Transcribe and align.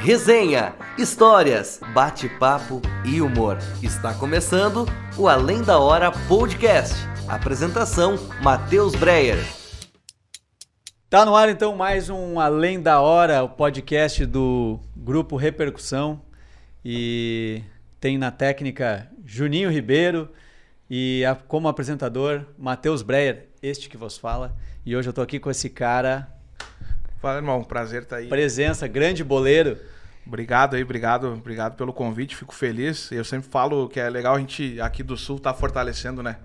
Resenha, 0.00 0.74
histórias, 0.98 1.78
bate-papo 1.92 2.80
e 3.04 3.20
humor. 3.20 3.58
Está 3.82 4.12
começando 4.14 4.86
o 5.16 5.28
Além 5.28 5.62
da 5.62 5.78
Hora 5.78 6.10
Podcast. 6.26 6.94
Apresentação: 7.28 8.16
Matheus 8.42 8.94
Breyer. 8.96 9.38
Tá 11.08 11.24
no 11.24 11.36
ar 11.36 11.48
então 11.48 11.76
mais 11.76 12.08
um 12.08 12.40
Além 12.40 12.80
da 12.80 13.00
Hora, 13.00 13.44
o 13.44 13.48
podcast 13.48 14.26
do 14.26 14.80
Grupo 14.96 15.36
Repercussão. 15.36 16.20
E 16.84 17.62
tem 18.00 18.18
na 18.18 18.32
técnica 18.32 19.08
Juninho 19.24 19.70
Ribeiro 19.70 20.28
e 20.90 21.22
como 21.46 21.68
apresentador 21.68 22.44
Matheus 22.58 23.02
Breyer, 23.02 23.48
este 23.62 23.88
que 23.88 23.96
vos 23.96 24.18
fala. 24.18 24.56
E 24.84 24.96
hoje 24.96 25.08
eu 25.08 25.12
tô 25.12 25.22
aqui 25.22 25.38
com 25.38 25.50
esse 25.50 25.70
cara, 25.70 26.28
Fala, 27.22 27.36
irmão. 27.36 27.62
Prazer 27.64 28.02
estar 28.02 28.16
aí. 28.16 28.26
presença, 28.28 28.86
grande 28.86 29.22
boleiro. 29.24 29.78
Obrigado 30.26 30.76
aí, 30.76 30.82
obrigado, 30.82 31.32
obrigado 31.32 31.76
pelo 31.76 31.92
convite. 31.92 32.36
Fico 32.36 32.54
feliz. 32.54 33.10
Eu 33.12 33.24
sempre 33.24 33.48
falo 33.48 33.88
que 33.88 33.98
é 33.98 34.10
legal 34.10 34.34
a 34.34 34.38
gente 34.38 34.80
aqui 34.80 35.02
do 35.02 35.16
Sul 35.16 35.38
tá 35.40 35.54
fortalecendo, 35.54 36.22
né? 36.22 36.36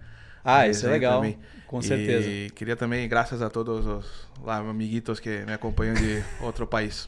Ah, 0.44 0.60
A 0.60 0.68
isso 0.70 0.86
é 0.88 0.90
legal, 0.92 1.16
também. 1.20 1.38
com 1.68 1.82
certeza. 1.82 2.30
E 2.30 2.50
queria 2.52 2.76
também, 2.76 3.08
graças 3.10 3.42
a 3.42 3.50
todos 3.50 3.86
os 3.86 4.06
lá, 4.44 4.58
amiguitos 4.58 5.20
que 5.20 5.40
me 5.46 5.52
acompanham 5.54 5.94
de 5.96 6.24
outro 6.42 6.66
país. 6.66 7.08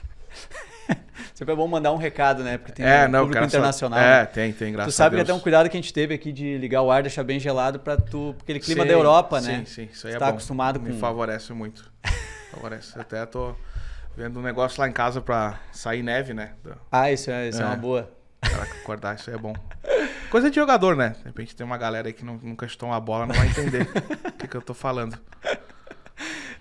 Sempre 1.33 1.53
é 1.53 1.55
bom 1.55 1.67
mandar 1.67 1.91
um 1.93 1.97
recado, 1.97 2.43
né? 2.43 2.57
Porque 2.57 2.73
tem 2.73 2.85
é, 2.85 3.05
um 3.05 3.09
não, 3.09 3.19
público 3.21 3.35
cara, 3.35 3.49
só- 3.49 3.57
internacional. 3.57 3.99
É, 3.99 4.19
né? 4.21 4.25
tem, 4.25 4.51
tem, 4.51 4.73
graças 4.73 4.93
Tu 4.93 4.97
sabe 4.97 5.15
a 5.15 5.19
que 5.19 5.25
Deus. 5.25 5.29
até 5.29 5.39
um 5.39 5.41
cuidado 5.41 5.69
que 5.69 5.77
a 5.77 5.79
gente 5.81 5.93
teve 5.93 6.13
aqui 6.13 6.31
de 6.33 6.57
ligar 6.57 6.81
o 6.81 6.91
ar, 6.91 7.01
deixar 7.01 7.23
bem 7.23 7.39
gelado 7.39 7.79
pra 7.79 7.95
tu. 7.95 8.33
Porque 8.38 8.51
aquele 8.51 8.59
clima 8.59 8.81
Sim, 8.81 8.88
da 8.88 8.93
Europa, 8.93 9.39
né? 9.39 9.59
Sim, 9.59 9.65
sim, 9.85 9.89
isso 9.93 10.07
aí 10.07 10.13
Tu 10.13 10.15
é 10.17 10.19
tá 10.19 10.25
bom. 10.25 10.31
acostumado 10.31 10.81
Me 10.81 10.91
com- 10.93 10.99
favorece 10.99 11.53
muito. 11.53 11.89
favorece. 12.52 12.99
Até 12.99 13.26
tô 13.26 13.55
vendo 14.16 14.39
um 14.39 14.44
negócio 14.44 14.80
lá 14.81 14.88
em 14.88 14.91
casa 14.91 15.21
pra 15.21 15.59
sair 15.71 16.03
neve, 16.03 16.34
né? 16.34 16.52
Ah, 16.91 17.12
isso 17.12 17.30
é, 17.31 17.49
isso 17.49 17.59
é. 17.62 17.63
É. 17.63 17.66
uma 17.67 17.75
boa. 17.75 18.09
Cara, 18.41 18.63
acordar, 18.63 19.16
isso 19.16 19.30
aí 19.30 19.35
é 19.35 19.39
bom. 19.39 19.53
Coisa 20.30 20.50
de 20.50 20.56
jogador, 20.56 20.95
né? 20.95 21.16
De 21.19 21.25
repente 21.25 21.56
tem 21.56 21.66
uma 21.66 21.78
galera 21.78 22.08
aí 22.08 22.14
que 22.14 22.23
não- 22.23 22.39
nunca 22.41 22.67
chutou 22.67 22.89
uma 22.89 23.00
bola, 23.00 23.25
não 23.25 23.36
vai 23.36 23.47
entender 23.47 23.88
o 24.28 24.31
que, 24.33 24.47
que 24.47 24.56
eu 24.58 24.61
tô 24.61 24.73
falando. 24.73 25.17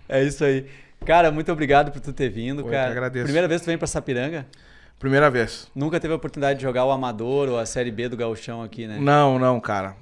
É 0.08 0.22
isso 0.22 0.42
aí. 0.42 0.66
Cara, 1.04 1.30
muito 1.30 1.52
obrigado 1.52 1.92
por 1.92 2.00
tu 2.00 2.12
ter 2.14 2.30
vindo, 2.30 2.60
Eu 2.62 2.64
que 2.64 2.70
cara. 2.70 2.90
agradeço. 2.90 3.24
Primeira 3.24 3.46
vez 3.46 3.60
que 3.60 3.66
tu 3.66 3.68
vem 3.68 3.76
pra 3.76 3.86
Sapiranga? 3.86 4.46
Primeira 4.98 5.30
vez. 5.30 5.70
Nunca 5.74 6.00
teve 6.00 6.12
a 6.12 6.16
oportunidade 6.16 6.58
de 6.58 6.62
jogar 6.64 6.84
o 6.86 6.90
Amador 6.90 7.48
ou 7.50 7.58
a 7.58 7.66
Série 7.66 7.90
B 7.90 8.08
do 8.08 8.16
Gauchão 8.16 8.62
aqui, 8.62 8.86
né? 8.86 8.96
Não, 8.98 9.38
não, 9.38 9.60
cara. 9.60 9.96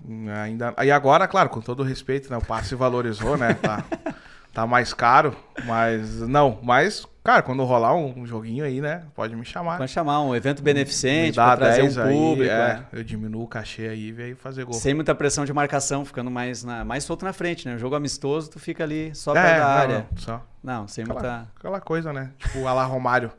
Ainda. 0.45 0.73
E 0.83 0.91
agora, 0.93 1.27
claro, 1.27 1.49
com 1.51 1.61
todo 1.61 1.83
respeito, 1.83 2.31
né? 2.31 2.37
O 2.39 2.45
passe 2.45 2.75
valorizou, 2.77 3.37
né? 3.37 3.55
Tá, 3.55 3.85
tá 4.57 4.67
mais 4.67 4.95
caro, 4.95 5.37
mas 5.67 6.23
não. 6.23 6.59
Mas, 6.63 7.07
cara, 7.23 7.43
quando 7.43 7.63
rolar 7.63 7.95
um 7.95 8.25
joguinho 8.25 8.65
aí, 8.65 8.81
né? 8.81 9.03
Pode 9.15 9.37
me 9.37 9.45
chamar. 9.45 9.77
Vamos 9.77 9.91
chamar 9.91 10.23
um 10.23 10.35
evento 10.35 10.63
beneficente 10.63 11.37
dá 11.37 11.49
pra 11.49 11.57
trazer 11.59 11.83
10 11.83 11.97
um 11.99 12.03
aí, 12.03 12.17
público. 12.17 12.51
é, 12.51 12.75
né? 12.75 12.87
Eu 12.91 13.05
diminuo 13.05 13.43
o 13.43 13.47
cachê 13.47 13.89
aí 13.89 14.07
e 14.07 14.13
veio 14.13 14.35
fazer 14.35 14.65
gol. 14.65 14.73
Sem 14.73 14.95
muita 14.95 15.15
pressão 15.15 15.45
de 15.45 15.53
marcação, 15.53 16.07
ficando 16.07 16.31
mais, 16.31 16.65
na, 16.65 16.87
mais 16.87 17.05
solto 17.05 17.27
na 17.27 17.35
frente, 17.35 17.69
né? 17.69 17.75
O 17.75 17.79
jogo 17.79 17.97
amistoso, 17.97 18.49
tu 18.49 18.59
fica 18.59 18.83
ali 18.83 19.15
só 19.15 19.37
é, 19.37 19.61
área. 19.61 20.07
não, 20.11 20.19
só. 20.19 20.47
Não, 20.63 20.89
sem 20.89 21.05
Aquela, 21.05 21.21
muita. 21.21 21.49
aquela 21.55 21.81
coisa, 21.83 22.11
né? 22.11 22.31
Tipo, 22.39 22.67
a 22.67 22.73
lá 22.73 22.85
Romário. 22.87 23.31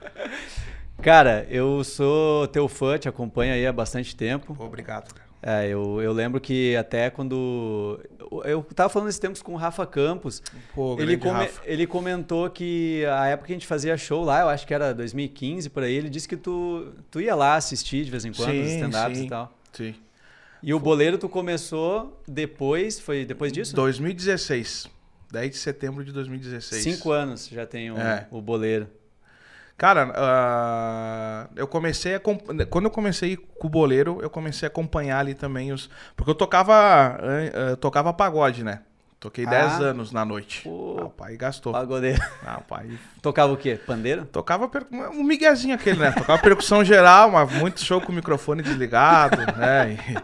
Cara, 1.02 1.46
eu 1.50 1.84
sou 1.84 2.48
teu 2.48 2.66
fã, 2.66 2.96
te 2.96 3.10
acompanho 3.10 3.52
aí 3.52 3.66
há 3.66 3.72
bastante 3.72 4.16
tempo. 4.16 4.56
Obrigado, 4.58 5.12
cara. 5.12 5.32
É, 5.42 5.66
eu, 5.66 6.00
eu 6.00 6.12
lembro 6.12 6.40
que 6.40 6.76
até 6.76 7.10
quando. 7.10 8.00
Eu, 8.44 8.62
tava 8.74 8.88
falando 8.88 9.08
esses 9.08 9.18
tempos 9.18 9.42
com 9.42 9.52
o 9.52 9.56
Rafa 9.56 9.84
Campos. 9.86 10.42
Pô, 10.74 10.96
Ele, 11.00 11.16
come- 11.16 11.32
Rafa. 11.32 11.60
ele 11.64 11.86
comentou 11.86 12.48
que 12.48 13.04
a 13.06 13.26
época 13.28 13.48
que 13.48 13.52
a 13.52 13.56
gente 13.56 13.66
fazia 13.66 13.96
show 13.96 14.24
lá, 14.24 14.40
eu 14.40 14.48
acho 14.48 14.66
que 14.66 14.72
era 14.72 14.94
2015 14.94 15.68
por 15.70 15.82
aí, 15.82 15.94
ele 15.94 16.08
disse 16.08 16.26
que 16.28 16.36
tu, 16.36 16.92
tu 17.10 17.20
ia 17.20 17.34
lá 17.34 17.56
assistir 17.56 18.04
de 18.04 18.10
vez 18.10 18.24
em 18.24 18.32
quando 18.32 18.50
os 18.50 18.68
Sim, 18.68 18.76
stand-ups 18.86 19.18
sim. 19.18 19.24
e 19.26 19.28
tal. 19.28 19.58
Sim. 19.72 19.94
E 20.62 20.72
o 20.72 20.78
boleiro 20.78 21.18
tu 21.18 21.28
começou 21.28 22.20
depois, 22.26 23.00
foi 23.00 23.24
depois 23.24 23.52
disso? 23.52 23.74
2016. 23.74 24.88
10 25.30 25.50
de 25.50 25.56
setembro 25.56 26.04
de 26.04 26.12
2016. 26.12 26.82
Cinco 26.82 27.10
anos 27.10 27.48
já 27.48 27.66
tem 27.66 27.90
o, 27.90 27.96
É. 27.98 28.26
o 28.30 28.40
boleiro. 28.40 28.86
Cara, 29.82 30.12
ah, 30.14 31.46
eu 31.56 31.66
comecei 31.66 32.14
a. 32.14 32.20
Quando 32.20 32.84
eu 32.84 32.90
comecei 32.90 33.36
com 33.36 33.66
o 33.66 33.68
boleiro, 33.68 34.20
eu 34.22 34.30
comecei 34.30 34.64
a 34.64 34.70
acompanhar 34.70 35.18
ali 35.18 35.34
também 35.34 35.72
os. 35.72 35.90
Porque 36.14 36.30
eu 36.30 36.36
tocava. 36.36 36.72
ah, 36.72 37.70
eu 37.70 37.76
tocava 37.76 38.12
pagode, 38.12 38.62
né? 38.62 38.78
Toquei 39.18 39.44
Ah. 39.44 39.50
10 39.50 39.80
anos 39.80 40.12
na 40.12 40.24
noite. 40.24 40.60
Pô. 40.62 40.98
Ah, 41.00 41.04
o 41.06 41.10
pai 41.10 41.36
gastou. 41.36 41.72
Pagodeiro. 41.72 42.22
Ah, 42.46 42.58
o 42.60 42.62
pai. 42.62 42.90
Tocava 43.20 43.52
o 43.52 43.56
quê? 43.56 43.76
Pandeiro? 43.84 44.24
Tocava 44.26 44.68
per... 44.68 44.86
um 44.92 45.24
miguezinho 45.24 45.74
aquele, 45.74 45.98
né? 45.98 46.12
Tocava 46.12 46.40
percussão 46.40 46.84
geral, 46.84 47.32
mas 47.32 47.50
muito 47.52 47.80
show 47.84 48.00
com 48.00 48.12
o 48.12 48.14
microfone 48.14 48.62
desligado, 48.62 49.38
né? 49.58 49.98
E... 49.98 50.16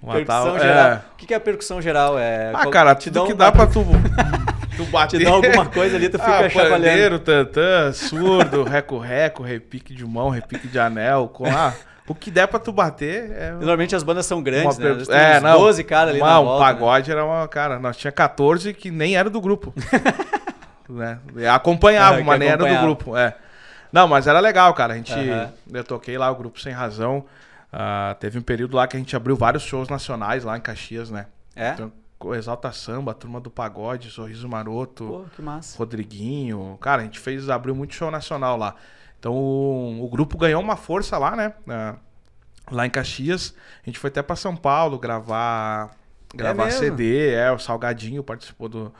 Uma 0.00 0.14
percussão 0.14 0.44
tal- 0.44 0.58
geral. 0.60 0.86
é. 0.92 1.02
O 1.12 1.16
que, 1.16 1.34
é 1.34 1.38
percussão 1.40 1.82
geral? 1.82 2.16
É, 2.20 2.52
Ah, 2.54 2.70
cara, 2.70 2.94
tudo 2.94 3.26
que 3.26 3.34
dá 3.34 3.50
pra 3.50 3.66
tu, 3.66 3.82
tu 4.76 4.84
bater. 4.84 5.18
Te 5.18 5.24
dá 5.24 5.30
alguma 5.30 5.66
coisa 5.66 5.96
ali, 5.96 6.08
tu 6.08 6.18
fica 6.18 6.46
ah, 6.46 6.48
chacoalhando. 6.50 7.18
tantã, 7.18 7.92
surdo, 7.92 8.62
reco-reco, 8.62 9.42
repique 9.42 9.94
de 9.94 10.04
mão, 10.04 10.28
repique 10.28 10.68
de 10.68 10.78
anel. 10.78 11.28
Com, 11.28 11.46
ah, 11.46 11.72
o 12.06 12.14
que 12.14 12.30
der 12.30 12.46
pra 12.46 12.58
tu 12.58 12.72
bater 12.72 13.30
é... 13.32 13.50
Normalmente 13.52 13.96
as 13.96 14.02
bandas 14.02 14.26
são 14.26 14.42
grandes, 14.42 14.78
uma 14.78 14.94
né? 14.94 15.36
É, 15.36 15.40
não. 15.40 15.58
12 15.58 15.84
caras 15.84 16.10
ali 16.10 16.20
uma, 16.20 16.28
na 16.28 16.40
um 16.40 16.44
volta. 16.44 16.66
né? 16.66 16.72
pagode 16.72 17.10
era 17.10 17.24
uma... 17.24 17.48
Cara, 17.48 17.78
nós 17.78 17.96
tinha 17.96 18.12
14 18.12 18.74
que 18.74 18.90
nem 18.90 19.16
era 19.16 19.30
do 19.30 19.40
grupo. 19.40 19.72
né? 20.88 21.18
Acompanhava, 21.50 22.18
que 22.18 22.24
mas 22.24 22.38
nem 22.38 22.48
era 22.48 22.64
do 22.64 22.80
grupo. 22.82 23.16
É. 23.16 23.34
Não, 23.90 24.06
mas 24.06 24.26
era 24.26 24.40
legal, 24.40 24.74
cara. 24.74 24.92
A 24.92 24.96
gente... 24.96 25.12
Aham. 25.12 25.50
Eu 25.72 25.84
toquei 25.84 26.18
lá 26.18 26.30
o 26.30 26.34
Grupo 26.34 26.60
Sem 26.60 26.72
Razão. 26.72 27.24
Ah, 27.72 28.14
teve 28.20 28.38
um 28.38 28.42
período 28.42 28.76
lá 28.76 28.86
que 28.86 28.96
a 28.96 29.00
gente 29.00 29.16
abriu 29.16 29.34
vários 29.34 29.62
shows 29.62 29.88
nacionais 29.88 30.44
lá 30.44 30.56
em 30.56 30.60
Caxias, 30.60 31.10
né? 31.10 31.26
É? 31.56 31.70
Então, 31.70 31.92
Exalta 32.32 32.70
Samba, 32.70 33.12
Turma 33.12 33.40
do 33.40 33.50
Pagode, 33.50 34.10
Sorriso 34.10 34.48
Maroto... 34.48 35.04
Pô, 35.04 35.24
que 35.34 35.42
massa. 35.42 35.76
Rodriguinho. 35.76 36.78
Cara, 36.80 37.02
a 37.02 37.04
gente 37.04 37.18
fez, 37.18 37.50
abriu 37.50 37.74
muito 37.74 37.94
show 37.94 38.10
nacional 38.10 38.56
lá. 38.56 38.76
Então 39.18 39.34
o, 39.34 40.04
o 40.04 40.08
grupo 40.08 40.38
ganhou 40.38 40.62
uma 40.62 40.76
força 40.76 41.18
lá, 41.18 41.34
né? 41.34 41.54
Lá 42.70 42.86
em 42.86 42.90
Caxias. 42.90 43.54
A 43.82 43.86
gente 43.86 43.98
foi 43.98 44.08
até 44.08 44.22
pra 44.22 44.36
São 44.36 44.54
Paulo 44.54 44.98
gravar, 44.98 45.96
gravar 46.34 46.66
mesmo? 46.66 46.78
CD. 46.78 47.30
É, 47.30 47.50
o 47.50 47.58
Salgadinho 47.58 48.22
participou 48.22 48.68
do, 48.68 48.94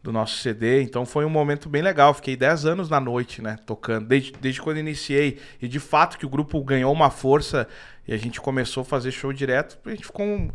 do 0.00 0.12
nosso 0.12 0.38
CD. 0.38 0.82
Então 0.82 1.04
foi 1.04 1.24
um 1.24 1.30
momento 1.30 1.68
bem 1.68 1.82
legal. 1.82 2.14
Fiquei 2.14 2.36
10 2.36 2.66
anos 2.66 2.88
na 2.88 3.00
noite, 3.00 3.42
né? 3.42 3.58
Tocando. 3.66 4.06
Desde, 4.06 4.32
desde 4.40 4.62
quando 4.62 4.78
iniciei. 4.78 5.40
E 5.60 5.66
de 5.66 5.80
fato 5.80 6.18
que 6.18 6.24
o 6.26 6.28
grupo 6.28 6.62
ganhou 6.62 6.92
uma 6.92 7.10
força 7.10 7.66
e 8.06 8.12
a 8.12 8.16
gente 8.16 8.40
começou 8.40 8.82
a 8.82 8.84
fazer 8.84 9.10
show 9.10 9.32
direto. 9.32 9.78
A 9.84 9.90
gente 9.90 10.06
ficou 10.06 10.24
um. 10.24 10.50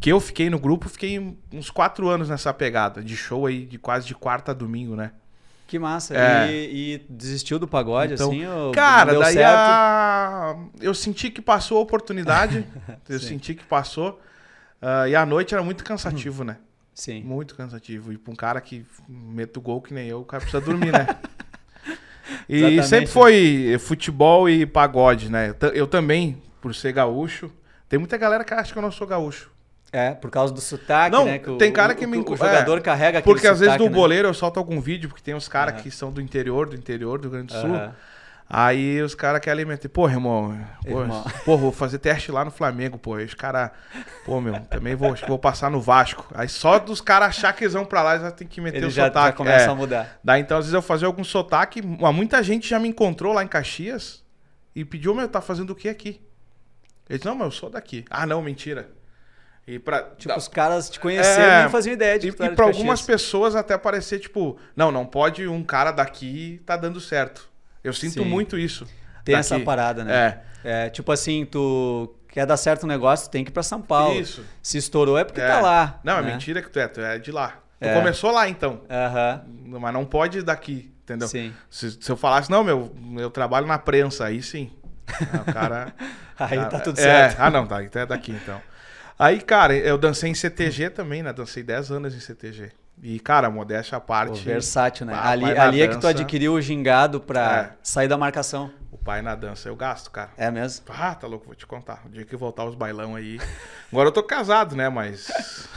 Que 0.00 0.10
eu 0.10 0.20
fiquei 0.20 0.50
no 0.50 0.58
grupo, 0.58 0.88
fiquei 0.88 1.36
uns 1.52 1.70
quatro 1.70 2.08
anos 2.08 2.28
nessa 2.28 2.52
pegada 2.52 3.02
de 3.02 3.16
show 3.16 3.46
aí, 3.46 3.64
de 3.64 3.78
quase 3.78 4.06
de 4.06 4.14
quarta 4.14 4.52
a 4.52 4.54
domingo, 4.54 4.94
né? 4.94 5.12
Que 5.66 5.78
massa. 5.78 6.16
É. 6.16 6.50
E, 6.50 6.94
e 6.94 6.98
desistiu 7.08 7.56
do 7.58 7.68
pagode, 7.68 8.14
Então, 8.14 8.30
assim? 8.30 8.42
Cara, 8.74 9.16
daí 9.18 9.40
a... 9.40 10.56
eu 10.80 10.92
senti 10.92 11.30
que 11.30 11.40
passou 11.40 11.78
a 11.78 11.80
oportunidade. 11.80 12.66
eu 13.08 13.20
senti 13.20 13.54
que 13.54 13.64
passou. 13.64 14.20
Ah, 14.82 15.08
e 15.08 15.14
a 15.14 15.26
noite 15.26 15.54
era 15.54 15.62
muito 15.62 15.84
cansativo, 15.84 16.42
né? 16.42 16.56
Sim. 16.92 17.22
Muito 17.22 17.54
cansativo. 17.54 18.12
E 18.12 18.18
pra 18.18 18.32
um 18.32 18.36
cara 18.36 18.60
que 18.60 18.84
mete 19.08 19.58
o 19.58 19.60
gol 19.60 19.80
que 19.80 19.94
nem 19.94 20.08
eu, 20.08 20.20
o 20.20 20.24
cara 20.24 20.40
precisa 20.40 20.60
dormir, 20.60 20.92
né? 20.92 21.06
e 22.48 22.56
Exatamente. 22.56 22.88
sempre 22.88 23.06
foi 23.06 23.76
futebol 23.78 24.48
e 24.48 24.66
pagode, 24.66 25.30
né? 25.30 25.54
Eu 25.72 25.86
também, 25.86 26.42
por 26.60 26.74
ser 26.74 26.92
gaúcho. 26.92 27.50
Tem 27.88 27.98
muita 27.98 28.16
galera 28.16 28.44
que 28.44 28.54
acha 28.54 28.72
que 28.72 28.78
eu 28.78 28.82
não 28.82 28.90
sou 28.90 29.06
gaúcho. 29.06 29.50
É, 29.92 30.12
por 30.12 30.30
causa 30.30 30.54
do 30.54 30.60
sotaque, 30.60 31.10
Não, 31.16 31.24
né? 31.24 31.38
que 31.40 31.50
o- 31.50 31.58
tem 31.58 31.72
cara 31.72 31.94
que 31.96 32.04
o- 32.04 32.08
me 32.08 32.18
O 32.18 32.36
jogador 32.36 32.78
é, 32.78 32.80
carrega 32.80 33.20
Porque 33.22 33.46
às 33.48 33.58
vezes 33.58 33.74
sotaque, 33.74 33.84
no 33.84 33.90
né? 33.90 33.96
boleiro 33.96 34.28
eu 34.28 34.34
solto 34.34 34.58
algum 34.58 34.80
vídeo, 34.80 35.08
porque 35.08 35.22
tem 35.22 35.34
uns 35.34 35.48
caras 35.48 35.74
Aham. 35.74 35.82
que 35.82 35.90
são 35.90 36.12
do 36.12 36.20
interior, 36.20 36.68
do 36.68 36.76
interior 36.76 37.18
do 37.18 37.22
Rio 37.22 37.30
Grande 37.32 37.46
do 37.54 37.60
Sul. 37.60 37.74
Aham. 37.74 37.94
Aí 38.52 39.00
os 39.00 39.14
caras 39.14 39.40
querem 39.40 39.60
alimentar. 39.60 39.88
Pô, 39.88 40.08
irmão, 40.08 40.58
pô, 40.84 41.02
Irmão. 41.02 41.24
pô, 41.44 41.56
vou 41.56 41.70
fazer 41.70 41.98
teste 41.98 42.32
lá 42.32 42.44
no 42.44 42.50
Flamengo, 42.50 42.98
pô. 42.98 43.14
Aí 43.14 43.24
os 43.24 43.32
caras, 43.34 43.70
pô, 44.24 44.40
meu, 44.40 44.54
também 44.62 44.96
vou, 44.96 45.12
acho 45.12 45.22
que 45.22 45.28
vou 45.28 45.38
passar 45.38 45.70
no 45.70 45.80
Vasco. 45.80 46.26
Aí 46.34 46.48
só 46.48 46.78
dos 46.80 47.00
caras 47.00 47.28
achar 47.28 47.52
que 47.52 47.62
eles 47.62 47.74
vão 47.74 47.84
pra 47.84 48.02
lá, 48.02 48.10
eles 48.14 48.22
já 48.22 48.30
tem 48.32 48.48
que 48.48 48.60
meter 48.60 48.78
Ele 48.78 48.86
o 48.86 48.90
já, 48.90 49.02
já 49.04 49.08
sotaque. 49.08 49.36
começa 49.38 49.66
É. 49.66 49.68
a 49.68 49.74
mudar. 49.74 50.18
Daí 50.22 50.40
então, 50.40 50.58
às 50.58 50.64
vezes 50.64 50.74
eu 50.74 50.82
fazia 50.82 51.06
algum 51.06 51.22
sotaque. 51.22 51.80
Muita 51.80 52.42
gente 52.42 52.68
já 52.68 52.78
me 52.80 52.88
encontrou 52.88 53.32
lá 53.32 53.44
em 53.44 53.48
Caxias 53.48 54.24
e 54.74 54.84
pediu, 54.84 55.14
meu, 55.14 55.28
tá 55.28 55.40
fazendo 55.40 55.70
o 55.70 55.74
que 55.76 55.88
aqui? 55.88 56.20
Eles, 57.08 57.22
não, 57.24 57.36
mas 57.36 57.44
eu 57.46 57.50
sou 57.52 57.70
daqui. 57.70 58.04
Ah, 58.10 58.26
não, 58.26 58.42
mentira. 58.42 58.88
E 59.66 59.78
pra. 59.78 60.02
Tipo, 60.16 60.36
os 60.36 60.48
caras 60.48 60.90
te 60.90 60.98
conheceram 60.98 61.52
É, 61.52 61.58
e 61.58 61.62
nem 61.62 61.70
faziam 61.70 61.92
ideia 61.92 62.18
de 62.18 62.28
E, 62.28 62.30
e 62.30 62.32
pra 62.50 62.64
algumas 62.64 63.02
pessoas 63.02 63.54
até 63.54 63.76
parecer, 63.78 64.18
tipo, 64.18 64.58
não, 64.74 64.90
não 64.90 65.06
pode 65.06 65.46
um 65.46 65.62
cara 65.62 65.90
daqui 65.92 66.60
tá 66.66 66.76
dando 66.76 67.00
certo. 67.00 67.48
Eu 67.84 67.92
sinto 67.92 68.22
Sim. 68.22 68.28
muito 68.28 68.58
isso. 68.58 68.84
Tem 69.24 69.34
daqui. 69.34 69.40
essa 69.40 69.60
parada, 69.60 70.04
né? 70.04 70.42
É. 70.64 70.84
É, 70.86 70.90
tipo 70.90 71.10
assim, 71.12 71.46
tu 71.46 72.14
quer 72.28 72.44
dar 72.46 72.56
certo 72.56 72.84
um 72.84 72.86
negócio, 72.86 73.30
tem 73.30 73.44
que 73.44 73.50
ir 73.50 73.52
pra 73.52 73.62
São 73.62 73.80
Paulo. 73.80 74.20
Isso. 74.20 74.44
Se 74.62 74.76
estourou 74.78 75.16
é 75.16 75.24
porque 75.24 75.40
É. 75.40 75.46
tá 75.48 75.60
lá. 75.60 76.00
Não, 76.04 76.18
é 76.18 76.22
né? 76.22 76.32
mentira 76.32 76.60
que 76.60 76.68
tu 76.70 76.78
é, 76.78 76.88
tu 76.88 77.00
é 77.00 77.18
de 77.18 77.30
lá. 77.32 77.54
Tu 77.80 77.86
É. 77.88 77.94
começou 77.94 78.30
lá 78.30 78.48
então. 78.48 78.82
Aham. 78.90 79.42
Mas 79.80 79.94
não 79.94 80.04
pode 80.04 80.42
daqui. 80.42 80.92
entendeu? 81.02 81.28
Sim. 81.28 81.52
Se, 81.70 81.92
se 81.92 82.10
eu 82.12 82.16
falasse, 82.16 82.50
não, 82.50 82.62
meu, 82.62 82.94
eu 83.18 83.30
trabalho 83.30 83.66
na 83.66 83.78
prensa, 83.78 84.26
aí 84.26 84.42
sim. 84.42 84.70
Aí 85.08 85.40
o 85.48 85.52
cara. 85.52 85.94
Aí 86.38 86.56
Ah, 86.58 86.64
tá 86.66 86.80
tudo 86.80 86.98
é, 86.98 87.02
certo. 87.02 87.38
Ah, 87.40 87.50
não, 87.50 87.66
tá. 87.66 87.82
Então 87.82 88.00
é 88.00 88.06
daqui 88.06 88.32
então. 88.32 88.60
Aí, 89.20 89.38
cara, 89.38 89.76
eu 89.76 89.98
dancei 89.98 90.30
em 90.30 90.34
CTG 90.34 90.88
também, 90.88 91.22
né? 91.22 91.30
Dancei 91.30 91.62
10 91.62 91.90
anos 91.90 92.14
em 92.14 92.20
CTG. 92.20 92.70
E, 93.02 93.20
cara, 93.20 93.50
modéstia 93.50 93.98
à 93.98 94.00
Pô, 94.00 94.06
parte. 94.06 94.42
versátil, 94.42 95.04
né? 95.04 95.12
Ah, 95.14 95.28
ali 95.28 95.44
ali 95.44 95.82
é 95.82 95.88
que 95.88 95.98
tu 95.98 96.06
adquiriu 96.06 96.54
o 96.54 96.60
gingado 96.60 97.20
pra 97.20 97.74
É. 97.74 97.78
sair 97.82 98.08
da 98.08 98.16
marcação. 98.16 98.70
O 98.92 98.98
pai 98.98 99.22
na 99.22 99.36
dança 99.36 99.68
eu 99.68 99.76
gasto, 99.76 100.10
cara. 100.10 100.30
É 100.36 100.50
mesmo? 100.50 100.84
Ah, 100.88 101.14
tá 101.14 101.26
louco, 101.26 101.46
vou 101.46 101.54
te 101.54 101.64
contar. 101.64 102.02
O 102.06 102.08
dia 102.08 102.24
que 102.24 102.34
voltar 102.34 102.64
os 102.64 102.74
bailão 102.74 103.14
aí. 103.14 103.38
Agora 103.90 104.08
eu 104.08 104.12
tô 104.12 104.20
casado, 104.20 104.74
né? 104.74 104.88
Mas. 104.88 105.30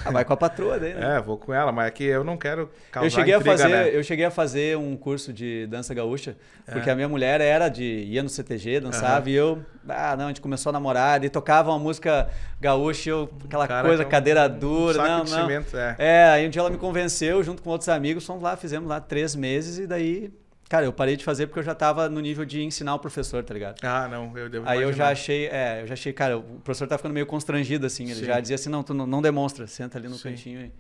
Ah, 0.04 0.10
vai 0.10 0.26
com 0.26 0.34
a 0.34 0.38
patroa 0.38 0.80
daí, 0.80 0.96
né? 0.96 1.18
É, 1.18 1.22
vou 1.22 1.38
com 1.38 1.54
ela, 1.54 1.72
mas 1.72 1.88
é 1.88 1.92
que 1.92 2.04
eu 2.04 2.24
não 2.24 2.36
quero 2.38 2.72
causar 2.92 3.06
eu 3.06 3.10
cheguei 3.12 3.36
intriga, 3.36 3.54
a 3.54 3.58
fazer, 3.58 3.70
né? 3.70 3.96
eu 3.96 4.04
cheguei 4.04 4.26
a 4.26 4.32
fazer 4.32 4.78
um 4.78 4.98
curso 4.98 5.32
de 5.32 5.68
dança 5.68 5.94
gaúcha, 5.94 6.36
porque 6.66 6.90
É. 6.90 6.92
a 6.92 6.96
minha 6.96 7.08
mulher 7.08 7.40
era 7.40 7.70
de 7.70 7.84
ia 7.84 8.24
no 8.24 8.30
CTG, 8.30 8.80
dançava 8.80 9.30
e 9.30 9.34
eu, 9.34 9.64
ah, 9.88 10.16
não, 10.18 10.26
a 10.26 10.28
gente 10.30 10.42
começou 10.42 10.72
a 10.72 10.74
namorar, 10.74 11.24
e 11.24 11.30
tocava 11.30 11.70
uma 11.70 11.80
música 11.80 12.28
gaúcha, 12.60 13.12
eu, 13.12 13.30
aquela 13.46 13.68
Cara, 13.68 13.88
coisa, 13.88 14.04
é 14.04 14.06
um 14.06 14.10
cadeira 14.10 14.50
dura, 14.50 14.96
saco 14.96 15.08
não, 15.08 15.18
não. 15.20 15.26
cimento, 15.28 15.78
é. 15.78 15.96
É, 16.00 16.24
aí 16.32 16.48
um 16.48 16.50
dia 16.50 16.62
ela 16.62 16.70
me 16.72 16.78
convenceu, 16.78 17.44
junto 17.44 17.62
com 17.62 17.70
outros 17.70 17.90
amigos, 17.90 18.26
fomos 18.26 18.42
lá, 18.42 18.58
fizemos 18.58 18.90
lá 18.90 19.00
três 19.00 19.36
meses 19.36 19.78
e 19.78 19.86
daí, 19.88 20.34
cara, 20.74 20.88
eu 20.88 20.92
parei 20.92 21.16
de 21.16 21.24
fazer 21.24 21.46
porque 21.46 21.60
eu 21.60 21.64
já 21.64 21.76
tava 21.76 22.10
no 22.10 22.20
nível 22.20 22.44
de 22.44 22.64
ensinar 22.64 22.96
o 22.96 23.00
professor, 23.00 23.44
tá 23.44 23.54
ligado? 23.54 23.76
Ah, 23.84 24.08
não, 24.08 24.36
eu 24.36 24.50
devo 24.50 24.68
Aí 24.68 24.78
eu 24.78 24.82
já 24.92 24.98
imaginar. 25.06 25.10
achei, 25.10 25.46
é, 25.46 25.82
eu 25.84 25.88
já 25.88 25.94
achei, 25.94 26.12
cara, 26.12 26.40
o 26.40 26.42
professor 26.64 26.88
tá 26.88 26.98
ficando 26.98 27.14
meio 27.14 27.28
constrangido, 27.28 27.86
assim. 27.86 28.06
Ele 28.06 28.16
Sim. 28.22 28.26
já 28.26 28.40
dizia 28.40 28.56
assim, 28.56 28.70
não, 28.70 28.82
tu 28.82 28.92
não, 28.92 29.06
não 29.06 29.22
demonstra, 29.22 29.68
senta 29.68 30.00
ali 30.00 30.08
no 30.08 30.16
Sim. 30.16 30.32
cantinho 30.32 30.62
e 30.62 30.72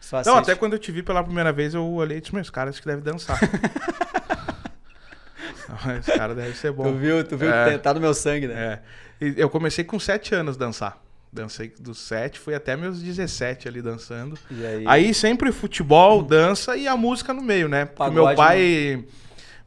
só 0.00 0.18
Não, 0.22 0.34
assiste. 0.34 0.52
até 0.52 0.54
quando 0.54 0.74
eu 0.74 0.78
te 0.78 0.92
vi 0.92 1.02
pela 1.02 1.24
primeira 1.24 1.52
vez, 1.52 1.74
eu 1.74 1.84
olhei 1.84 2.18
e 2.18 2.20
disse, 2.20 2.32
meus 2.32 2.48
caras 2.48 2.78
que 2.78 2.86
devem 2.86 3.02
dançar. 3.02 3.38
Esse 5.98 6.16
cara 6.16 6.32
deve 6.32 6.56
ser 6.56 6.70
bom. 6.70 6.84
Tu 6.84 6.94
viu, 6.94 7.24
tu 7.24 7.36
viu 7.36 7.52
É. 7.52 7.72
que 7.72 7.78
tá 7.78 7.92
no 7.92 7.98
meu 8.00 8.14
sangue, 8.14 8.46
né? 8.46 8.78
É. 9.20 9.34
Eu 9.36 9.50
comecei 9.50 9.82
com 9.82 9.98
7 9.98 10.32
anos 10.32 10.56
dançar. 10.56 11.02
Dancei 11.32 11.72
dos 11.78 11.98
7, 11.98 12.40
fui 12.40 12.54
até 12.54 12.76
meus 12.76 13.00
17 13.00 13.68
ali 13.68 13.80
dançando. 13.80 14.36
Aí, 14.50 14.84
Aí 14.86 15.14
sempre 15.14 15.52
futebol, 15.52 16.22
dança 16.22 16.76
e 16.76 16.88
a 16.88 16.96
música 16.96 17.32
no 17.32 17.40
meio, 17.40 17.68
né? 17.68 17.84
Porque 17.84 17.98
Pagode, 17.98 18.26
meu 18.26 18.34
pai. 18.36 19.04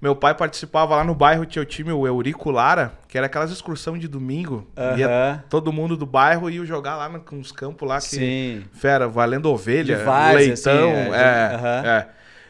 Meu 0.03 0.13
pai 0.13 0.35
participava 0.35 0.97
lá 0.97 1.03
no 1.05 1.15
bairro, 1.15 1.45
tinha 1.45 1.61
o 1.61 1.65
time, 1.65 1.89
o 1.89 2.05
Eurico 2.05 2.51
Lara, 2.51 2.91
que 3.07 3.17
era 3.17 3.27
aquelas 3.27 3.49
excursão 3.51 3.97
de 3.97 4.05
domingo. 4.05 4.67
Ia 4.97 5.07
Aham. 5.07 5.43
todo 5.49 5.71
mundo 5.71 5.95
do 5.95 6.05
bairro 6.05 6.49
ia 6.49 6.65
jogar 6.65 6.97
lá 6.97 7.09
com 7.19 7.39
os 7.39 7.53
campos 7.53 7.87
lá 7.87 7.99
que. 7.99 8.07
Sim. 8.09 8.65
Fera, 8.73 9.07
valendo 9.07 9.49
ovelha, 9.49 10.03
várzea, 10.03 10.39
leitão. 10.39 10.89
assim, 10.91 11.13
é, 11.13 11.17
é, 11.17 11.55
aham. 11.55 11.87
é. 11.87 12.07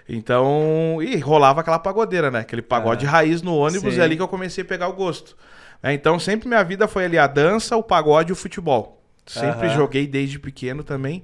Então, 0.09 0.97
e 1.03 1.15
rolava 1.17 1.61
aquela 1.61 1.77
pagodeira, 1.77 2.31
né? 2.31 2.39
Aquele 2.39 2.63
pagode 2.63 3.05
raiz 3.05 3.43
no 3.43 3.55
ônibus, 3.55 3.93
Sim. 3.93 3.99
e 3.99 4.01
é 4.01 4.03
ali 4.03 4.15
que 4.15 4.23
eu 4.23 4.27
comecei 4.27 4.63
a 4.63 4.67
pegar 4.67 4.87
o 4.87 4.93
gosto. 4.93 5.37
É, 5.83 5.93
então, 5.93 6.17
sempre 6.17 6.47
minha 6.47 6.63
vida 6.63 6.87
foi 6.87 7.05
ali 7.05 7.19
a 7.19 7.27
dança, 7.27 7.77
o 7.77 7.83
pagode 7.83 8.31
e 8.31 8.33
o 8.33 8.35
futebol. 8.35 8.99
Sempre 9.27 9.69
joguei 9.69 10.07
desde 10.07 10.39
pequeno 10.39 10.83
também. 10.83 11.23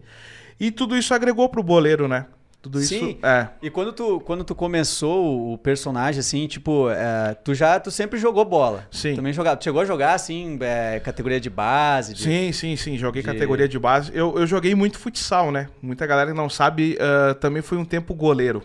E 0.59 0.69
tudo 0.69 0.95
isso 0.95 1.11
agregou 1.11 1.49
pro 1.49 1.63
boleiro, 1.63 2.07
né? 2.07 2.27
Tudo 2.61 2.79
isso. 2.79 2.89
Sim. 2.89 3.17
É. 3.23 3.47
E 3.61 3.69
quando 3.69 3.94
tu, 3.94 4.19
quando 4.19 4.44
tu 4.44 4.53
começou 4.53 5.53
o 5.53 5.57
personagem, 5.57 6.19
assim, 6.19 6.45
tipo, 6.45 6.89
é, 6.89 7.33
tu 7.35 7.53
já, 7.56 7.79
tu 7.79 7.89
sempre 7.89 8.19
jogou 8.19 8.44
bola. 8.44 8.85
Sim. 8.91 9.15
Também 9.15 9.31
jogava, 9.31 9.56
tu 9.56 9.63
chegou 9.63 9.81
a 9.81 9.85
jogar, 9.85 10.13
assim, 10.13 10.57
é, 10.61 11.00
categoria 11.00 11.39
de 11.39 11.50
base? 11.50 12.13
de- 12.13 12.23
Sim, 12.23 12.51
sim, 12.51 12.75
sim. 12.75 12.97
Joguei 12.97 13.21
de- 13.21 13.25
categoria 13.25 13.67
de 13.67 13.79
base. 13.79 14.11
Eu, 14.13 14.38
eu 14.38 14.45
joguei 14.45 14.75
muito 14.75 15.00
futsal, 15.00 15.51
né? 15.53 15.69
Muita 15.81 16.06
galera 16.06 16.31
que 16.31 16.38
não 16.38 16.50
sabe, 16.50 16.97
ah, 17.00 17.33
também 17.35 17.61
fui 17.61 17.77
um 17.77 17.85
tempo 17.85 18.13
goleiro. 18.13 18.61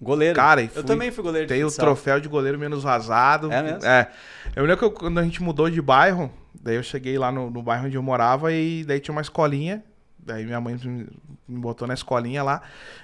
Goleiro. 0.00 0.34
Cara, 0.36 0.62
e 0.62 0.64
eu 0.66 0.70
fui- 0.70 0.82
também 0.84 1.10
fui 1.10 1.22
goleiro 1.24 1.46
de 1.46 1.52
Tem 1.54 1.62
o 1.64 1.68
futsal. 1.68 1.86
troféu 1.86 2.20
de 2.20 2.28
goleiro 2.28 2.58
menos 2.58 2.82
vazado. 2.82 3.50
É 3.52 3.62
mesmo? 3.62 3.84
É. 3.84 4.08
Eu 4.54 4.62
lembro 4.64 4.78
que 4.78 4.84
eu- 4.84 4.90
quando 4.90 5.18
a 5.18 5.22
gente 5.24 5.42
mudou 5.42 5.68
de 5.70 5.80
bairro, 5.82 6.30
daí 6.60 6.76
eu 6.76 6.82
cheguei 6.82 7.16
lá 7.18 7.30
no, 7.32 7.50
no 7.50 7.62
bairro 7.62 7.86
onde 7.86 7.96
eu 7.96 8.02
morava 8.02 8.52
e 8.52 8.84
daí 8.84 9.00
tinha 9.00 9.12
uma 9.12 9.20
escolinha. 9.20 9.82
Daí 10.24 10.44
minha 10.44 10.60
mãe 10.60 10.76
me, 10.76 11.08
botou 11.60 11.86
na 11.86 11.94
escolinha 11.94 12.42
lá. 12.42 12.62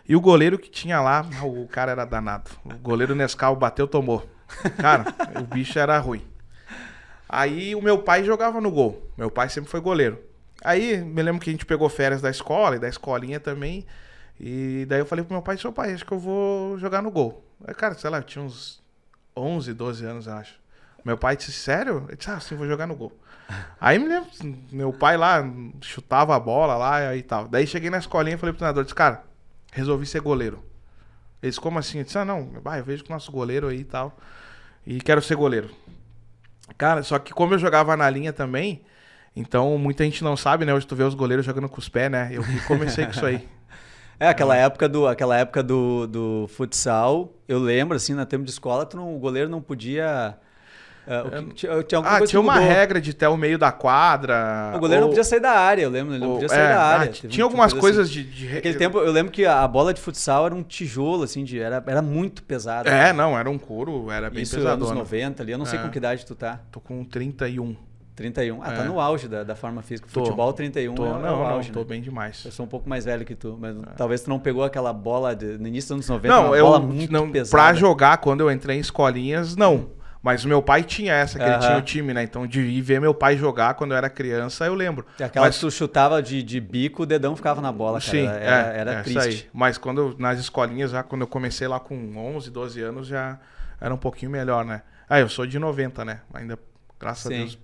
E 0.09 0.15
o 0.15 0.21
goleiro 0.21 0.59
que 0.59 0.71
tinha 0.71 1.01
lá, 1.01 1.27
o 1.43 1.67
cara 1.67 1.93
era 1.93 2.05
danado. 2.05 2.51
O 2.65 2.75
goleiro 2.79 3.15
Nescau 3.15 3.57
bateu, 3.57 3.89
tomou. 3.89 4.29
Cara, 4.79 5.05
o 5.41 5.43
bicho 5.43 5.79
era 5.79 5.99
ruim. 5.99 6.25
Aí 7.29 7.75
o 7.75 7.83
meu 7.83 7.99
pai 7.99 8.25
jogava 8.25 8.61
no 8.61 8.71
gol. 8.71 9.11
Meu 9.17 9.31
pai 9.31 9.49
sempre 9.49 9.71
foi 9.71 9.81
goleiro. 9.81 10.19
Aí 10.65 10.99
me 10.99 11.23
lembro 11.23 11.41
que 11.41 11.51
a 11.51 11.53
gente 11.53 11.67
pegou 11.67 11.89
férias 11.89 12.23
da 12.23 12.31
escola 12.31 12.77
e 12.77 12.79
da 12.79 12.89
escolinha 12.89 13.39
também. 13.39 13.85
E 14.41 14.87
daí 14.89 15.01
eu 15.01 15.07
falei 15.07 15.25
pro 15.25 15.35
meu 15.35 15.43
pai, 15.43 15.59
seu 15.59 15.73
pai, 15.73 15.93
acho 15.93 16.07
que 16.07 16.13
eu 16.13 16.19
vou 16.19 16.79
jogar 16.79 17.03
no 17.03 17.11
gol. 17.11 17.45
Aí, 17.67 17.75
cara, 17.75 17.95
sei 17.95 18.09
lá, 18.09 18.19
eu 18.19 18.23
tinha 18.23 18.45
uns 18.45 18.83
11, 19.37 19.75
12 19.75 20.05
anos, 20.05 20.29
acho. 20.29 20.59
Meu 21.05 21.19
pai 21.19 21.37
disse, 21.37 21.53
sério? 21.53 22.07
Eu 22.09 22.17
disse, 22.17 22.31
ah, 22.31 22.41
sim, 22.41 22.55
vou 22.55 22.67
jogar 22.67 22.87
no 22.87 22.95
gol. 22.95 23.13
Aí 23.81 23.99
me 23.99 24.09
lembro, 24.09 24.29
meu 24.71 24.93
pai 24.93 25.17
lá 25.17 25.43
chutava 25.81 26.37
a 26.37 26.41
bola 26.41 26.77
lá 26.77 27.17
e 27.17 27.23
tal. 27.23 27.49
Daí 27.49 27.67
cheguei 27.67 27.91
na 27.91 27.99
escolinha 27.99 28.35
e 28.37 28.39
falei 28.39 28.53
pro 28.53 28.59
treinador, 28.59 28.85
disse, 28.85 28.95
cara, 28.95 29.25
resolvi 29.73 30.07
ser 30.07 30.21
goleiro. 30.21 30.63
Ele 31.43 31.51
disse, 31.51 31.61
como 31.61 31.79
assim? 31.79 31.99
Eu 31.99 32.05
disse, 32.05 32.19
ah, 32.19 32.25
não, 32.25 32.51
vai, 32.63 32.81
eu 32.81 32.85
vejo 32.85 33.05
que 33.05 33.11
o 33.11 33.13
nosso 33.13 33.31
goleiro 33.33 33.69
aí 33.69 33.81
e 33.81 33.85
tal. 33.85 34.17
E 34.87 35.01
quero 35.01 35.23
ser 35.23 35.37
goleiro. 35.37 35.71
Cara, 36.77 37.03
só 37.03 37.19
que 37.19 37.33
como 37.33 37.55
eu 37.55 37.59
jogava 37.59 37.97
na 37.97 38.09
linha 38.11 38.33
também, 38.33 38.83
então 39.35 39.79
muita 39.79 40.05
gente 40.05 40.23
não 40.23 40.37
sabe, 40.37 40.65
né? 40.65 40.75
Hoje 40.75 40.87
tu 40.87 40.97
vê 40.97 41.05
os 41.05 41.15
goleiros 41.15 41.47
jogando 41.47 41.69
com 41.69 41.79
os 41.79 41.89
pés, 41.89 42.11
né? 42.11 42.31
Eu 42.33 42.43
comecei 42.67 43.05
com 43.05 43.13
isso 43.13 43.25
aí. 43.27 43.49
É, 44.21 44.27
aquela 44.27 44.57
época 44.57 44.89
do, 44.89 45.07
aquela 45.07 45.37
época 45.37 45.63
do, 45.63 46.05
do 46.09 46.49
futsal, 46.49 47.33
eu 47.47 47.61
lembro, 47.61 47.97
assim, 47.97 48.15
na 48.15 48.27
tempo 48.27 48.45
de 48.45 48.51
escola, 48.51 48.85
tu 48.85 48.97
não, 48.97 49.15
o 49.15 49.19
goleiro 49.21 49.49
não 49.49 49.63
podia. 49.63 50.37
É, 51.15 51.41
o 51.41 51.45
que- 51.49 51.55
tinha, 51.55 52.01
Ah, 52.01 52.19
coisa 52.19 52.27
tinha 52.27 52.41
uma 52.41 52.59
regra 52.59 53.01
de 53.01 53.11
até 53.11 53.29
o 53.29 53.37
meio 53.37 53.59
da 53.59 53.73
quadra. 53.73 54.73
O 54.77 54.79
goleiro 54.79 55.01
não 55.03 55.09
ou- 55.09 55.15
podia 55.15 55.25
sair 55.25 55.41
da 55.41 55.53
área, 55.53 55.83
eu 55.83 55.91
lembro, 55.91 56.13
ele 56.15 56.21
não 56.21 56.29
ou- 56.29 56.35
podia 56.35 56.49
sair 56.49 56.61
é, 56.61 56.69
da 56.69 56.81
ah, 56.81 56.99
área. 56.99 57.13
Teve- 57.13 57.29
tinha 57.29 57.45
algumas 57.45 57.73
coisa 57.73 57.81
coisas 57.99 58.11
assim. 58.11 58.23
de, 58.23 58.31
de- 58.49 58.55
Naquele 58.55 58.79
tempo, 58.79 58.99
eu 58.99 59.11
lembro 59.13 59.33
que 59.33 59.45
a 59.47 59.67
bola 59.67 59.93
de 59.95 60.01
futsal 60.01 60.47
era 60.47 60.55
um 60.55 60.63
tijolo, 60.63 61.23
assim, 61.23 61.45
de, 61.45 61.59
era, 61.59 61.83
era 61.87 62.03
muito 62.03 62.43
pesada. 62.43 62.89
É, 62.91 63.13
não, 63.13 63.39
era 63.39 63.49
um 63.49 63.59
couro, 63.59 64.11
era 64.11 64.29
bem 64.31 64.43
Isso 64.43 64.57
pesado. 64.57 64.85
anos 64.85 64.97
90 64.97 65.43
ali, 65.43 65.53
eu 65.53 65.59
não 65.59 65.65
sei 65.67 65.79
É. 65.79 65.83
com 65.83 65.89
que 65.89 65.99
idade 65.99 66.25
tu 66.27 66.35
tá. 66.35 66.61
Tô 66.71 66.81
com 66.81 67.05
31. 67.05 67.75
31. 68.15 68.61
Ah, 68.65 68.73
tá 68.73 68.83
É. 68.83 68.85
no 68.85 68.99
auge 68.99 69.29
da, 69.29 69.45
da 69.45 69.55
forma 69.55 69.81
física. 69.81 70.09
Tô. 70.13 70.25
Futebol 70.25 70.53
31 70.53 70.93
Tô, 70.93 71.07
é, 71.07 71.09
não, 71.11 71.15
é 71.17 71.21
o 71.21 71.23
não, 71.37 71.47
auge, 71.47 71.71
tô 71.71 71.79
né? 71.81 71.85
bem 71.89 72.03
demais. 72.03 72.43
Eu 72.45 72.51
sou 72.51 72.67
um 72.67 72.69
pouco 72.69 72.89
mais 72.89 73.05
velho 73.05 73.25
que 73.25 73.37
tu, 73.37 73.57
mas 73.61 73.77
talvez 73.97 74.23
tu 74.23 74.29
não 74.29 74.41
pegou 74.41 74.65
aquela 74.65 74.93
bola 74.93 75.37
de- 75.37 75.57
no 75.57 75.69
início 75.69 75.95
dos 75.95 76.09
anos 76.09 76.09
90, 76.09 76.35
Não, 76.35 76.47
uma 76.49 76.57
eu 76.57 76.67
bola 76.67 76.81
muito 76.81 77.13
não, 77.13 77.31
pesada. 77.31 77.51
pra 77.63 77.73
jogar 77.79 78.17
quando 78.19 78.41
eu 78.41 78.51
entrei 78.51 78.77
em 78.77 78.81
escolinhas, 78.81 79.55
não. 79.55 79.91
Mas 80.23 80.45
o 80.45 80.49
meu 80.49 80.61
pai 80.61 80.83
tinha 80.83 81.15
essa, 81.15 81.39
que 81.39 81.45
ele 81.45 81.53
Aham. 81.53 81.61
tinha 81.61 81.79
o 81.79 81.83
time, 81.83 82.13
né? 82.13 82.23
Então 82.25 82.47
de 82.47 82.61
ir 82.61 82.81
ver 82.83 83.01
meu 83.01 83.15
pai 83.15 83.37
jogar 83.37 83.75
quando 83.75 83.93
eu 83.93 83.97
era 83.97 84.11
criança, 84.11 84.67
eu 84.67 84.75
lembro. 84.75 85.07
Aquela 85.21 85.47
Mas- 85.47 85.55
que 85.57 85.61
tu 85.61 85.71
chutava 85.71 86.21
de, 86.23 86.43
de 86.43 86.61
bico, 86.61 87.05
o 87.05 87.07
dedão 87.07 87.37
ficava 87.37 87.61
na 87.61 87.71
bola, 87.71 88.01
cara. 88.01 88.11
Sim, 88.11 88.27
era 88.27 88.75
é, 88.75 88.79
era 88.79 88.93
é, 88.95 89.03
triste. 89.03 89.49
Mas 89.53 89.79
quando 89.79 90.17
nas 90.19 90.39
escolinhas, 90.41 90.91
já 90.91 91.03
quando 91.03 91.23
eu 91.23 91.29
comecei 91.29 91.69
lá 91.69 91.79
com 91.79 92.17
11, 92.17 92.51
12 92.51 92.81
anos, 92.83 93.07
já 93.07 93.39
era 93.81 93.95
um 93.95 93.99
pouquinho 93.99 94.31
melhor, 94.31 94.65
né? 94.65 94.83
Ah, 95.09 95.21
eu 95.21 95.29
sou 95.29 95.47
de 95.47 95.59
90, 95.59 96.05
né? 96.05 96.21
Ainda, 96.35 96.59
graças 97.01 97.29
Sim. 97.33 97.35
a 97.35 97.39
Deus, 97.39 97.59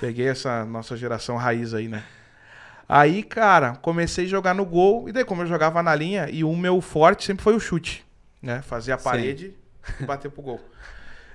peguei 0.00 0.28
essa 0.28 0.64
nossa 0.64 0.96
geração 0.96 1.36
raiz 1.36 1.74
aí, 1.74 1.86
né? 1.86 2.02
Aí, 2.88 3.22
cara, 3.22 3.76
comecei 3.76 4.24
a 4.26 4.28
jogar 4.28 4.54
no 4.54 4.64
gol, 4.64 5.08
e 5.08 5.12
daí 5.12 5.24
como 5.24 5.42
eu 5.42 5.46
jogava 5.46 5.82
na 5.82 5.94
linha, 5.94 6.28
e 6.30 6.44
o 6.44 6.54
meu 6.56 6.80
forte 6.80 7.24
sempre 7.24 7.42
foi 7.42 7.54
o 7.54 7.60
chute, 7.60 8.04
né? 8.42 8.60
Fazer 8.62 8.92
a 8.92 8.98
Sim. 8.98 9.04
parede 9.04 9.54
e 10.00 10.04
bater 10.04 10.30
pro 10.30 10.42
gol. 10.42 10.60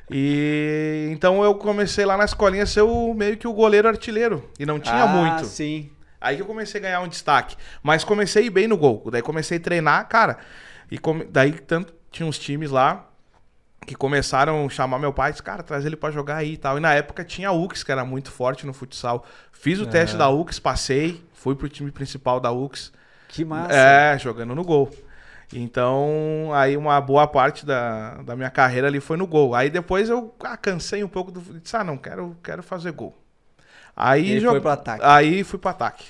E 0.09 1.09
então 1.11 1.43
eu 1.43 1.55
comecei 1.55 2.05
lá 2.05 2.17
na 2.17 2.25
escolinha 2.25 2.63
a 2.63 2.67
ser 2.67 2.81
o, 2.81 3.13
meio 3.13 3.37
que 3.37 3.47
o 3.47 3.53
goleiro 3.53 3.87
artilheiro, 3.87 4.49
e 4.59 4.65
não 4.65 4.79
tinha 4.79 5.03
ah, 5.03 5.07
muito. 5.07 5.45
sim. 5.45 5.89
Aí 6.21 6.35
que 6.35 6.41
eu 6.41 6.45
comecei 6.45 6.79
a 6.79 6.83
ganhar 6.83 6.99
um 7.01 7.07
destaque. 7.07 7.55
Mas 7.81 8.03
comecei 8.03 8.49
bem 8.49 8.67
no 8.67 8.75
gol. 8.75 9.03
Daí 9.09 9.21
comecei 9.21 9.57
a 9.57 9.61
treinar, 9.61 10.07
cara. 10.09 10.37
E 10.91 10.97
come- 10.97 11.23
daí 11.23 11.53
tanto 11.53 11.93
tinha 12.11 12.27
uns 12.27 12.37
times 12.37 12.71
lá 12.71 13.05
que 13.85 13.95
começaram 13.95 14.65
a 14.65 14.69
chamar 14.69 14.99
meu 14.99 15.13
pai, 15.13 15.31
disse, 15.31 15.41
cara, 15.41 15.63
traz 15.63 15.85
ele 15.85 15.95
pra 15.95 16.11
jogar 16.11 16.37
aí 16.37 16.53
e 16.53 16.57
tal. 16.57 16.77
E 16.77 16.81
na 16.81 16.93
época 16.93 17.23
tinha 17.23 17.49
a 17.49 17.51
UX, 17.53 17.83
que 17.83 17.91
era 17.91 18.03
muito 18.03 18.31
forte 18.31 18.65
no 18.65 18.73
futsal. 18.73 19.25
Fiz 19.51 19.79
o 19.79 19.85
teste 19.85 20.17
da 20.17 20.29
UX, 20.29 20.59
passei, 20.59 21.23
fui 21.33 21.55
pro 21.55 21.69
time 21.69 21.91
principal 21.91 22.39
da 22.39 22.51
UX. 22.51 22.91
Que 23.29 23.45
massa. 23.45 23.73
É, 23.73 24.17
jogando 24.19 24.53
no 24.53 24.63
gol. 24.63 24.91
Então, 25.53 26.51
aí 26.53 26.77
uma 26.77 26.99
boa 27.01 27.25
parte 27.27 27.65
da, 27.65 28.15
da 28.23 28.35
minha 28.35 28.49
carreira 28.51 28.87
ali 28.87 28.99
foi 28.99 29.17
no 29.17 29.25
gol. 29.25 29.55
Aí 29.55 29.69
depois 29.69 30.09
eu 30.09 30.33
ah, 30.43 30.55
cansei 30.57 31.03
um 31.03 31.07
pouco 31.07 31.31
do. 31.31 31.41
Disse, 31.59 31.75
ah, 31.75 31.83
não, 31.83 31.97
quero, 31.97 32.37
quero 32.43 32.61
fazer 32.61 32.91
gol. 32.91 33.17
Aí, 33.95 34.37
E 34.37 34.39
jo- 34.39 34.49
foi 34.51 34.61
pro 34.61 34.69
ataque. 34.69 35.01
Aí 35.03 35.43
fui 35.43 35.59
pro 35.59 35.69
ataque. 35.71 36.05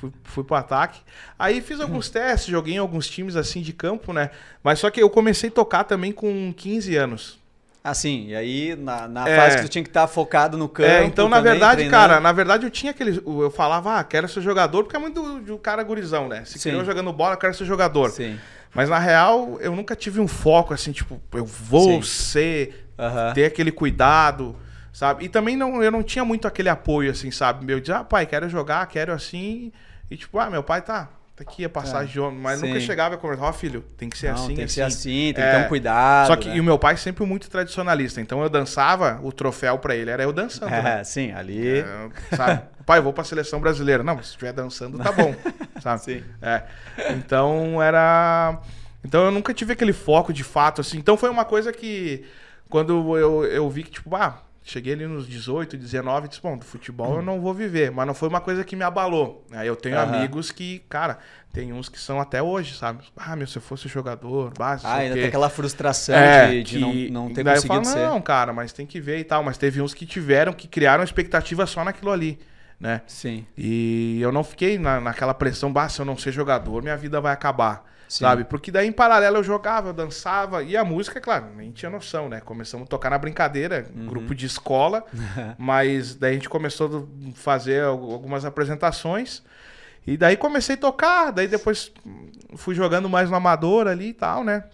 fui, 0.00 0.12
fui 0.24 0.44
pro 0.44 0.54
ataque. 0.56 1.00
Aí 1.38 1.60
fiz 1.60 1.80
alguns 1.80 2.08
testes, 2.10 2.48
joguei 2.50 2.74
em 2.74 2.78
alguns 2.78 3.08
times 3.08 3.34
assim 3.34 3.62
de 3.62 3.72
campo, 3.72 4.12
né? 4.12 4.30
Mas 4.62 4.78
só 4.78 4.90
que 4.90 5.02
eu 5.02 5.08
comecei 5.10 5.48
a 5.48 5.52
tocar 5.52 5.84
também 5.84 6.12
com 6.12 6.52
15 6.56 6.94
anos. 6.94 7.40
Assim, 7.82 8.26
e 8.28 8.36
aí 8.36 8.76
na, 8.76 9.08
na 9.08 9.28
É. 9.28 9.34
fase 9.36 9.56
que 9.56 9.62
tu 9.62 9.68
tinha 9.68 9.82
que 9.82 9.90
estar 9.90 10.06
focado 10.06 10.56
no 10.56 10.68
campo. 10.68 10.88
É, 10.88 11.04
então, 11.04 11.28
na 11.28 11.38
também, 11.38 11.50
verdade, 11.52 11.76
treinando. 11.80 11.96
cara, 12.08 12.20
na 12.20 12.30
verdade 12.30 12.64
eu 12.64 12.70
tinha 12.70 12.92
aquele. 12.92 13.20
Eu 13.26 13.50
falava, 13.50 13.98
ah, 13.98 14.04
quero 14.04 14.28
ser 14.28 14.40
jogador, 14.40 14.84
porque 14.84 14.94
é 14.94 15.00
muito 15.00 15.20
do, 15.20 15.40
do 15.40 15.58
cara 15.58 15.82
gurizão, 15.82 16.28
né? 16.28 16.44
Se 16.44 16.60
criou 16.60 16.84
jogando 16.84 17.12
bola, 17.12 17.36
quero 17.36 17.52
ser 17.54 17.64
jogador. 17.64 18.10
Sim. 18.10 18.38
Mas 18.74 18.88
na 18.88 18.98
real, 18.98 19.58
eu 19.60 19.74
nunca 19.76 19.94
tive 19.94 20.20
um 20.20 20.28
foco 20.28 20.72
assim, 20.72 20.92
tipo, 20.92 21.20
eu 21.32 21.44
vou 21.44 22.02
Sim. 22.02 22.08
ser, 22.08 22.88
ter 23.34 23.44
aquele 23.44 23.70
cuidado, 23.70 24.56
sabe? 24.92 25.24
E 25.24 25.28
também 25.28 25.56
não, 25.56 25.82
eu 25.82 25.90
não 25.90 26.02
tinha 26.02 26.24
muito 26.24 26.48
aquele 26.48 26.68
apoio, 26.68 27.10
assim, 27.10 27.30
sabe? 27.30 27.64
Meu, 27.66 27.80
dizer, 27.80 27.94
ah, 27.94 28.04
pai, 28.04 28.26
quero 28.26 28.48
jogar, 28.48 28.86
quero 28.86 29.12
assim. 29.12 29.72
E 30.10 30.16
tipo, 30.16 30.38
ah, 30.38 30.48
meu 30.48 30.62
pai 30.62 30.80
tá, 30.80 31.08
tá 31.36 31.42
aqui 31.42 31.64
a 31.64 31.68
passagem 31.68 32.12
de 32.12 32.20
homem. 32.20 32.38
Mas 32.40 32.60
nunca 32.62 32.78
sim. 32.78 32.86
chegava 32.86 33.14
e 33.14 33.18
conversava, 33.18 33.48
ó, 33.48 33.52
filho, 33.52 33.82
tem 33.96 34.08
que 34.08 34.18
ser 34.18 34.28
Não, 34.28 34.34
assim, 34.34 34.46
tem 34.48 34.56
que 34.56 34.62
assim. 34.64 34.74
ser 34.74 34.82
assim, 34.82 35.32
tem 35.34 35.44
É. 35.44 35.50
que 35.50 35.56
ter 35.58 35.64
um 35.64 35.68
cuidado. 35.68 36.26
Só 36.28 36.36
que 36.36 36.48
né? 36.48 36.56
e 36.56 36.60
o 36.60 36.64
meu 36.64 36.78
pai 36.78 36.96
sempre 36.96 37.24
muito 37.24 37.48
tradicionalista. 37.50 38.20
Então 38.20 38.42
eu 38.42 38.48
dançava, 38.48 39.18
o 39.22 39.32
troféu 39.32 39.78
pra 39.78 39.94
ele 39.96 40.10
era 40.10 40.22
eu 40.22 40.32
dançando. 40.32 40.70
né? 40.70 41.00
É, 41.00 41.04
sim, 41.04 41.32
ali. 41.32 41.78
É, 41.80 42.08
sabe? 42.36 42.62
Pai, 42.84 42.98
eu 42.98 43.02
vou 43.04 43.12
pra 43.12 43.22
seleção 43.22 43.60
brasileira. 43.60 44.02
Não, 44.02 44.16
se 44.18 44.30
estiver 44.30 44.52
dançando, 44.52 44.98
tá 44.98 45.12
bom. 45.12 45.32
Sabe? 45.80 46.02
Sim. 46.02 46.24
É. 46.42 46.64
Então 47.10 47.80
era. 47.80 48.60
Então 49.04 49.24
eu 49.24 49.30
nunca 49.30 49.54
tive 49.54 49.72
aquele 49.72 49.92
foco 49.92 50.32
de 50.32 50.42
fato, 50.42 50.80
assim. 50.80 50.98
Então 50.98 51.16
foi 51.16 51.30
uma 51.30 51.44
coisa 51.44 51.72
que. 51.72 52.24
Quando 52.68 53.16
eu, 53.16 53.44
eu 53.44 53.70
vi 53.70 53.84
que, 53.84 53.90
tipo, 53.92 54.14
ah, 54.16 54.42
cheguei 54.62 54.92
ali 54.94 55.06
nos 55.06 55.26
18, 55.26 55.76
19, 55.76 56.28
disse, 56.28 56.40
bom, 56.40 56.56
do 56.56 56.64
futebol 56.64 57.16
eu 57.16 57.22
não 57.22 57.40
vou 57.40 57.52
viver. 57.52 57.90
Mas 57.90 58.06
não 58.06 58.14
foi 58.14 58.28
uma 58.28 58.40
coisa 58.40 58.64
que 58.64 58.76
me 58.76 58.84
abalou. 58.84 59.44
Aí 59.52 59.66
eu 59.66 59.76
tenho 59.76 59.98
Aham. 59.98 60.16
amigos 60.16 60.50
que, 60.50 60.80
cara, 60.88 61.18
tem 61.52 61.72
uns 61.72 61.88
que 61.88 61.98
são 61.98 62.20
até 62.20 62.42
hoje, 62.42 62.74
sabe? 62.76 63.04
Ah, 63.16 63.34
meu, 63.36 63.46
se 63.46 63.58
eu 63.58 63.62
fosse 63.62 63.88
jogador, 63.88 64.52
se 64.78 64.86
Ah, 64.86 64.96
ainda 64.96 65.14
tem 65.16 65.26
aquela 65.26 65.50
frustração 65.50 66.14
É, 66.14 66.48
de, 66.48 66.62
de 66.62 66.78
que- 66.78 67.10
não, 67.10 67.22
não 67.26 67.34
ter 67.34 67.44
daí 67.44 67.56
eu 67.56 67.62
conseguido 67.62 67.84
falo, 67.84 67.96
ser. 67.96 68.08
Não, 68.08 68.20
cara, 68.22 68.52
mas 68.52 68.72
tem 68.72 68.86
que 68.86 69.00
ver 69.00 69.18
e 69.18 69.24
tal. 69.24 69.42
Mas 69.42 69.58
teve 69.58 69.80
uns 69.82 69.92
que 69.94 70.06
tiveram, 70.06 70.52
que 70.52 70.68
criaram 70.68 71.02
expectativa 71.04 71.66
só 71.66 71.84
naquilo 71.84 72.10
ali, 72.10 72.38
né? 72.80 73.02
Sim. 73.06 73.46
E 73.56 74.18
eu 74.20 74.32
não 74.32 74.44
fiquei 74.44 74.78
na, 74.78 75.00
naquela 75.00 75.34
pressão, 75.34 75.72
bah, 75.72 75.88
se 75.88 76.00
eu 76.00 76.04
não 76.04 76.16
ser 76.16 76.32
jogador, 76.32 76.82
minha 76.82 76.96
vida 76.96 77.20
vai 77.20 77.32
acabar. 77.32 77.84
Sim. 78.12 78.24
Sabe? 78.26 78.44
Porque 78.44 78.70
daí 78.70 78.86
em 78.86 78.92
paralelo 78.92 79.38
eu 79.38 79.42
jogava, 79.42 79.88
eu 79.88 79.92
dançava. 79.94 80.62
E 80.62 80.76
a 80.76 80.84
música, 80.84 81.18
claro, 81.18 81.46
nem 81.56 81.70
tinha 81.70 81.90
noção, 81.90 82.28
né? 82.28 82.42
Começamos 82.42 82.84
a 82.84 82.88
tocar 82.90 83.08
na 83.08 83.16
brincadeira, 83.16 83.86
Uhum. 83.96 84.04
grupo 84.06 84.34
de 84.34 84.44
escola. 84.44 85.02
mas 85.56 86.14
daí 86.14 86.32
a 86.32 86.34
gente 86.34 86.48
começou 86.48 87.08
a 87.08 87.32
fazer 87.34 87.82
al- 87.84 88.10
algumas 88.12 88.44
apresentações. 88.44 89.42
E 90.06 90.18
daí 90.18 90.36
comecei 90.36 90.74
a 90.74 90.78
tocar. 90.78 91.30
Daí 91.32 91.48
depois 91.48 91.90
fui 92.54 92.74
jogando 92.74 93.08
mais 93.08 93.30
no 93.30 93.36
amador 93.36 93.86
ali 93.86 94.08
e 94.08 94.12
tal, 94.14 94.44
né? 94.44 94.64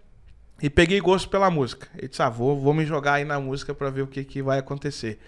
E 0.60 0.68
peguei 0.68 1.00
gosto 1.00 1.28
pela 1.28 1.48
música. 1.48 1.86
E 2.02 2.08
disse, 2.08 2.20
ah, 2.20 2.28
vou, 2.28 2.58
vou 2.58 2.74
me 2.74 2.84
jogar 2.84 3.12
aí 3.14 3.24
na 3.24 3.38
música 3.38 3.72
pra 3.72 3.88
ver 3.88 4.02
o 4.02 4.08
que, 4.08 4.24
que 4.24 4.42
vai 4.42 4.58
acontecer. 4.58 5.20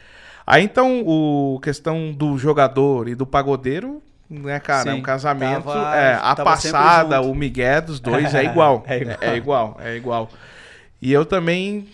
Aí 0.44 0.64
então, 0.64 1.04
o 1.06 1.60
questão 1.62 2.10
do 2.10 2.36
jogador 2.36 3.06
e 3.06 3.14
do 3.14 3.24
pagodeiro, 3.24 4.02
né, 4.30 4.60
cara, 4.60 4.90
é 4.90 4.92
Sim, 4.92 4.98
um 5.00 5.02
casamento. 5.02 5.64
tava- 5.64 5.96
é, 5.96 6.18
a 6.22 6.36
passada, 6.36 7.20
o 7.20 7.34
migué 7.34 7.80
dos 7.80 7.98
dois 7.98 8.32
é 8.34 8.44
igual. 8.44 8.84
É 8.86 8.96
é, 8.96 9.00
igual. 9.02 9.18
é 9.20 9.36
igual, 9.36 9.80
é 9.80 9.96
igual. 9.96 10.30
E 11.02 11.12
eu 11.12 11.26
também 11.26 11.88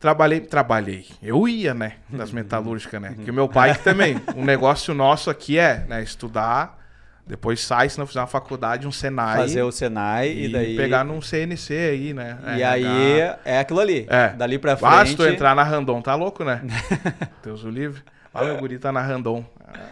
trabalhei, 0.00 0.40
trabalhei. 0.40 1.06
Eu 1.22 1.46
ia, 1.46 1.74
né, 1.74 1.94
das 2.08 2.32
metalúrgicas, 2.32 3.00
né? 3.00 3.14
Que 3.22 3.30
o 3.30 3.34
meu 3.34 3.48
pai 3.48 3.74
também, 3.74 4.20
um 4.34 4.44
negócio 4.44 4.94
nosso 4.94 5.28
aqui 5.28 5.58
é, 5.58 5.84
né, 5.88 6.02
estudar, 6.02 6.78
depois 7.26 7.60
sai, 7.60 7.90
se 7.90 7.98
não 7.98 8.06
fizer 8.06 8.20
uma 8.20 8.26
faculdade, 8.26 8.86
um 8.86 8.92
Senai. 8.92 9.36
Fazer 9.36 9.62
o 9.62 9.70
Senai 9.70 10.28
e, 10.30 10.46
e 10.46 10.52
daí. 10.52 10.76
pegar 10.76 11.04
num 11.04 11.20
CNC 11.20 11.74
aí, 11.74 12.14
né? 12.14 12.38
E 12.56 12.62
RH. 12.62 12.70
aí 12.70 13.20
é 13.44 13.58
aquilo 13.58 13.80
ali. 13.80 14.06
É. 14.08 14.30
Dali 14.30 14.58
pra 14.58 14.78
frente. 14.78 15.14
tu 15.14 15.26
entrar 15.26 15.54
na 15.54 15.62
Randon, 15.62 16.00
tá 16.00 16.14
louco, 16.14 16.42
né? 16.42 16.62
Deus 17.44 17.62
o 17.64 17.68
livre. 17.68 18.02
Ah, 18.40 18.44
meu 18.44 18.56
guri 18.58 18.78
tá 18.78 18.90
na 18.92 19.00
Randon. 19.00 19.44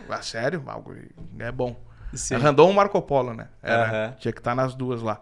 Ah, 0.08 0.22
sério? 0.22 0.62
Ah, 0.66 0.76
o 0.76 0.82
guri 0.82 1.10
é 1.38 1.50
bom. 1.52 1.76
Sim. 2.14 2.34
É 2.34 2.38
Randon 2.38 2.68
ou 2.68 2.72
Marco 2.72 3.00
Polo, 3.02 3.34
né? 3.34 3.48
Era, 3.62 3.84
Aham. 3.84 4.14
Tinha 4.18 4.32
que 4.32 4.40
estar 4.40 4.54
nas 4.54 4.74
duas 4.74 5.02
lá. 5.02 5.20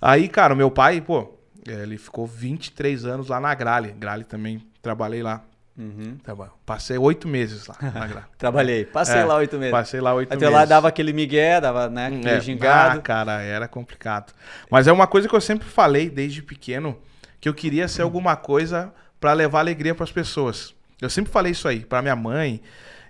Aí, 0.00 0.28
cara, 0.28 0.54
o 0.54 0.56
meu 0.56 0.70
pai, 0.70 1.00
pô, 1.00 1.32
ele 1.66 1.96
ficou 1.98 2.26
23 2.26 3.04
anos 3.04 3.28
lá 3.28 3.38
na 3.40 3.54
Grale. 3.54 3.92
Grale 3.92 4.24
também, 4.24 4.66
trabalhei 4.82 5.22
lá. 5.22 5.42
Uhum. 5.78 6.18
Passei 6.66 6.98
oito 6.98 7.26
meses 7.26 7.66
lá 7.66 7.76
na 7.80 8.06
Grale. 8.06 8.26
Trabalhei. 8.36 8.84
Passei 8.84 9.20
É, 9.20 9.24
lá 9.24 9.36
oito 9.36 9.56
meses. 9.56 9.70
Passei 9.70 10.00
lá 10.00 10.12
oito 10.14 10.28
Até 10.32 10.40
meses. 10.44 10.54
lá 10.54 10.64
dava 10.66 10.88
aquele 10.88 11.12
migué, 11.12 11.60
dava, 11.60 11.88
né? 11.88 12.06
Aquele 12.08 12.28
É, 12.28 12.40
gingado. 12.40 12.98
ah, 12.98 13.02
cara, 13.02 13.40
era 13.40 13.66
complicado. 13.66 14.32
Mas 14.70 14.86
é 14.86 14.92
uma 14.92 15.06
coisa 15.06 15.26
que 15.28 15.34
eu 15.34 15.40
sempre 15.40 15.66
falei 15.68 16.10
desde 16.10 16.42
pequeno, 16.42 16.98
que 17.40 17.48
eu 17.48 17.54
queria 17.54 17.88
ser 17.88 18.02
alguma 18.02 18.36
coisa 18.36 18.92
pra 19.18 19.32
levar 19.32 19.60
alegria 19.60 19.94
pras 19.94 20.12
pessoas. 20.12 20.74
Eu 21.00 21.10
sempre 21.10 21.32
falei 21.32 21.52
isso 21.52 21.66
aí 21.66 21.80
pra 21.80 22.02
minha 22.02 22.16
mãe 22.16 22.60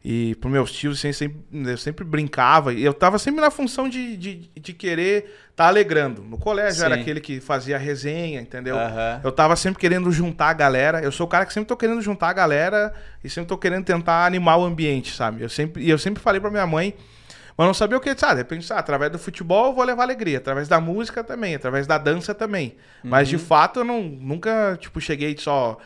e 0.02 0.35
pros 0.37 0.50
meus 0.50 0.73
tios, 0.73 0.99
assim, 0.99 1.12
sempre, 1.12 1.38
eu 1.52 1.76
sempre 1.76 2.04
brincava. 2.04 2.73
E 2.73 2.82
eu 2.82 2.94
tava 2.94 3.18
sempre 3.18 3.40
na 3.40 3.50
função 3.50 3.88
de, 3.88 4.16
de, 4.16 4.50
de 4.59 4.73
querer 4.73 5.30
estar 5.50 5.66
alegrando. 5.66 6.23
No 6.23 6.38
colégio 6.38 6.80
eu 6.80 6.87
era 6.87 6.94
Sim. 6.94 7.02
aquele 7.02 7.20
que 7.20 7.38
fazia 7.38 7.76
resenha, 7.76 8.40
entendeu? 8.40 8.78
Aham. 8.78 9.20
Eu 9.23 9.30
tava 9.30 9.54
sempre 9.56 9.78
querendo 9.78 10.11
juntar 10.11 10.49
a 10.49 10.54
galera. 10.54 11.02
Eu 11.02 11.12
sou 11.12 11.26
o 11.26 11.28
cara 11.28 11.44
que 11.44 11.52
sempre 11.52 11.68
tô 11.68 11.76
querendo 11.76 12.00
juntar 12.00 12.30
a 12.30 12.32
galera 12.32 12.94
e 13.23 13.28
sempre 13.28 13.49
tô 13.49 13.59
querendo 13.59 13.85
tentar 13.85 14.25
animar 14.25 14.56
o 14.56 14.64
ambiente, 14.64 15.14
sabe? 15.14 15.42
Eu 15.42 15.50
sempre, 15.50 15.82
e 15.82 15.90
eu 15.90 15.99
sempre 15.99 16.23
falei 16.23 16.40
pra 16.40 16.50
minha 16.50 16.66
mãe, 16.66 16.94
mas 17.59 17.66
não 17.66 17.75
sabia 17.75 17.99
o 17.99 18.00
que. 18.00 18.09
Ah, 18.09 18.32
de 18.32 18.37
repente, 18.37 18.73
ah, 18.73 18.78
através 18.78 19.12
do 19.12 19.18
futebol 19.18 19.66
eu 19.66 19.75
vou 19.75 19.85
levar 19.85 20.04
alegria, 20.04 20.38
através 20.38 20.66
da 20.66 20.80
música 20.80 21.23
também, 21.23 21.54
através 21.54 21.87
da 21.87 21.99
dança 21.99 22.35
também. 22.35 22.75
Mas 23.04 23.28
de 23.28 23.37
fato 23.37 23.80
eu 23.80 23.85
não, 23.85 24.02
nunca, 24.02 24.78
tipo, 24.80 24.99
cheguei 24.99 25.37
só. 25.38 25.76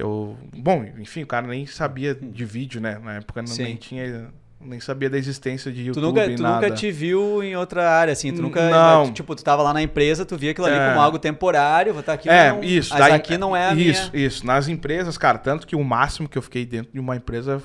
Eu. 0.00 0.36
Bom, 0.56 0.84
enfim, 0.98 1.22
o 1.22 1.26
cara 1.26 1.46
nem 1.46 1.66
sabia 1.66 2.14
de 2.14 2.44
vídeo, 2.44 2.80
né? 2.80 2.98
Na 3.02 3.14
época 3.16 3.42
não, 3.42 3.48
Sim. 3.48 3.64
nem 3.64 3.76
tinha. 3.76 4.28
Nem 4.62 4.78
sabia 4.78 5.08
da 5.08 5.16
existência 5.16 5.72
de 5.72 5.84
Tu 5.84 5.86
YouTube. 5.86 6.02
nunca, 6.02 6.36
tu 6.36 6.42
nada. 6.42 6.54
nunca 6.66 6.76
te 6.76 6.90
viu 6.92 7.42
em 7.42 7.56
outra 7.56 7.90
área, 7.90 8.12
assim, 8.12 8.30
tu 8.30 8.42
nunca, 8.42 8.68
Não. 8.68 9.10
tipo, 9.10 9.34
tu 9.34 9.42
tava 9.42 9.62
lá 9.62 9.72
na 9.72 9.80
empresa, 9.80 10.26
tu 10.26 10.36
via 10.36 10.50
aquilo 10.50 10.66
ali 10.66 10.76
É. 10.76 10.88
como 10.90 11.00
algo 11.00 11.18
temporário, 11.18 11.94
vou 11.94 12.00
estar 12.00 12.12
aqui, 12.12 12.28
É, 12.28 12.50
não, 12.52 12.62
isso. 12.62 12.90
mas 12.90 12.98
daí- 13.00 13.12
aqui 13.14 13.38
não 13.38 13.56
é 13.56 13.68
a 13.70 13.74
Isso, 13.74 14.10
minha... 14.12 14.26
isso. 14.26 14.44
Nas 14.46 14.68
empresas, 14.68 15.16
cara, 15.16 15.38
tanto 15.38 15.66
que 15.66 15.74
o 15.74 15.82
máximo 15.82 16.28
que 16.28 16.36
eu 16.36 16.42
fiquei 16.42 16.66
dentro 16.66 16.92
de 16.92 17.00
uma 17.00 17.16
empresa, 17.16 17.62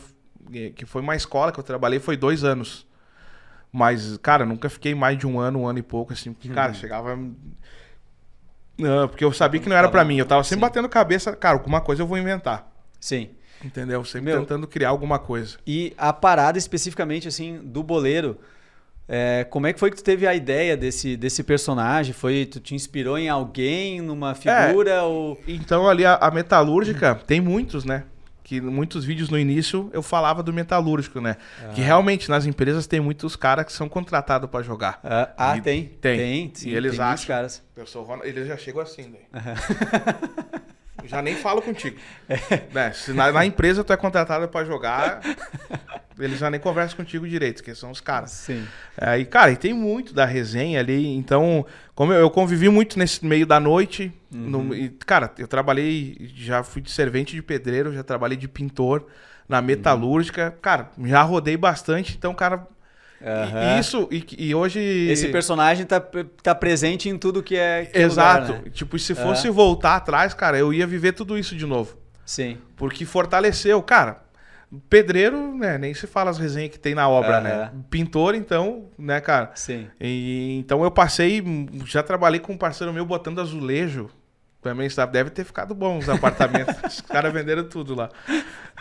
eh, 0.53 0.71
que 0.73 0.85
foi 0.85 1.01
uma 1.01 1.17
escola 1.17 1.51
que 1.51 1.59
eu 1.59 1.63
trabalhei, 1.65 1.99
foi 1.99 2.15
dois 2.15 2.45
anos. 2.45 2.87
Mas, 3.73 4.15
cara, 4.19 4.45
nunca 4.45 4.69
fiquei 4.69 4.95
mais 4.95 5.17
de 5.17 5.27
um 5.27 5.37
ano, 5.37 5.59
um 5.63 5.67
ano 5.67 5.79
e 5.79 5.83
pouco, 5.83 6.13
assim, 6.13 6.31
porque, 6.31 6.47
cara, 6.47 6.69
Uhum. 6.69 6.75
chegava. 6.75 7.19
Não, 8.77 9.07
porque 9.07 9.23
eu 9.23 9.31
sabia 9.31 9.59
que 9.61 9.69
não 9.69 9.75
era 9.75 9.89
pra 9.89 10.03
mim. 10.03 10.17
Eu 10.17 10.25
tava 10.25 10.43
sempre 10.43 10.55
Sim. 10.55 10.61
batendo 10.61 10.89
cabeça, 10.89 11.35
cara, 11.35 11.55
alguma 11.55 11.81
coisa 11.81 12.01
eu 12.01 12.07
vou 12.07 12.17
inventar. 12.17 12.71
Sim. 12.99 13.29
Entendeu? 13.63 14.03
Sempre 14.03 14.31
Meu- 14.31 14.39
tentando 14.41 14.67
criar 14.67 14.89
alguma 14.89 15.17
coisa. 15.17 15.57
E 15.65 15.93
a 15.97 16.11
parada 16.11 16.57
especificamente, 16.57 17.27
assim, 17.27 17.59
do 17.63 17.81
boleiro, 17.81 18.37
é, 19.07 19.45
como 19.49 19.65
é 19.67 19.73
que 19.73 19.79
foi 19.79 19.89
que 19.91 19.97
tu 19.97 20.03
teve 20.03 20.27
a 20.27 20.35
ideia 20.35 20.75
desse, 20.75 21.15
desse 21.15 21.43
personagem? 21.43 22.13
Foi, 22.13 22.45
tu 22.45 22.59
te 22.59 22.75
inspirou 22.75 23.17
em 23.17 23.29
alguém, 23.29 24.01
numa 24.01 24.35
figura, 24.35 25.03
ou... 25.03 25.39
Então 25.47 25.87
ali 25.87 26.05
a, 26.05 26.15
a 26.15 26.29
metalúrgica 26.31 27.15
tem 27.15 27.39
muitos, 27.39 27.85
né? 27.85 28.03
Que 28.45 28.61
muitos 28.61 29.03
vídeos 29.03 29.27
no 29.31 29.39
início 29.39 29.89
eu 29.91 30.03
falava 30.03 30.43
do 30.43 30.53
metalúrgico, 30.53 31.19
né? 31.19 31.35
Que 31.73 31.81
realmente 31.81 32.29
nas 32.29 32.45
empresas 32.45 32.85
tem 32.85 32.99
muitos 32.99 33.35
caras 33.35 33.65
que 33.65 33.73
são 33.73 33.89
contratados 33.89 34.47
pra 34.47 34.61
jogar. 34.61 34.99
Ah, 35.03 35.31
ah, 35.35 35.51
tem, 35.59 35.85
tem. 35.99 36.17
tem, 36.17 36.51
sim, 36.53 36.69
E 36.69 36.75
eles 36.75 36.91
tem 36.91 37.01
acham. 37.01 37.25
caras. 37.27 37.63
Eu 37.75 37.87
sou 37.87 38.03
Ronald, 38.03 38.29
eles 38.29 38.47
já 38.47 38.55
chegam 38.55 38.81
assim. 38.83 39.15
Eu 39.33 40.61
já 41.07 41.21
nem 41.21 41.35
falo 41.35 41.61
contigo. 41.61 41.97
Né, 42.73 42.91
Se 42.95 43.13
na, 43.13 43.31
na 43.31 43.45
empresa 43.45 43.83
tu 43.83 43.91
é 43.93 43.97
contratado 43.97 44.47
pra 44.47 44.63
jogar, 44.65 45.21
eles 46.19 46.39
já 46.39 46.49
nem 46.49 46.59
conversam 46.59 46.97
contigo 46.97 47.27
direito, 47.27 47.63
que 47.63 47.73
são 47.75 47.91
os 47.91 48.01
caras. 48.01 48.31
Sim. 48.31 48.65
É, 48.99 49.17
e, 49.19 49.25
cara, 49.25 49.51
e 49.51 49.55
tem 49.57 49.73
muito 49.73 50.13
da 50.13 50.25
resenha 50.25 50.79
ali. 50.79 51.07
Então, 51.15 51.65
como 51.93 52.13
eu, 52.13 52.19
eu 52.21 52.29
convivi 52.29 52.69
muito 52.69 52.97
nesse 52.97 53.25
meio 53.25 53.45
da 53.45 53.59
noite. 53.59 54.11
no- 54.31 54.73
e, 54.75 54.89
cara, 54.89 55.31
eu 55.37 55.47
trabalhei, 55.47 56.31
já 56.35 56.63
fui 56.63 56.81
de 56.81 56.91
servente 56.91 57.35
de 57.35 57.41
pedreiro, 57.41 57.93
já 57.93 58.03
trabalhei 58.03 58.37
de 58.37 58.47
pintor 58.47 59.07
na 59.47 59.61
metalúrgica. 59.61 60.57
Cara, 60.61 60.89
já 61.03 61.21
rodei 61.21 61.55
bastante. 61.57 62.15
Então, 62.17 62.33
cara. 62.33 62.67
Aham. 63.21 63.77
E 63.77 63.79
isso, 63.79 64.07
e, 64.11 64.25
e 64.37 64.55
hoje. 64.55 64.79
Esse 64.79 65.29
personagem 65.29 65.85
tá, 65.85 66.01
tá 66.43 66.53
presente 66.53 67.09
em 67.09 67.17
tudo 67.17 67.41
que 67.41 67.55
é, 67.55 67.85
que 67.85 67.97
é 67.97 68.01
Exato. 68.01 68.47
lugar, 68.51 68.63
né? 68.63 68.71
Tipo, 68.71 68.99
se 68.99 69.15
fosse 69.15 69.49
voltar 69.49 69.95
atrás, 69.95 70.33
cara, 70.33 70.57
eu 70.57 70.73
ia 70.73 70.85
viver 70.85 71.13
tudo 71.13 71.37
isso 71.37 71.55
de 71.55 71.65
novo. 71.65 71.97
Sim. 72.25 72.57
Porque 72.75 73.05
fortaleceu, 73.05 73.81
cara. 73.81 74.23
Pedreiro, 74.89 75.55
né? 75.55 75.77
Nem 75.77 75.93
se 75.93 76.07
fala 76.07 76.29
as 76.31 76.37
resenhas 76.37 76.71
que 76.71 76.79
tem 76.79 76.95
na 76.95 77.07
obra, 77.07 77.37
Aham. 77.37 77.41
né? 77.41 77.71
Pintor, 77.89 78.35
então, 78.35 78.85
né, 78.97 79.21
cara? 79.21 79.51
Sim. 79.55 79.87
E, 80.01 80.57
então 80.59 80.83
eu 80.83 80.91
passei, 80.91 81.43
já 81.85 82.03
trabalhei 82.03 82.39
com 82.39 82.53
um 82.53 82.57
parceiro 82.57 82.91
meu 82.91 83.05
botando 83.05 83.39
azulejo. 83.39 84.09
Também 84.61 84.89
sabe, 84.89 85.13
deve 85.13 85.29
ter 85.29 85.43
ficado 85.43 85.75
bom 85.75 85.99
os 85.99 86.09
apartamentos. 86.09 86.75
os 86.83 87.01
caras 87.01 87.31
venderam 87.31 87.63
tudo 87.65 87.93
lá. 87.93 88.09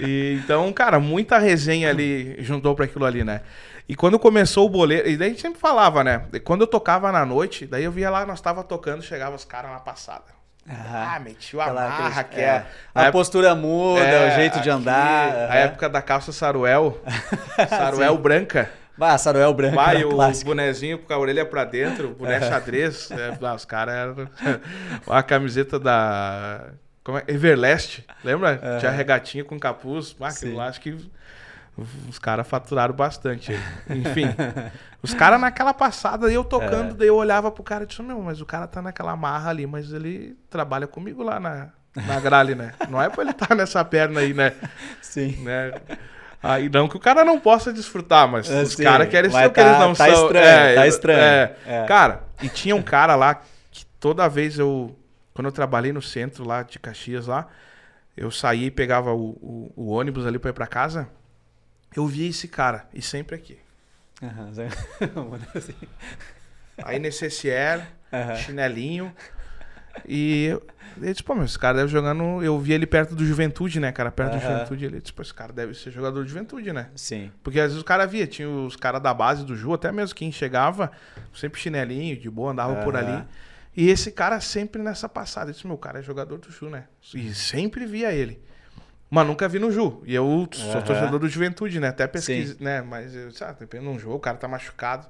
E, 0.01 0.41
então, 0.43 0.73
cara, 0.73 0.99
muita 0.99 1.39
resenha 1.39 1.91
ali 1.91 2.37
juntou 2.39 2.75
pra 2.75 2.87
aquilo 2.87 3.05
ali, 3.05 3.23
né? 3.23 3.43
E 3.89 3.95
quando 3.95 4.19
começou 4.19 4.67
o 4.67 4.69
boleiro, 4.71 5.09
e 5.09 5.17
daí 5.17 5.29
a 5.29 5.31
gente 5.31 5.43
sempre 5.43 5.61
falava, 5.61 6.03
né? 6.03 6.25
E 6.33 6.41
Quando 6.41 6.63
eu 6.63 6.67
tocava 6.67 7.13
na 7.13 7.25
noite, 7.27 7.67
daí 7.67 7.85
eu 7.85 7.93
via 7.93 8.09
lá, 8.11 8.25
nós 8.25 8.41
tava 8.41 8.65
tocando, 8.65 9.03
chegava 9.03 9.37
os 9.37 9.45
caras 9.45 9.71
na 9.71 9.79
passada. 9.81 10.25
Ah, 10.67 11.21
metiu 11.23 11.61
a 11.61 11.65
Aquela- 11.65 11.81
marra, 11.89 12.21
aqueles- 12.21 12.35
que 12.35 12.41
é. 12.41 12.45
é. 12.45 12.67
A 12.95 13.03
época- 13.03 13.13
postura 13.13 13.55
muda, 13.55 14.01
é, 14.01 14.33
o 14.33 14.35
jeito 14.37 14.55
de 14.55 14.71
aqui, 14.71 14.71
andar. 14.71 15.51
A 15.51 15.57
época 15.57 15.89
da 15.91 16.01
calça 16.01 16.33
saruel. 16.33 16.99
saruel 17.69 18.17
branca. 18.17 18.71
Vai, 18.97 19.19
Saruel 19.19 19.53
branco. 19.53 19.75
Vai 19.75 20.05
o 20.05 20.11
clássico. 20.11 20.47
bonezinho 20.51 20.99
com 21.01 21.13
a 21.13 21.19
orelha 21.19 21.45
pra 21.45 21.65
dentro, 21.65 22.11
o 22.11 22.15
boné 22.15 22.41
xadrez. 22.41 23.11
é, 23.11 23.37
ah, 23.43 23.55
os 23.55 23.65
caras 23.65 23.95
eram. 23.95 24.29
a 25.11 25.23
camiseta 25.23 25.79
da. 25.81 26.69
Como 27.03 27.19
é? 27.19 27.25
Everlast, 27.29 28.03
lembra? 28.23 28.79
Tinha 28.79 28.91
regatinha 28.93 29.45
com 29.45 29.59
capuz. 29.59 30.15
Ah, 30.21 30.29
aquilo 30.29 30.55
lá, 30.57 30.69
acho 30.69 30.81
que 30.81 30.97
os 32.09 32.19
caras 32.19 32.47
faturaram 32.47 32.95
bastante. 32.95 33.53
Enfim, 33.91 34.27
os 35.03 35.13
caras 35.15 35.41
naquela 35.41 35.75
passada, 35.75 36.31
eu 36.31 36.45
tocando, 36.45 36.93
É. 36.93 36.95
daí 36.99 37.09
eu 37.09 37.17
olhava 37.17 37.51
pro 37.51 37.63
cara 37.65 37.85
e 37.85 37.87
disse: 37.87 38.03
Meu, 38.03 38.21
mas 38.23 38.41
o 38.41 38.47
cara 38.47 38.67
tá 38.67 38.81
naquela 38.81 39.17
marra 39.17 39.51
ali, 39.51 39.67
mas 39.67 39.93
ele 39.93 40.37
trabalha 40.49 40.87
comigo 40.87 41.23
lá 41.23 41.41
na, 41.41 41.69
na 42.07 42.21
grale, 42.21 42.55
né? 42.55 42.73
Não 42.89 43.01
é 43.03 43.09
pra 43.09 43.23
ele 43.23 43.33
estar 43.33 43.55
nessa 43.55 43.85
perna 43.85 44.21
aí, 44.21 44.33
né? 44.33 44.53
Sim. 45.03 45.43
né? 45.43 45.73
Aí 46.43 46.69
não 46.69 46.87
que 46.89 46.97
o 46.97 47.01
cara 47.01 47.25
não 47.25 47.41
possa 47.41 47.73
desfrutar, 47.73 48.29
mas 48.29 48.51
É, 48.51 48.63
os 48.63 48.77
caras 48.77 49.09
querem 49.09 49.31
ser 49.31 49.47
o 49.47 49.51
que 49.51 49.61
eles 49.61 49.73
tá- 49.73 49.79
não 49.81 49.95
tá 49.95 50.05
são. 50.07 50.27
estranho, 50.27 50.75
tá 50.77 50.87
estranho. 50.87 51.19
é. 51.19 51.57
É. 51.67 51.85
Cara, 51.87 52.21
e 52.43 52.49
tinha 52.51 52.77
um 52.77 52.83
cara 52.83 53.17
lá 53.17 53.37
que 53.71 53.85
toda 53.99 54.29
vez 54.29 54.59
eu. 54.59 54.95
Quando 55.33 55.47
eu 55.47 55.53
trabalhei 55.53 55.93
no 55.93 56.01
centro 56.03 56.47
lá 56.47 56.63
de 56.63 56.79
Caxias 56.79 57.27
lá, 57.27 57.49
eu 58.17 58.31
saía 58.31 58.67
e 58.67 58.71
pegava 58.71 59.13
o, 59.13 59.31
o- 59.31 59.73
o 59.75 59.89
ônibus 59.91 60.25
ali 60.27 60.39
pra 60.39 60.51
ir 60.51 60.53
pra 60.53 60.67
casa. 60.67 61.09
Eu 61.97 62.07
via 62.07 62.29
esse 62.29 62.49
cara, 62.49 62.89
e 62.93 63.01
sempre 63.01 63.37
aqui. 63.37 63.59
Aham, 64.23 64.53
Zé. 64.53 64.69
Assim. 65.55 65.75
Aí 66.83 66.99
necessier, 66.99 67.87
Aham. 68.13 68.37
chinelinho. 68.37 69.15
E 70.09 70.47
eu 70.47 71.13
disse, 71.13 71.23
pô, 71.23 71.35
meu, 71.35 71.45
esse 71.45 71.59
cara 71.59 71.79
deve 71.79 71.89
jogando. 71.89 72.43
Eu 72.43 72.59
vi 72.59 72.73
ele 72.73 72.87
perto 72.87 73.15
do 73.15 73.25
Juventude, 73.25 73.79
né, 73.79 73.93
cara? 73.93 74.11
Perto 74.11 74.33
do 74.33 74.39
Aham. 74.39 74.53
Juventude. 74.55 74.85
Ele 74.87 75.01
disse, 75.01 75.13
pô, 75.13 75.23
esse 75.23 75.33
cara 75.33 75.53
deve 75.53 75.75
ser 75.75 75.93
jogador 75.93 76.25
de 76.25 76.31
Juventude, 76.31 76.73
né? 76.73 76.89
Sim. 76.97 77.31
Porque 77.43 77.61
às 77.61 77.67
vezes 77.67 77.81
o 77.81 77.85
cara 77.85 78.07
via, 78.07 78.27
tinha 78.27 78.49
os 78.49 78.75
caras 78.75 79.01
da 79.01 79.15
base 79.15 79.45
do 79.45 79.55
Ju, 79.57 79.73
até 79.73 79.93
mesmo 79.93 80.15
quem 80.17 80.33
chegava, 80.33 80.91
sempre 81.33 81.61
chinelinho, 81.61 82.17
de 82.17 82.29
boa, 82.29 82.51
andava 82.51 82.83
por 82.83 82.97
ali. 82.97 83.25
E 83.77 83.89
esse 83.89 84.11
cara 84.11 84.41
sempre 84.41 84.83
nessa 84.83 85.09
passada. 85.09 85.51
Eu 85.51 85.55
disse, 85.55 85.67
meu, 85.67 85.79
cara 85.79 85.99
é 86.01 86.03
jogador 86.03 86.39
do 86.39 86.51
Ju, 86.51 86.69
né? 86.69 86.85
E 87.15 87.33
sempre 87.35 87.87
via 87.87 88.13
ele. 88.13 88.41
Mas 89.15 89.27
nunca 89.27 89.49
vi 89.49 89.61
no 89.61 89.71
Ju. 89.71 90.03
E 90.05 90.15
eu 90.15 90.49
sou 90.53 90.73
Aham. 90.73 90.83
torcedor 90.83 91.19
do 91.21 91.29
Juventude, 91.29 91.79
né? 91.79 91.89
Até 91.89 92.07
pesquisa, 92.07 92.57
né? 92.59 92.83
Mas, 92.83 93.15
eu 93.15 93.31
ah, 93.43 93.53
depende 93.53 93.85
de 93.85 93.91
um 93.91 93.99
jogo, 93.99 94.17
o 94.17 94.21
cara 94.21 94.37
tá 94.37 94.49
machucado. 94.49 95.07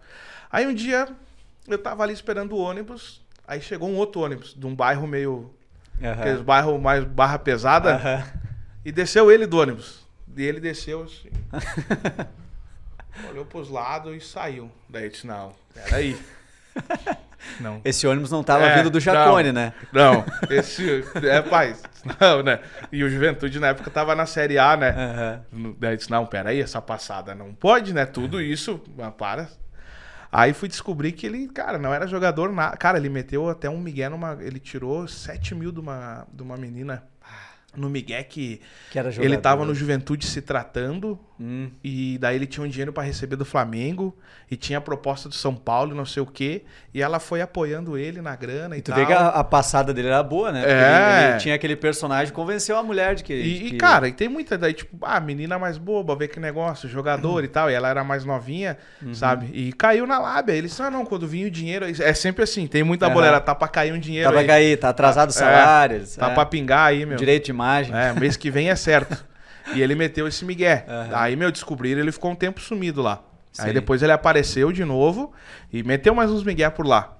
Aí 0.51 0.67
um 0.67 0.75
dia, 0.75 1.09
eu 1.67 1.79
tava 1.79 2.03
ali 2.03 2.13
esperando 2.13 2.53
o 2.53 2.59
ônibus, 2.59 3.23
aí 3.49 3.63
chegou 3.63 3.89
um 3.89 3.97
outro 3.97 4.21
ônibus, 4.21 4.55
de 4.55 4.67
um 4.67 4.75
bairro 4.75 5.07
meio... 5.07 5.51
Aqueles 6.03 6.41
Aham. 6.41 6.45
bairros 6.45 6.81
mais 6.81 7.05
barra 7.05 7.39
pesada. 7.39 7.95
Aham. 7.95 8.25
E 8.85 8.93
desceu 8.93 9.33
ele 9.33 9.47
do 9.47 9.59
ônibus. 9.59 10.05
E 10.37 10.43
ele 10.43 10.61
desceu 10.61 11.05
assim. 11.05 11.31
olhou 13.31 13.47
pros 13.47 13.71
lados 13.71 14.15
e 14.15 14.21
saiu. 14.21 14.71
Daí 14.89 15.05
eu 15.05 15.11
disse, 15.11 15.27
não, 15.27 15.55
peraí. 15.73 16.19
Não. 17.61 17.81
Esse 17.85 18.07
ônibus 18.07 18.31
não 18.31 18.43
tava 18.43 18.65
É, 18.65 18.77
vindo 18.77 18.91
do 18.91 18.99
Jacone, 19.01 19.53
né? 19.53 19.73
Não, 19.93 20.25
esse. 20.51 21.05
É, 21.23 21.41
pai. 21.43 21.75
Não, 22.21 22.43
né? 22.43 22.61
E 22.93 23.03
o 23.05 23.09
Juventude 23.09 23.59
na 23.61 23.69
época 23.69 23.91
tava 23.91 24.15
na 24.15 24.27
Série 24.27 24.59
A, 24.59 24.77
né? 24.77 25.41
No- 25.53 25.75
Daí 25.75 25.97
disse, 25.97 26.11
não, 26.11 26.27
peraí, 26.27 26.61
essa 26.61 26.81
passada 26.83 27.35
não 27.35 27.55
pode, 27.55 27.93
né? 27.95 28.05
Tudo 28.07 28.41
isso, 28.41 28.81
mas 28.97 29.13
para. 29.15 29.49
Aí 30.31 30.53
fui 30.53 30.69
descobrir 30.69 31.13
que 31.13 31.27
ele, 31.27 31.47
cara, 31.49 31.79
não 31.79 31.95
era 31.95 32.09
jogador 32.09 32.53
nada. 32.53 32.77
Cara, 32.77 32.99
ele 32.99 33.09
meteu 33.09 33.49
até 33.49 33.71
um 33.71 33.79
Miguel 33.79 34.11
numa. 34.11 34.37
Ele 34.41 34.59
tirou 34.59 35.07
7 35.07 35.55
mil 35.55 35.71
de 35.71 35.79
uma, 35.79 36.27
de 36.33 36.43
uma 36.43 36.57
menina. 36.57 37.05
No 37.77 37.89
Miguel 37.91 38.25
que 38.25 38.61
Que 38.91 38.99
jogador. 39.03 39.25
ele 39.25 39.37
tava 39.39 39.65
no 39.65 39.75
Juventude 39.75 40.27
se 40.27 40.41
tratando. 40.43 41.19
Hum. 41.41 41.69
E 41.83 42.17
daí 42.19 42.37
ele 42.37 42.47
tinha 42.47 42.65
um 42.65 42.69
dinheiro 42.69 42.93
pra 42.93 43.03
receber 43.03 43.35
do 43.37 43.45
Flamengo. 43.45 44.17
E 44.51 44.57
tinha 44.57 44.79
a 44.79 44.81
proposta 44.81 45.29
do 45.29 45.35
São 45.35 45.55
Paulo, 45.55 45.93
e 45.93 45.97
não 45.97 46.05
sei 46.07 46.23
o 46.23 46.27
quê. 46.27 46.63
E 46.93 47.03
ela 47.03 47.19
foi 47.19 47.41
apoiando 47.41 47.99
ele 47.99 48.21
na 48.23 48.37
grana 48.37 48.77
e, 48.77 48.79
E 48.79 48.83
tu 48.83 48.91
tal. 48.93 49.01
vê 49.01 49.07
que 49.07 49.13
a, 49.13 49.29
a 49.29 49.43
passada 49.43 49.93
dele 49.93 50.09
era 50.09 50.23
boa, 50.23 50.53
né? 50.53 50.61
Porque 50.61 50.73
É. 50.75 51.19
Ele, 51.25 51.31
ele 51.33 51.41
tinha 51.41 51.55
aquele 51.57 51.75
personagem, 51.75 52.33
convenceu 52.33 52.77
a 52.77 52.83
mulher 52.83 53.15
de 53.17 53.25
que. 53.25 53.33
E, 53.33 53.43
de 53.43 53.67
e, 53.67 53.71
que- 53.73 53.77
cara, 53.79 54.07
e 54.07 54.13
tem 54.13 54.29
muita 54.29 54.57
daí, 54.57 54.75
tipo, 54.75 54.97
ah, 55.03 55.19
menina 55.19 55.59
mais 55.59 55.77
boba, 55.77 56.15
vê 56.15 56.29
que 56.29 56.39
negócio, 56.39 56.89
jogador 56.89 57.43
e 57.43 57.49
tal. 57.49 57.69
E 57.71 57.75
ela 57.75 57.89
era 57.89 58.05
mais 58.05 58.25
novinha, 58.25 58.77
Uhum. 59.03 59.15
sabe? 59.15 59.51
E 59.53 59.73
caiu 59.73 60.07
na 60.07 60.19
lábia. 60.21 60.53
Eles, 60.53 60.79
ah, 60.81 60.91
não, 60.91 61.05
quando 61.05 61.27
vinha 61.27 61.47
o 61.49 61.51
dinheiro. 61.51 61.85
É 62.01 62.13
sempre 62.15 62.45
assim, 62.45 62.67
tem 62.69 62.85
muita 62.85 63.07
Aham. 63.07 63.15
bolera, 63.15 63.41
tá 63.41 63.55
pra 63.57 63.67
cair 63.67 63.93
um 63.93 63.99
dinheiro. 63.99 64.29
Tá 64.29 64.33
pra 64.33 64.41
aí, 64.43 64.47
cair, 64.47 64.77
tá 64.79 64.91
atrasado 64.91 65.31
o 65.31 65.33
É, 65.33 65.35
salário. 65.35 65.97
eles- 65.97 66.15
Tá 66.17 66.31
é, 66.31 66.35
pra 66.35 66.45
pingar 66.47 66.87
aí, 66.89 67.05
meu. 67.07 67.17
Direito 67.17 67.47
de 67.47 67.53
É, 67.93 68.13
mês 68.19 68.37
que 68.37 68.51
vem 68.51 68.71
é 68.71 68.77
certo. 68.77 69.25
e 69.75 69.81
ele 69.81 69.95
meteu 69.95 70.29
esse 70.29 70.45
migué. 70.45 70.85
Aham. 70.89 71.11
Aí, 71.13 71.37
meu, 71.37 71.51
descobriram, 71.51 72.01
ele 72.01 72.13
ficou 72.13 72.31
um 72.31 72.37
tempo 72.37 72.61
sumido 72.61 73.01
lá. 73.03 73.23
Aí 73.59 73.69
Sim. 73.69 73.75
depois 73.75 74.03
ele 74.03 74.13
apareceu 74.13 74.73
de 74.73 74.85
novo 74.85 75.33
e 75.73 75.83
meteu 75.83 76.15
mais 76.15 76.31
uns 76.31 76.43
migué 76.43 76.69
por 76.71 76.87
lá. 76.87 77.17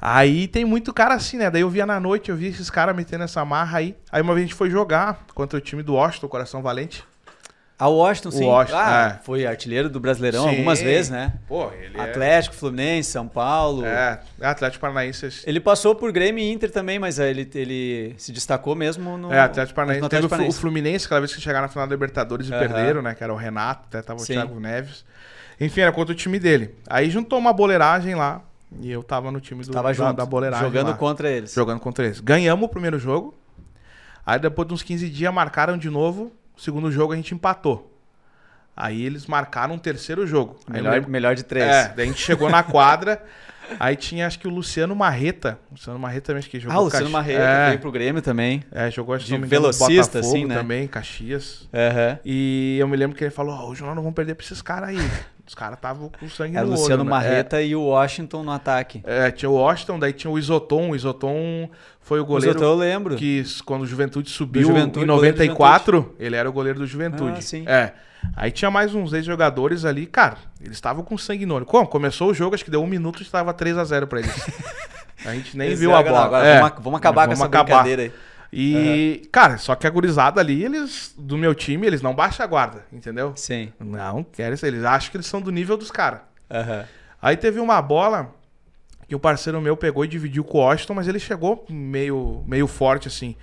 Aí 0.00 0.46
tem 0.46 0.64
muito 0.64 0.94
cara 0.94 1.14
assim, 1.14 1.36
né? 1.36 1.50
Daí 1.50 1.62
eu 1.62 1.70
via 1.70 1.84
na 1.84 1.98
noite, 1.98 2.30
eu 2.30 2.36
via 2.36 2.48
esses 2.48 2.70
caras 2.70 2.94
metendo 2.94 3.24
essa 3.24 3.44
marra 3.44 3.78
aí. 3.78 3.96
Aí 4.12 4.22
uma 4.22 4.32
vez 4.32 4.44
a 4.44 4.46
gente 4.46 4.56
foi 4.56 4.70
jogar 4.70 5.26
contra 5.34 5.58
o 5.58 5.60
time 5.60 5.82
do 5.82 5.94
Washington, 5.94 6.28
Coração 6.28 6.62
Valente. 6.62 7.04
A 7.78 7.86
Washington, 7.88 8.30
sim. 8.32 8.44
Washington, 8.44 8.76
ah, 8.76 9.18
é. 9.20 9.24
foi 9.24 9.46
artilheiro 9.46 9.88
do 9.88 10.00
Brasileirão 10.00 10.42
Sim. 10.42 10.48
algumas 10.50 10.82
vezes, 10.82 11.10
né? 11.12 11.34
Pô, 11.46 11.70
ele 11.72 11.96
é- 11.96 12.00
Atlético, 12.00 12.56
Fluminense, 12.56 13.08
São 13.12 13.28
Paulo. 13.28 13.86
é... 13.86 14.20
É, 14.40 14.46
Atlético 14.48 14.80
Paranaense. 14.80 15.44
Ele 15.46 15.60
passou 15.60 15.94
por 15.94 16.10
Grêmio 16.10 16.42
e 16.42 16.50
Inter 16.52 16.72
também, 16.72 16.98
mas 16.98 17.20
é, 17.20 17.30
ele, 17.30 17.48
ele 17.54 18.14
se 18.18 18.32
destacou 18.32 18.74
mesmo 18.74 19.16
no. 19.16 19.32
É, 19.32 19.38
Atlético 19.38 19.76
Paranaense. 19.76 20.00
no 20.02 20.08
Teve 20.08 20.22
o 20.22 20.26
Atlético 20.26 20.26
Flu- 20.26 20.26
o 20.26 20.30
Paranaense. 20.30 20.60
Fluminense, 20.60 21.06
aquela 21.06 21.20
vez 21.20 21.32
que 21.32 21.40
chegaram 21.40 21.62
na 21.62 21.68
final 21.68 21.86
da 21.86 21.94
Libertadores 21.94 22.48
e 22.48 22.52
Aham. 22.52 22.58
perderam, 22.66 23.00
né? 23.02 23.14
Que 23.14 23.22
era 23.22 23.32
o 23.32 23.36
Renato, 23.36 23.82
até 23.86 24.02
tava 24.02 24.20
o 24.20 24.24
Sim. 24.24 24.32
Thiago 24.32 24.58
Neves. 24.58 25.04
Enfim, 25.60 25.80
era 25.82 25.92
contra 25.92 26.12
o 26.12 26.16
time 26.16 26.40
dele. 26.40 26.74
Aí 26.88 27.08
juntou 27.10 27.38
uma 27.38 27.52
boleiragem 27.52 28.16
lá 28.16 28.42
e 28.80 28.90
eu 28.90 29.04
tava 29.04 29.30
no 29.30 29.40
time 29.40 29.62
do, 29.62 29.70
Tava 29.70 29.88
da, 29.88 29.94
junto, 29.94 30.14
da 30.14 30.26
boleiragem 30.26 30.64
jogando 30.66 30.88
lá, 30.88 30.94
contra 30.96 31.30
eles. 31.30 31.54
jogando 31.54 31.78
contra 31.78 32.04
eles. 32.06 32.18
Ganhamos 32.18 32.66
o 32.66 32.68
primeiro 32.68 32.98
jogo. 32.98 33.34
Aí 34.26 34.38
depois 34.38 34.66
de 34.66 34.74
uns 34.74 34.82
15 34.82 35.08
dias 35.08 35.32
marcaram 35.32 35.78
de 35.78 35.88
novo. 35.88 36.32
O 36.58 36.60
segundo 36.60 36.90
jogo 36.90 37.12
a 37.12 37.16
gente 37.16 37.32
empatou. 37.32 37.94
Aí 38.76 39.04
eles 39.04 39.26
marcaram 39.26 39.74
um 39.74 39.78
terceiro 39.78 40.26
jogo. 40.26 40.56
Melhor, 40.68 40.92
lembro- 40.94 41.10
melhor 41.10 41.34
de 41.36 41.44
três. 41.44 41.66
É, 41.66 41.88
daí 41.96 42.04
a 42.06 42.08
gente 42.08 42.20
chegou 42.20 42.50
na 42.50 42.62
quadra. 42.64 43.22
aí 43.78 43.94
tinha 43.96 44.26
acho 44.26 44.38
que 44.40 44.46
o 44.48 44.50
Luciano 44.50 44.94
Marreta. 44.94 45.58
O 45.70 45.74
Luciano 45.74 45.98
Marreta 45.98 46.26
também 46.26 46.38
acho 46.40 46.50
que 46.50 46.58
jogou 46.60 46.76
ah, 46.76 46.80
o 46.80 46.84
Luciano 46.84 47.04
Caxi- 47.06 47.12
Marreira 47.12 47.42
É. 47.44 47.66
veio 47.68 47.80
pro 47.80 47.90
Grêmio 47.92 48.20
também. 48.22 48.62
É, 48.72 48.90
jogou 48.90 49.14
acho 49.14 49.24
que 49.26 49.32
De 49.36 49.46
velocista, 49.46 50.18
assim, 50.20 50.44
né? 50.44 50.54
também, 50.56 50.86
Caxias. 50.88 51.68
Aham. 51.72 52.18
E 52.24 52.76
eu 52.80 52.86
me 52.88 52.96
lembro 52.96 53.16
que 53.16 53.22
ele 53.24 53.30
falou, 53.32 53.54
ó, 53.54 53.68
hoje 53.68 53.82
nós 53.82 53.94
não 53.94 54.02
vamos 54.02 54.14
perder 54.16 54.34
pra 54.34 54.44
esses 54.44 54.60
caras 54.62 54.88
aí. 54.90 54.98
Os 55.48 55.54
caras 55.54 55.78
estavam 55.78 56.10
com 56.10 56.28
sangue 56.28 56.58
o 56.58 56.62
no 56.62 56.70
Luciano 56.72 56.96
olho. 57.02 57.04
né? 57.04 57.10
Marreta 57.10 57.62
e 57.62 57.74
o 57.74 57.80
Washington 57.84 58.42
no 58.42 58.50
ataque. 58.52 59.00
É, 59.06 59.28
é, 59.28 59.30
tinha 59.30 59.48
o 59.48 59.54
Washington, 59.54 59.98
daí 59.98 60.12
tinha 60.12 60.30
o 60.30 60.38
Isoton. 60.38 60.90
O 60.90 60.94
Isoton 60.94 61.70
foi 62.08 62.20
o 62.20 62.24
goleiro 62.24 62.60
eu 62.62 62.74
lembro. 62.74 63.16
que 63.16 63.44
quando 63.64 63.82
o 63.82 63.86
Juventude 63.86 64.30
subiu 64.30 64.62
Juventude, 64.62 65.04
em 65.04 65.06
goleiro 65.06 65.36
do 65.36 65.44
94, 65.46 66.14
ele 66.18 66.34
era 66.36 66.48
o 66.48 66.52
goleiro 66.52 66.78
do 66.78 66.86
Juventude. 66.86 67.36
Ah, 67.38 67.42
sim. 67.42 67.64
É. 67.66 67.92
Aí 68.34 68.50
tinha 68.50 68.70
mais 68.70 68.94
uns 68.94 69.12
ex-jogadores 69.12 69.84
ali, 69.84 70.04
cara, 70.06 70.38
eles 70.60 70.76
estavam 70.76 71.04
com 71.04 71.16
sangue 71.16 71.46
no 71.46 71.54
olho. 71.54 71.64
Como? 71.66 71.86
Começou 71.86 72.30
o 72.30 72.34
jogo, 72.34 72.54
acho 72.54 72.64
que 72.64 72.70
deu 72.70 72.82
um 72.82 72.86
minuto 72.86 73.20
e 73.20 73.22
estava 73.22 73.54
3x0 73.54 74.06
pra 74.06 74.18
eles. 74.20 74.50
A 75.24 75.34
gente 75.34 75.56
nem 75.56 75.72
viu 75.76 75.94
a 75.94 75.98
agora- 76.00 76.14
bola. 76.14 76.26
agora 76.26 76.46
É. 76.46 76.60
vamos, 76.60 76.74
vamos 76.82 76.98
acabar 76.98 77.28
com 77.28 77.34
Vamos 77.34 77.38
essa 77.40 77.46
acabar. 77.46 77.82
brincadeira 77.84 78.02
aí. 78.02 78.12
E, 78.50 79.28
cara, 79.30 79.58
só 79.58 79.74
que 79.74 79.86
a 79.86 79.90
gurizada 79.90 80.40
ali, 80.40 80.64
eles, 80.64 81.14
do 81.18 81.36
meu 81.36 81.54
time, 81.54 81.86
eles 81.86 82.00
não 82.00 82.14
baixam 82.14 82.42
a 82.44 82.46
guarda, 82.48 82.84
entendeu? 82.90 83.32
Sim. 83.36 83.70
Não, 83.78 84.24
querem 84.24 84.56
ser, 84.56 84.68
eles 84.68 84.84
acham 84.84 85.10
que 85.10 85.16
eles 85.18 85.26
são 85.26 85.40
do 85.40 85.52
nível 85.52 85.76
dos 85.76 85.90
caras. 85.90 86.20
Aham. 86.50 86.84
Aí 87.20 87.36
teve 87.36 87.60
uma 87.60 87.82
bola 87.82 88.32
que 89.08 89.14
o 89.14 89.18
parceiro 89.18 89.60
meu 89.60 89.76
pegou 89.76 90.04
e 90.04 90.08
dividiu 90.08 90.44
com 90.44 90.58
o 90.58 90.60
Washington, 90.60 90.94
mas 90.94 91.08
ele 91.08 91.18
chegou 91.18 91.64
meio, 91.68 92.44
meio 92.46 92.66
forte 92.66 93.08
assim. 93.08 93.34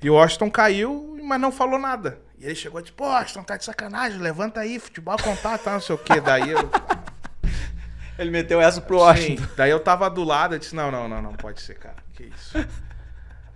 E 0.00 0.08
o 0.08 0.14
Washington 0.14 0.48
caiu, 0.48 1.18
mas 1.24 1.40
não 1.40 1.50
falou 1.50 1.78
nada. 1.78 2.20
E 2.38 2.46
ele 2.46 2.54
chegou 2.54 2.78
e 2.78 2.84
disse, 2.84 2.92
pô, 2.94 3.04
Washington, 3.04 3.42
tá 3.42 3.56
de 3.56 3.64
sacanagem, 3.64 4.20
levanta 4.20 4.60
aí, 4.60 4.78
futebol 4.78 5.16
contato, 5.18 5.64
tá, 5.64 5.72
não 5.72 5.80
sei 5.80 5.96
o 5.96 5.98
quê. 5.98 6.20
Daí 6.20 6.50
eu. 6.50 6.70
Ele 8.16 8.30
meteu 8.32 8.60
essa 8.60 8.80
pro 8.80 8.98
Washington. 8.98 9.42
Sim, 9.44 9.48
daí 9.56 9.70
eu 9.70 9.78
tava 9.78 10.10
do 10.10 10.24
lado, 10.24 10.54
eu 10.56 10.58
disse, 10.58 10.74
não, 10.74 10.90
não, 10.90 11.08
não, 11.08 11.22
não 11.22 11.34
pode 11.34 11.60
ser, 11.60 11.74
cara. 11.78 11.96
Que 12.14 12.24
isso. 12.24 12.58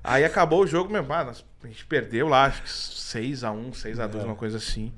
Aí 0.05 0.25
acabou 0.25 0.63
o 0.63 0.67
jogo 0.69 0.93
mesmo. 0.93 1.13
Ah, 1.13 1.33
a 1.65 1.67
gente 1.67 1.85
perdeu 1.85 2.29
lá, 2.29 2.45
acho 2.45 2.63
que 2.63 2.69
6x1, 2.69 3.73
6x2, 3.73 4.21
É. 4.21 4.25
uma 4.25 4.37
coisa 4.37 4.59
assim. 4.59 4.93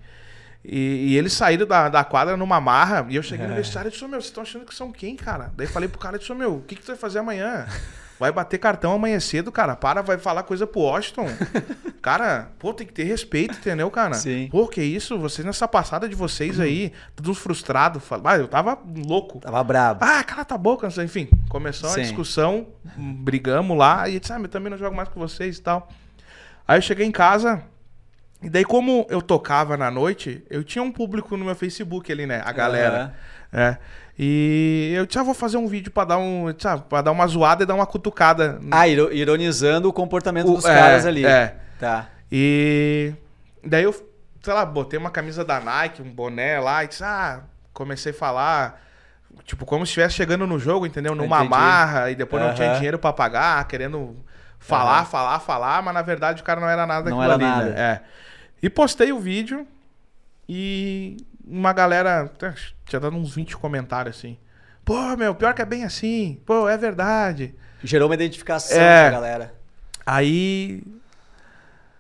E, 0.64 1.08
e 1.10 1.16
eles 1.18 1.32
saíram 1.34 1.66
da, 1.66 1.88
da 1.90 2.02
quadra 2.04 2.36
numa 2.36 2.60
marra. 2.60 3.06
E 3.10 3.16
eu 3.16 3.22
cheguei 3.22 3.46
no 3.46 3.52
É. 3.52 3.56
vestiário 3.56 3.88
e 3.88 3.92
disse, 3.92 4.02
meu, 4.04 4.12
vocês 4.12 4.24
estão 4.26 4.42
achando 4.42 4.64
que 4.64 4.74
são 4.74 4.90
quem, 4.90 5.14
cara? 5.16 5.52
Daí 5.56 5.66
falei 5.66 5.88
pro 5.88 5.98
cara, 5.98 6.18
disse, 6.18 6.32
meu, 6.34 6.56
o 6.56 6.62
que, 6.62 6.74
que 6.76 6.82
tu 6.82 6.86
vai 6.88 6.96
fazer 6.96 7.18
amanhã? 7.18 7.66
Vai 8.18 8.30
bater 8.30 8.58
cartão 8.58 8.92
amanhã 8.94 9.18
cedo, 9.20 9.50
cara. 9.52 9.74
Para, 9.74 10.00
vai 10.00 10.16
falar 10.16 10.44
coisa 10.44 10.66
pro 10.66 10.80
Washington. 10.82 11.26
Cara, 12.00 12.50
pô, 12.58 12.72
tem 12.74 12.86
que 12.86 12.92
ter 12.92 13.04
respeito, 13.04 13.56
entendeu, 13.56 13.90
cara? 13.90 14.12
Sim. 14.14 14.48
Pô, 14.52 14.68
que 14.68 14.82
isso? 14.82 15.18
Vocês 15.18 15.44
nessa 15.44 15.66
passada 15.66 16.06
de 16.08 16.14
vocês 16.14 16.60
aí, 16.60 16.92
todos 17.16 17.38
frustrados. 17.38 18.04
fal- 18.04 18.20
Ah, 18.24 18.36
eu 18.36 18.46
tava 18.46 18.78
louco. 19.06 19.40
Tava 19.40 19.64
brabo. 19.64 20.04
Ah, 20.04 20.22
cala 20.22 20.44
tua 20.44 20.58
boca, 20.58 20.86
enfim. 21.02 21.28
Começou 21.48 21.88
a 21.88 21.94
Sim. 21.94 22.02
discussão, 22.02 22.66
hum, 22.98 23.14
brigamos 23.14 23.76
lá, 23.76 24.06
e 24.08 24.14
eu 24.14 24.20
disse, 24.20 24.32
ah, 24.34 24.38
eu 24.38 24.48
também 24.48 24.70
não 24.70 24.76
jogo 24.78 24.94
mais 24.94 25.08
com 25.08 25.18
vocês 25.18 25.56
e 25.56 25.62
tal. 25.62 25.88
Aí 26.68 26.76
eu 26.78 26.82
cheguei 26.82 27.06
em 27.06 27.10
casa, 27.12 27.62
E 28.44 28.50
daí, 28.50 28.64
como 28.64 29.06
eu 29.08 29.22
tocava 29.22 29.76
na 29.76 29.90
noite, 29.90 30.44
eu 30.50 30.62
tinha 30.62 30.82
um 30.82 30.92
público 30.92 31.36
no 31.36 31.44
meu 31.46 31.54
Facebook 31.54 32.12
ali, 32.12 32.26
né? 32.26 32.42
A 32.44 32.52
galera. 32.52 33.14
É. 33.52 33.76
E 34.18 34.92
eu 34.94 35.06
disse, 35.06 35.18
ah, 35.18 35.22
vou 35.22 35.34
fazer 35.34 35.56
um 35.56 35.66
vídeo 35.66 35.90
pra 35.90 36.04
dar 36.04 36.18
um. 36.18 36.54
Sabe, 36.58 36.84
pra 36.88 37.00
dar 37.02 37.10
uma 37.10 37.26
zoada 37.26 37.62
e 37.62 37.66
dar 37.66 37.74
uma 37.74 37.86
cutucada. 37.86 38.60
Ah, 38.70 38.86
iro- 38.86 39.12
ironizando 39.12 39.88
o 39.88 39.92
comportamento 39.92 40.50
O- 40.52 40.56
dos 40.56 40.64
é, 40.64 40.74
caras 40.74 41.06
ali. 41.06 41.24
É. 41.24 41.56
Tá. 41.80 42.08
E 42.30 43.12
daí 43.64 43.82
eu, 43.84 43.92
sei 44.42 44.52
lá, 44.52 44.64
botei 44.66 44.98
uma 44.98 45.10
camisa 45.10 45.44
da 45.44 45.58
Nike, 45.58 46.02
um 46.02 46.10
boné 46.12 46.60
lá, 46.60 46.84
e 46.84 46.88
disse, 46.88 47.02
ah, 47.02 47.40
comecei 47.72 48.12
a 48.12 48.14
falar, 48.14 48.80
tipo, 49.44 49.64
como 49.64 49.84
se 49.86 49.90
estivesse 49.90 50.14
chegando 50.14 50.46
no 50.46 50.58
jogo, 50.58 50.84
entendeu? 50.86 51.14
Numa 51.14 51.38
Entendi. 51.38 51.50
marra, 51.50 52.10
e 52.10 52.14
depois 52.14 52.42
não 52.42 52.54
tinha 52.54 52.74
dinheiro 52.74 52.98
pra 52.98 53.12
pagar, 53.12 53.66
querendo 53.66 54.16
falar, 54.58 54.98
Aham. 54.98 55.04
falar, 55.06 55.38
falar, 55.40 55.82
mas 55.82 55.94
na 55.94 56.02
verdade 56.02 56.40
o 56.40 56.44
cara 56.44 56.60
não 56.60 56.68
era 56.68 56.86
nada 56.86 57.10
Não 57.10 57.22
era 57.22 57.34
ali, 57.34 57.44
nada. 57.44 57.64
né? 57.70 57.80
É. 57.80 58.00
E 58.64 58.70
postei 58.70 59.12
o 59.12 59.20
vídeo 59.20 59.66
e 60.48 61.18
uma 61.46 61.70
galera, 61.74 62.32
tinha 62.86 62.98
dado 62.98 63.14
uns 63.14 63.34
20 63.34 63.58
comentários 63.58 64.16
assim. 64.16 64.38
Pô, 64.82 65.14
meu, 65.18 65.34
pior 65.34 65.52
que 65.52 65.60
é 65.60 65.66
bem 65.66 65.84
assim. 65.84 66.40
Pô, 66.46 66.66
é 66.66 66.78
verdade. 66.78 67.54
Gerou 67.82 68.08
uma 68.08 68.14
identificação 68.14 68.80
É. 68.80 69.02
pra 69.02 69.10
galera. 69.10 69.54
Aí. 70.06 70.82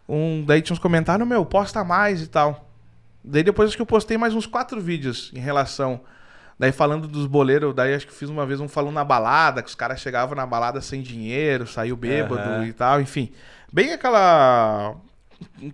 Um, 0.08 0.42
daí 0.46 0.62
tinha 0.62 0.72
uns 0.72 0.78
comentários, 0.78 1.28
meu, 1.28 1.44
posta 1.44 1.84
mais 1.84 2.22
e 2.22 2.28
tal. 2.28 2.66
Daí 3.22 3.42
depois 3.42 3.68
acho 3.68 3.76
que 3.76 3.82
eu 3.82 3.86
postei 3.86 4.16
mais 4.16 4.34
uns 4.34 4.46
quatro 4.46 4.80
vídeos 4.80 5.30
em 5.34 5.40
relação. 5.40 6.00
Daí 6.58 6.72
falando 6.72 7.06
dos 7.06 7.26
boleiros, 7.26 7.74
daí 7.74 7.92
acho 7.92 8.06
que 8.06 8.14
fiz 8.14 8.30
uma 8.30 8.46
vez 8.46 8.58
um 8.58 8.68
falando 8.68 8.94
na 8.94 9.04
balada, 9.04 9.62
que 9.62 9.68
os 9.68 9.74
caras 9.74 10.00
chegavam 10.00 10.34
na 10.34 10.46
balada 10.46 10.80
sem 10.80 11.02
dinheiro, 11.02 11.66
saiu 11.66 11.94
bêbado 11.94 12.40
Aham. 12.40 12.66
e 12.66 12.72
tal, 12.72 13.02
enfim. 13.02 13.30
Bem 13.70 13.92
aquela. 13.92 14.94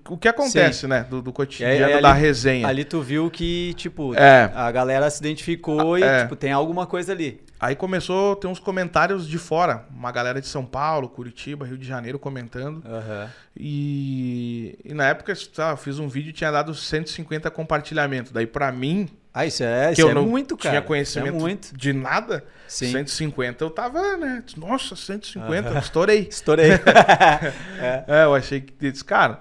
O 0.09 0.17
que 0.17 0.29
acontece, 0.29 0.87
né? 0.87 1.05
Do, 1.09 1.21
do 1.23 1.33
cotidiano 1.33 1.73
aí- 1.73 1.95
aí 1.95 2.03
da 2.03 2.11
ali- 2.13 2.21
resenha. 2.21 2.67
Ali 2.69 2.85
tu 2.85 3.01
viu 3.01 3.31
que, 3.31 3.75
tipo, 3.75 4.15
É. 4.15 4.51
a 4.55 4.71
galera 4.71 5.09
se 5.11 5.21
identificou 5.21 5.99
e, 5.99 6.03
É. 6.03 6.23
tipo, 6.23 6.37
tem 6.37 6.53
alguma 6.53 6.87
coisa 6.87 7.13
ali. 7.13 7.41
Aí 7.59 7.77
começou 7.77 8.33
a 8.33 8.37
ter 8.37 8.47
uns 8.47 8.59
comentários 8.59 9.29
de 9.29 9.37
fora. 9.37 9.85
Uma 9.95 10.11
galera 10.11 10.41
de 10.41 10.47
São 10.47 10.65
Paulo, 10.65 11.09
Curitiba, 11.09 11.67
Rio 11.67 11.77
de 11.77 11.87
Janeiro 11.87 12.19
comentando. 12.19 12.83
Aham. 12.87 13.29
E, 13.57 14.79
e 14.85 14.95
na 14.95 15.09
época, 15.09 15.33
lá, 15.59 15.71
eu 15.73 15.77
fiz 15.77 15.99
um 15.99 16.09
vídeo 16.09 16.31
e 16.31 16.33
tinha 16.33 16.51
dado 16.51 16.75
150 16.75 17.51
compartilhamentos. 17.51 18.33
Daí 18.33 18.47
pra 18.47 18.73
mim, 18.73 19.09
Ah, 19.33 19.45
isso 19.47 19.63
é, 19.63 19.87
que 19.89 19.93
isso 19.93 20.01
eu 20.03 20.11
é 20.11 20.15
não 20.15 20.27
muito, 20.27 20.57
cara. 20.57 20.71
tinha 20.71 20.83
conhecimento 20.83 21.37
é 21.37 21.39
muito. 21.39 21.77
de 21.77 21.93
nada, 21.93 22.43
Sim. 22.67 22.91
150 22.93 23.63
eu 23.63 23.71
tava, 23.71 24.17
né? 24.17 24.43
Nossa, 24.57 24.97
150, 24.97 25.79
estourei. 25.79 26.27
Estourei. 26.31 26.71
É, 28.09 28.25
eu 28.25 28.35
achei 28.35 28.61
que 28.61 28.73
cara. 29.05 29.41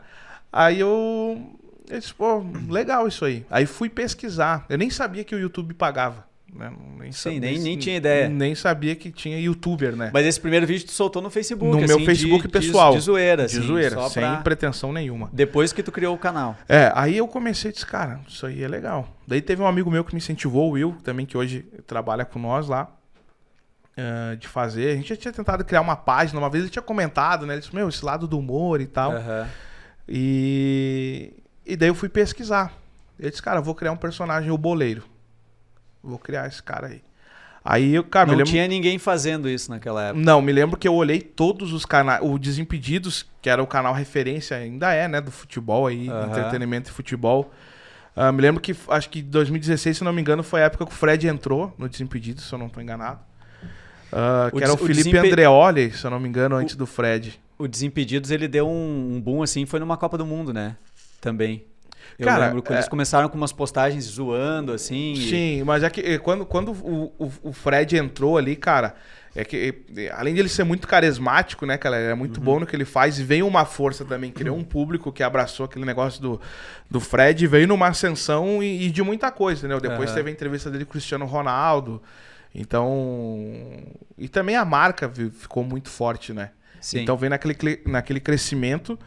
Aí 0.51 0.79
eu, 0.79 1.41
eu 1.89 1.99
disse, 1.99 2.13
pô, 2.13 2.43
legal 2.69 3.07
isso 3.07 3.23
aí. 3.25 3.45
Aí 3.49 3.65
fui 3.65 3.89
pesquisar. 3.89 4.65
Eu 4.69 4.77
nem 4.77 4.89
sabia 4.89 5.23
que 5.23 5.35
o 5.35 5.39
YouTube 5.39 5.73
pagava. 5.73 6.27
Né? 6.51 6.71
Nem 6.97 7.11
Sim, 7.11 7.35
sa- 7.35 7.39
nem- 7.39 7.59
nem 7.59 7.77
tinha 7.77 7.95
ideia. 7.97 8.27
Nem 8.27 8.55
sabia 8.55 8.95
que 8.95 9.11
tinha 9.11 9.39
youtuber, 9.39 9.95
né? 9.95 10.09
Mas 10.11 10.25
esse 10.25 10.39
primeiro 10.41 10.65
vídeo 10.65 10.87
tu 10.87 10.91
soltou 10.91 11.21
no 11.21 11.29
Facebook, 11.29 11.71
no 11.71 11.77
assim, 11.77 11.87
meu 11.87 11.97
de- 11.99 12.05
Facebook 12.07 12.41
de, 12.47 12.49
pessoal. 12.51 12.93
De, 12.93 12.99
zoeira, 12.99 13.45
De 13.45 13.55
assim, 13.57 13.67
zoeira, 13.67 14.09
sem 14.09 14.23
pra- 14.23 14.37
pretensão 14.37 14.91
nenhuma. 14.91 15.29
Depois 15.31 15.71
que 15.71 15.83
tu 15.83 15.91
criou 15.91 16.15
o 16.15 16.17
canal. 16.17 16.57
É, 16.67 16.91
aí 16.95 17.15
eu 17.17 17.27
comecei 17.27 17.69
a 17.69 17.73
dizer, 17.73 17.85
cara, 17.85 18.19
isso 18.27 18.47
aí 18.47 18.63
é 18.63 18.67
legal. 18.67 19.07
Daí 19.27 19.43
teve 19.43 19.61
um 19.61 19.67
amigo 19.67 19.91
meu 19.91 20.03
que 20.03 20.15
me 20.15 20.17
incentivou, 20.17 20.69
o 20.69 20.71
Will, 20.71 20.97
também 21.03 21.23
que 21.23 21.37
hoje 21.37 21.67
trabalha 21.85 22.25
com 22.25 22.39
nós 22.39 22.67
lá, 22.67 22.89
eh, 23.95 24.35
de 24.37 24.47
fazer. 24.47 24.91
A 24.91 24.95
gente 24.95 25.09
já 25.09 25.15
tinha 25.15 25.31
tentado 25.31 25.63
criar 25.63 25.81
uma 25.81 25.95
página, 25.95 26.39
uma 26.39 26.49
vez 26.49 26.63
ele 26.63 26.71
tinha 26.71 26.81
comentado, 26.81 27.45
né? 27.45 27.53
Ele 27.53 27.61
disse, 27.61 27.75
meu, 27.75 27.87
esse 27.89 28.03
lado 28.03 28.27
do 28.27 28.39
humor 28.39 28.81
e 28.81 28.87
tal. 28.87 29.11
Aham. 29.11 29.47
E, 30.11 31.31
e 31.65 31.75
daí 31.75 31.89
eu 31.89 31.95
fui 31.95 32.09
pesquisar. 32.09 32.73
Ele 33.19 33.29
disse, 33.29 33.41
cara, 33.41 33.59
eu 33.59 33.63
vou 33.63 33.75
criar 33.75 33.91
um 33.91 33.97
personagem, 33.97 34.49
o 34.51 34.57
boleiro. 34.57 35.03
Vou 36.03 36.17
criar 36.17 36.47
esse 36.47 36.61
cara 36.63 36.87
aí. 36.87 37.01
Aí 37.63 37.93
eu, 37.93 38.03
cara, 38.05 38.27
Não 38.27 38.35
lembro... 38.37 38.49
tinha 38.51 38.65
ninguém 38.67 38.97
fazendo 38.97 39.49
isso 39.49 39.69
naquela 39.69 40.01
época. 40.05 40.23
Não, 40.23 40.41
me 40.41 40.51
lembro 40.51 40.77
que 40.77 40.87
eu 40.87 40.95
olhei 40.95 41.19
todos 41.21 41.73
os 41.73 41.85
canais. 41.85 42.21
O 42.23 42.39
Desimpedidos, 42.39 43.25
que 43.41 43.49
era 43.49 43.61
o 43.61 43.67
canal 43.67 43.93
referência, 43.93 44.55
ainda 44.57 44.93
é, 44.93 45.07
né? 45.07 45.19
Do 45.19 45.29
futebol 45.29 45.85
aí, 45.85 46.09
Aham. 46.09 46.27
entretenimento 46.29 46.89
e 46.89 46.93
futebol. 46.93 47.53
Ah, 48.15 48.31
me 48.31 48.41
lembro 48.41 48.61
que 48.61 48.75
acho 48.87 49.09
que 49.09 49.21
2016, 49.21 49.97
se 49.97 50.03
não 50.03 50.13
me 50.13 50.21
engano, 50.21 50.41
foi 50.41 50.61
a 50.61 50.65
época 50.65 50.85
que 50.85 50.91
o 50.91 50.95
Fred 50.95 51.27
entrou 51.27 51.73
no 51.77 51.87
Desimpedidos, 51.87 52.45
se 52.45 52.53
eu 52.53 52.57
não 52.57 52.67
estou 52.67 52.81
enganado. 52.81 53.19
O 54.51 54.57
que 54.57 54.63
era 54.63 54.73
o, 54.73 54.75
des- 54.75 54.83
o 54.83 54.87
Felipe 54.87 55.03
desempe- 55.11 55.27
Andreoli, 55.27 55.91
se 55.91 56.03
eu 56.05 56.09
não 56.09 56.19
me 56.19 56.27
engano, 56.29 56.55
antes 56.55 56.75
do 56.75 56.85
Fred. 56.87 57.39
O 57.59 57.67
Desimpedidos, 57.67 58.31
ele 58.31 58.47
deu 58.47 58.67
um, 58.67 59.15
um 59.15 59.21
boom, 59.21 59.43
assim, 59.43 59.65
foi 59.65 59.79
numa 59.81 59.97
Copa 59.97 60.17
do 60.17 60.25
Mundo, 60.25 60.53
né? 60.53 60.77
Também. 61.19 61.65
Eu 62.17 62.25
Cara, 62.25 62.45
lembro 62.45 62.63
que 62.63 62.71
é- 62.71 62.75
eles 62.77 62.87
começaram 62.87 63.27
com 63.29 63.37
umas 63.37 63.51
postagens 63.51 64.05
zoando, 64.05 64.71
assim. 64.71 65.13
e- 65.13 65.29
Sim, 65.29 65.63
mas 65.63 65.83
é 65.83 65.89
que 65.89 65.99
eh, 66.01 66.17
quando, 66.17 66.45
quando 66.45 66.71
o, 66.71 67.13
o, 67.19 67.31
o 67.43 67.53
Fred 67.53 67.97
entrou 67.97 68.37
ali, 68.37 68.55
cara, 68.55 68.95
é 69.35 69.43
que 69.43 69.83
eh, 69.95 70.09
além 70.15 70.33
de 70.33 70.39
ele 70.39 70.47
ser 70.49 70.63
muito 70.63 70.87
carismático, 70.87 71.65
né, 71.65 71.77
cara, 71.77 71.97
ele 71.99 72.07
é 72.11 72.13
Uhum. 72.13 72.17
muito 72.19 72.39
bom 72.39 72.59
no 72.61 72.65
que 72.65 72.75
ele 72.75 72.85
faz 72.85 73.19
e 73.19 73.23
veio 73.23 73.45
uma 73.45 73.65
força 73.65 74.05
também, 74.05 74.31
criou 74.31 74.57
um 74.57 74.63
público 74.63 75.11
que 75.11 75.21
abraçou 75.21 75.65
aquele 75.65 75.85
negócio 75.85 76.21
do, 76.21 76.41
do 76.89 76.99
Fred, 77.01 77.45
veio 77.45 77.67
numa 77.67 77.87
ascensão 77.87 78.63
e, 78.63 78.87
e 78.87 78.91
de 78.91 79.03
muita 79.03 79.29
coisa, 79.31 79.59
entendeu? 79.59 79.81
Depois 79.81 80.09
Aham. 80.09 80.17
teve 80.17 80.29
a 80.29 80.33
entrevista 80.33 80.71
dele 80.71 80.85
com 80.85 80.91
o 80.91 80.93
Cristiano 80.93 81.25
Ronaldo. 81.25 82.01
Então, 82.55 83.37
e 84.17 84.27
também 84.27 84.55
a 84.55 84.65
marca 84.65 85.09
ficou 85.33 85.63
muito 85.63 85.89
forte, 85.89 86.33
né? 86.33 86.51
Sim. 86.81 87.01
Então 87.01 87.15
vem 87.17 87.29
naquele, 87.29 87.81
naquele 87.85 88.19
crescimento. 88.19 88.97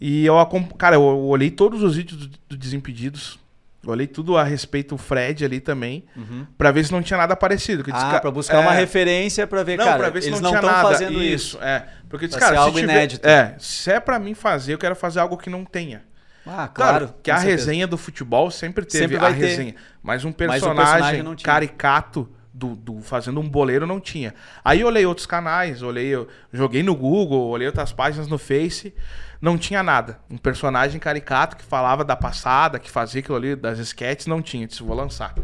E 0.00 0.24
eu, 0.26 0.34
cara, 0.78 0.96
eu 0.96 1.02
olhei 1.02 1.50
todos 1.50 1.82
os 1.82 1.96
vídeos 1.96 2.26
do, 2.26 2.38
do 2.50 2.56
Desimpedidos. 2.56 3.38
Olhei 3.86 4.06
tudo 4.06 4.36
a 4.36 4.42
respeito 4.44 4.94
do 4.94 4.98
Fred 4.98 5.44
ali 5.44 5.60
também. 5.60 6.04
Uhum. 6.16 6.46
Pra 6.58 6.70
ver 6.70 6.84
se 6.84 6.92
não 6.92 7.00
tinha 7.02 7.16
nada 7.16 7.34
parecido. 7.36 7.82
Disse, 7.82 7.96
Ah, 7.96 8.10
ca- 8.12 8.20
pra 8.20 8.30
buscar 8.30 8.58
é, 8.58 8.60
uma 8.60 8.72
referência 8.72 9.46
pra 9.46 9.62
ver, 9.62 9.78
Não, 9.78 9.84
cara, 9.84 9.98
pra 9.98 10.10
ver 10.10 10.22
se 10.22 10.28
eles 10.28 10.40
não 10.40 10.52
estão 10.54 10.68
nada. 10.70 10.88
fazendo 10.88 11.22
isso. 11.22 11.58
É. 11.62 11.86
Porque 12.08 12.24
eu 12.24 12.28
disse, 12.28 12.40
cara, 12.40 12.58
algo 12.58 12.78
tiver- 12.78 12.92
inédito. 12.92 13.26
É, 13.26 13.54
se 13.58 13.90
é 13.90 13.98
pra 14.00 14.18
mim 14.18 14.34
fazer, 14.34 14.74
eu 14.74 14.78
quero 14.78 14.94
fazer 14.96 15.20
algo 15.20 15.36
que 15.36 15.48
não 15.48 15.64
tenha. 15.64 16.02
Ah, 16.44 16.66
Claro, 16.68 16.72
claro. 17.06 17.14
que 17.22 17.30
a 17.30 17.36
certeza. 17.36 17.56
resenha 17.66 17.86
do 17.86 17.96
futebol 17.96 18.50
sempre 18.50 18.84
teve 18.84 19.14
Sempre 19.14 19.16
a 19.16 19.28
ter. 19.32 19.34
resenha. 19.34 19.74
Mas 20.02 20.24
um 20.24 20.28
Mas 20.28 20.36
personagem, 20.36 20.76
personagem 20.76 21.22
não 21.22 21.34
tinha. 21.36 21.44
caricato 21.52 22.28
do, 22.58 22.74
do- 22.74 23.00
fazendo 23.02 23.40
um 23.40 23.48
boleiro 23.48 23.86
não 23.86 24.00
tinha. 24.00 24.34
Aí 24.64 24.80
eu 24.80 24.86
olhei 24.88 25.06
outros 25.06 25.26
canais, 25.26 25.82
olhei, 25.82 26.06
eu 26.08 26.26
joguei 26.52 26.82
no 26.82 26.94
Google, 26.94 27.48
olhei 27.48 27.66
outras 27.66 27.92
páginas 27.92 28.26
no 28.28 28.36
Face, 28.38 28.92
não 29.40 29.56
tinha 29.56 29.82
nada. 29.82 30.18
Um 30.28 30.36
personagem 30.36 30.98
caricato 30.98 31.56
que 31.56 31.62
falava 31.64 32.04
da 32.04 32.16
passada, 32.16 32.78
que 32.78 32.90
fazia 32.90 33.20
aquilo 33.20 33.36
ali, 33.36 33.54
das 33.54 33.78
sketches, 33.78 34.26
não 34.26 34.42
tinha. 34.42 34.64
Eu 34.64 34.68
disse, 34.68 34.82
vou 34.82 34.96
lançar. 34.96 35.34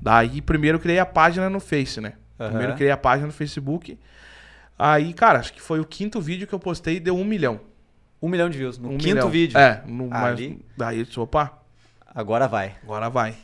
Daí 0.00 0.40
primeiro 0.40 0.78
criei 0.78 0.98
a 0.98 1.06
página 1.06 1.50
no 1.50 1.60
Face, 1.60 2.00
né? 2.00 2.14
Aham. 2.40 2.48
Primeiro 2.50 2.74
criei 2.74 2.90
a 2.90 2.96
página 2.96 3.26
no 3.26 3.32
Facebook. 3.32 3.98
Aí, 4.78 5.12
cara, 5.14 5.38
acho 5.38 5.52
que 5.52 5.60
foi 5.60 5.80
o 5.80 5.84
quinto 5.84 6.20
vídeo 6.20 6.46
que 6.46 6.52
eu 6.54 6.58
postei 6.58 6.96
e 6.96 7.00
deu 7.00 7.16
um 7.16 7.24
milhão. 7.24 7.60
Um 8.20 8.28
milhão 8.28 8.48
de 8.50 8.58
views. 8.58 8.78
No 8.78 8.90
Um 8.90 8.98
quinto 8.98 9.14
milhão. 9.14 9.30
vídeo. 9.30 9.58
É, 9.58 9.82
no, 9.86 10.08
mas, 10.08 10.22
Ali. 10.24 10.64
daí 10.76 10.98
eu 10.98 11.04
disse, 11.04 11.18
opa, 11.20 11.52
Agora 12.14 12.46
vai. 12.48 12.74
Agora 12.82 13.10
vai. 13.10 13.34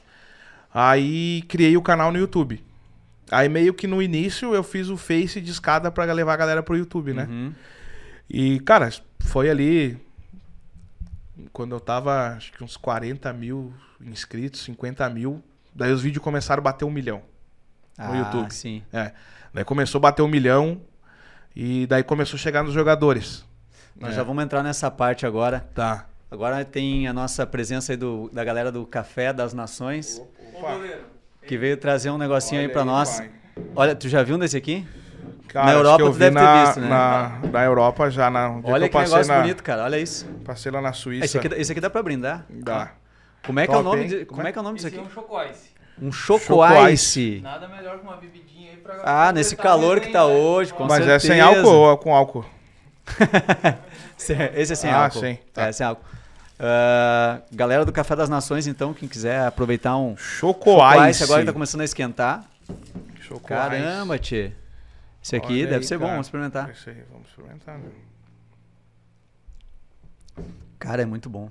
Aí 0.73 1.43
criei 1.49 1.77
o 1.77 1.83
canal 1.83 2.11
no 2.11 2.19
YouTube. 2.19 2.65
Aí 3.33 3.49
meio 3.49 3.73
que 3.73 3.87
no 3.87 4.03
início 4.03 4.55
eu 4.55 4.63
fiz 4.63 4.89
o 4.89 4.97
Face 4.97 5.41
de 5.41 5.51
escada 5.51 5.91
pra 5.91 6.05
levar 6.05 6.35
a 6.35 6.37
galera 6.37 6.63
pro 6.63 6.77
YouTube, 6.77 7.13
né? 7.15 7.27
Uhum. 7.31 7.53
E, 8.29 8.61
cara, 8.61 8.91
foi 9.21 9.49
ali. 9.51 9.99
Quando 11.53 11.75
eu 11.75 11.81
tava, 11.81 12.29
acho 12.37 12.53
que 12.53 12.63
uns 12.63 12.77
40 12.77 13.33
mil 13.33 13.73
inscritos, 14.01 14.61
50 14.63 15.09
mil. 15.11 15.43
Daí 15.75 15.93
os 15.93 16.03
vídeos 16.03 16.23
começaram 16.23 16.61
a 16.61 16.65
bater 16.65 16.85
um 16.85 16.91
milhão. 16.91 17.23
Ah, 17.99 18.15
YouTube. 18.17 18.53
sim. 18.53 18.83
É. 18.93 19.13
Daí 19.53 19.65
começou 19.65 19.99
a 19.99 20.03
bater 20.03 20.23
um 20.23 20.29
milhão. 20.29 20.81
E 21.55 21.87
daí 21.87 22.03
começou 22.03 22.37
a 22.37 22.41
chegar 22.41 22.63
nos 22.63 22.73
jogadores. 22.73 23.45
Nós 23.99 24.13
É. 24.13 24.17
já 24.17 24.23
vamos 24.23 24.43
entrar 24.45 24.63
nessa 24.63 24.91
parte 24.91 25.27
agora. 25.27 25.61
Tá. 25.75 26.07
Agora 26.31 26.65
tem 26.65 27.07
a 27.07 27.13
nossa 27.13 27.47
presença 27.47 27.93
aí 27.93 27.97
do, 27.97 28.31
da 28.33 28.43
galera 28.43 28.73
do 28.73 28.87
Café 28.87 29.33
das 29.35 29.53
Nações, 29.53 30.23
que 31.47 31.57
veio 31.59 31.77
trazer 31.77 32.11
um 32.11 32.19
negocinho 32.19 32.61
aí 32.61 32.69
pra 32.69 32.85
nós. 32.85 33.23
Olha, 33.77 33.95
tu 33.95 34.09
já 34.09 34.23
viu 34.23 34.37
um 34.37 34.39
desse 34.39 34.57
aqui? 34.57 34.87
Cara, 35.49 35.67
Na 35.67 35.73
Europa 35.73 36.05
tu 36.05 36.13
deve 36.13 36.37
ter 36.37 36.43
na, 36.43 36.65
visto, 36.65 36.81
né? 36.81 36.89
Na, 36.89 37.41
na 37.53 37.65
Europa 37.65 38.11
já, 38.11 38.31
na, 38.31 38.49
dia 38.49 38.61
Olha 38.73 38.89
que 38.89 38.97
que 38.97 39.03
negócio 39.05 39.33
na, 39.33 39.41
bonito, 39.41 39.63
cara. 39.63 39.85
Olha 39.85 39.99
isso. 39.99 40.27
Passei 40.45 40.73
lá 40.73 40.81
na 40.81 40.93
Suíça. 40.95 41.25
Esse 41.27 41.39
aqui, 41.39 41.49
esse 41.55 41.73
aqui 41.73 41.81
dá 41.81 41.91
pra 41.91 42.03
brindar. 42.03 42.47
Dá. 42.49 42.93
Como 43.45 43.61
é 43.61 43.67
que 43.67 43.75
é 43.75 43.77
o 43.77 43.83
Top, 43.83 43.97
nome? 43.97 44.09
de- 44.09 44.25
como 44.25 44.41
é 44.47 44.51
que 44.53 44.59
é 44.59 44.61
o 44.61 44.65
nome 44.65 44.77
disso 44.77 44.89
Esse 44.89 44.97
aqui? 44.97 45.05
é 45.05 45.09
um 45.09 45.13
chocoice. 45.13 45.71
Um 46.01 46.11
choco 46.11 46.41
Choco 46.45 46.89
ice. 46.89 47.41
Nada 47.43 47.69
melhor 47.69 47.99
que 47.99 48.05
uma 48.05 48.17
bebidinha 48.17 48.71
aí 48.71 48.77
pra 48.79 48.95
Ah, 49.05 49.31
nesse 49.33 49.55
calor 49.57 50.01
que 50.01 50.09
tá 50.09 50.25
hoje, 50.25 50.73
com 50.73 50.85
Mas 50.85 51.07
é 51.07 51.19
sem 51.19 51.33
certeza. 51.37 51.59
álcool 51.59 51.69
ou 51.75 51.93
é 51.93 51.97
com 51.99 52.15
álcool? 52.15 52.45
Esse 54.17 54.73
é 54.73 54.77
sem 54.77 54.91
Ah, 54.91 55.05
álcool. 55.05 55.21
sim, 55.21 55.39
tá. 55.53 55.67
É, 55.67 55.73
sem 55.73 55.85
álcool. 55.87 56.05
Ah, 56.65 57.41
galera 57.51 57.85
do 57.85 57.93
Café 57.93 58.15
das 58.15 58.29
Nações, 58.29 58.69
então, 58.69 58.95
quem 58.95 59.09
quiser 59.09 59.45
aproveitar 59.47 59.97
um 59.97 60.17
Choco, 60.17 60.71
choco 60.79 61.05
Ice. 61.09 61.25
agora 61.25 61.41
que 61.41 61.47
tá 61.47 61.53
começando 61.53 61.81
a 61.81 61.85
esquentar. 61.85 62.45
Choco 63.21 63.41
Caramba, 63.49 64.17
tchê. 64.17 64.53
Esse 65.21 65.35
aqui 65.35 65.55
Olha 65.55 65.65
deve 65.65 65.77
aí, 65.77 65.85
ser 65.85 65.97
bom, 65.99 66.05
cara. 66.05 66.13
vamos 66.13 66.27
experimentar. 66.29 66.71
Esse 66.71 66.91
aí, 66.91 67.03
vamos 67.11 67.29
experimentar, 67.29 67.79
né? 67.79 67.91
Cara, 70.79 71.03
é 71.03 71.05
muito 71.05 71.29
bom. 71.29 71.49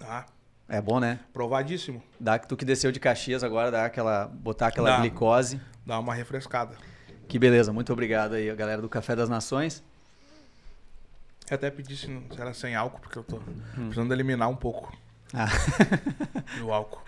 Ah, 0.00 0.24
É 0.68 0.80
bom, 0.80 0.98
né? 1.00 1.20
provadíssimo. 1.32 2.02
Dá 2.20 2.38
que 2.38 2.46
tu 2.46 2.56
que 2.56 2.64
desceu 2.64 2.90
de 2.92 2.98
Caxias 3.00 3.42
agora, 3.44 3.70
dá 3.70 3.84
aquela, 3.86 4.26
botar 4.26 4.68
aquela 4.68 4.90
Dá. 4.90 4.96
glicose. 5.00 5.60
Dá 5.86 5.98
uma 5.98 6.14
refrescada. 6.14 6.74
Que 7.28 7.38
beleza, 7.38 7.72
muito 7.72 7.92
obrigado 7.92 8.34
aí, 8.34 8.48
a 8.50 8.54
galera 8.54 8.80
do 8.82 8.88
Café 8.88 9.14
das 9.16 9.28
Nações. 9.28 9.82
Eu 11.52 11.56
até 11.56 11.70
pedi 11.70 11.94
se, 11.98 12.08
era 12.38 12.54
sem 12.54 12.74
álcool, 12.74 12.98
porque 12.98 13.18
eu 13.18 13.22
tô 13.22 13.38
precisando 13.74 14.10
eliminar 14.10 14.48
um 14.48 14.56
pouco 14.56 14.90
Ah. 15.34 15.48
do 16.58 16.72
álcool. 16.72 17.02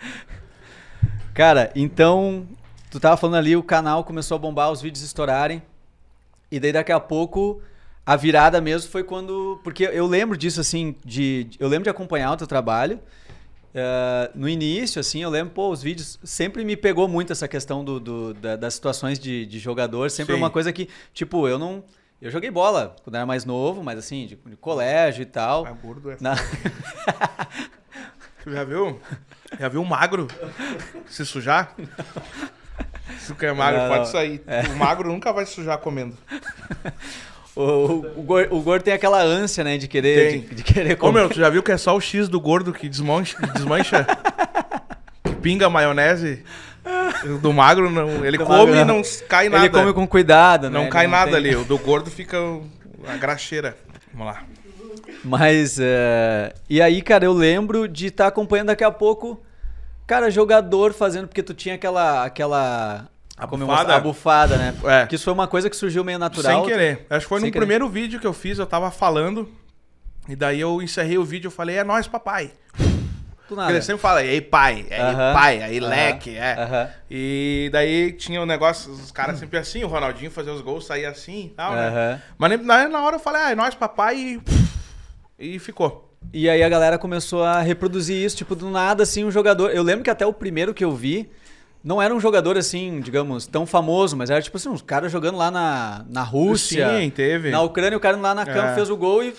Cara, 1.33 1.71
então, 1.75 2.47
tu 2.91 2.99
tava 2.99 3.17
falando 3.17 3.37
ali, 3.37 3.55
o 3.55 3.63
canal 3.63 4.03
começou 4.03 4.35
a 4.35 4.37
bombar, 4.37 4.71
os 4.71 4.83
vídeos 4.83 5.03
estourarem. 5.03 5.63
E 6.51 6.59
daí 6.59 6.71
daqui 6.71 6.91
a 6.91 6.99
pouco 6.99 7.59
a 8.05 8.15
virada 8.15 8.61
mesmo 8.61 8.91
foi 8.91 9.03
quando. 9.03 9.59
Porque 9.63 9.83
eu 9.85 10.05
lembro 10.05 10.37
disso, 10.37 10.61
assim, 10.61 10.95
de. 11.03 11.47
Eu 11.59 11.67
lembro 11.67 11.85
de 11.85 11.89
acompanhar 11.89 12.31
o 12.33 12.37
teu 12.37 12.45
trabalho. 12.45 12.99
eh, 13.73 14.31
no 14.35 14.47
início, 14.47 14.99
assim, 14.99 15.23
eu 15.23 15.29
lembro, 15.31 15.55
pô, 15.55 15.71
os 15.71 15.81
vídeos 15.81 16.19
sempre 16.23 16.63
me 16.63 16.77
pegou 16.77 17.07
muito 17.07 17.33
essa 17.33 17.47
questão 17.47 17.83
do, 17.83 17.99
do- 17.99 18.33
da- 18.35 18.55
das 18.55 18.75
situações 18.75 19.17
de, 19.17 19.43
de 19.47 19.57
jogador. 19.57 20.11
Sempre 20.11 20.33
é 20.33 20.37
Sim. 20.37 20.43
uma 20.43 20.51
coisa 20.51 20.71
que, 20.71 20.87
tipo, 21.15 21.47
eu 21.47 21.57
não. 21.57 21.83
Eu 22.21 22.31
joguei 22.31 22.49
bola 22.49 22.95
quando 23.03 23.15
era 23.15 23.25
mais 23.25 23.45
novo, 23.45 23.83
mas 23.83 23.99
assim, 23.99 24.25
de, 24.25 24.35
de 24.35 24.55
colégio 24.55 25.21
e 25.21 25.25
tal. 25.25 25.63
Mas 25.63 25.77
gordo 25.81 26.11
é. 26.11 26.17
Na- 26.19 26.35
Tu 28.43 28.51
já 28.51 28.63
viu? 28.63 28.99
Já 29.59 29.67
viu 29.69 29.81
o 29.81 29.85
magro 29.85 30.27
se 31.07 31.25
sujar? 31.25 31.75
Se 33.19 33.27
tu 33.27 33.35
quer 33.35 33.53
magro, 33.53 33.79
Não, 33.81 33.87
pode 33.89 33.99
não. 33.99 34.05
sair. 34.05 34.41
O 34.73 34.75
magro 34.77 35.09
nunca 35.11 35.31
vai 35.33 35.45
se 35.45 35.53
sujar 35.53 35.77
comendo. 35.77 36.17
o, 37.55 37.61
o, 37.61 38.19
o, 38.19 38.23
Gor- 38.23 38.47
o 38.51 38.61
gordo 38.61 38.83
tem 38.83 38.93
aquela 38.93 39.21
ânsia, 39.21 39.63
né, 39.63 39.77
de 39.77 39.87
querer, 39.87 40.41
de, 40.41 40.55
de 40.55 40.63
querer 40.63 40.93
Ô 40.93 40.97
comer. 40.97 41.19
meu, 41.21 41.29
tu 41.29 41.35
já 41.39 41.49
viu 41.49 41.61
que 41.63 41.71
é 41.71 41.77
só 41.77 41.95
o 41.95 42.01
X 42.01 42.27
do 42.27 42.39
gordo 42.39 42.73
que 42.73 42.87
desmancha? 42.89 43.37
desmancha? 43.53 44.05
que 45.23 45.35
pinga 45.35 45.67
a 45.67 45.69
maionese? 45.69 46.43
O 47.25 47.37
do 47.39 47.51
magro 47.53 47.89
não. 47.89 48.25
Ele 48.25 48.37
Do 48.37 48.45
come 48.45 48.59
magro 48.59 48.75
e 48.75 48.85
não. 48.85 48.97
não 48.97 49.03
cai 49.27 49.49
nada. 49.49 49.65
Ele 49.65 49.69
come 49.73 49.93
com 49.93 50.07
cuidado, 50.07 50.69
né? 50.69 50.79
Não 50.79 50.89
cai 50.89 51.07
nada 51.07 51.31
tem- 51.31 51.35
ali. 51.39 51.55
O 51.55 51.63
do 51.63 51.77
gordo 51.77 52.09
fica 52.11 52.37
a 53.07 53.17
graxeira. 53.17 53.75
Vamos 54.13 54.33
lá. 54.33 54.43
Mas, 55.23 55.77
é, 55.79 56.53
e 56.69 56.81
aí, 56.81 57.01
cara, 57.01 57.25
eu 57.25 57.33
lembro 57.33 57.87
de 57.87 58.07
estar 58.07 58.27
acompanhando 58.27 58.67
daqui 58.67 58.83
a 58.83 58.91
pouco, 58.91 59.41
cara, 60.05 60.29
jogador 60.29 60.93
fazendo, 60.93 61.27
porque 61.27 61.41
tu 61.41 61.53
tinha 61.53 61.73
aquela, 61.75 62.23
aquela, 62.23 63.07
A 63.35 63.47
bufada? 63.47 63.95
a 63.95 63.99
bufada, 63.99 64.55
né? 64.57 64.75
É. 64.83 65.07
Que 65.07 65.15
isso 65.15 65.23
foi 65.23 65.33
uma 65.33 65.47
coisa 65.47 65.67
que 65.69 65.75
surgiu 65.75 66.03
meio 66.03 66.19
natural. 66.19 66.63
Sem 66.63 66.71
querer. 66.71 67.07
Acho 67.09 67.25
que 67.25 67.29
foi 67.29 67.39
Sem 67.39 67.47
no 67.47 67.51
querer. 67.53 67.65
primeiro 67.65 67.89
vídeo 67.89 68.19
que 68.19 68.27
eu 68.27 68.33
fiz, 68.33 68.59
eu 68.59 68.67
tava 68.67 68.91
falando. 68.91 69.49
E 70.29 70.35
daí 70.35 70.59
eu 70.61 70.79
encerrei 70.81 71.17
o 71.17 71.25
vídeo 71.25 71.47
e 71.47 71.51
falei, 71.51 71.77
é 71.77 71.83
nóis, 71.83 72.07
papai. 72.07 72.51
Do 73.47 73.49
Porque 73.49 73.61
nada. 73.61 73.71
ele 73.73 73.81
sempre 73.81 74.01
fala, 74.01 74.23
ei 74.23 74.41
pai, 74.41 74.87
aí 74.89 74.99
Aham. 74.99 75.33
pai, 75.33 75.61
aí 75.61 75.77
Aham. 75.79 75.87
leque, 75.89 76.35
é. 76.35 76.55
Aham. 76.57 76.89
E 77.11 77.69
daí 77.71 78.11
tinha 78.13 78.41
o 78.41 78.45
negócio, 78.45 78.91
os 78.91 79.11
caras 79.11 79.37
sempre 79.37 79.59
assim, 79.59 79.83
o 79.83 79.87
Ronaldinho 79.87 80.31
fazia 80.31 80.51
os 80.51 80.61
gols, 80.61 80.85
saía 80.85 81.09
assim 81.09 81.45
e 81.45 81.49
tal, 81.49 81.75
né? 81.75 82.19
Mas 82.37 82.59
na, 82.63 82.87
na 82.87 83.03
hora 83.03 83.17
eu 83.17 83.19
falei, 83.19 83.41
ah, 83.43 83.51
é 83.51 83.55
nóis, 83.55 83.75
papai, 83.75 84.39
e, 85.39 85.53
e 85.55 85.59
ficou. 85.59 86.11
E 86.33 86.49
aí 86.49 86.63
a 86.63 86.69
galera 86.69 86.97
começou 86.97 87.43
a 87.43 87.61
reproduzir 87.61 88.17
isso, 88.17 88.35
tipo, 88.35 88.55
do 88.55 88.69
nada, 88.71 89.03
assim, 89.03 89.23
um 89.23 89.29
jogador. 89.31 89.69
Eu 89.69 89.83
lembro 89.83 90.03
que 90.03 90.09
até 90.09 90.25
o 90.25 90.33
primeiro 90.33 90.73
que 90.73 90.83
eu 90.83 90.91
vi 90.91 91.29
não 91.83 92.01
era 92.01 92.11
um 92.15 92.19
jogador, 92.19 92.57
assim, 92.57 92.99
digamos, 92.99 93.45
tão 93.45 93.63
famoso, 93.67 94.17
mas 94.17 94.31
era 94.31 94.41
tipo 94.41 94.57
assim, 94.57 94.69
uns 94.69 94.81
caras 94.81 95.11
jogando 95.11 95.37
lá 95.37 95.51
na, 95.51 96.03
na 96.09 96.23
Rússia. 96.23 96.89
Sim, 96.97 97.11
teve. 97.11 97.51
Na 97.51 97.61
Ucrânia, 97.61 97.95
o 97.95 97.99
cara 98.01 98.17
lá 98.17 98.33
na 98.33 98.43
cama 98.43 98.71
É. 98.71 98.73
fez 98.73 98.89
o 98.89 98.97
gol 98.97 99.23
e. 99.23 99.35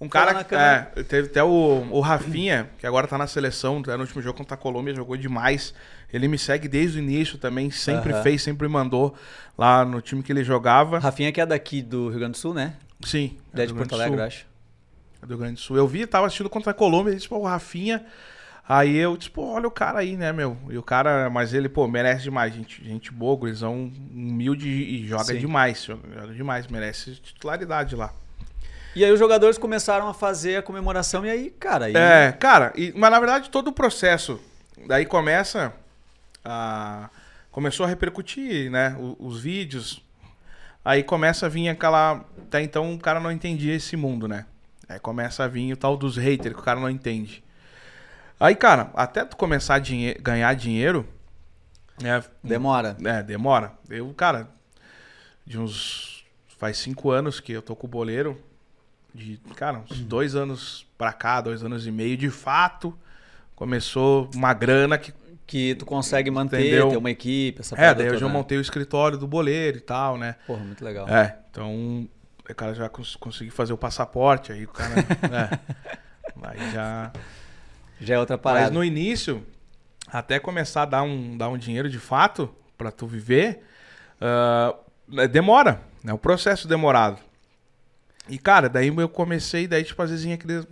Um 0.00 0.08
cara 0.08 0.42
que. 0.44 0.54
É, 0.54 0.82
teve 1.04 1.28
até 1.28 1.42
o, 1.42 1.86
o 1.90 2.00
Rafinha, 2.00 2.68
que 2.78 2.86
agora 2.86 3.06
tá 3.06 3.16
na 3.16 3.26
seleção, 3.26 3.82
tá 3.82 3.96
no 3.96 4.02
último 4.02 4.20
jogo 4.20 4.36
contra 4.36 4.54
a 4.54 4.58
Colômbia, 4.58 4.94
jogou 4.94 5.16
demais. 5.16 5.72
Ele 6.12 6.28
me 6.28 6.38
segue 6.38 6.68
desde 6.68 6.98
o 6.98 7.02
início 7.02 7.38
também, 7.38 7.70
sempre 7.70 8.12
Aham. 8.12 8.22
fez, 8.22 8.42
sempre 8.42 8.68
mandou 8.68 9.14
lá 9.56 9.84
no 9.84 10.00
time 10.00 10.22
que 10.22 10.32
ele 10.32 10.44
jogava. 10.44 10.98
Rafinha, 10.98 11.32
que 11.32 11.40
é 11.40 11.46
daqui 11.46 11.82
do 11.82 12.08
Rio 12.08 12.18
Grande 12.18 12.32
do 12.32 12.38
Sul, 12.38 12.54
né? 12.54 12.74
Sim. 13.02 13.36
É 13.52 13.62
é 13.62 13.66
de 13.66 13.74
Porto 13.74 13.94
Alegre, 13.94 14.20
acho. 14.20 14.46
É 15.22 15.26
do 15.26 15.30
Rio 15.30 15.38
Grande 15.38 15.54
do 15.54 15.60
Sul. 15.60 15.76
Eu 15.76 15.86
vi, 15.86 16.06
tava 16.06 16.26
assistindo 16.26 16.50
contra 16.50 16.72
a 16.72 16.74
Colômbia, 16.74 17.10
ele 17.10 17.16
disse, 17.16 17.28
pô, 17.28 17.38
o 17.38 17.44
Rafinha. 17.44 18.04
Aí 18.66 18.96
eu 18.96 19.16
disse, 19.16 19.30
pô, 19.30 19.44
olha 19.52 19.68
o 19.68 19.70
cara 19.70 19.98
aí, 19.98 20.16
né, 20.16 20.32
meu? 20.32 20.56
E 20.70 20.78
o 20.78 20.82
cara, 20.82 21.28
mas 21.28 21.52
ele, 21.52 21.68
pô, 21.68 21.86
merece 21.86 22.24
demais. 22.24 22.54
Gente, 22.54 22.82
gente 22.84 23.12
boa, 23.12 23.36
gurizão 23.36 23.92
humilde 24.12 24.68
e 24.68 25.06
joga 25.06 25.24
Sim. 25.24 25.38
demais. 25.38 25.84
Joga 25.84 26.32
demais, 26.32 26.66
merece 26.66 27.14
titularidade 27.16 27.94
lá. 27.94 28.12
E 28.94 29.04
aí 29.04 29.10
os 29.10 29.18
jogadores 29.18 29.58
começaram 29.58 30.08
a 30.08 30.14
fazer 30.14 30.56
a 30.56 30.62
comemoração 30.62 31.24
e 31.26 31.30
aí, 31.30 31.50
cara, 31.50 31.86
aí... 31.86 31.96
É, 31.96 32.32
cara, 32.32 32.72
e- 32.76 32.92
mas 32.96 33.10
na 33.10 33.18
verdade 33.18 33.50
todo 33.50 33.68
o 33.68 33.72
processo, 33.72 34.40
daí 34.86 35.04
começa 35.04 35.72
a... 36.44 37.10
Começou 37.50 37.86
a 37.86 37.88
repercutir, 37.88 38.70
né, 38.70 38.96
o- 38.98 39.16
os, 39.18 39.40
vídeos, 39.40 40.02
aí 40.84 41.02
começa 41.02 41.46
a 41.46 41.48
vir 41.48 41.68
aquela... 41.68 42.24
Até 42.38 42.62
então 42.62 42.94
o 42.94 42.98
cara 42.98 43.18
não 43.20 43.30
entendia 43.32 43.74
esse 43.74 43.96
mundo, 43.96 44.26
né? 44.28 44.46
Aí 44.88 44.98
começa 44.98 45.42
a 45.44 45.48
vir 45.48 45.72
o 45.72 45.76
tal 45.76 45.96
dos 45.96 46.16
haters 46.16 46.54
que 46.54 46.60
o 46.60 46.64
cara 46.64 46.78
não 46.78 46.90
entende. 46.90 47.42
Aí, 48.38 48.54
cara, 48.54 48.90
até 48.94 49.24
tu 49.24 49.36
começar 49.36 49.76
a 49.76 49.78
dinhe- 49.78 50.14
ganhar 50.20 50.52
dinheiro, 50.54 51.06
né, 52.02 52.22
demora. 52.42 52.96
é, 53.04 53.22
demora. 53.22 53.72
Eu, 53.88 54.12
cara, 54.14 54.48
de 55.46 55.58
uns. 55.58 56.24
Faz 56.58 56.78
cinco 56.78 57.10
anos 57.10 57.40
que 57.40 57.52
eu 57.52 57.62
tô 57.62 57.74
com 57.76 57.86
o 57.86 57.90
boleiro. 57.90 58.40
De, 59.14 59.38
cara, 59.54 59.78
uns 59.78 60.00
dois 60.00 60.34
anos 60.34 60.86
pra 60.98 61.12
cá, 61.12 61.40
dois 61.40 61.62
anos 61.62 61.86
e 61.86 61.90
meio, 61.92 62.16
de 62.16 62.30
fato, 62.30 62.96
começou 63.54 64.28
uma 64.34 64.52
grana 64.52 64.98
que. 64.98 65.12
Que 65.46 65.74
tu 65.74 65.84
consegue 65.84 66.30
manter, 66.30 66.58
Entendeu? 66.58 66.88
ter 66.88 66.96
uma 66.96 67.10
equipe, 67.10 67.60
essa 67.60 67.76
É, 67.78 67.92
daí 67.92 68.06
eu 68.06 68.16
já 68.16 68.26
né? 68.26 68.32
montei 68.32 68.56
o 68.56 68.62
escritório 68.62 69.18
do 69.18 69.26
boleiro 69.26 69.76
e 69.76 69.80
tal, 69.80 70.16
né? 70.16 70.36
Porra, 70.46 70.64
muito 70.64 70.82
legal. 70.82 71.06
É, 71.06 71.36
então. 71.50 72.08
O 72.48 72.54
cara 72.54 72.72
já 72.72 72.88
cons 72.88 73.14
consegui 73.14 73.50
fazer 73.50 73.74
o 73.74 73.76
passaporte, 73.76 74.52
aí 74.52 74.64
o 74.64 74.68
cara. 74.68 74.94
é. 75.30 75.58
Aí 76.42 76.72
já. 76.72 77.12
Já 78.00 78.14
é 78.14 78.18
outra 78.18 78.38
parada. 78.38 78.64
Mas 78.64 78.72
no 78.72 78.82
início, 78.82 79.46
até 80.08 80.38
começar 80.38 80.82
a 80.82 80.86
dar 80.86 81.02
um, 81.02 81.36
dar 81.36 81.50
um 81.50 81.58
dinheiro 81.58 81.90
de 81.90 81.98
fato 81.98 82.48
pra 82.78 82.90
tu 82.90 83.06
viver, 83.06 83.62
é, 84.20 85.28
demora, 85.28 85.82
é 86.06 86.12
um 86.12 86.18
processo 86.18 86.66
demorado. 86.66 87.18
E, 88.28 88.38
cara, 88.38 88.68
daí 88.68 88.88
eu 88.88 89.08
comecei, 89.08 89.66
daí, 89.66 89.84
tipo, 89.84 90.00
às 90.02 90.10
vezes 90.10 90.32
aquele. 90.32 90.62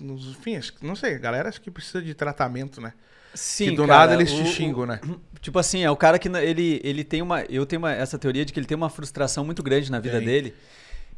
Nos, 0.00 0.36
que- 0.70 0.86
não 0.86 0.94
sei, 0.94 1.14
a 1.14 1.18
galera 1.18 1.48
acho 1.48 1.60
que 1.60 1.70
precisa 1.70 2.02
de 2.02 2.12
tratamento, 2.14 2.80
né? 2.80 2.92
Sim, 3.34 3.70
que 3.70 3.76
do 3.76 3.86
cara, 3.86 4.00
nada 4.10 4.14
eles 4.14 4.32
te 4.32 4.42
o- 4.42 4.46
xingam, 4.46 4.86
né? 4.86 5.00
Tipo 5.40 5.58
assim, 5.58 5.82
é 5.82 5.90
o 5.90 5.96
cara 5.96 6.18
que 6.18 6.28
ele, 6.28 6.80
ele 6.82 7.04
tem 7.04 7.20
uma. 7.20 7.42
Eu 7.42 7.66
tenho 7.66 7.80
uma, 7.80 7.92
essa 7.92 8.18
teoria 8.18 8.44
de 8.44 8.52
que 8.52 8.58
ele 8.58 8.66
tem 8.66 8.76
uma 8.76 8.88
frustração 8.88 9.44
muito 9.44 9.62
grande 9.62 9.90
na 9.90 10.00
vida 10.00 10.16
Tem. 10.18 10.26
dele. 10.26 10.54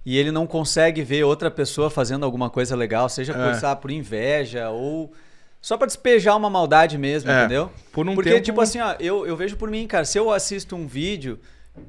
E 0.04 0.16
ele 0.16 0.30
não 0.32 0.46
consegue 0.46 1.02
ver 1.02 1.24
outra 1.24 1.50
pessoa 1.50 1.90
fazendo 1.90 2.24
alguma 2.24 2.48
coisa 2.48 2.74
legal, 2.76 3.08
seja 3.08 3.32
por, 3.34 3.40
É. 3.42 3.54
sabe, 3.54 3.80
por 3.82 3.90
inveja 3.90 4.70
ou 4.70 5.12
só 5.60 5.76
pra 5.76 5.86
despejar 5.86 6.36
uma 6.36 6.48
maldade 6.48 6.96
mesmo, 6.96 7.28
É, 7.30 7.40
entendeu? 7.40 7.72
por 7.92 8.08
um 8.08 8.14
Porque, 8.14 8.30
tempo- 8.30 8.42
tipo 8.44 8.60
assim, 8.60 8.78
ó, 8.80 8.94
eu, 9.00 9.26
eu 9.26 9.36
vejo 9.36 9.56
por 9.56 9.68
mim, 9.68 9.84
cara, 9.86 10.04
se 10.04 10.16
eu 10.16 10.30
assisto 10.30 10.76
um 10.76 10.86
vídeo 10.86 11.40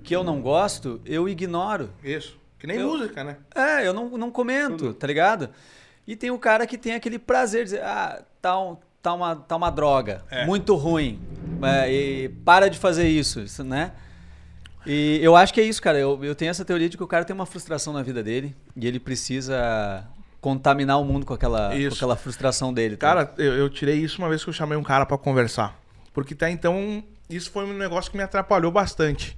que 0.04 0.16
eu 0.16 0.24
não 0.24 0.42
gosto, 0.42 1.00
eu 1.06 1.30
ignoro. 1.30 1.92
Isso. 2.04 2.38
Que 2.60 2.66
nem 2.68 2.78
Eu- 2.78 2.88
música, 2.90 3.24
né? 3.24 3.38
É, 3.56 3.88
eu 3.88 3.94
não, 3.94 4.10
não 4.18 4.32
comento, 4.32 4.94
tá 4.94 5.06
ligado? 5.08 5.50
E 6.08 6.16
tem 6.16 6.32
o 6.32 6.40
cara 6.40 6.66
que 6.66 6.78
tem 6.78 6.94
aquele 6.96 7.20
prazer 7.20 7.60
de 7.66 7.72
dizer, 7.72 7.84
ah, 7.84 8.22
tá, 8.42 8.60
um- 8.60 8.78
tá, 9.02 9.14
uma, 9.14 9.36
tá 9.36 9.56
uma 9.56 9.70
droga, 9.70 10.24
É. 10.32 10.46
muito 10.46 10.74
ruim, 10.76 11.20
é, 11.62 11.92
e 11.92 12.30
para 12.30 12.70
de 12.70 12.78
fazer 12.80 13.08
isso, 13.08 13.42
isso, 13.42 13.64
né? 13.64 13.92
E 14.86 15.20
eu 15.22 15.36
acho 15.36 15.54
que 15.54 15.60
é 15.60 15.64
isso, 15.66 15.82
cara. 15.82 16.00
Eu, 16.00 16.24
eu 16.24 16.34
tenho 16.34 16.50
essa 16.50 16.64
teoria 16.64 16.88
de 16.88 16.96
que 16.96 17.04
o 17.04 17.08
cara 17.08 17.26
tem 17.26 17.34
uma 17.34 17.46
frustração 17.46 17.92
na 17.92 18.02
vida 18.02 18.24
dele 18.24 18.56
e 18.76 18.88
ele 18.88 19.00
precisa 19.02 20.08
contaminar 20.40 20.98
o 21.02 21.04
mundo 21.04 21.26
com 21.26 21.34
aquela, 21.34 21.72
com 21.72 21.94
aquela 21.94 22.16
frustração 22.16 22.74
dele. 22.74 22.96
tá? 22.96 23.08
Cara, 23.08 23.34
eu, 23.38 23.54
eu 23.54 23.70
tirei 23.70 23.98
isso 23.98 24.18
uma 24.20 24.30
vez 24.30 24.44
que 24.44 24.50
eu 24.50 24.54
chamei 24.54 24.78
um 24.78 24.84
cara 24.84 25.06
pra 25.06 25.18
conversar. 25.18 25.78
Porque 26.14 26.34
até 26.34 26.50
então, 26.50 27.04
isso 27.30 27.52
foi 27.52 27.66
um 27.66 27.74
negócio 27.78 28.10
que 28.10 28.16
me 28.16 28.24
atrapalhou 28.24 28.72
bastante. 28.72 29.38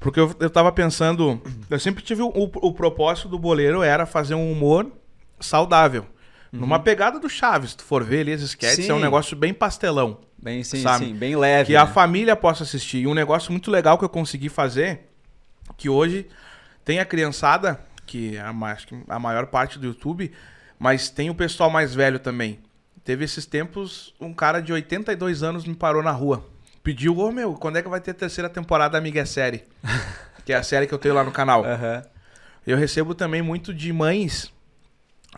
Porque 0.00 0.18
eu, 0.18 0.34
eu 0.40 0.50
tava 0.50 0.72
pensando. 0.72 1.40
Eu 1.68 1.78
sempre 1.78 2.02
tive 2.02 2.22
o, 2.22 2.28
o, 2.28 2.44
o 2.44 2.72
propósito 2.72 3.28
do 3.28 3.38
boleiro 3.38 3.82
era 3.82 4.06
fazer 4.06 4.34
um 4.34 4.50
humor 4.50 4.90
saudável. 5.38 6.06
Numa 6.52 6.80
pegada 6.80 7.20
do 7.20 7.28
Chaves, 7.28 7.70
se 7.70 7.76
tu 7.76 7.84
for 7.84 8.02
ver 8.02 8.22
ali 8.22 8.32
as 8.32 8.40
sketches, 8.40 8.88
é 8.88 8.94
um 8.94 8.98
negócio 8.98 9.36
bem 9.36 9.54
pastelão. 9.54 10.18
bem, 10.36 10.64
sim, 10.64 10.82
sabe? 10.82 11.04
sim, 11.04 11.14
bem 11.14 11.36
leve. 11.36 11.68
que 11.68 11.76
a 11.76 11.84
né? 11.86 11.92
família 11.92 12.34
possa 12.34 12.64
assistir. 12.64 12.98
E 13.02 13.06
um 13.06 13.14
negócio 13.14 13.52
muito 13.52 13.70
legal 13.70 13.96
que 13.96 14.04
eu 14.04 14.08
consegui 14.08 14.48
fazer, 14.48 15.08
que 15.76 15.88
hoje 15.88 16.26
tem 16.84 16.98
a 16.98 17.04
criançada, 17.04 17.80
que 18.04 18.36
é 18.36 18.40
a, 18.40 18.52
ma- 18.52 18.72
acho 18.72 18.88
que 18.88 18.98
a 19.08 19.18
maior 19.20 19.46
parte 19.46 19.78
do 19.78 19.86
YouTube, 19.86 20.32
mas 20.76 21.08
tem 21.08 21.30
o 21.30 21.34
pessoal 21.36 21.70
mais 21.70 21.94
velho 21.94 22.18
também. 22.18 22.58
Teve 23.04 23.24
esses 23.24 23.46
tempos, 23.46 24.12
um 24.20 24.34
cara 24.34 24.60
de 24.60 24.72
82 24.72 25.44
anos 25.44 25.64
me 25.64 25.74
parou 25.76 26.02
na 26.02 26.10
rua. 26.10 26.44
Pediu, 26.82 27.16
ô 27.18 27.30
meu, 27.30 27.54
quando 27.54 27.76
é 27.76 27.82
que 27.82 27.88
vai 27.88 28.00
ter 28.00 28.12
a 28.12 28.14
terceira 28.14 28.48
temporada 28.48 28.92
da 28.92 28.98
Amiga 28.98 29.24
Série? 29.26 29.64
que 30.44 30.52
é 30.52 30.56
a 30.56 30.62
série 30.62 30.86
que 30.86 30.94
eu 30.94 30.98
tenho 30.98 31.14
lá 31.14 31.22
no 31.24 31.32
canal. 31.32 31.64
Aham. 31.64 32.02
Eu 32.66 32.76
recebo 32.76 33.14
também 33.14 33.42
muito 33.42 33.72
de 33.72 33.92
mães, 33.92 34.52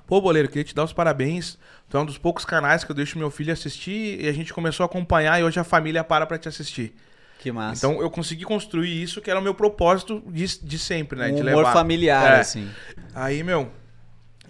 Pô, 0.06 0.20
Boleiro, 0.20 0.48
queria 0.48 0.64
te 0.64 0.74
dar 0.74 0.84
os 0.84 0.92
parabéns. 0.92 1.58
Tu 1.88 1.96
é 1.96 2.00
um 2.00 2.06
dos 2.06 2.18
poucos 2.18 2.44
canais 2.44 2.82
que 2.84 2.90
eu 2.90 2.96
deixo 2.96 3.18
meu 3.18 3.30
filho 3.30 3.52
assistir 3.52 4.20
e 4.20 4.28
a 4.28 4.32
gente 4.32 4.52
começou 4.52 4.84
a 4.84 4.86
acompanhar 4.86 5.38
e 5.38 5.44
hoje 5.44 5.60
a 5.60 5.64
família 5.64 6.02
para 6.02 6.26
pra 6.26 6.38
te 6.38 6.48
assistir. 6.48 6.94
Que 7.38 7.52
massa. 7.52 7.86
Então 7.86 8.00
eu 8.00 8.10
consegui 8.10 8.44
construir 8.44 9.02
isso 9.02 9.20
que 9.20 9.30
era 9.30 9.38
o 9.38 9.42
meu 9.42 9.54
propósito 9.54 10.22
de, 10.28 10.46
de 10.60 10.78
sempre, 10.78 11.18
né? 11.18 11.28
um 11.28 11.34
de 11.34 11.42
humor 11.42 11.56
levar. 11.56 11.72
familiar, 11.72 12.38
É. 12.38 12.40
assim. 12.40 12.70
Aí, 13.14 13.42
meu. 13.42 13.70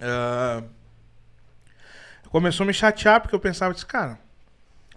ah, 0.00 0.62
começou 2.28 2.64
a 2.64 2.66
me 2.66 2.74
chatear 2.74 3.20
porque 3.20 3.34
eu 3.34 3.40
pensava, 3.40 3.74
disse, 3.74 3.86
cara, 3.86 4.18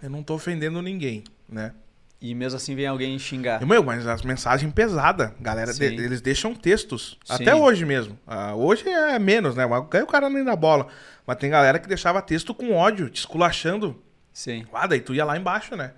eu 0.02 0.10
não 0.10 0.22
tô 0.22 0.34
ofendendo 0.34 0.80
ninguém, 0.80 1.24
né? 1.48 1.72
E 2.20 2.34
mesmo 2.34 2.56
assim 2.56 2.74
vem 2.74 2.86
alguém 2.86 3.18
xingar. 3.18 3.64
Meu, 3.66 3.82
mas 3.82 4.06
as 4.06 4.22
mensagens 4.22 4.72
pesadas, 4.72 5.30
galera, 5.40 5.70
de- 5.72 5.76
Sim. 5.78 5.94
eles 5.96 6.20
deixam 6.22 6.54
textos. 6.54 7.18
Sim. 7.24 7.34
Até 7.34 7.54
hoje 7.54 7.84
mesmo. 7.84 8.18
Ah, 8.26 8.54
hoje 8.54 8.88
é 8.88 9.18
menos, 9.18 9.54
né? 9.54 9.64
Aí 9.92 10.02
o 10.02 10.06
cara 10.06 10.30
nem 10.30 10.42
dá 10.42 10.56
bola. 10.56 10.86
Mas 11.26 11.36
tem 11.36 11.50
galera 11.50 11.78
que 11.78 11.86
deixava 11.88 12.22
texto 12.22 12.54
com 12.54 12.72
ódio, 12.72 13.10
te 13.10 13.18
esculachando. 13.20 14.02
Sim. 14.32 14.64
Ah, 14.72 14.86
daí 14.86 15.00
tu 15.00 15.14
ia 15.14 15.24
lá 15.24 15.36
embaixo, 15.36 15.76
né? 15.76 15.92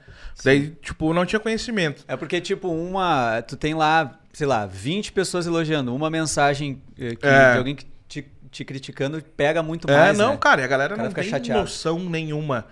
Daí, 0.44 0.70
tipo, 0.82 1.12
não 1.14 1.24
tinha 1.26 1.38
conhecimento. 1.40 2.04
É 2.08 2.16
porque, 2.16 2.40
tipo, 2.40 2.68
uma. 2.68 3.40
Tu 3.42 3.56
tem 3.56 3.74
lá, 3.74 4.18
sei 4.32 4.46
lá, 4.46 4.66
20 4.66 5.12
pessoas 5.12 5.46
elogiando, 5.46 5.94
uma 5.94 6.08
mensagem 6.10 6.80
eh, 6.98 7.14
que- 7.16 7.26
É. 7.26 7.52
de 7.52 7.58
alguém 7.58 7.74
que 7.76 7.86
te, 8.08 8.26
te 8.50 8.64
criticando 8.64 9.22
pega 9.36 9.62
muito 9.62 9.90
É, 9.90 9.96
mais. 9.96 10.18
não, 10.18 10.32
né? 10.32 10.38
cara, 10.40 10.64
a 10.64 10.66
galera 10.66 10.94
cara 10.96 11.08
não 11.08 11.14
tem 11.14 11.24
chateado. 11.24 11.60
noção 11.60 11.98
nenhuma. 11.98 12.66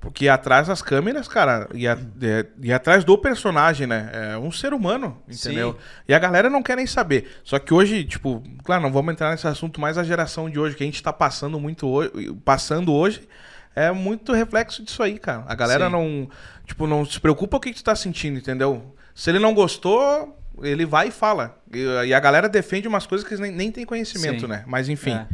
Porque 0.00 0.28
atrás 0.28 0.68
das 0.68 0.82
câmeras, 0.82 1.26
cara, 1.26 1.68
e, 1.74 1.88
a- 1.88 1.98
é- 2.22 2.46
e 2.62 2.72
atrás 2.72 3.02
do 3.02 3.16
personagem, 3.18 3.86
né? 3.86 4.10
É 4.12 4.38
um 4.38 4.52
ser 4.52 4.72
humano, 4.72 5.20
entendeu? 5.28 5.72
Sim. 5.72 5.78
E 6.08 6.14
a 6.14 6.18
galera 6.18 6.48
não 6.50 6.62
quer 6.62 6.76
nem 6.76 6.86
saber. 6.86 7.38
Só 7.42 7.58
que 7.58 7.72
hoje, 7.74 8.04
tipo, 8.04 8.42
claro, 8.62 8.82
não 8.82 8.92
vamos 8.92 9.12
entrar 9.12 9.30
nesse 9.30 9.48
assunto, 9.48 9.80
mas 9.80 9.98
a 9.98 10.04
geração 10.04 10.48
de 10.48 10.58
hoje, 10.60 10.76
que 10.76 10.82
a 10.84 10.86
gente 10.86 11.02
tá 11.02 11.12
passando 11.12 11.58
muito 11.58 11.88
hoje, 11.88 12.10
passando 12.44 12.92
hoje, 12.92 13.26
é 13.74 13.90
muito 13.90 14.32
reflexo 14.32 14.84
disso 14.84 15.02
aí, 15.02 15.18
cara. 15.18 15.44
A 15.48 15.54
galera 15.54 15.86
Sim. 15.86 15.92
não, 15.92 16.30
tipo, 16.64 16.86
não 16.86 17.04
se 17.04 17.18
preocupa 17.18 17.56
o 17.56 17.60
que, 17.60 17.72
tu 17.72 17.82
tá 17.82 17.96
sentindo, 17.96 18.38
entendeu? 18.38 18.94
Se 19.14 19.30
ele 19.30 19.38
não 19.38 19.54
gostou, 19.54 20.38
ele 20.62 20.86
vai 20.86 21.08
e 21.08 21.10
fala. 21.10 21.58
E, 21.72 21.80
e 22.06 22.14
a 22.14 22.20
galera 22.20 22.48
defende 22.48 22.86
umas 22.86 23.06
coisas 23.06 23.26
que 23.26 23.34
nem, 23.36 23.50
nem 23.50 23.72
tem 23.72 23.84
conhecimento, 23.84 24.42
Sim. 24.42 24.46
né? 24.46 24.62
Mas 24.66 24.88
enfim. 24.88 25.12
É. 25.14 25.26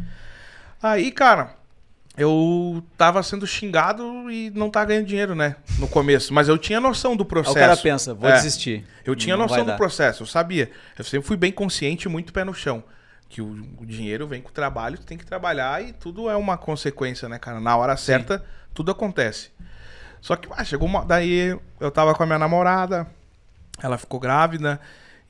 Aí, 0.83 1.13
cara, 1.13 1.55
eu 2.17 2.83
tava 2.97 3.23
sendo 3.23 3.47
xingado 3.47 4.31
e 4.31 4.51
não 4.51 4.71
tava 4.71 4.87
ganhando 4.87 5.07
dinheiro, 5.07 5.35
né? 5.35 5.57
No 5.79 5.89
começo. 5.89 6.33
Mas 6.35 6.49
eu 6.49 6.59
tinha 6.59 6.79
noção 6.81 7.17
do 7.17 7.23
Aí 7.23 7.29
processo. 7.29 7.57
o 7.57 7.61
cara 7.61 7.77
pensa, 7.77 8.13
vou 8.15 8.29
É. 8.29 8.35
desistir. 8.35 8.85
Eu 9.05 9.17
tinha 9.17 9.37
Não 9.37 9.45
noção 9.47 9.65
do 9.65 9.75
processo, 9.77 10.23
eu 10.23 10.27
sabia. 10.27 10.71
Eu 10.99 11.05
sempre 11.05 11.27
fui 11.27 11.37
bem 11.37 11.51
consciente 11.53 12.09
muito 12.09 12.33
pé 12.33 12.45
no 12.45 12.53
chão. 12.55 12.85
Que 13.29 13.41
o, 13.41 13.47
o 13.79 13.87
dinheiro 13.87 14.27
vem 14.27 14.43
com 14.43 14.51
o 14.51 14.53
trabalho, 14.53 14.99
tu 14.99 15.07
tem 15.07 15.17
que 15.17 15.25
trabalhar 15.25 15.83
e 15.83 15.93
tudo 15.95 16.29
é 16.29 16.37
uma 16.37 16.59
consequência, 16.59 17.29
né, 17.31 17.39
cara? 17.39 17.61
Na 17.61 17.75
hora 17.77 17.97
certa, 17.97 18.45
tudo 18.75 18.91
acontece. 18.91 19.51
Só 20.21 20.37
que, 20.37 20.49
ah, 20.55 20.63
chegou 20.65 20.87
uma. 20.87 21.05
Daí 21.05 21.59
eu 21.81 21.91
tava 21.91 22.15
com 22.15 22.23
a 22.23 22.27
minha 22.27 22.39
namorada, 22.39 23.07
ela 23.83 23.97
ficou 23.97 24.21
grávida. 24.21 24.79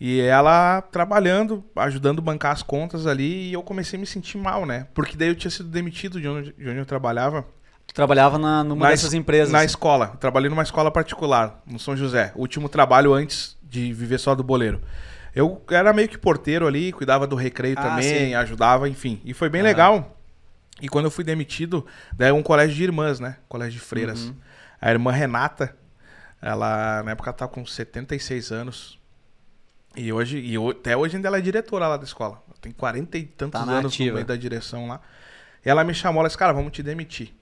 E 0.04 0.20
ela 0.20 0.80
trabalhando, 0.82 1.62
ajudando 1.76 2.18
a 2.18 2.22
bancar 2.22 2.50
as 2.50 2.60
contas 2.60 3.06
ali, 3.06 3.50
e 3.50 3.52
eu 3.52 3.62
comecei 3.62 3.96
a 3.96 4.00
me 4.00 4.06
sentir 4.06 4.36
mal, 4.36 4.66
né? 4.66 4.88
Porque 4.92 5.16
daí 5.16 5.28
eu 5.28 5.34
tinha 5.36 5.50
sido 5.50 5.68
demitido 5.68 6.20
de 6.20 6.26
onde, 6.26 6.52
de 6.54 6.68
onde 6.68 6.78
eu 6.78 6.84
trabalhava. 6.84 7.46
Tu 7.86 7.94
trabalhava 7.94 8.36
na, 8.36 8.64
numa 8.64 8.86
Na 8.86 8.90
dessas 8.90 9.10
es- 9.10 9.14
empresas. 9.14 9.52
Na 9.52 9.64
escola. 9.64 10.10
Eu 10.14 10.18
trabalhei 10.18 10.50
numa 10.50 10.64
escola 10.64 10.90
particular, 10.90 11.62
no 11.64 11.78
São 11.78 11.96
José. 11.96 12.32
O 12.34 12.40
último 12.40 12.68
trabalho 12.68 13.14
antes 13.14 13.56
de 13.62 13.92
viver 13.92 14.18
só 14.18 14.34
do 14.34 14.42
boleiro. 14.42 14.80
Eu 15.34 15.62
era 15.70 15.92
meio 15.92 16.08
que 16.08 16.18
porteiro 16.18 16.66
ali, 16.66 16.90
cuidava 16.90 17.24
do 17.24 17.36
recreio 17.36 17.76
Ah, 17.78 17.82
também, 17.82 18.02
sim. 18.30 18.34
ajudava, 18.34 18.88
enfim. 18.88 19.20
E 19.24 19.32
foi 19.32 19.48
bem 19.48 19.60
Aham. 19.60 19.68
legal. 19.70 20.16
E 20.80 20.88
quando 20.88 21.04
eu 21.04 21.10
fui 21.12 21.22
demitido, 21.22 21.86
daí 22.16 22.30
é 22.30 22.32
um 22.32 22.42
colégio 22.42 22.74
de 22.74 22.82
irmãs, 22.82 23.20
né? 23.20 23.36
Colégio 23.48 23.74
de 23.78 23.86
freiras. 23.86 24.24
Uhum. 24.24 24.34
A 24.80 24.90
irmã 24.90 25.12
Renata, 25.12 25.76
ela 26.40 27.04
na 27.04 27.12
época 27.12 27.32
tá 27.32 27.46
com 27.46 27.64
76 27.64 28.50
anos. 28.50 29.00
E 29.96 30.12
hoje, 30.12 30.38
e 30.38 30.54
até 30.70 30.96
hoje 30.96 31.16
ainda 31.16 31.28
ela 31.28 31.38
é 31.38 31.40
diretora 31.40 31.86
lá 31.88 31.96
da 31.96 32.04
escola. 32.04 32.42
Tem 32.60 32.72
40 32.72 33.18
e 33.18 33.24
tantos 33.24 33.60
Tá 33.60 33.70
anos 33.70 33.92
ativa. 33.92 34.08
no 34.10 34.14
meio 34.14 34.26
da 34.26 34.36
direção 34.36 34.86
lá. 34.88 35.00
E 35.64 35.68
ela 35.68 35.84
me 35.84 35.92
chamou, 35.94 36.20
ela 36.20 36.28
disse, 36.28 36.38
cara, 36.38 36.52
vamos 36.52 36.72
te 36.72 36.82
demitir. 36.82 37.34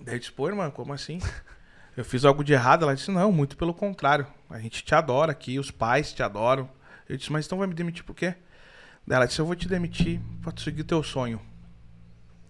Daí 0.00 0.14
eu 0.14 0.18
disse, 0.18 0.32
pô, 0.32 0.48
irmã, 0.48 0.70
como 0.70 0.92
assim? 0.92 1.18
Eu 1.96 2.04
fiz 2.04 2.24
algo 2.24 2.44
de 2.44 2.52
errado? 2.52 2.84
Ela 2.84 2.94
disse, 2.94 3.10
não, 3.10 3.32
muito 3.32 3.56
pelo 3.56 3.74
contrário. 3.74 4.24
A 4.48 4.60
gente 4.60 4.84
te 4.84 4.94
adora 4.94 5.32
aqui, 5.32 5.58
os 5.58 5.68
pais 5.72 6.12
te 6.12 6.22
adoram. 6.22 6.70
Eu 7.08 7.16
disse, 7.16 7.32
mas 7.32 7.44
então 7.44 7.58
vai 7.58 7.66
me 7.66 7.74
demitir 7.74 8.04
por 8.04 8.14
quê? 8.14 8.36
Daí 9.04 9.16
ela 9.16 9.26
disse, 9.26 9.40
eu 9.40 9.44
vou 9.46 9.56
te 9.56 9.66
demitir 9.66 10.20
pra 10.40 10.52
tu 10.52 10.60
seguir 10.60 10.84
teu 10.84 11.02
sonho. 11.02 11.40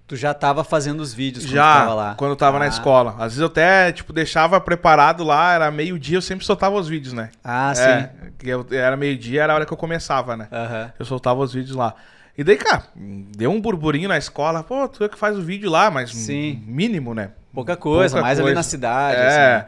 Tu 0.08 0.16
já 0.16 0.32
tava 0.32 0.64
fazendo 0.64 1.00
os 1.00 1.12
vídeos 1.12 1.44
quando 1.44 1.50
tu 1.50 1.54
Já, 1.54 1.74
tava 1.80 1.94
lá. 1.94 2.14
quando 2.16 2.30
eu 2.30 2.36
tava 2.36 2.58
na 2.58 2.64
Ah. 2.64 2.68
escola. 2.68 3.10
Às 3.18 3.24
vezes 3.24 3.38
eu 3.40 3.46
até, 3.46 3.92
tipo, 3.92 4.10
deixava 4.12 4.58
preparado 4.58 5.22
lá, 5.22 5.52
era 5.52 5.70
meio-dia, 5.70 6.16
eu 6.16 6.22
sempre 6.22 6.46
soltava 6.46 6.76
os 6.76 6.88
vídeos, 6.88 7.12
né? 7.12 7.28
Ah, 7.44 7.72
sim. 7.74 7.82
É, 7.82 8.10
que 8.38 8.48
eu- 8.48 8.66
era 8.72 8.96
meio-dia, 8.96 9.42
era 9.42 9.52
a 9.52 9.56
hora 9.56 9.66
que 9.66 9.72
eu 9.72 9.76
começava, 9.76 10.34
né? 10.34 10.48
Aham. 10.50 10.90
Eu 10.98 11.04
soltava 11.04 11.40
os 11.40 11.52
vídeos 11.52 11.76
lá. 11.76 11.94
E 12.38 12.42
daí, 12.42 12.56
cara, 12.56 12.84
deu 12.96 13.50
um 13.50 13.60
burburinho 13.60 14.08
na 14.08 14.16
escola. 14.16 14.62
Pô, 14.62 14.88
tu 14.88 15.04
é 15.04 15.08
que 15.10 15.18
faz 15.18 15.36
o 15.36 15.42
vídeo 15.42 15.70
lá, 15.70 15.90
mas 15.90 16.10
Sim. 16.10 16.62
mínimo, 16.66 17.12
né? 17.14 17.32
Pouca 17.52 17.76
coisa, 17.76 18.14
Pouca 18.14 18.26
mais 18.26 18.38
ali 18.38 18.44
coisa. 18.46 18.54
na 18.54 18.62
cidade. 18.62 19.20
É. 19.20 19.56
assim. 19.56 19.66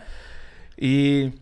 E 0.78 1.32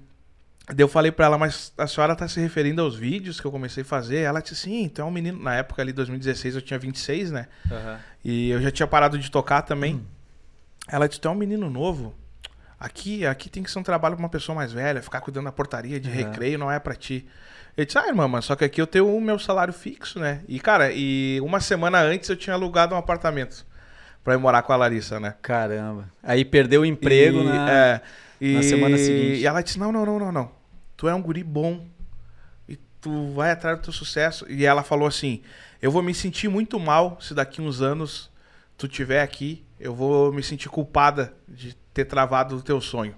daí 0.75 0.85
eu 0.85 0.89
falei 0.89 1.11
pra 1.11 1.27
ela, 1.27 1.39
mas 1.39 1.73
a 1.79 1.87
senhora 1.87 2.15
tá 2.15 2.27
se 2.29 2.41
referindo 2.41 2.83
aos 2.83 2.95
vídeos 2.97 3.41
que 3.41 3.47
eu 3.47 3.51
comecei 3.51 3.83
a 3.83 3.87
fazer? 3.87 4.19
Ela 4.19 4.41
disse, 4.41 4.57
sim, 4.57 4.89
tu 4.89 5.01
é 5.01 5.05
um 5.05 5.11
menino. 5.11 5.43
Na 5.43 5.55
época 5.55 5.81
ali, 5.83 5.93
2016, 5.93 6.57
eu 6.57 6.63
tinha 6.63 6.79
26, 6.79 7.31
né? 7.31 7.47
Aham. 7.71 7.99
E 8.25 8.51
eu 8.51 8.61
já 8.61 8.71
tinha 8.71 8.87
parado 8.87 9.19
de 9.19 9.31
tocar 9.31 9.63
também. 9.63 10.05
Ela 10.89 11.07
disse, 11.09 11.21
tu 11.21 11.29
é 11.29 11.31
um 11.31 11.35
menino 11.35 11.71
novo. 11.71 12.15
Aqui, 12.81 13.27
aqui 13.27 13.51
tem 13.51 13.63
que 13.63 13.71
ser 13.71 13.79
um 13.79 13.83
trabalho 13.83 14.15
pra 14.15 14.23
uma 14.23 14.29
pessoa 14.29 14.55
mais 14.55 14.73
velha, 14.73 15.03
ficar 15.03 15.21
cuidando 15.21 15.47
da 15.47 15.53
portaria 15.53 15.99
de 15.99 16.09
Uhum. 16.09 16.15
recreio 16.15 16.59
não 16.59 16.71
é 16.71 16.79
pra 16.79 16.95
ti. 16.95 17.27
Eu 17.77 17.85
disse, 17.85 17.99
ah, 17.99 18.07
irmã, 18.09 18.27
mas 18.29 18.45
só 18.45 18.55
que 18.57 18.65
aqui 18.65 18.81
eu 18.81 18.87
tenho 18.87 19.15
o 19.15 19.21
meu 19.21 19.39
salário 19.39 19.73
fixo, 19.73 20.19
né? 20.19 20.43
E, 20.49 20.59
cara, 20.61 20.91
e 20.93 21.41
uma 21.43 21.61
semana 21.61 22.01
antes 22.01 22.29
eu 22.29 22.37
tinha 22.37 22.55
alugado 22.55 22.95
um 22.95 22.99
apartamento 22.99 23.67
pra 24.25 24.35
ir 24.35 24.39
morar 24.39 24.63
com 24.63 24.73
a 24.73 24.77
Larissa, 24.77 25.19
né? 25.21 25.35
Caramba. 25.43 26.09
Aí 26.23 26.45
perdeu 26.45 26.83
o 26.83 26.85
emprego, 26.85 27.41
e, 27.41 27.45
né? 27.45 27.65
é, 27.69 28.01
e, 28.41 28.53
na 28.55 28.63
semana 28.63 28.97
seguinte. 28.99 29.41
E 29.41 29.47
ela 29.47 29.61
disse, 29.63 29.79
não, 29.79 29.91
não, 29.93 30.05
não, 30.05 30.19
não, 30.19 30.33
não. 30.33 30.58
Tu 30.99 31.09
é 31.09 31.15
um 31.15 31.23
guri 31.23 31.45
bom. 31.45 31.87
E 32.69 32.77
tu 33.01 33.33
vai 33.33 33.53
atrás 33.53 33.79
do 33.79 33.85
teu 33.85 33.93
sucesso. 33.93 34.45
E 34.51 34.67
ela 34.67 34.83
falou 34.83 35.07
assim, 35.07 35.41
eu 35.81 35.93
vou 35.93 36.03
me 36.03 36.13
sentir 36.13 36.49
muito 36.49 36.79
mal 36.79 37.17
se 37.21 37.33
daqui 37.33 37.63
uns 37.63 37.81
anos 37.81 38.29
tu 38.77 38.89
tiver 38.89 39.23
aqui. 39.23 39.65
Eu 39.79 39.95
vou 39.95 40.33
me 40.33 40.43
sentir 40.43 40.69
culpada 40.69 41.33
de 41.49 41.75
ter 41.95 42.05
travado 42.05 42.57
o 42.57 42.63
teu 42.63 42.81
sonho. 42.81 43.15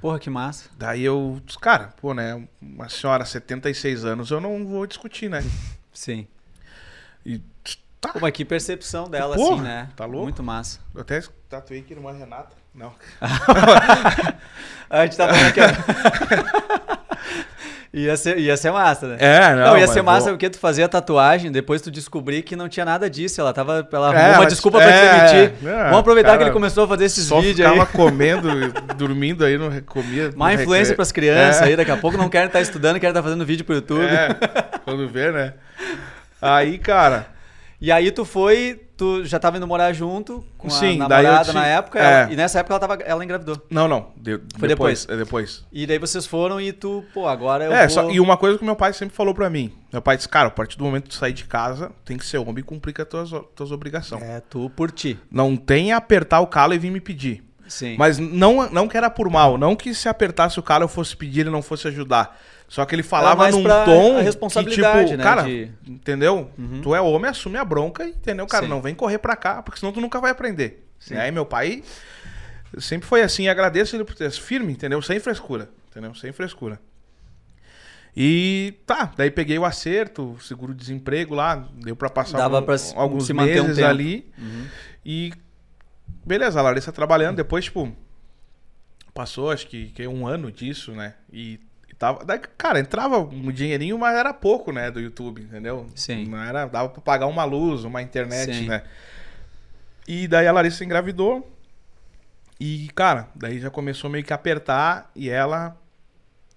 Porra, 0.00 0.18
que 0.18 0.30
massa. 0.30 0.70
Daí 0.78 1.02
eu 1.02 1.42
cara, 1.60 1.92
pô, 2.00 2.14
né? 2.14 2.42
Uma 2.60 2.88
senhora, 2.88 3.26
76 3.26 4.06
anos, 4.06 4.30
eu 4.30 4.40
não 4.40 4.66
vou 4.66 4.86
discutir, 4.86 5.28
né? 5.28 5.44
Sim. 5.92 6.26
E 7.24 7.38
tá. 8.00 8.14
Pô, 8.14 8.20
mas 8.20 8.32
que 8.32 8.46
percepção 8.46 9.10
dela, 9.10 9.36
Porra, 9.36 9.56
assim, 9.56 9.62
né? 9.62 9.90
tá 9.94 10.06
louco? 10.06 10.24
Muito 10.24 10.42
massa. 10.42 10.80
Eu 10.94 11.02
até 11.02 11.20
tatuei 11.50 11.80
aqui 11.80 11.92
irmã 11.92 12.12
Renata. 12.12 12.56
Não. 12.74 12.94
A 14.88 15.04
gente 15.04 15.18
tá 15.18 15.28
falando 15.28 15.48
aqui, 15.48 15.60
ó. 15.60 16.96
ia, 17.92 18.16
ser, 18.16 18.38
ia 18.38 18.56
ser 18.56 18.70
massa, 18.70 19.06
né? 19.08 19.16
É, 19.18 19.54
Não, 19.54 19.74
ia 19.76 19.80
mas 19.86 19.90
ser 19.90 20.02
massa 20.02 20.24
vou- 20.26 20.34
porque 20.34 20.48
tu 20.50 20.58
fazia 20.58 20.88
tatuagem, 20.88 21.50
depois 21.50 21.80
tu 21.82 21.90
descobrir 21.90 22.42
que 22.42 22.54
não 22.56 22.68
tinha 22.68 22.84
nada 22.84 23.08
disso. 23.10 23.40
Ela 23.40 23.52
tava. 23.52 23.86
Ela 23.92 24.14
É, 24.18 24.36
uma 24.38 24.46
desculpa 24.46 24.78
pra 24.78 24.86
te 24.86 24.92
é, 24.92 25.10
demitir. 25.40 25.68
é, 25.68 25.82
Vamos 25.84 25.98
aproveitar 26.00 26.30
que 26.32 26.38
cara, 26.38 26.44
ele 26.44 26.52
começou 26.52 26.84
a 26.84 26.88
fazer 26.88 27.04
esses 27.04 27.26
Só 27.26 27.40
vídeos 27.40 27.66
aí. 27.66 27.72
ficava 27.78 27.90
comendo, 27.90 28.48
dormindo 28.96 29.44
aí, 29.44 29.58
não 29.58 29.70
comia. 29.82 30.30
Má 30.36 30.46
no 30.48 30.52
influência 30.54 30.92
recreio. 30.92 30.96
pras 30.96 31.12
crianças 31.12 31.62
É. 31.62 31.64
aí, 31.66 31.76
daqui 31.76 31.90
a 31.90 31.96
pouco 31.96 32.16
não 32.16 32.28
querem 32.28 32.46
estar 32.46 32.60
estudando, 32.60 32.94
querem 33.00 33.10
estar 33.10 33.22
fazendo 33.22 33.44
vídeo 33.44 33.64
pro 33.64 33.74
YouTube. 33.74 34.04
É, 34.04 34.28
quando 34.84 35.08
vê, 35.08 35.30
né? 35.32 35.54
Aí, 36.40 36.78
cara, 36.78 37.26
E 37.80 37.90
aí 37.90 38.10
tu 38.12 38.26
foi, 38.26 38.78
tu 38.94 39.24
já 39.24 39.38
tava 39.38 39.56
indo 39.56 39.66
morar 39.66 39.90
junto 39.94 40.44
com 40.58 40.66
a 40.68 40.70
Sim, 40.70 40.98
namorada 40.98 41.46
te- 41.50 41.54
na 41.54 41.66
época, 41.66 41.98
é. 41.98 42.02
ela- 42.22 42.32
e 42.32 42.36
nessa 42.36 42.58
época 42.58 42.74
ela, 42.74 42.80
tava, 42.80 42.94
ela 43.02 43.24
engravidou. 43.24 43.56
não, 43.70 43.88
não. 43.88 44.08
de- 44.16 44.38
Foi 44.58 44.68
depois. 44.68 45.06
É 45.08 45.16
depois. 45.16 45.64
E 45.72 45.86
daí 45.86 45.98
vocês 45.98 46.26
foram 46.26 46.60
e 46.60 46.72
tu, 46.72 47.02
pô, 47.14 47.26
agora 47.26 47.64
eu 47.64 47.72
É, 47.72 47.86
vou... 47.86 47.90
só, 47.90 48.10
e 48.10 48.20
uma 48.20 48.36
coisa 48.36 48.58
que 48.58 48.64
meu 48.64 48.76
pai 48.76 48.92
sempre 48.92 49.16
falou 49.16 49.34
pra 49.34 49.48
mim. 49.48 49.72
Meu 49.90 50.02
pai 50.02 50.16
disse, 50.18 50.28
cara, 50.28 50.48
a 50.48 50.50
partir 50.50 50.76
do 50.76 50.84
momento 50.84 51.04
que 51.04 51.08
tu 51.10 51.14
sair 51.14 51.32
de 51.32 51.44
casa, 51.44 51.90
tem 52.04 52.18
que 52.18 52.26
ser 52.26 52.36
homem 52.36 52.58
e 52.58 52.62
cumprir 52.62 52.92
com 52.92 53.00
as 53.02 53.08
tuas, 53.08 53.30
tuas 53.56 53.72
obrigações. 53.72 54.22
É, 54.22 54.40
tu 54.40 54.68
por 54.76 54.90
ti. 54.90 55.18
Não 55.30 55.56
tem 55.56 55.92
apertar 55.92 56.40
o 56.40 56.46
calo 56.46 56.74
e 56.74 56.78
vir 56.78 56.90
me 56.90 57.00
pedir. 57.00 57.42
Sim. 57.66 57.94
Mas 57.96 58.18
não, 58.18 58.68
não 58.70 58.88
que 58.88 58.96
era 58.96 59.08
por 59.08 59.30
mal, 59.30 59.56
não 59.56 59.74
que 59.76 59.94
se 59.94 60.08
apertasse 60.08 60.58
o 60.58 60.62
calo 60.62 60.84
eu 60.84 60.88
fosse 60.88 61.16
pedir 61.16 61.46
e 61.46 61.50
não 61.50 61.62
fosse 61.62 61.86
ajudar. 61.88 62.36
Só 62.70 62.84
que 62.84 62.94
ele 62.94 63.02
falava 63.02 63.50
num 63.50 63.64
tom 63.64 64.16
a 64.18 64.20
responsabilidade, 64.20 64.98
que, 64.98 65.04
tipo, 65.06 65.18
né, 65.18 65.24
cara, 65.24 65.42
de- 65.42 65.72
entendeu? 65.88 66.48
Uhum. 66.56 66.80
Tu 66.80 66.94
é 66.94 67.00
homem, 67.00 67.28
assume 67.28 67.58
a 67.58 67.64
bronca, 67.64 68.04
entendeu, 68.06 68.46
cara? 68.46 68.62
Sim. 68.62 68.70
Não 68.70 68.80
vem 68.80 68.94
correr 68.94 69.18
pra 69.18 69.34
cá, 69.34 69.60
porque 69.60 69.80
senão 69.80 69.92
tu 69.92 70.00
nunca 70.00 70.20
vai 70.20 70.30
aprender. 70.30 70.86
Sim. 71.00 71.16
Aí 71.16 71.32
meu 71.32 71.44
pai 71.44 71.82
sempre 72.78 73.08
foi 73.08 73.22
assim, 73.22 73.48
agradeço 73.48 73.96
ele 73.96 74.04
por 74.04 74.14
ter 74.14 74.30
firme, 74.30 74.72
entendeu? 74.72 75.02
Sem 75.02 75.18
frescura, 75.18 75.68
entendeu? 75.90 76.14
Sem 76.14 76.30
frescura. 76.30 76.78
E 78.16 78.74
tá, 78.86 79.12
daí 79.16 79.30
peguei 79.30 79.58
o 79.58 79.64
acerto, 79.64 80.36
seguro-desemprego 80.40 81.34
lá, 81.34 81.68
deu 81.74 81.96
pra 81.96 82.08
passar 82.10 82.38
Dava 82.38 82.56
algum- 82.56 82.66
pra 82.66 82.78
se- 82.78 82.94
alguns 82.96 83.26
se 83.26 83.32
um 83.32 83.36
meses 83.36 83.76
tempo. 83.76 83.88
ali. 83.88 84.30
Uhum. 84.38 84.66
E 85.04 85.32
beleza, 86.24 86.58
a 86.58 86.62
Larissa 86.62 86.92
trabalhando, 86.92 87.36
depois, 87.36 87.64
tipo, 87.64 87.90
passou 89.14 89.50
acho 89.50 89.66
que, 89.66 89.86
que 89.88 90.06
um 90.06 90.26
ano 90.26 90.50
disso, 90.52 90.92
né? 90.92 91.14
E 91.32 91.58
tava. 92.00 92.24
Daí, 92.24 92.40
cara, 92.58 92.80
entrava 92.80 93.18
um 93.18 93.52
dinheirinho, 93.52 93.96
mas 93.98 94.16
era 94.16 94.32
pouco, 94.34 94.72
né? 94.72 94.90
Do 94.90 94.98
YouTube, 94.98 95.42
entendeu? 95.42 95.86
Sim. 95.94 96.24
Não 96.26 96.42
era, 96.42 96.66
dava 96.66 96.88
pra 96.88 97.00
pagar 97.02 97.26
uma 97.26 97.44
luz, 97.44 97.84
uma 97.84 98.00
internet, 98.02 98.52
Sim. 98.52 98.66
né? 98.66 98.82
E 100.08 100.26
daí 100.26 100.48
a 100.48 100.52
Larissa 100.52 100.82
engravidou. 100.84 101.48
E, 102.58 102.88
cara, 102.94 103.28
daí 103.34 103.60
já 103.60 103.70
começou 103.70 104.10
meio 104.10 104.24
que 104.24 104.32
a 104.32 104.36
apertar 104.36 105.10
e 105.14 105.30
ela 105.30 105.76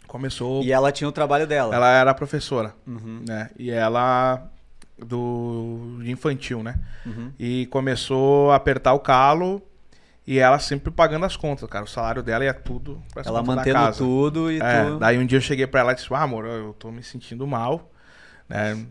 começou. 0.08 0.64
E 0.64 0.72
ela 0.72 0.92
tinha 0.92 1.08
o 1.08 1.12
trabalho 1.12 1.46
dela. 1.46 1.76
Ela 1.76 1.90
era 1.92 2.14
professora, 2.14 2.74
Uhum, 2.88 3.24
né? 3.28 3.50
E 3.60 3.70
ela 3.70 4.50
do 4.98 6.00
infantil, 6.06 6.64
né? 6.64 6.76
uhum. 7.06 7.32
E 7.38 7.66
começou 7.68 8.52
a 8.52 8.56
apertar 8.56 8.94
o 8.94 9.00
calo 9.00 9.62
e 10.26 10.40
ela 10.40 10.58
sempre 10.60 10.92
pagando 10.92 11.26
as 11.26 11.36
contas, 11.36 11.70
cara. 11.70 11.84
O 11.86 11.88
salário 11.88 12.24
dela 12.24 12.46
ia 12.46 12.54
tudo 12.54 13.02
pra 13.14 13.24
Ela 13.26 13.44
mantendo 13.44 13.78
casa. 13.78 13.98
tudo 13.98 14.52
e 14.52 14.60
É, 14.62 14.86
tu... 14.86 15.00
daí 15.00 15.18
um 15.18 15.26
dia 15.26 15.38
eu 15.38 15.42
cheguei 15.42 15.68
pra 15.68 15.82
ela 15.82 15.92
e 15.92 15.96
disse: 15.96 16.08
Ah, 16.14 16.22
amor, 16.24 16.46
eu 16.46 16.74
tô 16.74 16.92
me 16.92 17.04
sentindo 17.04 17.46
mal, 17.46 17.92
né? 18.48 18.86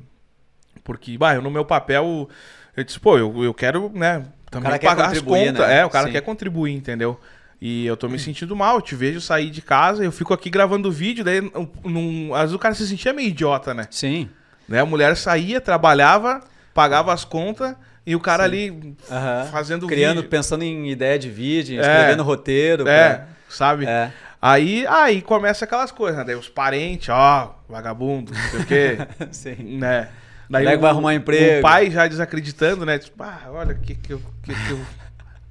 Porque, 0.85 1.17
bah, 1.17 1.35
eu 1.35 1.43
no 1.43 1.51
meu 1.51 1.65
papel, 1.65 2.29
eu 2.77 2.85
disse, 2.85 2.99
pô, 2.99 3.17
eu, 3.17 3.45
eu 3.45 3.55
quero, 3.55 3.91
né, 3.95 4.25
também 4.51 4.65
cara 4.67 4.79
quer 4.79 4.87
pagar 4.89 5.11
as 5.13 5.21
contas. 5.21 5.53
né? 5.69 5.79
É, 5.79 5.85
o 5.87 5.91
cara 5.91 6.07
Sim. 6.07 6.13
quer 6.13 6.21
contribuir, 6.23 6.73
entendeu? 6.73 7.21
E 7.61 7.87
eu 7.87 7.97
tô 7.97 8.09
me 8.09 8.19
sentindo 8.19 8.57
mal, 8.57 8.75
eu 8.77 8.83
te 8.83 8.97
vejo 8.97 9.21
sair 9.21 9.49
de 9.49 9.63
casa, 9.63 10.03
eu 10.05 10.11
fico 10.11 10.35
aqui 10.35 10.51
gravando 10.51 10.91
vídeo, 10.91 11.23
daí 11.25 11.41
num- 11.85 12.35
às 12.35 12.41
vezes 12.43 12.55
o 12.57 12.59
cara 12.59 12.75
se 12.75 12.85
sentia 12.89 13.13
meio 13.13 13.29
idiota, 13.29 13.73
né? 13.73 13.87
Sim. 13.89 14.29
né? 14.69 14.81
A 14.81 14.87
mulher 14.87 15.17
saía, 15.17 15.61
trabalhava, 15.61 16.41
pagava 16.75 17.13
as 17.13 17.25
contas 17.25 17.77
e 18.07 18.15
o 18.17 18.21
cara 18.21 18.45
ali 18.45 18.97
Aham. 19.11 19.49
fazendo 19.51 19.87
Criando, 19.87 20.17
vídeo. 20.17 20.31
pensando 20.31 20.63
em 20.65 20.91
ideia 20.91 21.19
de 21.19 21.31
vídeo, 21.31 21.79
É. 21.79 21.81
escrevendo 21.83 22.23
roteiro. 22.23 22.89
É, 22.89 23.25
sabe? 23.49 23.85
pra- 23.85 23.93
É. 23.93 24.13
Aí, 24.41 24.85
aí 24.89 25.23
começa 25.23 25.65
aquelas 25.65 25.93
coisas, 25.93 26.19
né? 26.19 26.25
Daí 26.25 26.35
os 26.35 26.49
parentes, 26.49 27.09
ó, 27.11 27.55
vagabundo, 27.69 28.33
não 28.33 28.41
sei 28.51 28.61
o 28.61 28.67
quê, 28.67 28.99
Sim. 29.31 29.79
né? 29.79 30.09
Daí 30.51 30.65
Moleque 30.65 30.83
vai 30.83 30.91
arrumar 30.91 31.15
emprego. 31.15 31.59
O 31.61 31.63
pai 31.63 31.91
já 31.91 32.07
desacreditando, 32.09 32.85
né? 32.85 32.99
Tipo, 32.99 33.23
ah, 33.23 33.41
olha 33.51 33.73
o 33.73 33.79
que 33.79 33.95
que 33.95 34.13
eu, 34.13 34.21
que 34.43 34.53
que 34.53 34.71
eu, 34.73 34.81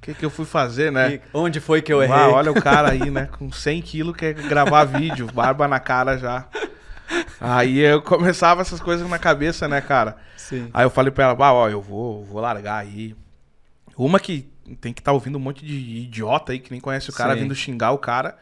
que 0.02 0.14
que 0.14 0.24
eu 0.24 0.30
fui 0.30 0.44
fazer, 0.44 0.92
né? 0.92 1.14
E 1.14 1.20
onde 1.32 1.58
foi 1.58 1.80
que 1.80 1.90
eu 1.92 2.02
errei? 2.02 2.14
Ah, 2.14 2.28
olha 2.28 2.52
o 2.52 2.60
cara 2.62 2.90
aí, 2.92 3.10
né? 3.10 3.28
Com 3.38 3.50
100 3.50 3.80
quilos 3.80 4.14
quer 4.14 4.34
gravar 4.34 4.84
vídeo, 4.84 5.26
barba 5.32 5.66
na 5.66 5.80
cara 5.80 6.18
já. 6.18 6.44
Aí 7.40 7.78
eu 7.78 8.00
começava 8.02 8.60
essas 8.60 8.80
coisas 8.80 9.08
na 9.08 9.18
cabeça, 9.18 9.66
né, 9.68 9.80
cara? 9.80 10.16
Sim. 10.36 10.70
Aí 10.72 10.84
eu 10.84 10.90
falei 10.90 11.10
pra 11.10 11.24
ela, 11.24 11.34
bah, 11.34 11.52
ó, 11.52 11.68
eu 11.68 11.80
vou, 11.80 12.24
vou 12.24 12.40
largar 12.40 12.76
aí. 12.76 13.14
Uma 13.96 14.18
que 14.20 14.48
tem 14.80 14.92
que 14.92 15.00
estar 15.00 15.12
ouvindo 15.12 15.36
um 15.36 15.40
monte 15.40 15.64
de 15.64 15.74
idiota 15.74 16.52
aí 16.52 16.58
que 16.58 16.70
nem 16.70 16.80
conhece 16.80 17.10
o 17.10 17.12
cara 17.12 17.34
Sim. 17.34 17.40
vindo 17.42 17.54
xingar 17.54 17.92
o 17.92 17.98
cara 17.98 18.38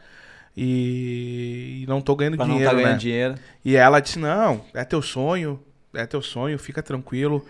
e, 0.55 1.81
e 1.83 1.85
não 1.87 2.01
tô 2.01 2.15
ganhando 2.15 2.37
Pra 2.37 2.45
não 2.45 2.55
dinheiro, 2.55 2.71
tá 2.71 2.77
ganhando 2.77 2.93
né? 2.93 2.97
dinheiro. 2.97 3.35
E 3.65 3.75
ela 3.75 3.99
disse, 3.99 4.19
não, 4.19 4.63
é 4.73 4.83
teu 4.83 5.01
sonho, 5.01 5.59
é 5.93 6.05
teu 6.05 6.21
sonho, 6.21 6.57
fica 6.59 6.81
tranquilo, 6.83 7.45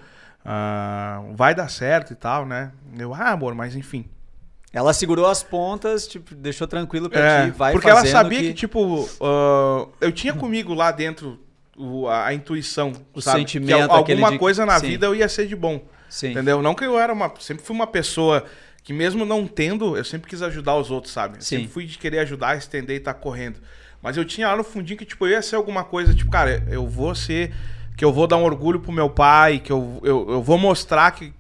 ah, 0.45 1.21
vai 1.33 1.53
dar 1.53 1.69
certo 1.69 2.13
e 2.13 2.15
tal, 2.15 2.45
né? 2.45 2.71
Eu, 2.97 3.13
ah, 3.13 3.31
amor, 3.31 3.53
mas 3.55 3.75
enfim. 3.75 4.05
Ela 4.73 4.93
segurou 4.93 5.25
as 5.27 5.43
pontas, 5.43 6.07
tipo, 6.07 6.33
deixou 6.33 6.65
tranquilo 6.67 7.09
pra 7.09 7.19
É, 7.19 7.45
ti, 7.45 7.51
vai 7.51 7.73
porque 7.73 7.89
ela 7.89 8.05
sabia 8.05 8.39
que, 8.39 8.53
tipo, 8.53 9.07
ah, 9.21 9.85
eu 9.99 10.11
tinha 10.11 10.33
comigo 10.33 10.73
lá 10.73 10.91
dentro 10.91 11.37
o- 11.75 12.07
a, 12.07 12.27
a 12.27 12.33
intuição, 12.33 12.93
O 13.13 13.21
sabe? 13.21 13.39
sentimento, 13.39 13.87
que 13.87 13.91
alguma 13.93 14.31
de- 14.31 14.39
coisa 14.39 14.65
na 14.65 14.79
Sim. 14.79 14.87
vida 14.87 15.05
eu 15.07 15.15
ia 15.15 15.27
ser 15.27 15.45
de 15.47 15.55
bom. 15.55 15.81
Sim. 16.09 16.31
Entendeu? 16.31 16.61
Não 16.61 16.73
que 16.75 16.85
eu 16.85 16.97
era 16.99 17.11
uma. 17.11 17.31
Sempre 17.39 17.65
fui 17.65 17.75
uma 17.75 17.87
pessoa 17.87 18.45
que, 18.83 18.93
mesmo 18.93 19.25
não 19.25 19.45
tendo, 19.47 19.95
eu 19.97 20.03
sempre 20.05 20.29
quis 20.29 20.41
ajudar 20.41 20.75
os 20.77 20.89
outros, 20.91 21.13
sabe? 21.13 21.37
Eu 21.37 21.41
Sim. 21.41 21.57
Sempre 21.57 21.71
fui 21.71 21.85
de 21.85 21.97
querer 21.97 22.19
ajudar, 22.19 22.57
estender 22.57 22.95
e 22.97 22.99
tá 22.99 23.13
correndo. 23.13 23.59
Mas 24.01 24.15
eu 24.17 24.25
tinha 24.25 24.47
lá 24.47 24.55
no 24.55 24.63
fundinho 24.63 24.97
que, 24.97 25.05
tipo, 25.05 25.25
eu 25.27 25.31
ia 25.31 25.41
ser 25.41 25.55
alguma 25.57 25.83
coisa, 25.83 26.13
tipo, 26.13 26.31
cara, 26.31 26.63
eu 26.69 26.87
vou 26.87 27.13
ser. 27.13 27.53
Que 27.97 28.05
eu 28.05 28.11
vou 28.11 28.25
dar 28.25 28.37
um 28.37 28.43
orgulho 28.43 28.79
pro 28.79 28.91
meu 28.91 29.09
pai, 29.09 29.59
que 29.59 29.71
eu, 29.71 29.99
eu, 30.03 30.27
eu 30.31 30.41
vou 30.41 30.57
mostrar 30.57 31.11
que, 31.11 31.31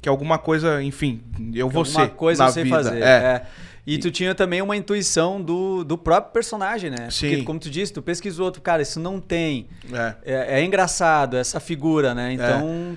que 0.00 0.08
alguma 0.08 0.38
coisa, 0.38 0.82
enfim, 0.82 1.22
eu 1.54 1.68
vou 1.68 1.80
Alguma 1.84 2.06
ser. 2.06 2.10
coisa 2.10 2.42
na 2.44 2.48
eu 2.48 2.52
sei 2.52 2.64
vida. 2.64 2.76
fazer. 2.76 3.02
É. 3.02 3.06
é. 3.06 3.46
E 3.84 3.98
tu 3.98 4.12
tinha 4.12 4.32
também 4.32 4.62
uma 4.62 4.76
intuição 4.76 5.42
do, 5.42 5.82
do 5.82 5.98
próprio 5.98 6.32
personagem, 6.32 6.88
né? 6.88 7.10
Sim. 7.10 7.30
Porque, 7.30 7.42
como 7.42 7.58
tu 7.58 7.68
disse, 7.68 7.92
tu 7.92 8.00
pesquisou, 8.00 8.50
tu, 8.52 8.60
cara, 8.60 8.80
isso 8.80 9.00
não 9.00 9.20
tem. 9.20 9.66
é. 9.92 10.14
É, 10.24 10.60
é 10.60 10.64
engraçado, 10.64 11.36
essa 11.36 11.58
figura, 11.58 12.14
né? 12.14 12.32
Então, 12.32 12.96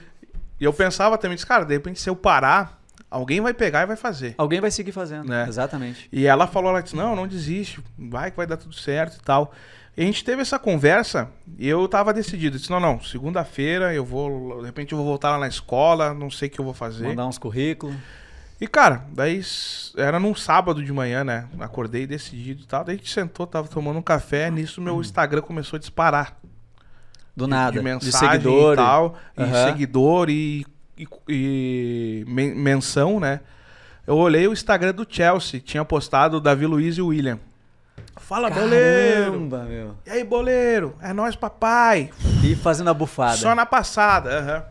E 0.61 0.63
eu 0.63 0.71
pensava 0.71 1.17
também, 1.17 1.35
disse, 1.35 1.45
cara, 1.47 1.65
de 1.65 1.73
repente 1.73 1.99
se 1.99 2.07
eu 2.09 2.15
parar, 2.15 2.79
alguém 3.09 3.41
vai 3.41 3.53
pegar 3.53 3.81
e 3.81 3.85
vai 3.87 3.95
fazer. 3.95 4.35
alguém 4.37 4.61
vai 4.61 4.69
seguir 4.69 4.91
fazendo. 4.91 5.27
Né? 5.27 5.45
Exatamente. 5.47 6.07
E 6.11 6.27
ela 6.27 6.45
falou, 6.45 6.69
ela 6.69 6.81
disse, 6.83 6.95
não, 6.95 7.15
não 7.15 7.27
desiste, 7.27 7.79
vai 7.97 8.29
que 8.29 8.37
vai 8.37 8.45
dar 8.45 8.57
tudo 8.57 8.75
certo 8.75 9.17
e 9.17 9.21
tal. 9.23 9.51
E 9.97 10.01
a 10.03 10.05
gente 10.05 10.23
teve 10.25 10.41
essa 10.41 10.59
conversa 10.59 11.29
e 11.57 11.67
eu 11.67 11.87
tava 11.87 12.13
decidido. 12.13 12.57
Disse, 12.57 12.69
não, 12.69 12.79
não, 12.81 13.01
segunda-feira 13.01 13.93
eu 13.93 14.03
vou, 14.03 14.59
de 14.59 14.65
repente 14.65 14.91
eu 14.91 14.97
vou 14.97 15.07
voltar 15.07 15.31
lá 15.31 15.37
na 15.39 15.47
escola, 15.47 16.13
não 16.13 16.29
sei 16.29 16.49
o 16.49 16.51
que 16.51 16.59
eu 16.59 16.65
vou 16.65 16.73
fazer. 16.73 17.07
Mandar 17.07 17.25
uns 17.27 17.37
currículos. 17.37 17.95
E, 18.59 18.67
cara, 18.67 19.05
daí 19.13 19.41
era 19.97 20.19
num 20.19 20.33
sábado 20.35 20.83
de 20.83 20.91
manhã, 20.91 21.23
né? 21.23 21.45
Acordei 21.59 22.05
decidido 22.07 22.63
e 22.63 22.65
tal. 22.65 22.83
Daí 22.83 22.95
a 22.95 22.97
gente 22.97 23.11
sentou, 23.11 23.45
tava 23.47 23.67
tomando 23.67 23.97
um 23.99 24.01
café, 24.01 24.49
nisso 24.51 24.81
meu 24.81 24.99
Instagram 25.01 25.41
começou 25.41 25.77
a 25.77 25.79
disparar. 25.79 26.37
Do 27.35 27.47
nada. 27.47 27.71
De 27.73 27.77
De, 27.79 27.83
mensagem 27.83 28.31
seguidor. 28.31 28.73
e 28.73 28.75
tal. 28.77 29.15
E 29.37 29.65
seguidor 29.67 30.29
e, 30.29 30.65
e, 30.97 31.07
e 31.29 32.25
men- 32.27 32.55
menção, 32.55 33.19
né? 33.19 33.41
Eu 34.07 34.15
olhei 34.17 34.47
o 34.47 34.53
Instagram 34.53 34.93
do 34.93 35.05
Chelsea, 35.09 35.59
tinha 35.59 35.83
postado 35.83 36.37
o 36.37 36.39
Davi 36.41 36.65
Luiz 36.65 36.97
e 36.97 37.01
o 37.01 37.07
William. 37.07 37.39
Fala, 38.27 38.49
boleiro! 38.49 39.31
Caramba, 39.33 39.63
meu. 39.65 39.95
E 40.03 40.09
aí, 40.09 40.23
boleiro? 40.23 40.95
É 40.99 41.13
nóis, 41.13 41.35
papai! 41.35 42.09
E 42.43 42.55
fazendo 42.55 42.89
a 42.89 42.93
bufada. 42.93 43.37
Só 43.37 43.53
na 43.53 43.67
passada, 43.67 44.39
aham. 44.39 44.63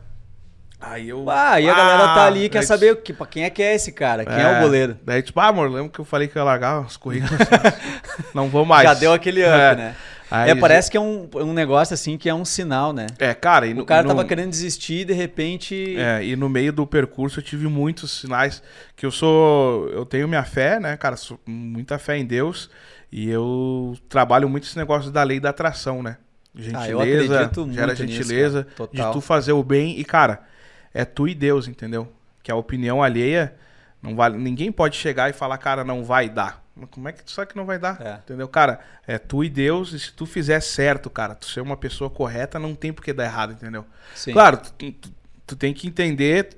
Aí 0.80 1.08
eu. 1.08 1.24
Ah, 1.30 1.60
e 1.60 1.68
a 1.68 1.72
galera 1.74 2.14
tá 2.14 2.26
ali, 2.26 2.48
quer 2.48 2.62
saber 2.62 2.92
o 2.92 2.96
que, 2.96 3.12
pra 3.12 3.26
quem 3.26 3.44
é 3.44 3.50
que 3.50 3.62
é 3.62 3.72
esse 3.74 3.92
cara, 3.92 4.24
quem 4.24 4.34
é, 4.34 4.58
o 4.58 4.60
goleiro. 4.60 4.98
Daí, 5.04 5.22
tipo, 5.22 5.38
ah, 5.38 5.46
amor, 5.46 5.70
lembra 5.70 5.88
que 5.88 5.98
eu 6.00 6.04
falei 6.04 6.26
que 6.26 6.36
eu 6.36 6.40
ia 6.40 6.44
largar 6.44 6.80
os 6.80 6.96
currículos? 6.96 7.38
não 8.34 8.48
vou 8.48 8.64
mais. 8.64 8.82
Já 8.88 8.92
deu 8.92 9.12
aquele 9.12 9.42
up, 9.42 9.48
É. 9.50 9.74
né? 9.76 9.96
Aí, 10.30 10.50
é, 10.50 10.54
parece 10.56 10.90
que 10.90 10.96
é 10.96 11.00
um, 11.00 11.28
um 11.36 11.52
negócio 11.52 11.94
assim 11.94 12.18
que 12.18 12.28
é 12.28 12.34
um 12.34 12.44
sinal, 12.44 12.92
né? 12.92 13.06
É, 13.20 13.32
cara, 13.34 13.68
e 13.68 13.72
no, 13.74 13.82
O 13.82 13.86
cara 13.86 14.02
no- 14.02 14.08
tava 14.08 14.24
querendo 14.24 14.50
desistir 14.50 15.02
e 15.02 15.04
de 15.04 15.12
repente. 15.12 15.94
É, 15.96 16.24
e 16.24 16.34
no 16.34 16.48
meio 16.48 16.72
do 16.72 16.84
percurso 16.84 17.38
eu 17.38 17.42
tive 17.44 17.68
muitos 17.68 18.20
sinais 18.20 18.60
que 18.96 19.06
eu 19.06 19.12
sou, 19.12 19.88
eu 19.90 20.04
tenho 20.04 20.26
minha 20.26 20.42
fé, 20.42 20.80
né, 20.80 20.96
cara, 20.96 21.16
sou 21.16 21.38
muita 21.46 21.98
fé 22.00 22.16
em 22.18 22.24
Deus 22.24 22.68
e 23.16 23.30
eu 23.30 23.96
trabalho 24.08 24.48
muito 24.48 24.64
esse 24.64 24.76
negócio 24.76 25.08
da 25.12 25.22
lei 25.22 25.38
da 25.38 25.50
atração, 25.50 26.02
né? 26.02 26.16
Ah, 26.74 26.88
eu 26.88 26.98
Gentileza, 27.00 27.34
acredito 27.40 27.72
gera 27.72 27.92
nisso, 27.92 28.06
gentileza, 28.06 28.66
cara. 28.76 28.90
de 28.92 29.12
tu 29.12 29.20
fazer 29.20 29.52
o 29.52 29.62
bem 29.62 29.98
e 30.00 30.04
cara, 30.04 30.42
é 30.92 31.04
tu 31.04 31.28
e 31.28 31.34
Deus, 31.34 31.68
entendeu? 31.68 32.12
Que 32.42 32.50
a 32.50 32.56
opinião 32.56 33.00
alheia 33.04 33.54
não 34.02 34.16
vale, 34.16 34.36
ninguém 34.36 34.72
pode 34.72 34.96
chegar 34.96 35.30
e 35.30 35.32
falar, 35.32 35.58
cara, 35.58 35.84
não 35.84 36.02
vai 36.04 36.28
dar. 36.28 36.62
Mas 36.74 36.88
como 36.90 37.08
é 37.08 37.12
que 37.12 37.22
tu 37.22 37.30
sabe 37.30 37.52
que 37.52 37.56
não 37.56 37.64
vai 37.64 37.78
dar? 37.78 38.00
É. 38.00 38.14
Entendeu? 38.14 38.48
Cara, 38.48 38.80
é 39.06 39.16
tu 39.16 39.44
e 39.44 39.48
Deus, 39.48 39.92
e 39.92 39.98
se 40.00 40.12
tu 40.12 40.26
fizer 40.26 40.58
certo, 40.60 41.08
cara, 41.08 41.36
tu 41.36 41.46
ser 41.46 41.60
uma 41.60 41.76
pessoa 41.76 42.10
correta, 42.10 42.58
não 42.58 42.74
tem 42.74 42.92
por 42.92 43.04
que 43.04 43.12
dar 43.12 43.24
errado, 43.24 43.52
entendeu? 43.52 43.84
Sim. 44.12 44.32
Claro, 44.32 44.58
tu, 44.58 44.72
tu- 44.92 45.12
tu 45.46 45.54
tem 45.56 45.72
que 45.72 45.86
entender 45.86 46.50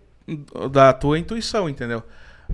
da 0.70 0.92
tua 0.94 1.18
intuição, 1.18 1.68
entendeu? 1.68 2.02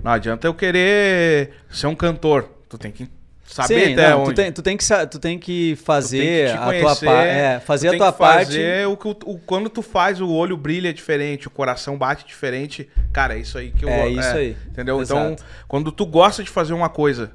Não 0.03 0.11
adianta 0.11 0.45
eu 0.45 0.53
querer 0.53 1.53
ser 1.69 1.87
um 1.87 1.95
cantor. 1.95 2.49
Tu 2.67 2.77
tem 2.77 2.91
que 2.91 3.09
saber 3.45 3.87
Sim, 3.87 3.93
até 3.93 4.09
não, 4.09 4.21
onde. 4.21 4.31
Tu 4.31 4.35
tem, 4.35 4.51
tu 4.51 4.61
tem 4.61 4.77
que, 4.77 4.85
tu 5.07 5.19
tem 5.19 5.39
que 5.39 5.75
fazer 5.75 6.17
tem 6.17 6.27
que 6.27 6.45
te 6.45 6.51
a 6.51 6.57
tua 6.57 6.65
conhecer, 6.65 7.05
parte. 7.05 7.27
É, 7.27 7.59
fazer 7.59 7.87
a 7.89 7.97
tua 7.97 8.11
parte. 8.11 8.45
fazer 8.45 8.87
o 8.87 8.97
que 8.97 9.07
o, 9.07 9.39
quando 9.45 9.69
tu 9.69 9.81
faz 9.81 10.21
o 10.21 10.29
olho 10.29 10.57
brilha 10.57 10.93
diferente, 10.93 11.47
o 11.47 11.51
coração 11.51 11.97
bate 11.97 12.25
diferente. 12.25 12.89
Cara, 13.11 13.35
é 13.35 13.39
isso 13.39 13.57
aí 13.57 13.71
que 13.71 13.85
eu 13.85 13.89
É 13.89 14.09
isso 14.09 14.35
aí. 14.35 14.57
Entendeu? 14.67 15.01
Exato. 15.01 15.33
Então, 15.33 15.45
quando 15.67 15.91
tu 15.91 16.05
gosta 16.05 16.43
de 16.43 16.49
fazer 16.49 16.73
uma 16.73 16.89
coisa, 16.89 17.31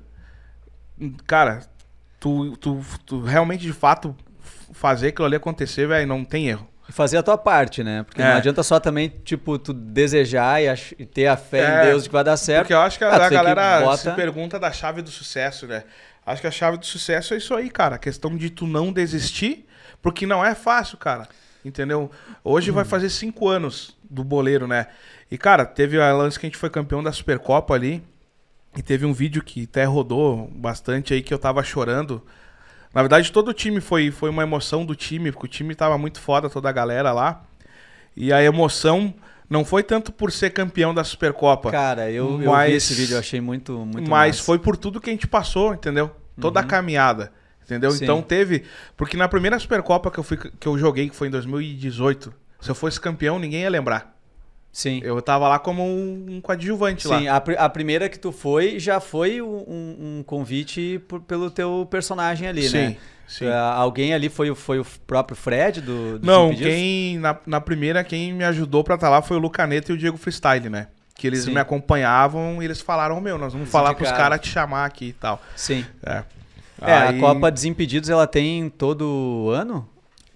cara, 1.27 1.61
tu, 2.19 2.57
tu, 2.57 2.81
tu 3.05 3.21
realmente 3.21 3.63
de 3.63 3.73
fato 3.73 4.17
fazer 4.73 5.09
aquilo 5.09 5.27
ali 5.27 5.37
acontecer, 5.37 5.87
velho, 5.87 6.07
não 6.07 6.25
tem 6.25 6.49
erro. 6.49 6.69
Fazer 6.91 7.19
a 7.19 7.23
tua 7.23 7.37
parte, 7.37 7.85
né? 7.85 8.03
Porque 8.03 8.23
É. 8.23 8.25
não 8.31 8.37
adianta 8.39 8.63
só 8.63 8.81
também, 8.81 9.13
tipo, 9.25 9.59
tu 9.59 9.73
desejar 9.75 10.63
e, 10.63 10.69
ach- 10.69 10.95
e 10.99 11.05
ter 11.05 11.27
a 11.27 11.37
fé 11.37 11.61
É, 11.61 11.83
em 11.83 11.87
Deus 11.91 12.05
de 12.05 12.09
que 12.09 12.13
vai 12.15 12.25
dar 12.25 12.37
certo. 12.37 12.63
Porque 12.63 12.73
eu 12.75 12.81
acho 12.81 12.97
que 12.99 13.05
a, 13.05 13.09
Ah, 13.11 13.27
a 13.27 13.29
que 13.29 13.35
galera 13.35 13.81
bota- 13.81 13.97
se 13.99 14.11
pergunta 14.13 14.59
da 14.59 14.73
chave 14.73 15.03
do 15.03 15.11
sucesso, 15.11 15.67
né? 15.67 15.85
Acho 16.25 16.41
que 16.41 16.47
a 16.47 16.51
chave 16.51 16.79
do 16.79 16.87
sucesso 16.87 17.35
é 17.35 17.37
isso 17.37 17.55
aí, 17.55 17.69
cara. 17.71 17.97
A 17.97 17.99
questão 17.99 18.35
de 18.37 18.49
tu 18.51 18.67
não 18.67 18.91
desistir, 18.93 19.67
porque 20.01 20.27
não 20.27 20.45
é 20.45 20.55
fácil, 20.55 20.97
cara. 20.99 21.29
Entendeu? 21.65 22.11
Hoje 22.43 22.71
Hum. 22.71 22.75
vai 22.75 22.85
fazer 22.85 23.11
cinco 23.11 23.49
anos 23.49 23.95
do 24.09 24.25
boleiro, 24.25 24.67
né? 24.67 24.87
E, 25.31 25.37
cara, 25.37 25.67
teve 25.67 26.01
a 26.01 26.11
lance 26.15 26.39
que 26.41 26.47
a 26.47 26.49
gente 26.49 26.57
foi 26.59 26.71
campeão 26.71 27.03
da 27.03 27.13
Supercopa 27.13 27.75
ali. 27.75 28.03
E 28.77 28.83
teve 28.83 29.05
um 29.05 29.13
vídeo 29.13 29.43
que 29.43 29.65
até 29.65 29.85
rodou 29.85 30.49
bastante 30.55 31.13
aí 31.13 31.21
que 31.23 31.33
eu 31.35 31.39
tava 31.39 31.63
chorando. 31.63 32.25
Na 32.95 33.03
verdade, 33.03 33.31
todo 33.31 33.49
o 33.49 33.53
time 33.55 33.81
foi, 33.81 34.11
foi 34.11 34.31
uma 34.31 34.43
emoção 34.43 34.85
do 34.85 34.95
time, 34.95 35.31
porque 35.31 35.47
o 35.47 35.49
time 35.49 35.75
tava 35.75 35.99
muito 35.99 36.21
foda, 36.21 36.49
toda 36.49 36.69
a 36.69 36.73
galera 36.73 37.13
lá. 37.13 37.43
E 38.17 38.33
a 38.33 38.43
emoção 38.43 39.15
não 39.49 39.65
foi 39.65 39.83
tanto 39.83 40.11
por 40.13 40.33
ser 40.33 40.51
campeão 40.51 40.93
da 40.95 41.05
Supercopa. 41.05 41.71
Cara, 41.71 42.11
eu, 42.11 42.33
eu 42.33 42.39
vi 42.39 42.47
Mas- 42.47 42.75
esse 42.75 42.95
vídeo, 42.95 43.15
eu 43.15 43.19
achei 43.21 43.41
muito, 43.41 43.73
muito 43.79 44.11
mas 44.11 44.37
massa. 44.37 44.43
foi 44.43 44.59
por 44.59 44.77
tudo 44.77 45.01
que 45.01 45.11
a 45.11 45.13
gente 45.13 45.27
passou, 45.27 45.75
entendeu? 45.75 46.11
Toda 46.41 46.61
a 46.61 46.65
caminhada. 46.65 47.33
Entendeu? 47.65 47.91
Sim. 47.91 48.05
Então 48.05 48.23
teve. 48.23 48.65
Porque 48.97 49.17
na 49.17 49.29
primeira 49.29 49.59
Supercopa 49.59 50.11
que 50.11 50.19
eu, 50.19 50.25
fui, 50.25 50.39
que 50.39 50.67
eu 50.67 50.79
joguei, 50.79 51.11
que 51.11 51.15
foi 51.15 51.29
em 51.29 51.31
2018, 51.31 52.33
se 52.61 52.71
eu 52.71 52.75
fosse 52.75 52.99
campeão, 52.99 53.39
ninguém 53.39 53.61
ia 53.61 53.69
lembrar. 53.71 54.18
Sim. 54.79 55.01
Eu 55.03 55.21
tava 55.21 55.49
lá 55.49 55.59
como 55.59 55.83
um, 55.85 56.41
coadjuvante 56.41 57.09
lá. 57.09 57.19
Sim, 57.19 57.27
a, 57.27 57.41
pri- 57.41 57.57
a 57.59 57.69
primeira 57.69 58.09
que 58.09 58.17
tu 58.17 58.31
foi 58.31 58.79
já 58.79 59.01
foi 59.01 59.43
um, 59.43 59.49
um- 60.19 60.23
convite 60.25 61.01
por- 61.09 61.21
pelo 61.21 61.51
teu 61.51 61.85
personagem 61.91 62.47
ali, 62.47 62.69
Sim, 62.69 62.77
né? 62.79 62.97
sim. 63.27 63.47
Ah, 63.49 63.73
alguém 63.75 64.15
ali 64.15 64.29
foi, 64.29 64.51
o- 64.51 64.55
foi 64.55 64.79
o 64.79 64.87
próprio 65.05 65.37
Fred 65.37 65.81
do, 65.81 66.21
do 66.21 66.25
Não, 66.25 66.55
quem. 66.55 67.19
Na, 67.19 67.37
na 67.45 67.61
primeira, 67.61 68.05
quem 68.05 68.33
me 68.33 68.45
ajudou 68.45 68.85
pra 68.85 68.95
estar 68.95 69.09
lá 69.09 69.21
foi 69.21 69.37
o 69.37 69.41
Lucaneta 69.41 69.91
e 69.91 69.97
o 69.97 69.99
Diego 69.99 70.17
Freestyle, 70.17 70.69
né? 70.69 70.87
Que 71.17 71.27
eles 71.27 71.43
Sim. 71.43 71.55
me 71.55 71.59
acompanhavam 71.59 72.63
e 72.63 72.65
eles 72.65 72.81
falaram, 72.81 73.21
meu, 73.21 73.37
nós 73.37 73.53
vamos 73.53 73.65
Eles 73.67 73.73
falar 73.73 73.95
pros 73.95 74.13
cares 74.13 74.41
te 74.41 74.49
chamar 74.49 74.85
aqui 74.85 75.07
e 75.07 75.13
tal. 75.13 75.43
Sim. 75.57 75.85
É. 76.07 76.23
É, 76.81 76.93
Aí, 76.95 77.17
a 77.17 77.21
Copa 77.21 77.51
Desimpedidos 77.51 78.09
ela 78.09 78.29
tem 78.29 78.71
todo 78.71 79.51
ano? 79.53 79.89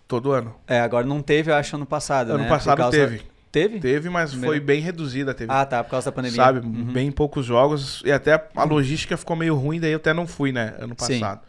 Todo 0.08 0.32
ano. 0.32 0.52
É, 0.66 0.80
agora 0.80 1.06
não 1.06 1.22
teve, 1.22 1.52
eu 1.52 1.54
acho, 1.54 1.76
ano 1.76 1.86
passado, 1.86 2.32
Ano 2.32 2.42
né? 2.42 2.48
passado 2.48 2.78
causa- 2.78 2.96
teve. 2.98 3.22
Teve? 3.52 3.78
Teve, 3.78 4.08
mas 4.08 4.30
Primeiro- 4.30 4.52
foi 4.56 4.60
bem 4.60 4.80
reduzida. 4.80 5.34
Teve 5.34 5.52
Ah, 5.52 5.64
tá, 5.66 5.84
por 5.84 5.90
causa 5.90 6.06
da 6.06 6.12
pandemia. 6.12 6.36
Sabe? 6.36 6.66
Uhum. 6.66 6.92
Bem 6.92 7.12
poucos 7.12 7.44
jogos. 7.44 8.02
E 8.04 8.10
até 8.10 8.48
a 8.56 8.64
logística 8.64 9.14
ficou 9.16 9.36
meio 9.36 9.54
ruim, 9.54 9.78
daí 9.78 9.92
eu 9.92 9.98
até 9.98 10.14
não 10.14 10.26
fui, 10.26 10.50
né? 10.52 10.74
Ano 10.78 10.94
passado. 10.96 11.40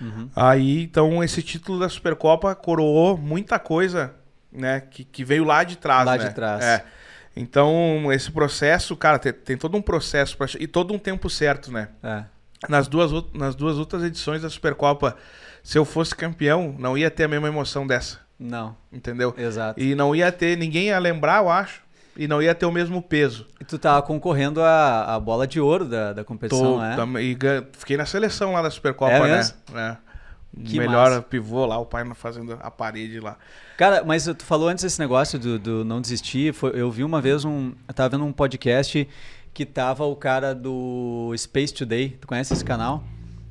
Uhum. 0.00 0.28
Aí, 0.36 0.82
então, 0.82 1.24
esse 1.24 1.42
título 1.42 1.80
da 1.80 1.88
Supercopa 1.88 2.54
coroou 2.54 3.16
muita 3.16 3.58
coisa, 3.58 4.14
né? 4.52 4.80
Que, 4.82 5.02
que 5.04 5.24
veio 5.24 5.44
lá 5.44 5.64
de 5.64 5.76
trás, 5.78 6.04
Lá 6.04 6.18
né? 6.18 6.28
de 6.28 6.34
trás. 6.34 6.62
É. 6.62 6.84
Então, 7.34 8.10
esse 8.12 8.30
processo, 8.30 8.96
cara, 8.96 9.18
tem, 9.18 9.32
tem 9.32 9.56
todo 9.56 9.76
um 9.76 9.82
processo 9.82 10.36
pra, 10.36 10.46
e 10.60 10.66
todo 10.66 10.92
um 10.94 10.98
tempo 10.98 11.28
certo, 11.28 11.72
né? 11.72 11.88
É. 12.02 12.24
Nas 12.68 12.88
duas, 12.88 13.10
nas 13.34 13.54
duas 13.54 13.78
outras 13.78 14.02
edições 14.02 14.42
da 14.42 14.48
Supercopa, 14.50 15.16
se 15.62 15.76
eu 15.78 15.84
fosse 15.84 16.14
campeão, 16.14 16.74
não 16.78 16.96
ia 16.96 17.10
ter 17.10 17.24
a 17.24 17.28
mesma 17.28 17.48
emoção 17.48 17.86
dessa, 17.86 18.18
Não, 18.38 18.76
entendeu? 18.92 19.34
exato. 19.36 19.80
E 19.80 19.94
não 19.94 20.14
ia 20.14 20.30
ter, 20.30 20.56
ninguém 20.58 20.86
ia 20.88 20.98
lembrar, 20.98 21.42
eu 21.42 21.48
acho, 21.48 21.80
e 22.16 22.26
não 22.28 22.42
ia 22.42 22.54
ter 22.54 22.66
o 22.66 22.72
mesmo 22.72 23.00
peso. 23.00 23.46
E 23.60 23.64
tu 23.64 23.78
tava 23.78 24.02
concorrendo 24.02 24.60
à, 24.62 25.14
à 25.14 25.20
bola 25.20 25.46
de 25.46 25.58
ouro 25.60 25.84
da, 25.86 26.12
da 26.12 26.24
competição, 26.24 26.74
Tô- 26.74 26.80
né? 26.80 26.96
tam- 26.96 27.18
e 27.18 27.36
fiquei 27.78 27.96
na 27.96 28.04
seleção 28.06 28.52
lá 28.52 28.60
da 28.62 28.70
Supercopa, 28.70 29.12
É 29.12 29.20
né? 29.20 29.50
É. 29.74 29.96
Que 30.64 30.78
Melhor 30.78 31.10
massa. 31.10 31.22
pivô 31.22 31.66
lá, 31.66 31.76
o 31.78 31.84
pai 31.84 32.02
fazendo 32.14 32.58
a 32.62 32.70
parede 32.70 33.20
lá. 33.20 33.36
Cara, 33.76 34.02
mas 34.04 34.24
tu 34.24 34.42
falou 34.44 34.68
antes 34.68 34.82
esse 34.84 34.98
negócio 34.98 35.38
do, 35.38 35.58
do 35.58 35.84
não 35.84 36.00
desistir. 36.00 36.54
foi- 36.54 36.72
eu 36.74 36.90
vi 36.90 37.04
uma 37.04 37.20
vez 37.20 37.44
um. 37.44 37.72
Eu 37.86 37.92
tava 37.92 38.08
vendo 38.10 38.24
um 38.24 38.32
podcast 38.32 39.06
que 39.52 39.66
tava 39.66 40.04
o 40.06 40.16
cara 40.16 40.54
do 40.54 41.30
Space 41.36 41.74
Today. 41.74 42.16
Tu 42.18 42.26
conhece 42.26 42.54
esse 42.54 42.64
canal? 42.64 43.04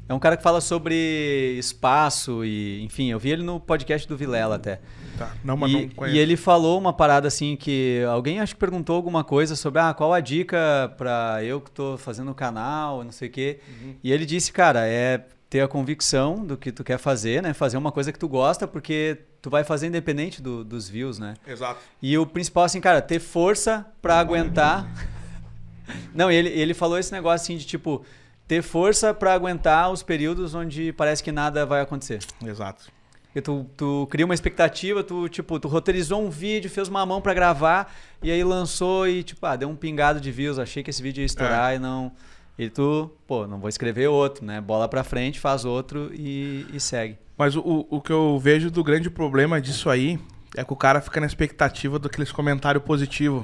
É 0.08 0.14
um 0.14 0.20
cara 0.20 0.38
que 0.38 0.44
fala 0.44 0.62
sobre 0.62 1.56
espaço 1.58 2.46
e, 2.46 2.84
enfim, 2.84 3.10
eu 3.12 3.18
vi 3.18 3.32
ele 3.32 3.42
no 3.44 3.60
podcast 3.60 4.08
do 4.08 4.16
Vilela 4.16 4.56
até. 4.56 4.80
Tá. 5.18 5.34
Não, 5.44 5.58
mas 5.58 5.72
não 5.72 5.80
E, 5.82 5.90
conheço. 5.90 6.16
e 6.16 6.20
ele 6.20 6.36
falou 6.38 6.78
uma 6.78 6.94
parada 6.94 7.28
assim 7.28 7.56
que 7.56 8.04
alguém 8.08 8.40
acho 8.40 8.54
que 8.54 8.60
perguntou 8.60 8.96
alguma 8.96 9.24
coisa 9.24 9.56
sobre 9.56 9.80
ah, 9.82 9.94
qual 9.96 10.14
a 10.14 10.20
dica 10.20 10.94
pra 10.98 11.40
eu 11.44 11.60
que 11.60 11.72
tô 11.72 11.98
fazendo 11.98 12.30
o 12.30 12.36
canal, 12.36 13.04
não 13.04 13.12
sei 13.12 13.30
o 13.30 13.32
quê. 13.32 13.60
Uhum. 13.68 13.96
E 14.04 14.12
ele 14.12 14.26
disse, 14.28 14.52
cara, 14.52 14.86
é 14.86 15.26
ter 15.50 15.62
a 15.62 15.68
convicção 15.68 16.46
do 16.46 16.56
que 16.56 16.72
tu 16.72 16.84
quer 16.84 17.00
fazer, 17.00 17.42
né? 17.42 17.54
Fazer 17.54 17.78
uma 17.78 17.92
coisa 17.92 18.12
que 18.12 18.20
tu 18.20 18.28
gosta, 18.28 18.68
porque 18.68 19.18
tu 19.42 19.50
vai 19.50 19.64
fazer 19.64 19.88
independente 19.88 20.40
do- 20.42 20.64
dos 20.64 20.88
views, 20.88 21.18
né? 21.18 21.34
Exato. 21.48 21.80
E 22.02 22.16
o 22.18 22.26
principal, 22.28 22.64
assim, 22.66 22.80
cara, 22.82 23.02
ter 23.02 23.20
força 23.20 23.86
pra 24.02 24.20
aguentar. 24.20 24.86
Não, 26.14 26.30
ele, 26.32 26.50
ele 26.50 26.74
falou 26.74 26.98
esse 26.98 27.12
negócio 27.12 27.44
assim 27.44 27.58
de 27.58 27.66
tipo, 27.66 28.04
ter 28.48 28.62
força 28.62 29.14
pra 29.14 29.34
aguentar 29.34 29.92
os 29.92 30.04
períodos 30.04 30.54
onde 30.54 30.92
parece 30.94 31.24
que 31.24 31.32
nada 31.32 31.66
vai 31.66 31.82
acontecer. 31.82 32.20
Exato. 32.46 32.86
Porque 33.26 33.42
tu, 33.42 33.66
tu 33.76 34.08
cria 34.10 34.24
uma 34.26 34.34
expectativa, 34.34 35.04
tu, 35.04 35.28
tipo, 35.28 35.60
tu 35.60 35.68
roteirizou 35.68 36.24
um 36.26 36.30
vídeo, 36.30 36.70
fez 36.70 36.88
uma 36.88 37.06
mão 37.06 37.20
pra 37.20 37.34
gravar, 37.34 37.94
e 38.24 38.32
aí 38.32 38.44
lançou 38.44 39.08
e, 39.08 39.24
tipo, 39.24 39.46
ah, 39.46 39.56
deu 39.58 39.68
um 39.68 39.76
pingado 39.76 40.22
de 40.22 40.32
views, 40.32 40.58
achei 40.58 40.82
que 40.82 40.90
esse 40.90 41.04
vídeo 41.04 41.22
ia 41.22 41.26
estourar 41.26 41.74
É. 41.74 41.76
e 41.76 41.80
não. 41.80 42.12
E 42.58 42.70
tu, 42.70 43.12
pô, 43.28 43.46
não 43.46 43.60
vou 43.60 43.68
escrever 43.68 44.08
outro, 44.08 44.46
né? 44.46 44.62
Bola 44.62 44.88
pra 44.88 45.04
frente, 45.04 45.38
faz 45.42 45.66
outro 45.66 46.10
e, 46.14 46.66
e 46.74 46.80
segue. 46.80 47.18
Mas 47.38 47.58
o- 47.58 47.86
o, 47.90 48.00
que 48.00 48.14
eu 48.14 48.40
vejo 48.40 48.72
do 48.72 48.82
grande 48.82 49.10
problema 49.10 49.60
disso 49.60 49.90
aí 49.90 50.18
é 50.56 50.64
que 50.64 50.72
o 50.72 50.76
cara 50.78 51.02
fica 51.02 51.20
na 51.20 51.26
expectativa 51.26 52.00
daqueles 52.00 52.32
comentários 52.32 52.82
positivos. 52.86 53.44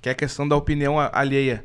Que 0.00 0.08
é 0.08 0.12
a 0.12 0.14
questão 0.14 0.48
da 0.48 0.56
opinião 0.56 0.98
alheia. 0.98 1.62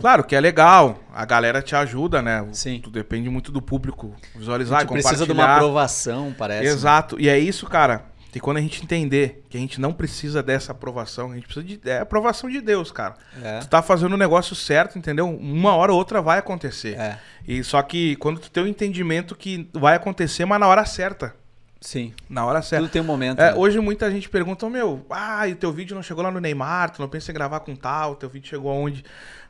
Claro 0.00 0.24
que 0.24 0.34
é 0.34 0.40
legal, 0.40 0.98
a 1.12 1.24
galera 1.24 1.62
te 1.62 1.76
ajuda, 1.76 2.22
né? 2.22 2.46
Sim. 2.52 2.80
Tu 2.82 2.90
depende 2.90 3.28
muito 3.28 3.52
do 3.52 3.60
público 3.60 4.14
A 4.34 4.38
visualizar, 4.38 4.80
gente 4.80 4.92
precisa 4.92 5.26
de 5.26 5.32
uma 5.32 5.56
aprovação, 5.56 6.34
parece. 6.36 6.64
né? 6.64 6.70
Exato. 6.70 7.20
E 7.20 7.28
é 7.28 7.38
isso, 7.38 7.66
cara. 7.66 8.10
E 8.34 8.38
quando 8.38 8.58
a 8.58 8.60
gente 8.60 8.82
entender 8.82 9.44
que 9.48 9.56
a 9.56 9.60
gente 9.60 9.80
não 9.80 9.92
precisa 9.92 10.42
dessa 10.42 10.70
aprovação, 10.72 11.32
a 11.32 11.34
gente 11.34 11.46
precisa 11.46 11.66
de. 11.66 11.80
É 11.84 11.98
a 11.98 12.02
aprovação 12.02 12.48
de 12.48 12.60
Deus, 12.60 12.92
cara. 12.92 13.14
É. 13.42 13.58
Tu 13.58 13.68
tá 13.68 13.82
fazendo 13.82 14.14
o 14.14 14.16
negócio 14.16 14.54
certo, 14.54 14.96
entendeu? 14.96 15.28
Uma 15.28 15.74
hora 15.74 15.92
ou 15.92 15.98
outra 15.98 16.22
vai 16.22 16.38
acontecer. 16.38 16.96
É. 16.98 17.18
E 17.46 17.64
só 17.64 17.82
que 17.82 18.14
quando 18.16 18.38
tu 18.38 18.50
tem 18.50 18.62
o 18.62 18.68
entendimento 18.68 19.34
que 19.34 19.68
vai 19.72 19.96
acontecer, 19.96 20.44
mas 20.44 20.60
na 20.60 20.68
hora 20.68 20.84
certa. 20.84 21.34
Sim. 21.80 22.12
Na 22.28 22.44
hora 22.44 22.60
certa. 22.60 22.84
Tudo 22.84 22.92
tem 22.92 23.00
um 23.00 23.04
momento. 23.06 23.40
É, 23.40 23.52
né? 23.52 23.58
hoje 23.58 23.80
muita 23.80 24.10
gente 24.10 24.28
pergunta, 24.28 24.68
meu, 24.68 25.04
ah, 25.08 25.48
e 25.48 25.52
o 25.52 25.56
teu 25.56 25.72
vídeo 25.72 25.94
não 25.94 26.02
chegou 26.02 26.22
lá 26.22 26.30
no 26.30 26.38
Neymar, 26.38 26.90
tu 26.90 27.00
não 27.00 27.08
pensa 27.08 27.30
em 27.30 27.34
gravar 27.34 27.60
com 27.60 27.74
tal, 27.74 28.16
teu 28.16 28.28
vídeo 28.28 28.48
chegou 28.48 28.70
aonde? 28.70 29.04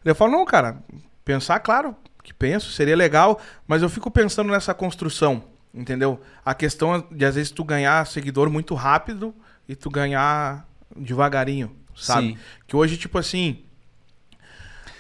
Eu 0.05 0.15
falo, 0.15 0.33
não, 0.33 0.45
cara, 0.45 0.79
pensar, 1.25 1.59
claro 1.61 1.97
que 2.23 2.33
penso, 2.33 2.71
seria 2.71 2.95
legal, 2.95 3.41
mas 3.67 3.83
eu 3.83 3.89
fico 3.89 4.11
pensando 4.11 4.51
nessa 4.53 4.73
construção, 4.73 5.43
entendeu? 5.75 6.21
A 6.45 6.55
questão 6.55 7.05
de 7.11 7.25
às 7.25 7.35
vezes 7.35 7.51
tu 7.51 7.65
ganhar 7.65 8.07
seguidor 8.07 8.49
muito 8.49 8.75
rápido 8.75 9.35
e 9.69 9.75
tu 9.75 9.91
ganhar 9.91 10.69
devagarinho, 10.97 11.75
sabe? 11.97 12.29
Sim. 12.29 12.39
Que 12.67 12.77
hoje, 12.77 12.97
tipo 12.97 13.19
assim, 13.19 13.65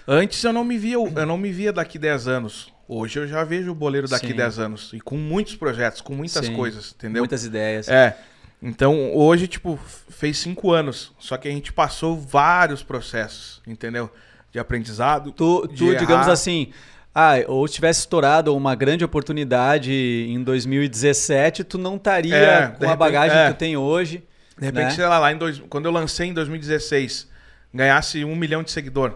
antes 0.06 0.42
eu 0.42 0.52
não 0.52 0.64
me 0.64 0.76
via, 0.78 0.94
eu 0.94 1.26
não 1.26 1.38
me 1.38 1.52
via 1.52 1.72
daqui 1.72 1.98
10 1.98 2.26
anos. 2.26 2.69
Hoje 2.92 3.20
eu 3.20 3.28
já 3.28 3.44
vejo 3.44 3.70
o 3.70 3.74
boleiro 3.74 4.08
daqui 4.08 4.26
Sim. 4.28 4.34
10 4.34 4.58
anos. 4.58 4.90
E 4.92 5.00
com 5.00 5.16
muitos 5.16 5.54
projetos, 5.54 6.00
com 6.00 6.12
muitas 6.12 6.44
Sim. 6.46 6.56
coisas, 6.56 6.92
entendeu? 6.98 7.20
Muitas 7.22 7.44
ideias. 7.44 7.88
É. 7.88 8.16
Então, 8.60 9.14
hoje, 9.14 9.46
tipo, 9.46 9.78
fez 10.08 10.38
cinco 10.38 10.72
anos. 10.72 11.12
Só 11.18 11.36
que 11.36 11.46
a 11.46 11.50
gente 11.52 11.72
passou 11.72 12.18
vários 12.18 12.82
processos, 12.82 13.62
entendeu? 13.64 14.10
De 14.50 14.58
aprendizado. 14.58 15.30
Tu, 15.30 15.68
de 15.68 15.76
tu 15.76 15.96
digamos 15.96 16.26
errar. 16.26 16.32
assim, 16.32 16.72
ah, 17.14 17.34
ou 17.46 17.66
tivesse 17.68 18.00
estourado 18.00 18.54
uma 18.56 18.74
grande 18.74 19.04
oportunidade 19.04 19.92
em 20.28 20.42
2017, 20.42 21.62
tu 21.62 21.78
não 21.78 21.94
estaria 21.94 22.34
É, 22.36 22.56
com 22.66 22.84
a 22.84 22.88
repente- 22.88 22.96
bagagem 22.96 23.38
é. 23.38 23.46
que 23.46 23.54
tu 23.54 23.58
tem 23.58 23.76
hoje. 23.76 24.24
De 24.58 24.64
repente, 24.66 24.84
né? 24.86 24.90
sei 24.90 25.06
lá, 25.06 25.18
lá 25.20 25.32
em 25.32 25.38
dois, 25.38 25.62
quando 25.70 25.86
eu 25.86 25.92
lancei 25.92 26.26
em 26.26 26.34
2016, 26.34 27.28
ganhasse 27.72 28.24
um 28.24 28.34
milhão 28.34 28.62
de 28.64 28.70
seguidor. 28.72 29.14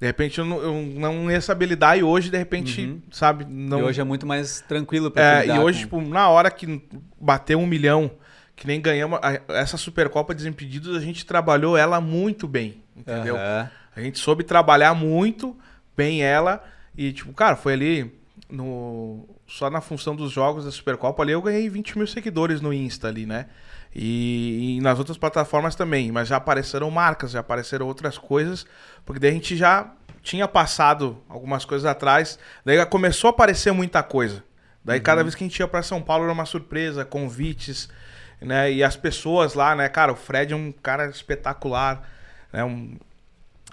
De 0.00 0.06
repente 0.06 0.38
eu 0.38 0.46
não, 0.46 0.58
eu 0.62 0.72
não 1.12 1.30
ia 1.30 1.40
saber 1.42 1.66
lidar 1.66 1.96
e 1.98 2.02
hoje, 2.02 2.30
de 2.30 2.38
repente, 2.38 2.80
Uhum. 2.86 3.02
sabe, 3.10 3.44
não. 3.46 3.80
E 3.80 3.82
hoje 3.82 4.00
é 4.00 4.04
muito 4.04 4.26
mais 4.26 4.60
tranquilo 4.62 5.10
pra 5.10 5.22
É, 5.22 5.40
lidar 5.42 5.56
e 5.56 5.58
hoje, 5.58 5.86
com- 5.86 6.00
tipo, 6.00 6.10
na 6.10 6.28
hora 6.30 6.50
que 6.50 6.82
bateu 7.20 7.58
um 7.58 7.66
milhão, 7.66 8.10
que 8.56 8.66
nem 8.66 8.80
ganhamos, 8.80 9.18
a- 9.22 9.40
essa 9.48 9.76
Supercopa 9.76 10.34
Desimpedidos, 10.34 10.96
a 10.96 11.00
gente 11.00 11.26
trabalhou 11.26 11.76
ela 11.76 12.00
muito 12.00 12.48
bem, 12.48 12.82
entendeu? 12.96 13.36
Aham. 13.36 13.70
A 13.94 14.00
gente 14.00 14.18
soube 14.18 14.42
trabalhar 14.42 14.94
muito 14.94 15.54
bem 15.94 16.22
ela 16.22 16.64
e, 16.96 17.12
tipo, 17.12 17.32
cara, 17.34 17.54
foi 17.56 17.74
ali 17.74 18.14
no... 18.48 19.28
Só 19.46 19.68
na 19.68 19.80
função 19.80 20.14
dos 20.16 20.30
jogos 20.30 20.64
da 20.64 20.70
Supercopa 20.70 21.22
ali 21.22 21.32
eu 21.32 21.42
ganhei 21.42 21.68
20 21.68 21.98
mil 21.98 22.06
seguidores 22.06 22.60
no 22.60 22.72
Insta 22.72 23.08
ali, 23.08 23.26
né? 23.26 23.46
E, 23.94 24.76
e 24.76 24.80
nas 24.80 24.98
outras 25.00 25.18
plataformas 25.18 25.74
também, 25.74 26.12
mas 26.12 26.28
já 26.28 26.36
apareceram 26.36 26.88
marcas, 26.90 27.32
já 27.32 27.40
apareceram 27.40 27.86
outras 27.88 28.16
coisas, 28.16 28.64
porque 29.04 29.20
daí 29.20 29.30
a 29.30 29.34
gente 29.34 29.56
já 29.56 29.92
tinha 30.22 30.46
passado 30.46 31.22
algumas 31.28 31.64
coisas 31.64 31.86
atrás, 31.86 32.38
daí 32.64 32.84
começou 32.86 33.28
a 33.28 33.30
aparecer 33.30 33.72
muita 33.72 34.02
coisa. 34.02 34.44
Daí 34.84 35.00
cada 35.00 35.22
vez 35.22 35.34
que 35.34 35.44
a 35.44 35.46
gente 35.46 35.58
ia 35.58 35.68
pra 35.68 35.82
São 35.82 36.00
Paulo 36.00 36.24
era 36.24 36.32
uma 36.32 36.46
surpresa, 36.46 37.04
convites, 37.04 37.88
né? 38.40 38.72
E 38.72 38.82
as 38.82 38.96
pessoas 38.96 39.54
lá, 39.54 39.74
né, 39.74 39.88
cara, 39.88 40.12
o 40.12 40.16
Fred 40.16 40.52
é 40.52 40.56
um 40.56 40.72
cara 40.72 41.06
espetacular, 41.06 42.08
né? 42.52 42.64
Um, 42.64 42.96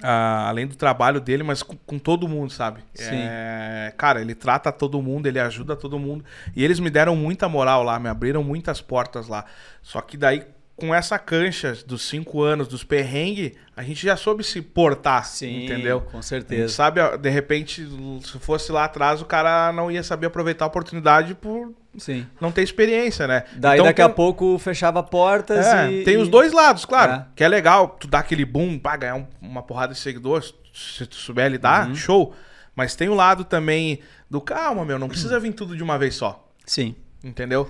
ah, 0.03 0.47
além 0.49 0.67
do 0.67 0.75
trabalho 0.75 1.19
dele, 1.19 1.43
mas 1.43 1.63
com, 1.63 1.75
com 1.75 1.97
todo 1.97 2.27
mundo, 2.27 2.51
sabe? 2.51 2.81
Sim. 2.93 3.15
É, 3.15 3.93
cara, 3.97 4.21
ele 4.21 4.35
trata 4.35 4.71
todo 4.71 5.01
mundo, 5.01 5.25
ele 5.25 5.39
ajuda 5.39 5.75
todo 5.75 5.97
mundo. 5.97 6.23
E 6.55 6.63
eles 6.63 6.79
me 6.79 6.89
deram 6.89 7.15
muita 7.15 7.49
moral 7.49 7.83
lá, 7.83 7.99
me 7.99 8.09
abriram 8.09 8.43
muitas 8.43 8.79
portas 8.79 9.27
lá. 9.27 9.45
Só 9.81 10.01
que 10.01 10.15
daí, 10.15 10.45
com 10.77 10.93
essa 10.93 11.17
cancha 11.17 11.75
dos 11.87 12.03
cinco 12.07 12.43
anos, 12.43 12.67
dos 12.67 12.83
perrengues, 12.83 13.53
a 13.75 13.81
gente 13.81 14.05
já 14.05 14.15
soube 14.15 14.43
se 14.43 14.61
portar, 14.61 15.25
Sim, 15.25 15.65
entendeu? 15.65 16.01
com 16.01 16.19
A 16.19 16.21
certeza. 16.21 16.71
sabe, 16.71 17.01
de 17.17 17.29
repente, 17.31 17.85
se 18.23 18.37
fosse 18.39 18.71
lá 18.71 18.85
atrás, 18.85 19.19
o 19.19 19.25
cara 19.25 19.73
não 19.73 19.89
ia 19.91 20.03
saber 20.03 20.27
aproveitar 20.27 20.65
a 20.65 20.67
oportunidade 20.67 21.33
por 21.33 21.73
Sim. 21.97 22.27
não 22.39 22.51
ter 22.51 22.61
experiência, 22.61 23.27
né? 23.27 23.43
Daí 23.55 23.77
Então, 23.79 23.87
daqui 23.87 24.03
a 24.03 24.05
tem- 24.05 24.15
pouco 24.15 24.57
fechava 24.59 25.01
portas 25.01 25.65
É, 25.65 25.91
e. 25.91 26.03
tem 26.03 26.17
os 26.17 26.29
dois 26.29 26.53
lados, 26.53 26.85
claro. 26.85 27.11
É. 27.13 27.25
Que 27.35 27.43
é 27.43 27.47
legal, 27.47 27.97
tu 27.99 28.07
dá 28.07 28.19
aquele 28.19 28.45
boom, 28.45 28.77
pá, 28.77 28.95
ganhar 28.95 29.15
um- 29.15 29.27
uma 29.41 29.63
porrada 29.63 29.93
de 29.95 29.99
seguidores, 29.99 30.53
se 30.71 31.07
tu 31.07 31.15
souber 31.15 31.49
lidar, 31.49 31.87
Uhum. 31.89 31.95
show. 31.95 32.35
Mas 32.75 32.95
tem 32.95 33.09
o 33.09 33.15
lado 33.15 33.43
também 33.43 33.99
do 34.29 34.39
calma, 34.39 34.85
meu, 34.85 34.99
não 34.99 35.07
precisa 35.09 35.39
vir 35.39 35.53
tudo 35.53 35.75
de 35.75 35.81
uma 35.81 35.97
vez 35.97 36.13
só, 36.13 36.47
Sim. 36.63 36.95
entendeu? 37.23 37.67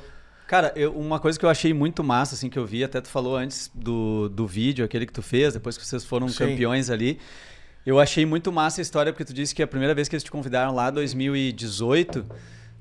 Cara, 0.48 0.72
eu- 0.76 0.94
uma 0.94 1.20
coisa 1.20 1.38
que 1.38 1.44
eu 1.46 1.50
achei 1.50 1.74
muito 1.74 2.04
massa, 2.04 2.34
assim, 2.36 2.50
que 2.50 2.58
eu 2.58 2.66
vi, 2.66 2.84
até 2.84 3.02
tu 3.02 3.10
falou 3.10 3.36
antes 3.36 3.70
do, 3.76 4.30
do 4.30 4.48
vídeo, 4.48 4.86
aquele 4.86 5.06
que 5.06 5.12
tu 5.14 5.22
fez, 5.22 5.54
depois 5.54 5.78
que 5.78 5.86
vocês 5.86 6.06
foram 6.06 6.30
Sim. 6.30 6.38
campeões 6.38 6.90
ali. 6.90 7.20
Eu 7.86 8.00
achei 8.00 8.26
muito 8.26 8.52
massa 8.52 8.80
a 8.80 8.84
história, 8.84 9.12
porque 9.12 9.26
tu 9.26 9.34
disse 9.34 9.54
que 9.54 9.62
a 9.62 9.68
primeira 9.68 9.94
vez 9.94 10.08
que 10.08 10.16
eles 10.16 10.24
te 10.24 10.32
convidaram 10.32 10.74
lá, 10.74 10.90
2018, 10.90 12.26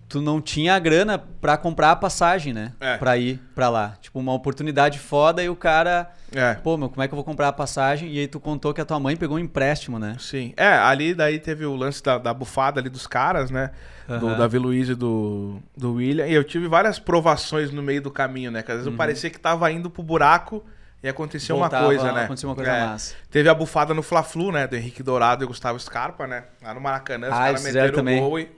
tu 0.09 0.21
não 0.21 0.41
tinha 0.41 0.75
a 0.75 0.79
grana 0.79 1.19
pra 1.19 1.57
comprar 1.57 1.91
a 1.91 1.97
passagem, 1.97 2.53
né? 2.53 2.73
É. 2.81 2.97
Pra 2.97 3.17
ir 3.17 3.41
pra 3.55 3.69
lá. 3.69 3.97
Tipo, 4.01 4.19
uma 4.21 4.33
oportunidade 4.33 4.99
foda 4.99 5.43
e 5.43 5.49
o 5.49 5.57
cara, 5.57 6.11
É. 6.35 6.55
pô, 6.55 6.77
meu, 6.77 6.89
como 6.89 7.03
é 7.03 7.09
que 7.09 7.13
eu 7.15 7.17
vou 7.17 7.25
comprar 7.25 7.49
a 7.49 7.53
passagem? 7.53 8.11
E 8.13 8.19
aí 8.21 8.29
tu 8.29 8.39
contou 8.39 8.73
que 8.73 8.81
a 8.81 8.85
tua 8.85 9.01
mãe 9.01 9.17
pegou 9.17 9.37
um 9.37 9.41
empréstimo, 9.41 9.99
né? 9.99 10.17
Sim. 10.21 10.53
É, 10.57 10.69
ali 10.69 11.15
daí 11.15 11.39
teve 11.39 11.67
o 11.67 11.75
lance 11.75 12.03
da, 12.03 12.19
da 12.19 12.33
bufada 12.33 12.81
ali 12.81 12.89
dos 12.89 13.07
caras, 13.07 13.51
né? 13.51 13.71
Do 14.07 14.29
Aham. 14.29 14.39
Davi 14.39 14.59
Luiz 14.59 14.89
e 14.89 14.95
do, 14.95 15.59
do 15.77 15.95
William. 15.95 16.27
E 16.27 16.33
eu 16.35 16.45
tive 16.45 16.69
várias 16.69 16.99
provações 17.01 17.73
no 17.73 17.83
meio 17.83 18.01
do 18.01 18.11
caminho, 18.11 18.53
né? 18.53 18.63
Que 18.63 18.71
às 18.71 18.79
vezes 18.79 18.91
eu 18.93 18.97
parecia 18.97 19.29
que 19.29 19.41
tava 19.41 19.71
indo 19.73 19.91
pro 19.91 20.03
buraco 20.05 20.65
e 21.07 21.09
aconteceu 21.09 21.57
Voltava, 21.57 21.85
uma 21.85 21.89
coisa, 21.89 22.13
né? 22.13 22.25
aconteceu 22.25 22.49
uma 22.49 22.57
coisa 22.57 22.71
É. 22.71 22.87
massa. 22.87 23.15
Teve 23.31 23.49
a 23.49 23.55
bufada 23.55 23.95
no 23.95 24.03
Fla-Flu, 24.03 24.51
né? 24.51 24.67
Do 24.67 24.75
Henrique 24.75 25.03
Dourado 25.05 25.45
e 25.45 25.47
Gustavo 25.47 25.79
Scarpa, 25.79 26.27
né? 26.27 26.43
Lá 26.61 26.75
no 26.75 26.81
Maracanã, 26.81 27.29
os 27.29 27.33
Ah, 27.33 27.37
caras 27.37 27.63
meteram 27.63 27.95
também. 27.95 28.19
o 28.21 28.29
gol 28.29 28.41
e... 28.41 28.51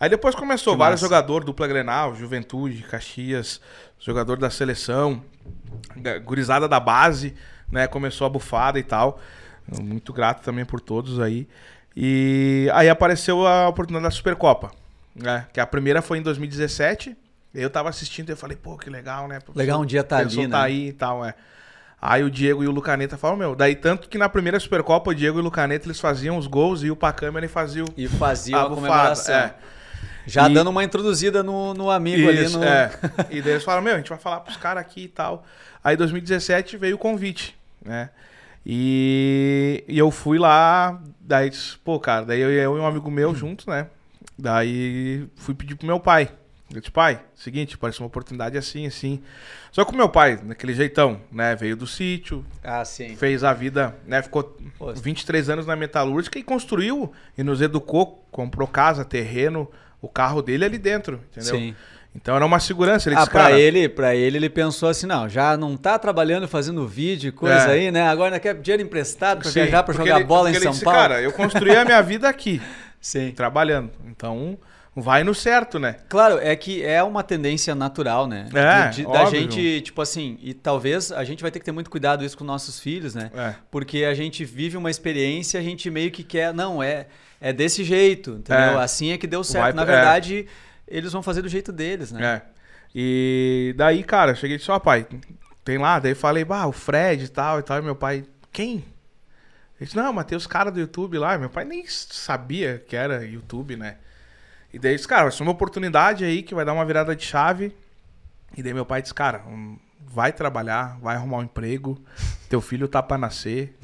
Aí 0.00 0.08
depois 0.08 0.34
começou, 0.34 0.72
Que 0.72 0.78
vários 0.78 1.00
jogadores, 1.00 1.44
dupla 1.44 1.66
Grenal, 1.66 2.14
Juventude, 2.14 2.82
Caxias, 2.82 3.60
jogador 4.00 4.38
da 4.38 4.48
seleção, 4.48 5.22
gurizada 6.24 6.66
da 6.66 6.80
base, 6.80 7.34
né? 7.70 7.86
Começou 7.86 8.26
a 8.26 8.30
bufada 8.30 8.78
e 8.78 8.82
tal. 8.82 9.20
Muito 9.82 10.12
grato 10.12 10.42
também 10.42 10.64
por 10.64 10.80
todos 10.80 11.20
aí. 11.20 11.46
E 11.94 12.70
aí 12.72 12.88
apareceu 12.88 13.46
a 13.46 13.68
oportunidade 13.68 14.04
da 14.04 14.10
Supercopa, 14.16 14.70
né? 15.14 15.46
Que 15.52 15.60
a 15.60 15.66
primeira 15.66 16.00
foi 16.00 16.18
em 16.18 16.22
2017. 16.22 17.16
Eu 17.54 17.70
tava 17.70 17.88
assistindo 17.88 18.28
e 18.28 18.32
eu 18.32 18.36
falei, 18.36 18.56
pô, 18.56 18.76
que 18.76 18.90
legal, 18.90 19.26
né? 19.26 19.38
Legal 19.54 19.80
um 19.80 19.86
dia 19.86 20.04
tá 20.04 20.18
ali, 20.18 20.46
tá 20.48 20.58
né? 20.58 20.64
aí 20.64 20.88
e 20.88 20.92
tal, 20.92 21.24
é. 21.24 21.34
Aí 22.08 22.22
o 22.22 22.30
Diego 22.30 22.62
e 22.62 22.68
o 22.68 22.70
Lucaneta 22.70 23.18
falaram, 23.18 23.36
meu, 23.38 23.56
daí 23.56 23.74
tanto 23.74 24.08
que 24.08 24.16
na 24.16 24.28
primeira 24.28 24.60
Supercopa 24.60 25.10
o 25.10 25.14
Diego 25.14 25.38
e 25.38 25.40
o 25.40 25.44
Lucaneta 25.44 25.88
eles 25.88 25.98
faziam 25.98 26.38
os 26.38 26.46
gols 26.46 26.84
e 26.84 26.90
o 26.90 26.94
Pacâmera 26.94 27.44
ele 27.44 27.52
fazia 27.52 27.84
o, 27.84 27.88
E 27.96 28.06
fazia 28.06 28.58
a 28.58 28.62
a 28.62 28.68
comemoração. 28.68 29.34
É. 29.34 29.54
Já 30.24 30.48
E- 30.48 30.54
dando 30.54 30.70
uma 30.70 30.84
introduzida 30.84 31.42
no, 31.42 31.74
no 31.74 31.90
amigo 31.90 32.28
ali 32.28 32.44
Isso, 32.44 32.58
no. 32.58 32.64
é. 32.64 32.92
E 33.28 33.42
daí 33.42 33.54
eles 33.54 33.64
falaram, 33.64 33.82
meu, 33.82 33.94
a 33.94 33.96
gente 33.96 34.08
vai 34.08 34.18
falar 34.18 34.38
pros 34.40 34.56
caras 34.56 34.80
aqui 34.82 35.02
e 35.02 35.08
tal. 35.08 35.44
Aí 35.82 35.94
em 35.94 35.98
2017 35.98 36.76
veio 36.76 36.94
o 36.94 36.98
convite, 36.98 37.56
né? 37.84 38.10
E, 38.64 39.82
e 39.88 39.98
eu 39.98 40.10
fui 40.12 40.38
lá, 40.38 41.00
daí, 41.20 41.50
pô, 41.84 41.98
cara, 41.98 42.24
daí 42.24 42.40
eu, 42.40 42.50
eu 42.52 42.76
e 42.76 42.80
um 42.80 42.86
amigo 42.86 43.10
meu 43.10 43.34
juntos, 43.34 43.66
né? 43.66 43.86
Daí 44.38 45.26
fui 45.36 45.54
pedir 45.54 45.74
pro 45.74 45.86
meu 45.86 45.98
pai. 45.98 46.28
Eu 46.72 46.80
disse, 46.80 46.90
pai, 46.90 47.20
seguinte, 47.34 47.76
apareceu 47.76 48.02
uma 48.02 48.08
oportunidade 48.08 48.58
assim, 48.58 48.86
assim. 48.86 49.22
Só 49.70 49.84
que 49.84 49.92
o 49.92 49.96
meu 49.96 50.08
pai, 50.08 50.40
naquele 50.42 50.74
jeitão, 50.74 51.20
né? 51.30 51.54
Veio 51.54 51.76
do 51.76 51.86
sítio, 51.86 52.44
Ah, 52.62 52.84
sim. 52.84 53.14
fez 53.16 53.44
a 53.44 53.52
vida, 53.52 53.94
né? 54.04 54.20
Ficou 54.20 54.56
Pô, 54.76 54.92
23 54.92 55.48
anos 55.48 55.64
na 55.64 55.76
metalúrgica 55.76 56.38
e 56.38 56.42
construiu 56.42 57.12
e 57.38 57.42
nos 57.44 57.62
educou, 57.62 58.26
comprou 58.32 58.66
casa, 58.66 59.04
terreno, 59.04 59.70
o 60.02 60.08
carro 60.08 60.42
dele 60.42 60.64
ali 60.64 60.76
dentro, 60.78 61.20
entendeu? 61.30 61.54
Sim. 61.56 61.76
Então 62.12 62.34
era 62.34 62.44
uma 62.44 62.58
segurança. 62.58 63.08
Ele 63.08 63.14
ah, 63.16 63.20
disse, 63.20 63.30
pra 63.30 63.42
cara, 63.44 63.58
ele, 63.60 63.88
pra 63.88 64.14
ele, 64.16 64.38
ele 64.38 64.48
pensou 64.50 64.88
assim, 64.88 65.06
não, 65.06 65.28
já 65.28 65.56
não 65.56 65.76
tá 65.76 65.96
trabalhando 65.98 66.48
fazendo 66.48 66.84
vídeo 66.88 67.28
e 67.28 67.32
coisa 67.32 67.68
É. 67.68 67.72
aí, 67.74 67.90
né? 67.92 68.08
Agora 68.08 68.28
ainda 68.28 68.40
quer 68.40 68.54
dinheiro 68.60 68.82
emprestado 68.82 69.40
pra 69.42 69.50
sim, 69.50 69.60
viajar, 69.60 69.82
pra 69.84 69.94
jogar 69.94 70.16
ele- 70.16 70.24
bola 70.24 70.50
em 70.50 70.54
São 70.54 70.72
disse, 70.72 70.82
Paulo. 70.82 70.98
Cara, 70.98 71.20
eu 71.22 71.30
construí 71.32 71.76
a 71.76 71.84
minha 71.84 72.00
vida 72.02 72.28
aqui, 72.28 72.60
Sim. 73.00 73.30
trabalhando. 73.32 73.90
Então, 74.06 74.58
vai 74.96 75.22
no 75.22 75.34
certo, 75.34 75.78
né? 75.78 75.96
Claro, 76.08 76.38
é 76.38 76.56
que 76.56 76.82
é 76.82 77.02
uma 77.02 77.22
tendência 77.22 77.74
natural, 77.74 78.26
né? 78.26 78.48
É, 78.54 78.88
De- 78.88 79.02
da 79.04 79.10
óbvio. 79.24 79.40
gente, 79.42 79.82
tipo 79.82 80.00
assim, 80.00 80.38
e 80.40 80.54
talvez 80.54 81.12
a 81.12 81.22
gente 81.22 81.42
vai 81.42 81.50
ter 81.50 81.58
que 81.58 81.64
ter 81.66 81.72
muito 81.72 81.90
cuidado 81.90 82.24
isso 82.24 82.36
com 82.36 82.42
nossos 82.44 82.80
filhos, 82.80 83.14
né? 83.14 83.30
É. 83.34 83.54
Porque 83.70 84.04
a 84.04 84.14
gente 84.14 84.44
vive 84.44 84.76
uma 84.76 84.90
experiência, 84.90 85.60
a 85.60 85.62
gente 85.62 85.90
meio 85.90 86.10
que 86.10 86.24
quer, 86.24 86.54
não, 86.54 86.82
é, 86.82 87.08
é 87.40 87.52
desse 87.52 87.84
jeito, 87.84 88.30
entendeu? 88.38 88.80
É. 88.80 88.82
Assim 88.82 89.12
é 89.12 89.18
que 89.18 89.26
deu 89.26 89.44
certo. 89.44 89.62
Vai- 89.64 89.72
Na 89.74 89.82
é. 89.82 89.84
verdade, 89.84 90.46
eles 90.88 91.12
vão 91.12 91.22
fazer 91.22 91.42
do 91.42 91.48
jeito 91.48 91.70
deles, 91.70 92.10
né? 92.10 92.42
É. 92.42 92.42
E 92.94 93.74
daí, 93.76 94.02
cara, 94.02 94.32
eu 94.32 94.36
cheguei 94.36 94.56
e 94.56 94.58
disse, 94.58 94.70
ó, 94.70 94.78
pai, 94.78 95.06
tem 95.62 95.76
lá? 95.76 95.98
Daí 95.98 96.14
falei, 96.14 96.44
bah, 96.44 96.66
o 96.66 96.72
Fred 96.72 97.24
e 97.24 97.28
tal 97.28 97.58
e 97.58 97.62
tal. 97.62 97.78
E 97.78 97.82
meu 97.82 97.94
pai, 97.94 98.24
quem? 98.50 98.76
Ele 99.78 99.84
disse, 99.84 99.94
não, 99.96 100.10
mas 100.14 100.24
tem 100.24 100.38
os 100.38 100.46
caras 100.46 100.72
do 100.72 100.80
YouTube 100.80 101.18
lá. 101.18 101.36
Meu 101.36 101.50
pai 101.50 101.66
nem 101.66 101.84
sabia 101.86 102.82
que 102.88 102.96
era 102.96 103.22
YouTube, 103.26 103.76
né? 103.76 103.96
E 104.76 104.78
daí, 104.78 104.94
disse, 104.94 105.08
cara, 105.08 105.22
vai 105.22 105.32
ser 105.32 105.42
uma 105.42 105.52
oportunidade 105.52 106.22
aí 106.22 106.42
que 106.42 106.54
vai 106.54 106.62
dar 106.62 106.74
uma 106.74 106.84
virada 106.84 107.16
de 107.16 107.24
chave. 107.24 107.74
E 108.54 108.62
daí 108.62 108.74
meu 108.74 108.84
pai 108.84 109.00
disse, 109.00 109.14
cara, 109.14 109.42
hum, 109.48 109.78
vai 110.06 110.34
trabalhar, 110.34 110.98
vai 111.00 111.16
arrumar 111.16 111.38
um 111.38 111.44
emprego. 111.44 111.98
Teu 112.46 112.60
filho 112.60 112.86
tá 112.86 113.02
pra 113.02 113.16
nascer, 113.16 113.74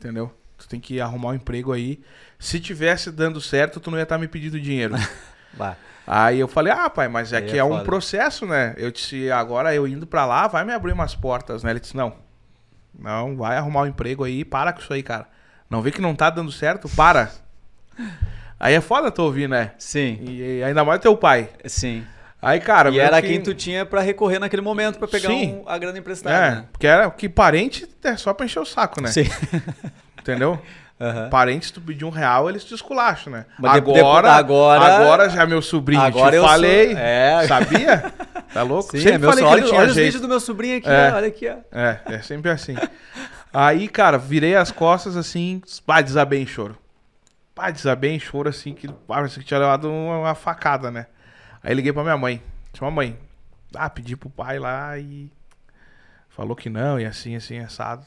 entendeu? 0.00 0.32
Tu 0.56 0.66
tem 0.66 0.80
que 0.80 0.98
arrumar 1.02 1.32
um 1.32 1.34
emprego 1.34 1.70
aí. 1.70 2.02
Se 2.38 2.58
tivesse 2.58 3.12
dando 3.12 3.42
certo, 3.42 3.78
tu 3.78 3.90
não 3.90 3.98
ia 3.98 4.04
estar 4.04 4.16
me 4.16 4.26
pedindo 4.26 4.58
dinheiro. 4.58 4.94
Aí 6.06 6.40
eu 6.40 6.48
falei, 6.48 6.72
ah, 6.72 6.88
pai, 6.88 7.08
mas 7.08 7.30
é 7.34 7.36
Aí 7.36 7.42
que 7.44 7.56
é 7.56 7.58
é, 7.58 7.64
um 7.64 7.72
foda. 7.72 7.84
processo, 7.84 8.46
né? 8.46 8.74
Eu 8.78 8.90
disse, 8.90 9.30
agora 9.30 9.74
eu 9.74 9.86
indo 9.86 10.06
pra 10.06 10.24
lá, 10.24 10.46
vai 10.48 10.64
me 10.64 10.72
abrir 10.72 10.92
umas 10.92 11.14
portas, 11.14 11.62
né? 11.62 11.72
Ele 11.72 11.80
disse, 11.80 11.94
não. 11.94 12.14
Não, 12.98 13.36
vai 13.36 13.58
arrumar 13.58 13.82
um 13.82 13.86
emprego 13.86 14.24
aí, 14.24 14.46
para 14.46 14.72
com 14.72 14.80
isso 14.80 14.94
aí, 14.94 15.02
cara. 15.02 15.28
Não 15.68 15.82
vê 15.82 15.90
que 15.90 16.00
não 16.00 16.14
tá 16.14 16.30
dando 16.30 16.50
certo? 16.50 16.88
Para. 16.88 17.30
Aí 18.62 18.74
é 18.74 18.80
foda 18.80 19.10
tu 19.10 19.22
ouvir, 19.24 19.48
né? 19.48 19.72
Sim, 19.76 20.20
E, 20.22 20.58
e 20.60 20.62
ainda 20.64 20.84
mais 20.84 21.00
teu 21.00 21.16
pai. 21.16 21.48
sim. 21.66 22.04
Aí, 22.40 22.58
cara... 22.60 22.90
e 22.90 22.98
era 22.98 23.20
que- 23.20 23.28
quem 23.28 23.40
tu 23.40 23.52
tinha 23.54 23.84
pra 23.84 24.00
recorrer 24.00 24.38
naquele 24.38 24.62
momento 24.62 24.98
pra 24.98 25.06
pegar 25.08 25.30
um- 25.30 25.64
a 25.66 25.76
grana 25.78 25.98
emprestada, 25.98 26.34
É, 26.34 26.50
né? 26.52 26.64
porque 26.72 26.86
era 26.86 27.08
que 27.10 27.28
parente 27.28 27.88
é 28.02 28.16
só 28.16 28.32
pra 28.34 28.46
encher 28.46 28.58
o 28.60 28.64
saco, 28.64 29.00
né? 29.00 29.10
Sim. 29.10 29.24
Entendeu? 30.20 30.58
Aham. 31.00 31.28
Parente, 31.30 31.66
se 31.66 31.72
tu 31.72 31.80
pedir 31.80 32.04
um 32.04 32.10
real, 32.10 32.48
eles 32.48 32.62
te 32.64 32.74
esculacham, 32.74 33.32
né? 33.32 33.44
Mas 33.58 33.74
agora, 33.76 34.30
agora- 34.32 34.84
agora 34.96 35.28
já 35.28 35.44
meu 35.46 35.60
sobrinho, 35.60 36.00
Agora 36.00 36.30
te 36.30 36.36
eu 36.36 36.42
sou- 36.42 36.50
falei, 36.50 36.92
é. 36.96 37.44
sabia? 37.48 38.04
Tá 38.52 38.62
louco? 38.62 38.90
Sim, 38.90 38.98
Sempre 38.98 39.14
é 39.14 39.18
meu 39.18 39.30
falei 39.30 39.44
ele 39.44 39.70
olha, 39.74 39.88
os 39.88 39.96
vídeos 39.96 40.20
do 40.20 40.28
meu 40.28 40.38
sobrinho 40.38 40.76
aqui, 40.76 40.86
É. 40.88 41.10
olha 41.14 41.26
aqui, 41.28 41.48
ó. 41.48 41.54
É, 41.76 41.98
é 42.06 42.18
sempre 42.20 42.50
assim. 42.50 42.76
Aí, 43.52 43.88
cara, 43.88 44.18
virei 44.18 44.54
as 44.54 44.70
costas 44.70 45.16
assim, 45.16 45.62
pá, 45.86 46.02
desabei 46.02 46.42
em 46.42 46.46
choro. 46.46 46.76
Pá, 47.54 47.70
desabei 47.70 48.12
em 48.14 48.18
choro 48.20 48.48
assim, 48.48 48.72
que 48.74 48.88
parece 49.06 49.38
que 49.38 49.44
tinha 49.44 49.60
levado 49.60 49.90
uma, 49.90 50.18
uma 50.20 50.34
facada, 50.34 50.90
né? 50.90 51.06
Aí 51.62 51.74
liguei 51.74 51.92
pra 51.92 52.02
minha 52.02 52.16
mãe. 52.16 52.42
Tinha 52.72 52.84
uma 52.86 52.94
mãe. 52.94 53.18
Ah, 53.74 53.88
pedi 53.90 54.16
pro 54.16 54.30
pai 54.30 54.58
lá 54.58 54.98
e. 54.98 55.30
Falou 56.28 56.56
que 56.56 56.70
não, 56.70 56.98
e 56.98 57.04
assim, 57.04 57.36
assim, 57.36 57.58
assado. 57.58 58.04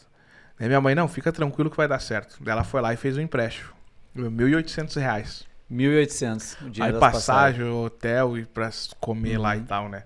Aí 0.59 0.67
minha 0.67 0.81
mãe, 0.81 0.95
não, 0.95 1.07
fica 1.07 1.31
tranquilo 1.31 1.69
que 1.69 1.77
vai 1.77 1.87
dar 1.87 1.99
certo. 1.99 2.37
Daí 2.41 2.51
ela 2.53 2.63
foi 2.63 2.81
lá 2.81 2.93
e 2.93 2.97
fez 2.97 3.17
um 3.17 3.21
empréstimo. 3.21 3.69
1.800 4.15 4.95
reais. 4.99 5.45
1.800. 5.71 6.57
o 6.61 6.83
Aí 6.83 6.91
das 6.91 6.99
passagens. 6.99 7.57
passagem, 7.59 7.65
hotel 7.69 8.37
e 8.37 8.45
pra 8.45 8.69
comer 8.99 9.37
lá 9.37 9.55
e 9.55 9.59
Uhum. 9.59 9.65
tal, 9.65 9.89
né? 9.89 10.03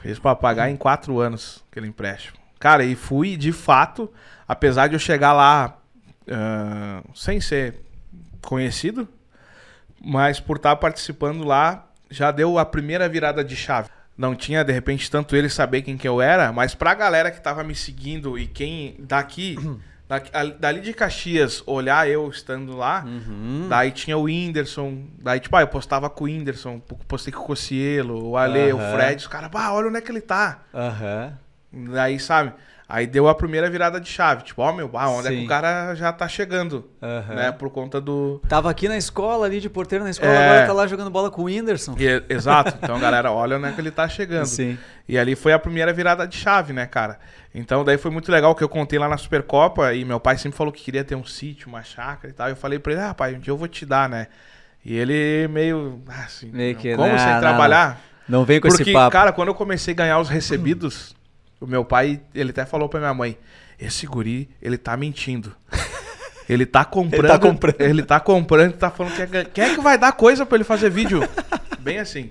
Fez 0.00 0.18
pra 0.18 0.34
pagar 0.34 0.70
em 0.70 0.76
quatro 0.76 1.18
anos 1.20 1.62
aquele 1.70 1.86
empréstimo. 1.86 2.36
Cara, 2.58 2.84
e 2.84 2.94
fui 2.96 3.36
de 3.36 3.52
fato, 3.52 4.12
apesar 4.48 4.88
de 4.88 4.94
eu 4.94 4.98
chegar 4.98 5.32
lá 5.32 5.76
ah, 6.30 7.02
sem 7.14 7.40
ser 7.40 7.82
conhecido, 8.46 9.08
mas 10.00 10.40
por 10.40 10.56
estar 10.56 10.76
participando 10.76 11.44
lá, 11.44 11.86
já 12.10 12.30
deu 12.30 12.58
a 12.58 12.64
primeira 12.64 13.08
virada 13.08 13.44
de 13.44 13.56
chave. 13.56 13.88
Não 14.16 14.34
tinha, 14.34 14.64
de 14.64 14.72
repente, 14.72 15.10
tanto 15.10 15.36
ele 15.36 15.48
saber 15.48 15.82
quem 15.82 15.96
que 15.96 16.08
eu 16.08 16.22
era, 16.22 16.50
mas 16.52 16.74
pra 16.74 16.94
galera 16.94 17.30
que 17.30 17.40
tava 17.40 17.62
me 17.62 17.74
seguindo 17.74 18.38
e 18.38 18.46
quem 18.46 18.96
daqui, 18.98 19.56
daqui 20.08 20.30
ali- 20.32 20.54
dali 20.58 20.80
de 20.80 20.94
Caxias, 20.94 21.62
olhar 21.66 22.08
eu 22.08 22.26
estando 22.30 22.74
lá, 22.76 23.04
Uhum. 23.06 23.66
Daí 23.68 23.90
tinha 23.90 24.16
o 24.16 24.22
Whindersson. 24.22 25.04
Daí, 25.18 25.38
tipo, 25.40 25.54
ah, 25.56 25.60
eu 25.60 25.68
postava 25.68 26.08
com 26.08 26.24
o 26.24 26.26
Whindersson, 26.28 26.78
postei 27.06 27.32
com 27.32 27.42
o 27.42 27.44
Cocielo, 27.46 28.30
o 28.30 28.36
Ale, 28.38 28.72
o 28.72 28.78
Aham. 28.78 28.92
Fred. 28.96 29.16
Os 29.20 29.26
caras, 29.26 29.50
olha 29.54 29.88
onde 29.88 29.98
é 29.98 30.00
que 30.00 30.10
ele 30.10 30.22
tá. 30.22 30.62
Aham. 30.72 31.32
Daí, 31.92 32.18
sabe? 32.18 32.52
Aí 32.88 33.04
deu 33.04 33.28
a 33.28 33.34
primeira 33.34 33.68
virada 33.68 34.00
de 34.00 34.08
chave. 34.08 34.44
Tipo, 34.44 34.62
ó, 34.62 34.72
meu, 34.72 34.86
bah, 34.86 35.08
onde 35.08 35.26
é 35.26 35.30
que 35.32 35.38
Sim. 35.38 35.44
o 35.44 35.48
cara 35.48 35.92
já 35.96 36.12
tá 36.12 36.28
chegando? 36.28 36.88
Aham. 37.02 37.34
Né? 37.34 37.50
Por 37.52 37.68
conta 37.68 38.00
do. 38.00 38.40
Tava 38.48 38.70
aqui 38.70 38.86
na 38.88 38.96
escola, 38.96 39.44
ali 39.44 39.60
de 39.60 39.68
porteiro 39.68 40.04
na 40.04 40.10
escola, 40.10 40.30
É. 40.32 40.48
agora 40.50 40.66
tá 40.68 40.72
lá 40.72 40.86
jogando 40.86 41.10
bola 41.10 41.28
com 41.28 41.42
o 41.42 41.44
Whindersson. 41.46 41.96
E- 41.98 42.22
exato. 42.28 42.76
Então, 42.80 43.00
galera, 43.00 43.32
olha 43.32 43.56
onde 43.56 43.66
é 43.68 43.72
que 43.72 43.80
ele 43.80 43.90
tá 43.90 44.08
chegando. 44.08 44.46
Sim. 44.46 44.78
E 45.08 45.18
ali 45.18 45.34
foi 45.34 45.52
a 45.52 45.58
primeira 45.58 45.92
virada 45.92 46.28
de 46.28 46.36
chave, 46.36 46.72
né, 46.72 46.86
cara? 46.86 47.18
Então 47.52 47.82
daí 47.84 47.98
foi 47.98 48.10
muito 48.12 48.30
legal 48.30 48.54
que 48.54 48.62
eu 48.62 48.68
contei 48.68 48.98
lá 48.98 49.08
na 49.08 49.16
Supercopa 49.16 49.92
e 49.92 50.04
meu 50.04 50.20
pai 50.20 50.36
sempre 50.38 50.56
falou 50.56 50.72
que 50.72 50.84
queria 50.84 51.02
ter 51.02 51.16
um 51.16 51.24
sítio, 51.24 51.68
uma 51.68 51.82
chácara 51.82 52.28
e 52.28 52.32
tal. 52.32 52.48
Eu 52.48 52.54
falei 52.56 52.78
pra 52.78 52.92
ele, 52.92 53.00
ah, 53.02 53.14
pai, 53.14 53.34
um 53.34 53.40
dia 53.40 53.50
eu 53.50 53.56
vou 53.56 53.66
te 53.66 53.84
dar, 53.84 54.08
né? 54.08 54.28
E 54.84 54.94
ele 54.96 55.48
meio, 55.48 56.00
ah, 56.06 56.22
assim, 56.24 56.50
Meio 56.52 56.76
que, 56.76 56.94
como 56.94 57.08
não, 57.10 57.18
sem 57.18 57.32
não, 57.32 57.40
trabalhar? 57.40 57.98
Não 58.28 58.44
vem 58.44 58.60
com 58.60 58.68
Porque, 58.68 58.82
esse 58.84 58.92
papo. 58.92 59.10
cara, 59.10 59.32
quando 59.32 59.48
eu 59.48 59.54
comecei 59.54 59.92
a 59.92 59.96
ganhar 59.96 60.18
os 60.20 60.28
recebidos, 60.28 61.15
o 61.60 61.66
meu 61.66 61.84
pai, 61.84 62.20
ele 62.34 62.50
até 62.50 62.64
falou 62.66 62.88
pra 62.88 63.00
minha 63.00 63.14
mãe, 63.14 63.36
esse 63.78 64.06
guri, 64.06 64.48
ele 64.60 64.76
tá 64.78 64.96
mentindo. 64.96 65.54
Ele 66.48 66.64
tá 66.64 66.84
comprando, 66.84 67.40
comprando. 67.40 67.80
ele 67.80 68.04
tá 68.04 68.20
comprando, 68.20 68.72
tá 68.74 68.88
falando 68.88 69.16
que 69.16 69.36
é, 69.36 69.44
quem 69.46 69.64
é 69.64 69.74
que 69.74 69.80
vai 69.80 69.98
dar 69.98 70.12
coisa 70.12 70.46
pra 70.46 70.54
ele 70.56 70.62
fazer 70.62 70.88
vídeo? 70.90 71.18
Bem 71.80 71.98
assim. 71.98 72.30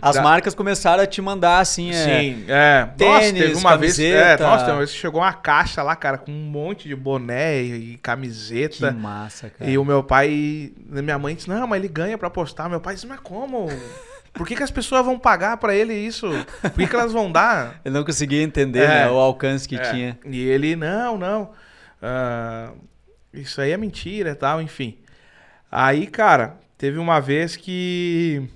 As 0.00 0.16
da- 0.16 0.22
marcas 0.22 0.54
começaram 0.54 1.02
a 1.02 1.06
te 1.06 1.20
mandar 1.20 1.58
assim, 1.58 1.90
é, 1.90 1.92
Sim, 1.92 2.44
é. 2.48 2.80
nossa, 2.98 3.20
tênis, 3.20 3.42
teve 3.42 3.54
uma 3.56 3.76
vez, 3.76 3.98
é, 3.98 4.12
camiseta. 4.12 4.46
nossa, 4.46 4.58
teve 4.60 4.70
uma 4.72 4.78
vez 4.78 4.90
que 4.92 4.96
chegou 4.96 5.20
uma 5.20 5.32
caixa 5.34 5.82
lá, 5.82 5.94
cara, 5.94 6.16
com 6.16 6.30
um 6.32 6.34
monte 6.50 6.88
de 6.88 6.94
boné 6.96 7.62
e, 7.62 7.92
e 7.92 7.96
camiseta. 7.98 8.90
Que 8.90 8.98
massa, 8.98 9.50
cara. 9.50 9.70
E 9.70 9.76
o 9.76 9.84
meu 9.84 10.02
pai, 10.02 10.72
minha 10.86 11.18
mãe 11.18 11.34
disse: 11.34 11.50
"Não, 11.50 11.66
mas 11.66 11.78
ele 11.78 11.88
ganha 11.88 12.16
pra 12.16 12.30
postar". 12.30 12.66
Meu 12.70 12.80
pai 12.80 12.94
disse: 12.94 13.06
"Mas 13.06 13.20
como? 13.20 13.68
Por 14.36 14.46
que, 14.46 14.54
que 14.56 14.62
as 14.62 14.70
pessoas 14.70 15.04
vão 15.04 15.18
pagar 15.18 15.56
pra 15.56 15.74
ele 15.74 15.94
isso? 15.94 16.28
Por 16.62 16.72
que, 16.72 16.86
que 16.86 16.94
elas 16.94 17.12
vão 17.12 17.30
dar?" 17.32 17.80
Eu 17.84 17.92
não 17.92 18.04
conseguia 18.04 18.42
entender 18.42 18.80
É. 18.84 18.88
né, 18.88 19.10
o 19.10 19.14
alcance 19.16 19.68
que 19.68 19.76
É. 19.76 19.90
tinha. 19.90 20.18
E 20.24 20.40
ele, 20.46 20.76
não, 20.76 21.16
não. 21.18 21.50
ah, 22.02 22.72
isso 23.32 23.60
aí 23.60 23.70
é 23.72 23.76
mentira 23.76 24.30
e 24.30 24.34
tal, 24.34 24.60
enfim. 24.62 24.98
Aí, 25.70 26.06
cara, 26.06 26.56
teve 26.78 26.98
uma 26.98 27.20
vez 27.20 27.56
que 27.56 28.48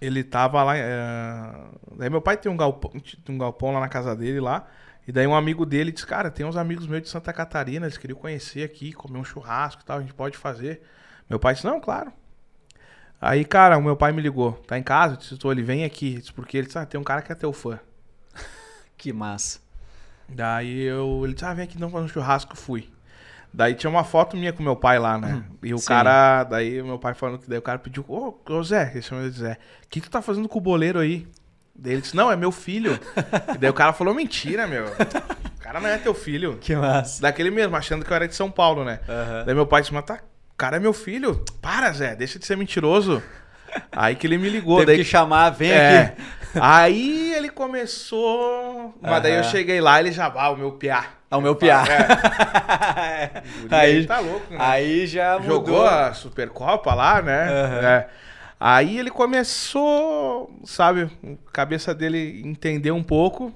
ele 0.00 0.22
tava 0.24 0.62
lá. 0.62 0.74
ah, 0.76 1.68
daí 1.96 2.10
meu 2.10 2.20
pai 2.20 2.36
tem 2.36 2.50
um 2.50 2.56
galpão, 2.56 2.92
um 3.28 3.38
galpão 3.38 3.72
lá 3.72 3.80
na 3.80 3.88
casa 3.88 4.14
dele 4.16 4.40
lá. 4.40 4.66
E 5.06 5.12
daí 5.12 5.26
um 5.26 5.34
amigo 5.34 5.64
dele 5.64 5.90
disse, 5.90 6.06
cara, 6.06 6.30
tem 6.30 6.44
uns 6.44 6.56
amigos 6.56 6.86
meus 6.86 7.02
de 7.02 7.08
Santa 7.08 7.32
Catarina, 7.32 7.86
eles 7.86 7.96
queriam 7.96 8.18
conhecer 8.18 8.62
aqui, 8.62 8.92
comer 8.92 9.18
um 9.18 9.24
churrasco 9.24 9.80
e 9.82 9.84
tal, 9.86 9.96
a 9.98 10.00
gente 10.02 10.12
pode 10.12 10.36
fazer. 10.36 10.82
Meu 11.30 11.38
pai 11.38 11.54
disse, 11.54 11.64
não, 11.66 11.80
claro. 11.80 12.12
Aí, 13.20 13.44
cara, 13.44 13.76
o 13.76 13.82
meu 13.82 13.96
pai 13.96 14.12
me 14.12 14.22
ligou, 14.22 14.52
tá 14.66 14.78
em 14.78 14.82
casa? 14.82 15.14
Eu 15.14 15.18
disse, 15.18 15.36
tô, 15.36 15.50
ele 15.50 15.62
vem 15.62 15.84
aqui. 15.84 16.14
Eu 16.14 16.20
disse, 16.20 16.32
porque 16.32 16.56
ele 16.56 16.66
disse, 16.66 16.78
ah, 16.78 16.86
tem 16.86 17.00
um 17.00 17.04
cara 17.04 17.20
que 17.22 17.32
é 17.32 17.34
teu 17.34 17.52
fã. 17.52 17.78
Que 18.96 19.12
massa. 19.12 19.60
Daí 20.28 20.82
eu, 20.82 21.20
ele 21.24 21.32
disse, 21.34 21.44
ah, 21.44 21.54
vem 21.54 21.64
aqui 21.64 21.78
não 21.78 21.88
fazer 21.90 22.04
um 22.04 22.08
churrasco, 22.08 22.56
fui. 22.56 22.90
Daí 23.52 23.74
tinha 23.74 23.88
uma 23.88 24.04
foto 24.04 24.36
minha 24.36 24.52
com 24.52 24.62
meu 24.62 24.76
pai 24.76 24.98
lá, 24.98 25.16
né? 25.16 25.42
E 25.62 25.72
o 25.72 25.76
Uhum. 25.76 25.80
Sim. 25.80 25.86
cara, 25.88 26.44
daí 26.44 26.82
meu 26.82 26.98
pai 26.98 27.14
falando 27.14 27.38
que 27.38 27.48
daí 27.48 27.58
o 27.58 27.62
cara 27.62 27.78
pediu, 27.78 28.04
ô, 28.08 28.36
ô 28.46 28.62
Zé, 28.62 28.90
ele 28.92 29.02
chama 29.02 29.22
de 29.30 29.38
Zé, 29.38 29.52
o 29.84 29.88
que 29.88 30.00
tu 30.00 30.10
tá 30.10 30.20
fazendo 30.20 30.48
com 30.48 30.58
o 30.58 30.60
boleiro 30.60 30.98
aí? 30.98 31.26
Daí 31.74 31.92
ele 31.94 32.02
disse, 32.02 32.14
não, 32.16 32.30
é 32.30 32.36
meu 32.36 32.50
filho. 32.52 32.98
e 33.54 33.58
daí 33.58 33.70
o 33.70 33.74
cara 33.74 33.92
falou, 33.92 34.12
mentira, 34.12 34.66
meu. 34.66 34.84
O 34.86 35.60
cara 35.60 35.80
não 35.80 35.88
é 35.88 35.96
teu 35.96 36.12
filho. 36.12 36.58
Que 36.60 36.74
massa. 36.74 37.22
Daquele 37.22 37.50
mesmo, 37.50 37.74
achando 37.76 38.04
que 38.04 38.10
eu 38.10 38.16
era 38.16 38.26
de 38.28 38.34
São 38.34 38.50
Paulo, 38.50 38.84
né? 38.84 39.00
Aham. 39.08 39.44
Daí 39.46 39.54
meu 39.54 39.66
pai 39.66 39.80
disse, 39.80 39.94
mas 39.94 40.04
tá, 40.04 40.20
cara 40.58 40.76
é 40.76 40.80
meu 40.80 40.92
filho. 40.92 41.44
Para, 41.62 41.90
Zé, 41.92 42.16
deixa 42.16 42.38
de 42.38 42.44
ser 42.44 42.56
mentiroso. 42.56 43.22
Aí 43.92 44.16
que 44.16 44.26
ele 44.26 44.36
me 44.36 44.48
ligou. 44.50 44.78
Teve 44.78 44.86
daí 44.86 44.96
que 44.98 45.04
chamar, 45.04 45.50
vem 45.50 45.70
é. 45.70 46.00
aqui. 46.00 46.22
Aí 46.60 47.32
ele 47.34 47.48
começou. 47.48 48.94
Mas 49.00 49.22
daí 49.22 49.36
eu 49.36 49.44
cheguei 49.44 49.80
lá, 49.80 50.00
ele 50.00 50.10
já, 50.10 50.26
ah, 50.34 50.50
o 50.50 50.56
meu 50.56 50.72
piá. 50.72 51.04
Ao 51.30 51.40
meu 51.40 51.54
piá. 51.54 51.84
É, 52.96 53.42
aí, 53.70 54.06
tá 54.06 54.18
louco, 54.18 54.52
né? 54.52 54.58
aí 54.58 55.06
já 55.06 55.38
Jogou 55.40 55.74
mudou. 55.74 55.86
a 55.86 56.12
Supercopa 56.14 56.94
lá, 56.94 57.22
né? 57.22 57.48
Aham. 57.48 57.86
É. 57.86 58.08
Aí 58.60 58.98
ele 58.98 59.10
começou, 59.10 60.50
sabe, 60.64 61.08
a 61.22 61.52
cabeça 61.52 61.94
dele 61.94 62.42
entendeu 62.44 62.96
um 62.96 63.04
pouco. 63.04 63.54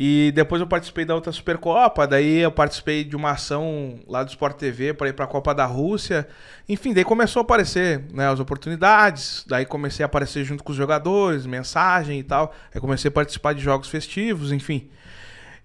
E 0.00 0.30
depois 0.32 0.60
eu 0.60 0.66
participei 0.68 1.04
da 1.04 1.12
outra 1.12 1.32
Supercopa, 1.32 2.06
daí 2.06 2.38
eu 2.38 2.52
participei 2.52 3.02
de 3.02 3.16
uma 3.16 3.32
ação 3.32 3.98
lá 4.06 4.22
do 4.22 4.30
Sport 4.30 4.56
TV 4.56 4.94
para 4.94 5.08
ir 5.08 5.12
para 5.12 5.24
a 5.24 5.28
Copa 5.28 5.52
da 5.52 5.66
Rússia. 5.66 6.28
Enfim, 6.68 6.94
daí 6.94 7.02
começou 7.02 7.40
a 7.40 7.42
aparecer, 7.42 8.04
né, 8.14 8.28
as 8.28 8.38
oportunidades, 8.38 9.44
daí 9.48 9.66
comecei 9.66 10.04
a 10.04 10.06
aparecer 10.06 10.44
junto 10.44 10.62
com 10.62 10.70
os 10.70 10.78
jogadores, 10.78 11.46
mensagem 11.46 12.20
e 12.20 12.22
tal. 12.22 12.54
Aí 12.72 12.80
comecei 12.80 13.08
a 13.08 13.12
participar 13.12 13.54
de 13.54 13.60
jogos 13.60 13.88
festivos, 13.88 14.52
enfim. 14.52 14.88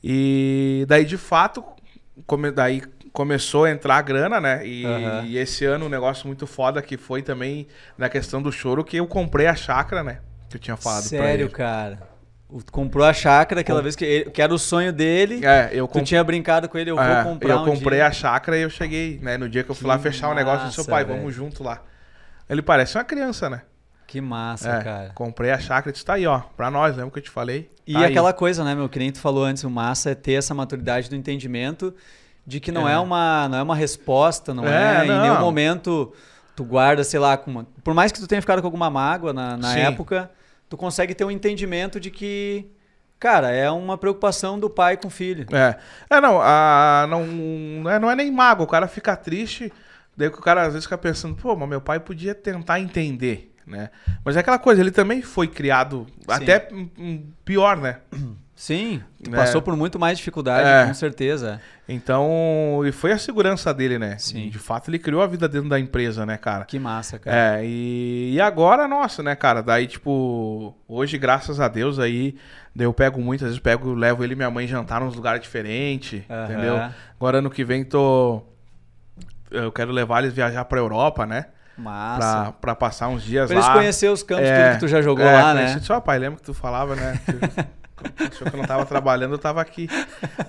E 0.04 0.84
daí 0.88 1.06
de 1.06 1.16
fato, 1.18 1.64
come- 2.26 2.50
daí 2.50 2.82
começou 3.12 3.66
a 3.66 3.70
entrar 3.72 3.98
a 3.98 4.02
grana, 4.02 4.42
né? 4.42 4.66
E, 4.66 4.84
Aham. 4.84 5.26
e 5.28 5.38
esse 5.38 5.64
ano 5.64 5.86
um 5.86 5.90
negócio 5.90 6.26
muito 6.26 6.48
foda 6.48 6.82
que 6.82 6.98
foi 6.98 7.22
também 7.22 7.68
na 7.96 8.10
questão 8.10 8.42
do 8.42 8.52
choro 8.52 8.84
que 8.84 8.98
eu 8.98 9.06
comprei 9.06 9.46
a 9.46 9.56
chácara, 9.56 10.04
né? 10.04 10.22
Que 10.50 10.58
eu 10.58 10.60
tinha 10.60 10.76
falado 10.76 11.02
pra 11.04 11.10
Sério, 11.20 11.46
ele. 11.46 11.54
cara. 11.54 12.13
Comprou 12.72 13.06
a 13.06 13.14
chácara 13.14 13.62
aquela 13.62 13.82
vez 13.82 13.96
que, 13.96 14.06
ele- 14.06 14.30
que 14.32 14.42
era 14.42 14.54
o 14.54 14.60
sonho 14.60 14.94
dele. 14.94 15.44
É, 15.46 15.70
eu 15.74 15.86
Tu 15.86 15.90
comprei. 15.90 16.04
tinha 16.06 16.24
brincado 16.24 16.70
com 16.70 16.78
ele, 16.78 16.92
eu 16.92 17.00
É, 17.00 17.24
vou 17.24 17.34
comprar 17.34 17.54
eu 17.54 17.60
um 17.62 17.66
comprei 17.66 17.98
dia. 18.00 18.08
a 18.08 18.12
chácara 18.12 18.58
e 18.58 18.62
eu 18.62 18.70
cheguei, 18.70 19.20
né? 19.22 19.38
No 19.38 19.50
dia 19.50 19.64
que 19.64 19.72
eu 19.72 19.76
fui 19.76 19.84
Que 19.84 19.88
lá 19.88 19.98
fechar 20.00 20.30
o 20.30 20.34
negócio, 20.36 20.68
disse, 20.68 20.76
seu 20.76 20.86
pai, 20.86 21.04
velho. 21.04 21.18
vamos 21.20 21.34
junto 21.34 21.64
lá. 21.64 21.82
Ele 22.50 22.62
parece 22.62 22.98
uma 22.98 23.04
criança, 23.04 23.50
né? 23.50 23.62
Que 24.06 24.22
massa, 24.22 24.70
É, 24.70 24.84
cara. 24.84 25.12
comprei 25.16 25.50
a 25.50 25.58
chácara 25.58 25.90
e 25.90 25.94
disse, 25.94 26.06
tá 26.06 26.14
aí, 26.14 26.28
ó, 26.28 26.40
pra 26.56 26.70
nós, 26.70 26.96
lembra 26.96 27.10
que 27.12 27.18
eu 27.20 27.24
te 27.24 27.30
falei? 27.32 27.72
E 27.88 27.94
Tá 27.94 28.00
aí. 28.00 28.06
aquela 28.06 28.32
coisa, 28.34 28.64
né, 28.64 28.76
meu, 28.76 28.88
que 28.88 29.00
nem 29.00 29.12
tu 29.12 29.20
falou 29.20 29.44
antes, 29.44 29.64
o 29.64 29.70
massa 29.70 30.12
é 30.12 30.16
ter 30.16 30.34
essa 30.34 30.54
maturidade 30.54 31.10
do 31.10 31.16
entendimento 31.16 31.94
de 32.46 32.60
que 32.60 32.72
não 32.72 32.88
é, 32.88 32.94
É. 32.94 32.98
uma 33.00 33.48
não 33.50 33.58
é 33.58 33.64
uma 33.64 33.76
resposta, 33.76 34.54
não 34.54 34.68
É, 34.68 35.02
é, 35.02 35.06
em 35.06 35.08
não. 35.08 35.22
nenhum 35.22 35.40
momento 35.40 36.14
tu 36.56 36.64
guarda, 36.64 37.04
sei 37.04 37.20
lá, 37.20 37.36
com 37.38 37.50
uma, 37.50 37.66
por 37.84 37.96
mais 37.96 38.12
que 38.12 38.20
tu 38.20 38.28
tenha 38.28 38.40
ficado 38.42 38.62
com 38.62 38.68
alguma 38.68 38.90
mágoa 38.90 39.34
na, 39.34 39.58
na 39.58 39.76
época, 39.78 40.30
tu 40.74 40.78
consegue 40.78 41.14
ter 41.14 41.24
um 41.24 41.30
entendimento 41.30 42.00
de 42.00 42.10
que, 42.10 42.66
cara, 43.20 43.52
é 43.52 43.70
uma 43.70 43.96
preocupação 43.96 44.60
do 44.60 44.68
pai 44.68 44.98
com 44.98 45.08
o 45.08 45.12
filho. 45.12 45.46
É, 45.56 45.78
é 46.10 46.20
não, 46.20 46.42
a, 46.42 47.06
não, 47.08 47.28
não, 47.28 48.10
é, 48.10 48.14
é 48.14 48.16
nem 48.16 48.32
mago, 48.32 48.64
o 48.64 48.68
cara 48.68 48.88
fica 48.88 49.16
triste, 49.16 49.72
daí 50.18 50.32
que 50.32 50.40
o 50.40 50.42
cara 50.42 50.64
às 50.64 50.74
vezes 50.74 50.86
fica 50.86 50.98
pensando, 50.98 51.36
pô, 51.36 51.56
mas 51.56 51.70
meu 51.70 51.80
pai 51.80 52.00
podia 52.00 52.34
tentar 52.34 52.80
entender, 52.80 53.54
né? 53.68 53.92
Mas 54.26 54.36
é 54.36 54.40
aquela 54.40 54.58
coisa, 54.58 54.82
ele 54.82 54.90
também 54.90 55.22
foi 55.22 55.48
criado 55.48 56.08
até 56.28 56.68
hum, 56.72 56.90
hum, 56.98 57.28
pior, 57.46 57.78
né? 57.78 58.00
Sim, 58.56 59.02
tu 59.24 59.34
É. 59.34 59.38
passou 59.38 59.62
por 59.64 59.76
muito 59.76 59.98
mais 60.00 60.18
dificuldade, 60.18 60.68
É. 60.68 60.86
com 60.88 60.94
certeza. 60.94 61.60
Então, 61.90 62.82
e 62.86 62.92
foi 62.92 63.12
a 63.12 63.18
segurança 63.18 63.74
dele, 63.74 63.98
né? 63.98 64.16
Sim. 64.20 64.48
De 64.50 64.60
fato, 64.60 64.90
ele 64.92 65.00
criou 65.00 65.22
a 65.24 65.28
vida 65.28 65.50
dentro 65.50 65.68
da 65.70 65.80
empresa, 65.80 66.24
né, 66.26 66.38
cara? 66.38 66.64
Que 66.66 66.78
massa, 66.78 67.18
cara. 67.18 67.36
É, 67.60 67.66
e, 67.66 68.34
e 68.36 68.40
agora, 68.40 68.88
nossa, 68.88 69.24
né, 69.24 69.36
cara? 69.36 69.62
Daí, 69.64 69.88
tipo, 69.88 70.74
hoje, 70.88 71.18
graças 71.18 71.60
a 71.60 71.68
Deus, 71.68 71.98
aí, 71.98 72.36
eu 72.78 72.94
pego 72.94 73.20
muitas 73.20 73.48
vezes, 73.48 73.60
pego, 73.60 73.94
levo 73.94 74.24
ele 74.24 74.34
e 74.34 74.36
minha 74.36 74.52
mãe 74.52 74.68
jantar 74.68 75.02
nos 75.02 75.16
lugares 75.16 75.42
diferentes, 75.42 76.24
entendeu? 76.46 76.80
Agora, 77.20 77.40
ano 77.40 77.50
que 77.50 77.64
vem, 77.66 77.84
tô. 77.84 78.44
Eu 79.50 79.72
quero 79.72 79.92
levar 79.92 80.24
eles 80.24 80.34
viajar 80.34 80.64
pra 80.66 80.80
Europa, 80.80 81.26
né? 81.26 81.46
Massa. 81.78 82.44
Pra, 82.44 82.52
pra 82.52 82.76
passar 82.76 83.08
uns 83.08 83.24
dias 83.24 83.48
Pra 83.48 83.56
eles 83.56 83.68
lá. 83.68 83.74
conhecer 83.74 84.08
os 84.10 84.22
campos, 84.24 84.46
É, 84.46 84.64
tudo 84.66 84.74
que 84.76 84.80
tu 84.82 84.88
já 84.88 85.02
jogou 85.02 85.26
é, 85.26 85.34
lá, 85.42 85.54
né? 85.56 85.80
Só, 85.80 86.00
pai, 86.00 86.20
lembra 86.20 86.38
que 86.40 86.44
tu 86.46 86.54
falava, 86.54 86.96
né? 86.96 87.20
Achou 88.20 88.48
que 88.50 88.56
eu 88.56 88.58
não 88.58 88.66
tava 88.66 88.86
trabalhando, 88.86 89.34
eu 89.34 89.40
tava 89.40 89.62
aqui. 89.62 89.90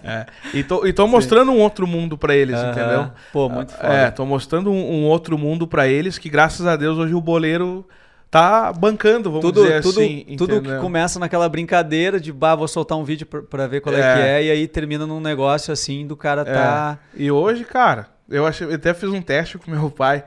É. 0.02 0.26
E, 0.52 0.62
tô, 0.62 0.86
e 0.86 0.92
tô 0.92 1.06
mostrando 1.06 1.50
um 1.52 1.58
outro 1.58 1.86
mundo 1.86 2.16
pra 2.18 2.34
eles, 2.34 2.56
Aham. 2.56 2.70
entendeu? 2.70 3.10
Pô, 3.32 3.48
muito 3.48 3.72
foda. 3.72 3.92
É, 3.92 4.10
tô 4.10 4.24
mostrando 4.26 4.70
um, 4.70 4.92
um 4.92 5.04
outro 5.06 5.38
mundo 5.38 5.66
pra 5.66 5.88
eles 5.88 6.18
que, 6.18 6.28
graças 6.28 6.66
a 6.66 6.76
Deus, 6.76 6.98
hoje 6.98 7.14
o 7.14 7.20
boleiro 7.20 7.86
tá 8.30 8.72
bancando, 8.72 9.30
vamos 9.30 9.42
tudo, 9.44 9.62
dizer 9.62 9.80
tudo, 9.80 10.00
assim. 10.00 10.24
tudo 10.36 10.54
que 10.54 10.58
entendeu? 10.66 10.80
começa 10.80 11.20
naquela 11.20 11.48
brincadeira 11.48 12.18
de, 12.18 12.32
bah, 12.32 12.56
vou 12.56 12.66
soltar 12.66 12.98
um 12.98 13.04
vídeo 13.04 13.24
pra, 13.24 13.42
pra 13.42 13.66
ver 13.68 13.80
qual 13.80 13.94
é. 13.94 14.00
É. 14.00 14.14
que 14.14 14.20
é, 14.20 14.44
e 14.44 14.50
aí 14.50 14.66
termina 14.66 15.06
num 15.06 15.20
negócio 15.20 15.72
assim 15.72 16.04
do 16.04 16.16
cara 16.16 16.44
tá. 16.44 16.98
E 17.14 17.30
hoje, 17.30 17.64
cara, 17.64 18.08
eu, 18.28 18.44
achei, 18.44 18.66
eu 18.66 18.74
até 18.74 18.92
fiz 18.92 19.08
um 19.08 19.22
teste 19.22 19.56
com 19.56 19.70
meu 19.70 19.88
pai. 19.88 20.24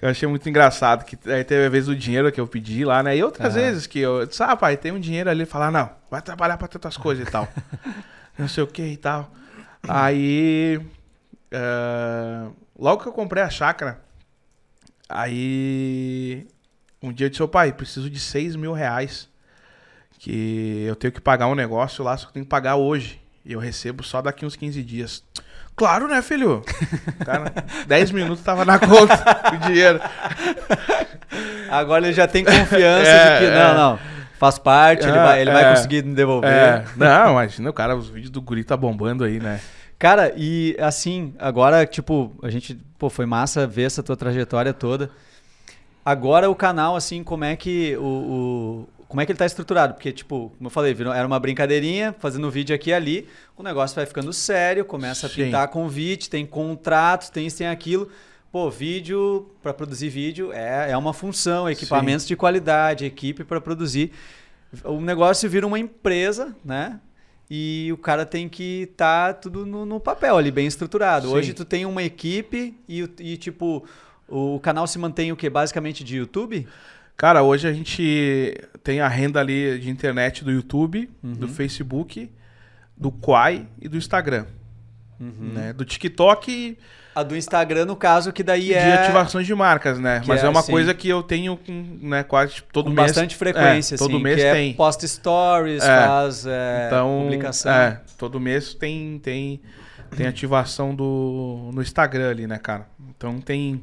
Eu 0.00 0.08
achei 0.08 0.28
muito 0.28 0.48
engraçado. 0.48 1.04
Que 1.04 1.18
aí 1.30 1.44
teve 1.44 1.66
a 1.66 1.68
vez 1.68 1.86
do 1.86 1.94
dinheiro 1.94 2.30
que 2.32 2.40
eu 2.40 2.46
pedi 2.46 2.84
lá, 2.84 3.02
né? 3.02 3.16
E 3.16 3.22
outras 3.22 3.54
vezes 3.54 3.86
que 3.86 3.98
eu 3.98 4.26
disse, 4.26 4.42
ah, 4.42 4.56
pai, 4.56 4.76
tem 4.76 4.92
um 4.92 5.00
dinheiro 5.00 5.28
ali. 5.28 5.40
Ele 5.40 5.50
fala, 5.50 5.70
não, 5.70 5.90
vai 6.10 6.22
trabalhar 6.22 6.56
pra 6.56 6.68
outras 6.72 6.96
coisas 6.96 7.26
e 7.26 7.30
tal. 7.30 7.48
não 8.38 8.48
sei 8.48 8.64
o 8.64 8.66
que 8.66 8.82
e 8.82 8.96
tal. 8.96 9.30
Aí. 9.86 10.80
eh, 11.50 12.48
logo 12.78 13.02
que 13.02 13.08
eu 13.08 13.12
comprei 13.12 13.42
a 13.42 13.50
chácara, 13.50 14.00
aí. 15.08 16.46
Um 17.02 17.12
dia 17.12 17.26
eu 17.26 17.30
disse, 17.30 17.42
ô 17.42 17.48
pai, 17.48 17.72
preciso 17.72 18.10
de 18.10 18.20
6 18.20 18.56
mil 18.56 18.72
reais. 18.72 19.28
Que 20.18 20.84
eu 20.86 20.94
tenho 20.94 21.12
que 21.12 21.20
pagar 21.20 21.46
um 21.46 21.54
negócio 21.54 22.04
lá, 22.04 22.14
só 22.16 22.26
que 22.26 22.30
eu 22.30 22.34
tenho 22.34 22.44
que 22.44 22.50
pagar 22.50 22.76
hoje. 22.76 23.20
E 23.42 23.52
eu 23.54 23.58
recebo 23.58 24.02
só 24.02 24.20
daqui 24.20 24.44
uns 24.44 24.54
15 24.54 24.82
dias. 24.82 25.24
Claro, 25.80 26.06
né, 26.08 26.20
filho? 26.20 26.62
Cara, 27.24 27.54
10 27.86 28.10
minutos 28.10 28.44
tava 28.44 28.66
na 28.66 28.78
conta 28.78 29.14
o 29.54 29.56
dinheiro. 29.66 29.98
Agora 31.70 32.04
ele 32.04 32.12
já 32.12 32.26
tem 32.28 32.44
confiança 32.44 33.08
É, 33.10 33.32
de 33.38 33.38
que, 33.46 33.50
é. 33.50 33.58
não, 33.64 33.74
não, 33.92 33.98
faz 34.38 34.58
parte, 34.58 35.04
ele, 35.06 35.16
É, 35.16 35.22
vai, 35.24 35.40
ele 35.40 35.50
vai 35.50 35.64
é. 35.64 35.70
conseguir 35.70 36.04
me 36.04 36.14
devolver. 36.14 36.50
É, 36.50 36.84
não, 36.96 37.30
imagina, 37.32 37.70
o 37.70 37.72
cara, 37.72 37.96
os 37.96 38.08
vídeos 38.08 38.30
do 38.30 38.42
guri 38.42 38.62
tá 38.62 38.76
bombando 38.76 39.24
aí, 39.24 39.38
né? 39.40 39.58
Cara, 39.98 40.32
e 40.36 40.76
assim, 40.80 41.34
agora, 41.38 41.86
tipo, 41.86 42.34
a 42.42 42.50
gente, 42.50 42.74
pô, 42.98 43.08
foi 43.08 43.24
massa 43.26 43.66
ver 43.66 43.84
essa 43.84 44.02
tua 44.02 44.16
trajetória 44.16 44.72
toda. 44.74 45.10
Agora 46.04 46.50
o 46.50 46.54
canal, 46.54 46.96
assim, 46.96 47.22
como 47.22 47.44
é 47.44 47.54
que 47.56 47.96
o, 47.98 48.02
o- 48.04 48.88
como 49.10 49.20
é 49.20 49.26
que 49.26 49.32
ele 49.32 49.38
tá 49.40 49.44
estruturado? 49.44 49.94
Porque, 49.94 50.12
tipo, 50.12 50.52
como 50.56 50.68
eu 50.68 50.70
falei, 50.70 50.96
era 51.16 51.26
uma 51.26 51.40
brincadeirinha, 51.40 52.14
fazendo 52.20 52.48
vídeo 52.48 52.72
aqui 52.72 52.90
e 52.90 52.94
ali, 52.94 53.28
o 53.56 53.62
negócio 53.62 53.96
vai 53.96 54.06
ficando 54.06 54.32
sério, 54.32 54.84
começa 54.84 55.26
a 55.26 55.28
Sim. 55.28 55.46
pintar 55.46 55.66
convite, 55.66 56.30
tem 56.30 56.46
contratos, 56.46 57.28
tem 57.28 57.44
isso, 57.44 57.58
tem 57.58 57.66
aquilo. 57.66 58.08
pô, 58.52 58.70
vídeo, 58.70 59.50
para 59.60 59.74
produzir 59.74 60.10
vídeo 60.10 60.52
é, 60.52 60.92
é 60.92 60.96
uma 60.96 61.12
função, 61.12 61.68
equipamentos 61.68 62.24
de 62.24 62.36
qualidade, 62.36 63.04
equipe 63.04 63.42
para 63.42 63.60
produzir. 63.60 64.12
O 64.84 65.00
negócio 65.00 65.50
vira 65.50 65.66
uma 65.66 65.80
empresa, 65.80 66.54
né? 66.64 67.00
E 67.50 67.90
o 67.92 67.96
cara 67.96 68.24
tem 68.24 68.48
que 68.48 68.82
estar 68.92 69.34
tá 69.34 69.40
tudo 69.40 69.66
no, 69.66 69.84
no, 69.84 69.98
papel 69.98 70.36
ali, 70.36 70.52
bem 70.52 70.68
estruturado. 70.68 71.26
Sim. 71.26 71.34
Hoje 71.34 71.52
tu 71.52 71.64
tem 71.64 71.84
uma 71.84 72.04
equipe 72.04 72.78
e, 72.88 73.10
e, 73.18 73.36
tipo, 73.36 73.84
o 74.28 74.60
canal 74.60 74.86
se 74.86 75.00
mantém 75.00 75.32
o 75.32 75.36
quê? 75.36 75.50
Basicamente 75.50 76.04
de 76.04 76.18
YouTube? 76.18 76.68
Cara, 77.20 77.42
hoje 77.42 77.68
a 77.68 77.72
gente 77.74 78.58
tem 78.82 79.02
a 79.02 79.06
renda 79.06 79.38
ali 79.40 79.78
de 79.78 79.90
internet 79.90 80.42
do 80.42 80.50
YouTube, 80.50 81.10
Uhum. 81.22 81.34
do 81.34 81.48
Facebook, 81.48 82.30
do 82.96 83.12
Quai 83.12 83.66
e 83.78 83.90
do 83.90 83.98
Instagram. 83.98 84.46
Uhum. 85.20 85.52
Né? 85.52 85.74
Do 85.74 85.84
TikTok 85.84 86.78
A 87.14 87.22
do 87.22 87.36
Instagram, 87.36 87.84
no 87.84 87.94
caso, 87.94 88.32
que 88.32 88.42
daí 88.42 88.68
de 88.68 88.72
é 88.72 88.94
ativações 88.94 89.46
de 89.46 89.54
marcas, 89.54 89.98
né? 89.98 90.20
que 90.20 90.28
Mas 90.28 90.42
é, 90.42 90.46
é, 90.46 90.48
uma 90.48 90.62
sim. 90.62 90.72
coisa 90.72 90.94
que 90.94 91.10
eu 91.10 91.22
tenho 91.22 91.58
com, 91.58 91.98
né, 92.00 92.22
quase 92.22 92.54
tipo, 92.54 92.72
todo 92.72 92.86
com 92.86 92.96
mês. 92.96 93.08
bastante 93.08 93.36
frequência, 93.36 93.96
é, 93.96 93.98
todo 93.98 94.14
assim, 94.14 94.22
mês 94.22 94.40
é 94.40 94.52
tem. 94.54 94.72
posta 94.72 95.06
stories, 95.06 95.82
É. 95.84 96.06
faz 96.06 96.46
é, 96.46 96.86
então, 96.86 97.20
publicação. 97.24 97.70
é, 97.70 98.00
todo 98.16 98.40
mês 98.40 98.72
tem 98.72 99.18
tem 99.18 99.60
tem 100.16 100.26
ativação 100.26 100.94
do 100.94 101.70
no 101.74 101.82
Instagram 101.82 102.30
ali, 102.30 102.46
né, 102.46 102.56
cara? 102.56 102.86
Então 103.10 103.42
tem 103.42 103.82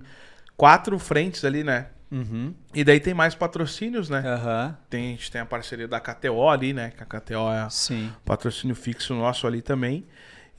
quatro 0.55 0.97
frentes 0.97 1.45
ali, 1.45 1.63
né? 1.63 1.85
Uhum. 2.11 2.53
E 2.73 2.83
daí 2.83 2.99
tem 2.99 3.13
mais 3.13 3.35
patrocínios, 3.35 4.09
né? 4.09 4.23
Aham. 4.25 4.77
Tem, 4.89 5.07
a 5.07 5.09
gente 5.11 5.31
tem 5.31 5.41
a 5.41 5.45
parceria 5.45 5.87
da 5.87 5.99
KTO 5.99 6.47
ali, 6.49 6.73
né? 6.73 6.91
Que 6.95 7.03
a 7.03 7.05
KTO 7.05 7.51
é 7.51 7.67
Sim. 7.69 8.11
patrocínio 8.23 8.75
fixo 8.75 9.13
nosso 9.13 9.45
ali 9.45 9.61
também. 9.61 10.05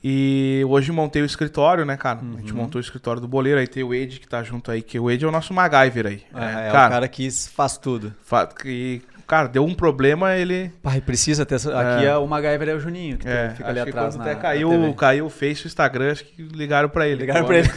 E 0.01 0.63
hoje 0.69 0.91
montei 0.93 1.21
o 1.21 1.25
escritório, 1.25 1.83
né, 1.83 1.97
cara? 1.97 2.19
A 2.19 2.39
gente 2.39 2.53
Uhum. 2.53 2.59
montou 2.59 2.79
o 2.79 2.81
escritório 2.81 3.19
do 3.21 3.27
boleiro, 3.27 3.59
aí 3.59 3.67
tem 3.67 3.83
o 3.83 3.93
Ed 3.93 4.19
que 4.19 4.27
tá 4.27 4.41
junto 4.43 4.71
aí, 4.71 4.81
que 4.81 4.97
o 4.97 5.11
Ed 5.11 5.25
é 5.25 5.27
o 5.27 5.31
nosso 5.31 5.53
MacGyver 5.53 6.05
aí. 6.07 6.23
É, 6.33 6.39
né? 6.39 6.67
é 6.69 6.71
cara, 6.71 6.87
o 6.87 6.89
cara 6.91 7.07
que 7.09 7.29
faz 7.49 7.77
tudo. 7.77 8.13
fa- 8.23 8.47
que, 8.47 9.01
cara, 9.27 9.49
deu 9.49 9.65
um 9.65 9.73
problema, 9.75 10.33
ele. 10.37 10.71
Pai, 10.81 11.01
precisa 11.01 11.45
ter. 11.45 11.55
essa- 11.55 11.77
Aqui 11.77 12.05
é 12.05 12.15
o 12.15 12.25
MacGyver 12.25 12.69
é 12.69 12.73
o 12.75 12.79
Juninho, 12.79 13.17
que 13.17 13.27
É, 13.27 13.49
fica 13.49 13.67
ali 13.67 13.79
acho 13.79 13.83
que 13.91 13.97
atrás. 13.97 14.15
quando 14.15 14.23
Na, 14.25 14.31
até 14.31 14.39
caiu, 14.41 14.93
caiu 14.93 15.25
o 15.25 15.29
Face, 15.29 15.65
o 15.65 15.67
Instagram, 15.67 16.11
acho 16.13 16.23
que 16.23 16.43
ligaram 16.43 16.87
pra 16.87 17.05
ele. 17.05 17.19
Ligaram 17.21 17.45
pra 17.45 17.57
ele. 17.57 17.67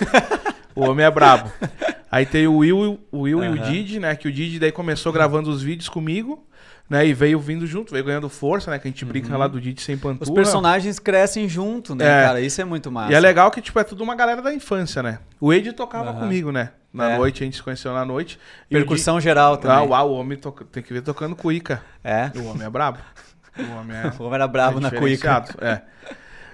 O 0.75 0.83
homem 0.89 1.05
é 1.05 1.11
brabo. 1.11 1.51
Aí 2.11 2.27
tem 2.27 2.47
o 2.47 2.57
Will, 2.59 3.01
o 3.11 3.21
Will 3.21 3.43
e 3.45 3.49
o. 3.49 3.59
Didi, 3.59 3.99
né? 3.99 4.15
Que 4.15 4.29
o 4.29 4.33
Didi 4.33 4.59
daí 4.59 4.71
começou 4.73 5.13
gravando 5.13 5.49
os 5.51 5.63
vídeos 5.63 5.89
comigo, 5.89 6.47
né? 6.89 7.07
E 7.07 7.15
veio 7.15 7.41
vindo 7.41 7.67
junto, 7.67 7.91
veio 7.93 8.05
ganhando 8.05 8.29
força, 8.29 8.71
né? 8.71 8.79
Que 8.79 8.87
a 8.87 8.91
gente 8.91 9.05
brinca 9.05 9.35
lá 9.37 9.47
do 9.49 9.59
Didi 9.61 9.81
sem 9.81 9.97
pantura. 9.97 10.27
Uhum. 10.29 10.31
Os 10.31 10.31
personagens 10.31 10.99
crescem 10.99 11.49
junto, 11.49 11.95
né, 11.95 12.05
É. 12.05 12.27
cara? 12.27 12.41
Isso 12.43 12.61
é 12.61 12.65
muito 12.65 12.91
massa. 12.93 13.13
E 13.13 13.15
é 13.15 13.21
legal 13.21 13.51
que, 13.51 13.63
tipo, 13.63 13.79
é 13.79 13.85
tudo 13.85 14.05
uma 14.05 14.15
galera 14.15 14.43
da 14.43 14.53
infância, 14.53 15.03
né? 15.03 15.21
O 15.41 15.53
Ed 15.55 15.73
tocava 15.73 16.11
Aham. 16.11 16.21
comigo, 16.21 16.53
né? 16.53 16.71
Na 16.93 17.13
É. 17.13 17.17
noite, 17.17 17.43
a 17.43 17.47
gente 17.47 17.57
se 17.57 17.63
conheceu 17.63 17.95
na 17.95 18.05
noite. 18.05 18.39
Percussão 18.69 19.19
geral 19.19 19.57
Di- 19.57 19.63
também. 19.63 19.79
Ah, 19.79 19.83
uau, 19.83 20.11
o 20.11 20.15
homem 20.15 20.37
toca- 20.37 20.67
tem 20.67 20.83
que 20.83 20.93
ver 20.93 21.01
tocando 21.01 21.35
cuíca. 21.35 21.83
É. 22.05 22.31
O 22.37 22.45
homem 22.49 22.67
é 22.67 22.71
brabo. 22.71 22.99
O 23.59 23.79
homem 23.81 23.95
é. 23.97 24.07
O 24.19 24.23
homem 24.25 24.35
era 24.35 24.49
bravo 24.49 24.79
é 24.79 24.81
na 24.83 24.91
cuíca. 24.91 25.45
É. 25.61 25.81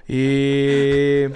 E. 0.08 1.30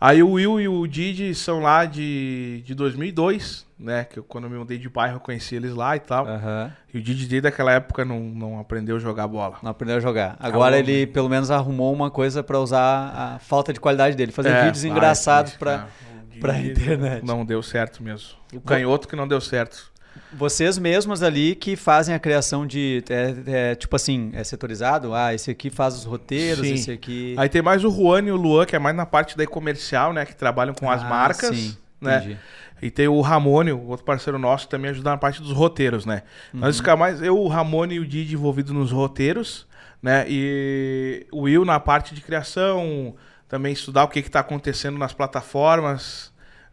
Aí 0.00 0.22
o 0.22 0.30
Will 0.30 0.58
e 0.58 0.66
o 0.66 0.86
Didi 0.86 1.34
são 1.34 1.60
lá 1.60 1.84
de, 1.84 2.62
de 2.64 2.74
2002, 2.74 3.66
né? 3.78 4.04
Que 4.04 4.18
eu, 4.18 4.24
quando 4.24 4.44
eu 4.44 4.50
me 4.50 4.56
mudei 4.56 4.78
de 4.78 4.88
bairro 4.88 5.16
eu 5.16 5.20
conheci 5.20 5.54
eles 5.54 5.74
lá 5.74 5.94
e 5.94 6.00
tal. 6.00 6.26
Aham. 6.26 6.72
E 6.92 6.96
o 6.96 7.02
Didi 7.02 7.26
desde 7.26 7.46
aquela 7.46 7.72
época 7.72 8.02
não, 8.02 8.18
não 8.18 8.58
aprendeu 8.58 8.96
a 8.96 8.98
jogar 8.98 9.28
bola. 9.28 9.58
Não 9.62 9.70
aprendeu 9.70 9.96
a 9.96 10.00
jogar. 10.00 10.36
Agora 10.40 10.76
Acabou, 10.76 10.94
ele 10.94 11.06
pelo 11.06 11.28
menos 11.28 11.50
arrumou 11.50 11.92
uma 11.92 12.10
coisa 12.10 12.42
pra 12.42 12.58
usar 12.58 13.12
a 13.14 13.38
falta 13.40 13.74
de 13.74 13.80
qualidade 13.80 14.16
dele, 14.16 14.32
fazer 14.32 14.48
É, 14.48 14.64
vídeos 14.64 14.82
vai, 14.82 14.90
engraçados 14.90 15.52
cara, 15.58 15.86
o 15.86 16.28
Didi 16.28 16.40
pra 16.40 16.58
internet. 16.58 17.26
Não 17.26 17.44
deu 17.44 17.62
certo 17.62 18.02
mesmo. 18.02 18.30
O 18.54 18.60
canhoto 18.60 19.06
que 19.06 19.14
não 19.14 19.28
deu 19.28 19.40
certo. 19.40 19.89
Vocês 20.32 20.78
mesmos 20.78 21.22
ali 21.22 21.54
que 21.54 21.76
fazem 21.76 22.14
a 22.14 22.18
criação 22.18 22.66
de 22.66 23.02
é, 23.08 23.34
é, 23.46 23.74
tipo 23.74 23.94
assim, 23.96 24.30
é 24.34 24.44
setorizado, 24.44 25.14
ah, 25.14 25.34
esse 25.34 25.50
aqui 25.50 25.70
faz 25.70 25.94
os 25.94 26.04
roteiros, 26.04 26.66
Sim. 26.66 26.74
esse 26.74 26.90
aqui 26.90 27.34
Aí 27.36 27.48
tem 27.48 27.62
mais 27.62 27.84
o 27.84 27.90
Juan 27.90 28.22
e 28.22 28.30
o 28.32 28.36
Luan, 28.36 28.64
que 28.66 28.76
é 28.76 28.78
mais 28.78 28.94
na 28.94 29.06
parte 29.06 29.36
daí 29.36 29.46
comercial, 29.46 30.12
né? 30.12 30.24
Que 30.24 30.34
trabalham 30.34 30.74
com 30.74 30.90
as 30.90 31.02
Ah, 31.02 31.08
marcas. 31.08 31.56
sim, 31.56 31.76
né? 32.00 32.18
entendi. 32.18 32.38
E 32.82 32.90
tem 32.90 33.08
o 33.08 33.20
Ramone, 33.20 33.72
o 33.72 33.88
outro 33.88 34.06
parceiro 34.06 34.38
nosso, 34.38 34.64
que 34.64 34.70
também 34.70 34.90
ajuda 34.90 35.10
na 35.10 35.18
parte 35.18 35.42
dos 35.42 35.52
roteiros, 35.52 36.06
né? 36.06 36.22
Uhum. 36.54 36.60
Nós 36.60 36.76
ficamos 36.78 36.98
mais, 37.00 37.20
eu, 37.20 37.36
o 37.38 37.46
Ramone 37.46 37.96
e 37.96 38.00
o 38.00 38.06
Didi 38.06 38.34
envolvidos 38.34 38.72
nos 38.72 38.90
roteiros, 38.90 39.66
né? 40.02 40.24
E 40.26 41.26
o 41.30 41.42
Will 41.42 41.64
na 41.64 41.78
parte 41.78 42.14
de 42.14 42.22
criação, 42.22 43.14
também 43.48 43.72
estudar 43.72 44.04
o 44.04 44.08
que 44.08 44.20
está 44.20 44.40
acontecendo 44.40 44.96
nas 44.96 45.12
plataformas, 45.12 46.29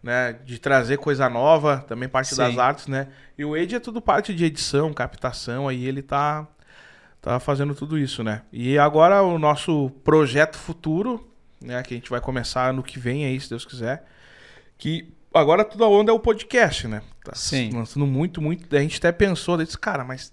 né? 0.08 0.32
De 0.45 0.58
trazer 0.58 0.97
coisa 0.97 1.30
nova, 1.30 1.84
também 1.86 2.08
parte 2.08 2.30
Sim. 2.30 2.38
das 2.38 2.58
artes, 2.58 2.88
né? 2.88 3.10
E 3.38 3.43
o 3.43 3.58
Ed 3.58 3.76
é 3.76 3.80
tudo 3.80 4.01
parte 4.01 4.34
de 4.34 4.45
edição, 4.45 4.93
captação, 4.93 5.68
aí 5.68 5.86
ele 5.86 6.01
tá, 6.01 6.47
tá 7.22 7.41
fazendo 7.41 7.76
tudo 7.76 7.97
isso, 7.97 8.24
né? 8.24 8.43
E 8.49 8.80
agora 8.80 9.22
o 9.22 9.38
nosso 9.38 9.89
projeto 10.05 10.58
futuro, 10.58 11.30
né? 11.62 11.84
Que 11.84 11.93
a 11.93 11.97
gente 11.97 12.10
vai 12.10 12.22
começar 12.22 12.70
ano 12.70 12.82
que 12.82 12.97
vem 12.97 13.26
aí, 13.26 13.38
se 13.38 13.49
Deus 13.49 13.66
quiser. 13.66 14.05
Que 14.78 15.14
agora 15.34 15.66
tudo 15.66 15.84
a 15.84 15.89
onda 15.89 16.10
é 16.10 16.16
o 16.16 16.20
podcast, 16.22 16.88
né? 16.88 17.01
Tá 17.22 17.36
Sim. 17.36 17.72
lançando 17.74 18.08
muito, 18.08 18.41
muito. 18.41 18.74
A 18.74 18.80
gente 18.80 18.99
até 18.99 19.12
pensou, 19.12 19.58
disse, 19.58 19.78
cara, 19.78 20.05
mas 20.05 20.32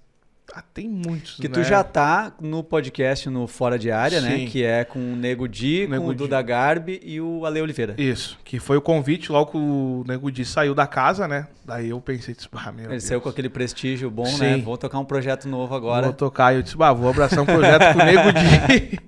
ah, 0.53 0.63
tem 0.73 0.89
muitos. 0.89 1.37
Que 1.37 1.49
né? 1.49 1.55
tu 1.55 1.63
já 1.65 1.83
tá 1.83 2.33
no 2.41 2.63
podcast 2.63 3.29
no 3.31 3.47
Fora 3.47 3.79
de 3.79 3.91
Área, 3.91 4.21
né? 4.21 4.37
Sim. 4.39 4.47
Que 4.47 4.63
é 4.63 4.85
com 4.85 4.99
o 4.99 5.17
Nego 5.17 5.49
Di, 5.49 5.87
Nego 5.89 6.05
com 6.05 6.11
o 6.11 6.13
Di. 6.13 6.19
Duda 6.19 6.41
Garbi 6.43 7.01
e 7.03 7.21
o 7.21 7.47
Ale 7.47 7.61
Oliveira. 7.61 7.95
Isso, 7.97 8.39
que 8.45 8.59
foi 8.59 8.77
o 8.77 8.83
convite 8.83 9.33
logo 9.33 9.53
que 9.53 9.57
o 9.57 10.05
Nego 10.07 10.31
Di 10.31 10.45
saiu 10.45 10.75
da 10.75 10.87
casa, 10.87 11.27
né? 11.27 11.49
Daí 11.65 11.91
eu 11.91 12.01
pensei, 12.01 12.35
disse, 12.35 12.49
ah, 12.53 12.71
meu 12.71 12.85
Ele 12.85 12.91
Deus. 12.91 13.05
saiu 13.05 13.21
com 13.21 13.29
aquele 13.29 13.49
prestígio 13.49 14.11
bom, 14.11 14.25
né? 14.39 14.57
Sim. 14.57 14.63
Vou 14.63 14.77
tocar 14.77 14.99
um 14.99 15.05
projeto 15.05 15.49
novo 15.49 15.75
agora. 15.75 16.07
Vou 16.07 16.15
tocar. 16.15 16.53
E 16.53 16.59
eu 16.59 16.63
disse, 16.63 16.77
bah, 16.77 16.93
vou 16.93 17.09
abraçar 17.09 17.41
um 17.41 17.47
projeto 17.47 17.93
com 17.93 17.99
o 18.01 18.05
Nego 18.05 18.33
Di. 18.33 18.99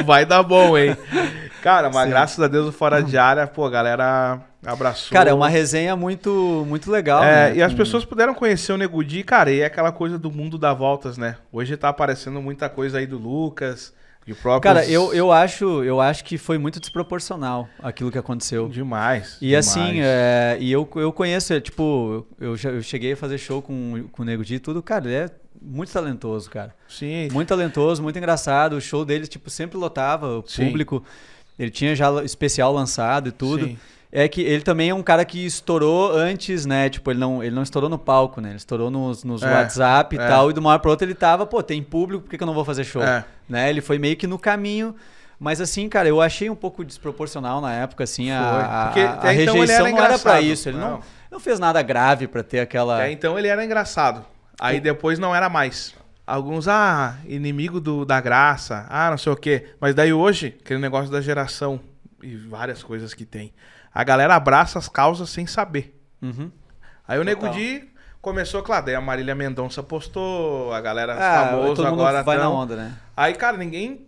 Vai 0.04 0.26
dar 0.26 0.42
bom, 0.42 0.76
hein? 0.76 0.96
Cara, 1.62 1.90
mas 1.90 2.04
Sim. 2.04 2.10
graças 2.10 2.40
a 2.40 2.48
Deus 2.48 2.68
o 2.68 2.72
Fora 2.72 3.02
de 3.02 3.16
Área, 3.18 3.46
pô, 3.46 3.64
a 3.64 3.70
galera 3.70 4.40
abraçou. 4.64 5.12
Cara, 5.12 5.30
é 5.30 5.34
uma 5.34 5.48
resenha 5.48 5.94
muito, 5.96 6.64
muito 6.68 6.90
legal, 6.90 7.22
É, 7.22 7.50
né? 7.50 7.56
e 7.56 7.62
as 7.62 7.72
Com- 7.72 7.78
pessoas 7.78 8.04
puderam 8.04 8.34
conhecer 8.34 8.72
o 8.72 8.76
Nego 8.76 9.02
Di, 9.04 9.22
cara, 9.22 9.50
e 9.50 9.60
é 9.60 9.64
aquela 9.66 9.92
coisa 9.92 10.18
do 10.18 10.30
mundo 10.30 10.58
dá 10.58 10.72
voltas, 10.72 11.16
né? 11.18 11.36
Hoje 11.52 11.76
tá 11.76 11.88
aparecendo 11.88 12.40
muita 12.42 12.68
coisa 12.68 12.98
aí 12.98 13.06
do 13.06 13.18
Lucas, 13.18 13.92
de 14.26 14.34
próprio. 14.34 14.60
Cara, 14.60 14.86
eu, 14.86 15.14
eu, 15.14 15.32
acho, 15.32 15.82
eu 15.82 16.00
acho 16.00 16.24
que 16.24 16.36
foi 16.36 16.58
muito 16.58 16.78
desproporcional 16.78 17.66
aquilo 17.82 18.10
que 18.10 18.18
aconteceu. 18.18 18.68
Demais. 18.68 19.36
E 19.40 19.46
demais. 19.48 19.66
assim, 19.68 20.00
é, 20.02 20.56
e 20.60 20.70
eu, 20.70 20.88
eu 20.96 21.12
conheço, 21.12 21.52
é, 21.54 21.60
tipo, 21.60 22.26
eu, 22.38 22.56
já- 22.56 22.70
eu 22.70 22.82
cheguei 22.82 23.12
a 23.12 23.16
fazer 23.16 23.38
show 23.38 23.62
com, 23.62 24.04
com 24.12 24.22
o 24.22 24.24
Nego 24.26 24.44
Di 24.44 24.56
e 24.56 24.58
tudo, 24.60 24.82
cara, 24.82 25.06
ele 25.06 25.14
é 25.14 25.30
muito 25.62 25.92
talentoso, 25.92 26.48
cara. 26.50 26.74
Sim. 26.88 27.28
Muito 27.32 27.48
talentoso, 27.48 28.02
muito 28.02 28.16
engraçado. 28.18 28.74
O 28.76 28.80
show 28.80 29.04
dele, 29.04 29.26
tipo, 29.26 29.48
sempre 29.50 29.76
lotava, 29.78 30.38
o 30.38 30.44
Sim. 30.46 30.66
público. 30.66 31.02
Ele 31.60 31.70
tinha 31.70 31.94
já 31.94 32.24
especial 32.24 32.72
lançado 32.72 33.28
e 33.28 33.32
tudo. 33.32 33.66
Sim. 33.66 33.78
É 34.10 34.26
que 34.26 34.40
ele 34.40 34.62
também 34.62 34.88
é 34.88 34.94
um 34.94 35.02
cara 35.02 35.24
que 35.24 35.44
estourou 35.44 36.10
antes, 36.16 36.64
né? 36.64 36.88
Tipo, 36.88 37.10
ele 37.10 37.20
não, 37.20 37.44
ele 37.44 37.54
não 37.54 37.62
estourou 37.62 37.88
no 37.88 37.98
palco, 37.98 38.40
né? 38.40 38.48
Ele 38.48 38.56
estourou 38.56 38.90
nos, 38.90 39.22
nos 39.22 39.42
É, 39.42 39.52
WhatsApp 39.52 40.16
e 40.16 40.18
é. 40.18 40.26
tal. 40.26 40.50
E 40.50 40.54
de 40.54 40.58
uma 40.58 40.70
hora 40.70 40.78
pra 40.78 40.90
outra 40.90 41.06
ele 41.06 41.14
tava, 41.14 41.46
pô, 41.46 41.62
tem 41.62 41.82
público, 41.82 42.24
por 42.24 42.30
que, 42.30 42.36
que 42.38 42.42
eu 42.42 42.46
não 42.46 42.54
vou 42.54 42.64
fazer 42.64 42.82
show? 42.82 43.02
É. 43.02 43.24
Né? 43.48 43.68
Ele 43.68 43.80
foi 43.82 43.98
meio 43.98 44.16
que 44.16 44.26
no 44.26 44.38
caminho. 44.38 44.96
Mas 45.38 45.60
assim, 45.60 45.88
cara, 45.88 46.08
eu 46.08 46.20
achei 46.20 46.50
um 46.50 46.54
pouco 46.56 46.84
desproporcional 46.84 47.60
na 47.60 47.72
época, 47.72 48.04
assim, 48.04 48.30
a, 48.30 48.50
Foi. 48.52 48.62
a, 48.62 48.84
Porque 48.86 49.00
a 49.00 49.12
até 49.12 49.34
então 49.42 49.54
ele 49.54 49.60
rejeição 49.60 49.86
era 49.86 49.90
não 49.96 49.98
era 50.04 50.18
pra 50.18 50.32
engraçado. 50.32 50.44
isso. 50.44 50.68
Ele 50.68 50.78
não. 50.78 50.90
Não. 50.90 51.00
Não, 51.30 51.40
fez 51.40 51.60
nada 51.60 51.80
grave 51.80 52.26
pra 52.26 52.42
ter 52.42 52.60
aquela. 52.60 52.96
Até 52.96 53.12
então 53.12 53.38
ele 53.38 53.48
era 53.48 53.64
engraçado. 53.64 54.24
Aí 54.58 54.80
depois 54.80 55.18
não 55.18 55.34
era 55.34 55.48
mais. 55.48 55.94
Alguns, 56.30 56.68
ah, 56.68 57.16
inimigo 57.26 57.80
do, 57.80 58.04
da 58.04 58.20
graça, 58.20 58.86
ah, 58.88 59.10
não 59.10 59.18
sei 59.18 59.32
o 59.32 59.36
quê. 59.36 59.70
Mas 59.80 59.96
daí 59.96 60.12
hoje, 60.12 60.56
aquele 60.64 60.78
negócio 60.80 61.10
da 61.10 61.20
geração 61.20 61.80
e 62.22 62.36
várias 62.36 62.84
coisas 62.84 63.12
que 63.12 63.24
tem. 63.24 63.52
A 63.92 64.04
galera 64.04 64.36
abraça 64.36 64.78
as 64.78 64.88
causas 64.88 65.28
sem 65.30 65.44
saber. 65.46 65.98
Uhum. 66.22 66.52
Aí 67.08 67.18
o 67.18 67.24
Nego 67.24 67.40
Total. 67.40 67.56
Di 67.56 67.90
começou, 68.22 68.62
claro, 68.62 68.86
daí 68.86 68.94
a 68.94 69.00
Marília 69.00 69.34
Mendonça 69.34 69.82
postou, 69.82 70.72
a 70.72 70.80
galera 70.80 71.14
Ah, 71.14 71.48
famosa 71.48 71.88
agora 71.88 72.22
vai 72.22 72.38
na 72.38 72.48
onda, 72.48 72.76
né? 72.76 72.94
Aí, 73.16 73.34
cara, 73.34 73.56
ninguém 73.56 74.06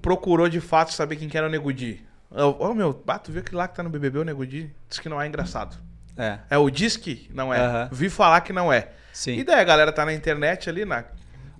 procurou 0.00 0.48
de 0.48 0.60
fato 0.60 0.92
saber 0.92 1.16
quem 1.16 1.28
que 1.28 1.36
era 1.36 1.48
o 1.48 1.50
Nego 1.50 1.72
Di. 1.72 2.00
Ô, 2.30 2.68
ô, 2.68 2.74
meu, 2.74 3.02
ah, 3.08 3.18
tu 3.18 3.32
viu 3.32 3.40
aquele 3.40 3.56
lá 3.56 3.66
que 3.66 3.74
tá 3.74 3.82
no 3.82 3.90
BBB, 3.90 4.20
o 4.20 4.24
Nego 4.24 4.46
Di? 4.46 4.70
Diz 4.88 5.00
que 5.00 5.08
não 5.08 5.20
é 5.20 5.26
engraçado. 5.26 5.76
É, 6.16 6.38
É 6.50 6.56
o 6.58 6.70
diz 6.70 6.96
que 6.96 7.28
não 7.34 7.52
é. 7.52 7.58
Aham. 7.58 7.88
Vi 7.90 8.08
falar 8.08 8.42
que 8.42 8.52
não 8.52 8.72
é. 8.72 8.90
sim. 9.12 9.38
E 9.38 9.42
daí 9.42 9.60
a 9.60 9.64
galera 9.64 9.92
tá 9.92 10.04
na 10.04 10.12
internet 10.12 10.70
ali, 10.70 10.84
na. 10.84 11.04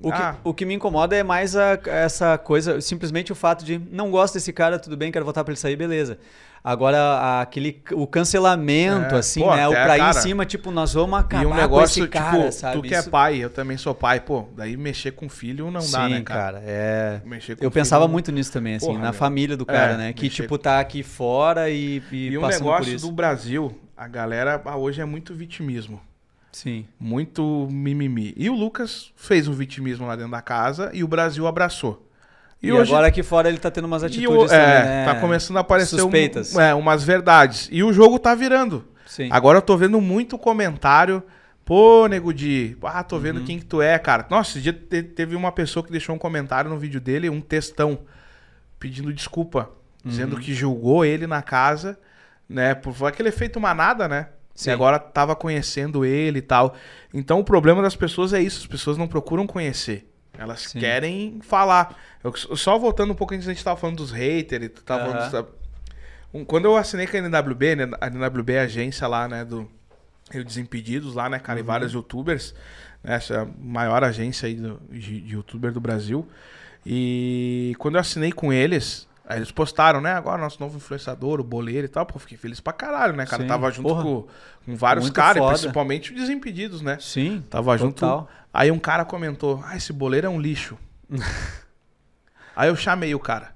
O 0.01 0.12
que, 0.12 0.22
Ah, 0.22 0.36
o 0.44 0.55
que 0.55 0.64
me 0.64 0.74
incomoda 0.74 1.16
é 1.16 1.22
mais 1.24 1.57
a- 1.57 1.78
essa 1.86 2.38
coisa, 2.38 2.80
simplesmente 2.80 3.32
o 3.32 3.34
fato 3.34 3.64
de 3.64 3.78
não 3.90 4.11
gosto 4.11 4.34
desse 4.34 4.53
cara, 4.53 4.78
tudo 4.78 4.96
bem, 4.96 5.11
quero 5.11 5.24
votar 5.24 5.42
pra 5.44 5.53
ele 5.53 5.59
sair, 5.61 5.74
beleza. 5.76 6.18
Agora, 6.62 7.40
aquele, 7.40 7.82
o 7.92 8.07
cancelamento, 8.07 9.14
É, 9.14 9.18
assim, 9.18 9.40
pô, 9.40 9.55
né? 9.55 9.66
O 9.68 9.70
pra 9.70 9.96
ir 9.96 10.01
em 10.01 10.05
cara, 10.05 10.12
cima, 10.14 10.44
tipo, 10.44 10.70
nós 10.70 10.92
vamos 10.92 11.18
acabar 11.18 11.42
e 11.42 11.46
um 11.46 11.51
com 11.51 11.57
negócio, 11.57 12.03
esse 12.03 12.11
cara, 12.11 12.36
tipo, 12.38 12.53
sabe? 12.53 12.76
tu 12.76 12.82
que 12.82 12.94
é 12.94 12.99
Isso- 12.99 13.11
pai, 13.11 13.36
eu 13.38 13.49
também 13.51 13.76
sou 13.76 13.94
pai, 13.94 14.20
pô, 14.20 14.49
daí 14.57 14.76
mexer 14.76 15.12
com 15.12 15.28
filho 15.28 15.70
não 15.70 15.80
Sim, 15.80 15.92
dá, 15.92 16.09
né, 16.09 16.20
cara? 16.20 16.62
é... 16.64 17.20
Mexer 17.24 17.57
com 17.57 17.64
Eu 17.64 17.70
pensava 17.70 18.05
filho- 18.05 18.12
muito 18.12 18.32
nisso 18.32 18.53
também, 18.53 18.74
assim, 18.74 18.86
Porra, 18.86 18.99
na 18.99 19.05
meu. 19.05 19.12
família 19.14 19.57
do 19.57 19.64
cara, 19.64 19.92
É, 19.92 19.96
né? 19.96 20.12
Que, 20.12 20.24
mexer 20.24 20.42
tipo, 20.42 20.59
tá 20.59 20.78
aqui 20.80 21.03
fora 21.03 21.70
e, 21.70 22.03
e, 22.12 22.28
E 22.30 22.38
um 22.38 22.46
negócio 22.46 22.99
do 23.01 23.12
Brasil, 23.12 23.76
a 23.96 24.07
galera 24.09 24.61
ah, 24.64 24.76
hoje 24.76 25.01
é 25.01 25.05
muito 25.05 25.34
vitimismo. 25.34 26.01
Sim. 26.53 26.86
Muito 26.99 27.68
mimimi. 27.70 28.34
E 28.36 28.49
o 28.51 28.55
Lucas 28.55 29.12
fez 29.16 29.46
um 29.49 29.53
vitimismo 29.53 30.07
lá 30.07 30.16
dentro 30.16 30.32
da 30.32 30.42
casa 30.42 30.90
e 30.94 31.05
o 31.05 31.09
Brasil 31.09 31.46
abraçou. 31.46 32.07
E, 32.62 32.70
agora 32.70 33.07
aqui 33.07 33.22
fora 33.22 33.49
ele 33.49 33.59
tá 33.59 33.70
tendo 33.70 33.84
umas 33.84 34.03
e 34.03 34.07
atitudes 34.07 34.51
o- 34.51 34.55
é, 34.55 34.76
também, 34.80 34.90
né? 34.90 35.05
tá 35.05 35.14
começando 35.20 35.57
a 35.59 35.61
aparecer 35.61 35.94
um- 35.96 35.99
Suspeitas. 36.01 36.57
é, 36.57 36.74
umas 36.74 37.05
verdades. 37.05 37.68
E 37.70 37.84
o 37.84 37.92
jogo 37.92 38.18
tá 38.18 38.34
virando. 38.34 38.84
Sim. 39.07 39.28
Agora 39.30 39.59
eu 39.59 39.62
tô 39.62 39.76
vendo 39.76 40.01
muito 40.01 40.36
comentário. 40.36 41.22
Pô, 41.64 42.07
Nego 42.09 42.32
Di, 42.32 42.76
ah, 42.82 43.05
tô 43.05 43.16
Uhum. 43.16 43.22
vendo 43.22 43.44
quem 43.44 43.59
que 43.59 43.64
tu 43.66 43.80
é, 43.82 43.96
cara. 43.99 44.26
Nossa, 44.30 44.53
esse 44.53 44.62
dia 44.62 44.72
te- 44.72 45.03
teve 45.03 45.36
uma 45.36 45.53
pessoa 45.53 45.84
que 45.84 45.92
deixou 45.92 46.14
um 46.14 46.18
comentário 46.18 46.68
no 46.70 46.78
vídeo 46.78 46.99
dele, 47.01 47.28
um 47.30 47.40
textão, 47.42 48.01
pedindo 48.80 49.12
desculpa, 49.12 49.70
dizendo 50.05 50.34
Uhum. 50.36 50.42
que 50.42 50.55
julgou 50.55 51.05
ele 51.05 51.26
na 51.26 51.42
casa, 51.42 51.99
né, 52.49 52.74
por 52.74 53.07
aquele 53.07 53.28
efeito 53.28 53.61
manada, 53.61 54.09
né? 54.09 54.28
Sim. 54.59 54.70
E 54.70 54.72
agora 54.72 54.98
tava 54.98 55.36
conhecendo 55.36 56.04
ele 56.04 56.40
e 56.40 56.42
tal. 56.42 56.74
Então 57.14 57.38
o 57.38 57.44
problema 57.44 57.80
das 57.80 57.94
pessoas 57.94 58.32
é 58.32 58.42
isso, 58.42 58.59
as 58.62 58.66
pessoas 58.66 58.98
não 58.98 59.06
procuram 59.06 59.46
conhecer. 59.46 60.11
Elas 60.36 60.62
Sim. 60.62 60.80
querem 60.80 61.38
falar. 61.40 61.96
Eu, 62.24 62.34
só 62.34 62.76
voltando 62.76 63.12
um 63.12 63.14
pouco 63.14 63.34
antes, 63.34 63.46
a 63.46 63.52
gente 63.52 63.62
tava 63.62 63.78
falando 63.78 63.98
dos 63.98 64.11
haters, 64.11 64.64
e 64.64 64.68
tava 64.68 65.02
Aham. 65.04 65.12
falando 65.30 65.44
dos, 65.46 65.54
um- 66.34 66.44
quando 66.44 66.64
eu 66.64 66.76
assinei 66.76 67.06
com 67.06 67.16
a 67.16 67.20
NWB, 67.20 67.76
né, 67.76 67.88
a 68.00 68.09
NWB 68.09 68.52
é 68.54 68.61
a 68.61 68.64
agência 68.64 69.06
lá, 69.06 69.28
né, 69.28 69.44
do 69.44 69.68
eu 70.34 70.42
Desimpedidos 70.44 71.14
lá, 71.14 71.28
né, 71.28 71.38
cara, 71.38 71.61
e 71.61 71.62
vários 71.62 71.92
youtubers, 71.92 72.52
né, 73.02 73.14
essa 73.14 73.34
é 73.34 73.38
a 73.38 73.46
maior 73.61 74.02
agência 74.02 74.48
aí 74.48 74.56
do, 74.56 74.80
de, 74.90 75.20
de 75.20 75.34
youtuber 75.34 75.70
do 75.72 75.80
Brasil. 75.80 76.28
E 76.84 77.74
quando 77.78 77.94
eu 77.94 78.00
assinei 78.00 78.32
com 78.32 78.52
eles, 78.52 79.07
aí 79.29 79.39
eles 79.39 79.53
postaram, 79.53 80.01
né, 80.01 80.14
agora 80.14 80.41
nosso 80.41 80.59
novo 80.59 80.79
influenciador, 80.79 81.39
o 81.39 81.45
Boleiro 81.45 81.85
e 81.85 81.89
tal, 81.89 82.07
pô, 82.07 82.18
fiquei 82.18 82.39
feliz 82.39 82.59
pra 82.59 82.72
caralho, 82.72 83.14
né, 83.14 83.26
cara, 83.26 83.43
Sim, 83.43 83.49
tava 83.49 83.70
junto 83.70 83.89
porra. 83.89 84.03
com, 84.03 84.26
com 84.64 84.76
vários 84.76 85.11
caras, 85.11 85.47
principalmente 85.47 86.12
os 86.12 86.18
Desimpedidos, 86.18 86.81
né. 86.81 86.97
Sim. 86.99 87.45
Tava 87.51 87.76
junto. 87.76 88.01
Total. 88.01 88.29
Aí 88.53 88.70
um 88.70 88.79
cara 88.79 89.05
comentou: 89.05 89.62
Ah, 89.64 89.76
esse 89.76 89.93
boleiro 89.93 90.26
é 90.26 90.31
um 90.31 90.41
lixo. 90.41 90.76
Aí 92.57 92.68
eu 92.68 92.74
chamei 92.74 93.14
o 93.14 93.20
cara. 93.20 93.55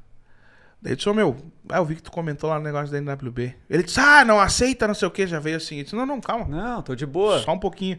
Daí 0.80 0.92
ele 0.92 0.96
disse: 0.96 1.08
Ô 1.08 1.14
meu, 1.14 1.36
ah, 1.68 1.78
eu 1.78 1.84
vi 1.84 1.96
que 1.96 2.02
tu 2.02 2.12
comentou 2.12 2.50
lá 2.50 2.58
no 2.58 2.64
negócio 2.64 2.92
da 2.92 2.98
NWB. 2.98 3.56
Ele 3.68 3.82
disse: 3.82 3.98
Ah, 3.98 4.24
não 4.24 4.38
aceita, 4.38 4.86
não 4.86 4.94
sei 4.94 5.08
o 5.08 5.10
que. 5.10 5.26
Já 5.26 5.40
veio 5.40 5.56
assim. 5.56 5.78
Eu 5.78 5.84
disse: 5.84 5.96
Não, 5.96 6.06
não, 6.06 6.20
calma. 6.20 6.46
Não, 6.46 6.82
tô 6.82 6.94
de 6.94 7.06
boa. 7.06 7.40
Só 7.40 7.52
um 7.52 7.58
pouquinho. 7.58 7.98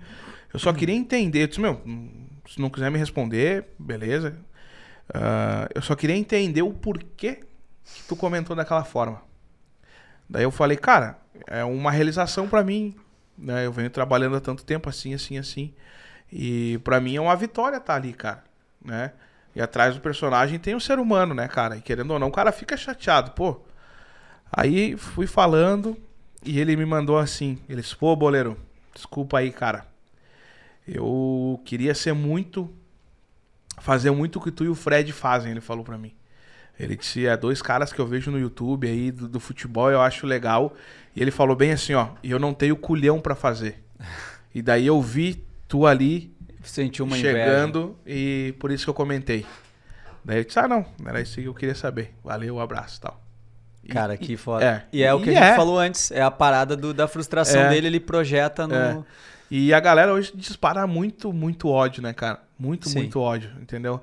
Eu 0.54 0.60
só 0.60 0.72
queria 0.72 0.96
entender. 0.96 1.44
Eu 1.44 1.48
disse: 1.48 1.60
Meu, 1.60 1.82
se 2.48 2.62
não 2.62 2.70
quiser 2.70 2.90
me 2.90 2.98
responder, 2.98 3.66
beleza. 3.78 4.38
Ah, 5.14 5.68
eu 5.74 5.82
só 5.82 5.96
queria 5.96 6.16
entender 6.16 6.62
o 6.62 6.72
porquê 6.72 7.42
que 7.84 8.04
tu 8.08 8.16
comentou 8.16 8.56
daquela 8.56 8.84
forma. 8.84 9.22
Daí 10.30 10.44
eu 10.44 10.52
falei: 10.52 10.78
Cara, 10.78 11.18
é 11.48 11.64
uma 11.64 11.92
realização 11.92 12.48
pra 12.48 12.64
mim. 12.64 12.96
Né? 13.38 13.66
Eu 13.66 13.72
venho 13.72 13.90
trabalhando 13.90 14.36
há 14.36 14.42
tanto 14.42 14.64
tempo 14.64 14.90
assim, 14.90 15.14
assim, 15.14 15.38
assim. 15.38 15.74
E 16.32 16.80
pra 16.84 17.00
mim 17.00 17.16
é 17.16 17.22
uma 17.22 17.36
vitória 17.36 17.78
estar 17.78 17.96
ali, 17.96 18.14
cara. 18.14 18.44
Né? 18.84 19.12
E 19.56 19.62
atrás 19.62 19.96
do 19.96 20.02
personagem 20.02 20.60
tem 20.60 20.76
um 20.76 20.80
ser 20.80 21.00
humano, 21.00 21.34
né, 21.34 21.48
cara? 21.48 21.78
E 21.78 21.82
querendo 21.82 22.12
ou 22.12 22.20
não, 22.20 22.28
o 22.28 22.32
cara 22.32 22.52
fica 22.52 22.76
chateado, 22.76 23.32
pô. 23.32 23.62
Aí 24.52 24.98
fui 24.98 25.28
falando 25.28 25.98
e 26.44 26.60
ele 26.60 26.76
me 26.76 26.86
mandou 26.86 27.18
assim. 27.18 27.60
Ele 27.70 27.82
disse, 27.82 27.96
pô, 27.96 28.16
boleiro, 28.16 28.58
desculpa 28.94 29.40
aí, 29.40 29.52
cara. 29.52 29.86
Eu 30.88 31.62
queria 31.66 31.94
ser 31.94 32.14
muito. 32.14 32.72
Fazer 33.80 34.12
muito 34.12 34.38
o 34.38 34.42
que 34.42 34.52
tu 34.52 34.64
e 34.64 34.70
o 34.70 34.76
Fred 34.76 35.12
fazem, 35.12 35.52
ele 35.52 35.62
falou 35.62 35.84
pra 35.84 35.98
mim. 35.98 36.14
Ele 36.80 36.96
disse, 36.96 37.26
é 37.28 37.38
dois 37.38 37.62
caras 37.62 37.94
que 37.94 38.00
eu 38.00 38.08
vejo 38.08 38.32
no 38.32 38.40
YouTube 38.40 38.88
aí 38.88 39.12
do, 39.12 39.28
do 39.28 39.40
futebol, 39.40 39.92
eu 39.92 40.02
acho 40.02 40.26
legal. 40.26 40.74
E 41.16 41.22
ele 41.22 41.30
falou 41.32 41.56
bem 41.56 41.72
assim, 41.72 41.94
ó, 41.94 42.08
e 42.24 42.32
eu 42.32 42.40
não 42.40 42.54
tenho 42.54 42.76
culhão 42.76 43.20
pra 43.22 43.36
fazer. 43.36 43.84
E 44.54 44.62
daí 44.62 44.86
eu 44.88 45.02
vi 45.02 45.46
tu 45.68 45.86
ali 45.86 46.34
Sentiu 46.64 47.06
uma 47.06 47.18
inveja. 47.18 47.38
chegando 47.38 47.96
e 48.06 48.56
por 48.60 48.72
isso 48.72 48.86
que 48.86 48.90
eu 48.90 48.94
comentei. 48.94 49.46
Daí 50.26 50.38
eu 50.40 50.44
disse, 50.44 50.58
ah 50.60 50.68
não, 50.68 50.86
era 51.06 51.22
isso 51.22 51.36
que 51.40 51.46
eu 51.46 51.54
queria 51.54 51.76
saber. 51.76 52.14
Valeu, 52.24 52.56
um 52.56 52.60
abraço 52.60 52.98
e 52.98 53.02
tal. 53.02 53.22
E- 53.84 53.88
Cara, 53.90 54.16
e- 54.16 54.18
que 54.18 54.38
foda. 54.38 54.64
é. 54.66 54.84
E 54.94 55.04
é 55.04 55.14
o 55.14 55.20
que 55.22 55.30
E 55.30 55.36
a 55.36 55.40
gente 55.42 55.52
é. 55.52 55.56
falou 55.56 55.78
antes. 55.78 56.10
É 56.12 56.22
a 56.22 56.32
parada 56.32 56.76
do- 56.76 56.94
da 56.94 57.08
frustração 57.08 57.62
É. 57.62 57.70
dele, 57.70 57.88
ele 57.88 58.00
projeta 58.00 58.66
no. 58.66 58.74
É. 58.76 59.04
E 59.52 59.74
a 59.74 59.80
galera 59.80 60.14
hoje 60.14 60.32
dispara 60.34 60.88
muito, 60.88 61.32
muito 61.34 61.68
ódio, 61.68 62.02
né, 62.02 62.14
cara? 62.14 62.40
Muito, 62.58 62.88
Sim. 62.90 63.00
muito 63.00 63.20
ódio, 63.20 63.52
entendeu? 63.62 64.02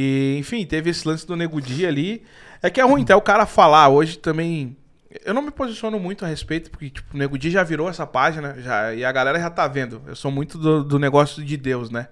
E, 0.00 0.36
enfim, 0.38 0.64
teve 0.64 0.90
esse 0.90 1.08
lance 1.08 1.26
do 1.26 1.34
Nego 1.34 1.60
Di 1.60 1.84
ali. 1.84 2.22
É 2.62 2.70
que 2.70 2.80
é 2.80 2.84
ruim 2.84 3.02
até 3.02 3.16
o 3.16 3.20
cara 3.20 3.44
falar 3.46 3.88
hoje 3.88 4.16
também. 4.16 4.76
Eu 5.24 5.34
não 5.34 5.42
me 5.42 5.50
posiciono 5.50 5.98
muito 5.98 6.24
a 6.24 6.28
respeito, 6.28 6.70
porque, 6.70 6.88
tipo, 6.88 7.16
o 7.16 7.18
Nego 7.18 7.36
Di 7.36 7.50
já 7.50 7.64
virou 7.64 7.88
essa 7.88 8.06
página, 8.06 8.54
já, 8.60 8.94
e 8.94 9.04
a 9.04 9.10
galera 9.10 9.40
já 9.40 9.50
tá 9.50 9.66
vendo. 9.66 10.00
Eu 10.06 10.14
sou 10.14 10.30
muito 10.30 10.56
do, 10.56 10.84
do 10.84 11.00
negócio 11.00 11.44
de 11.44 11.56
Deus, 11.56 11.90
né? 11.90 12.06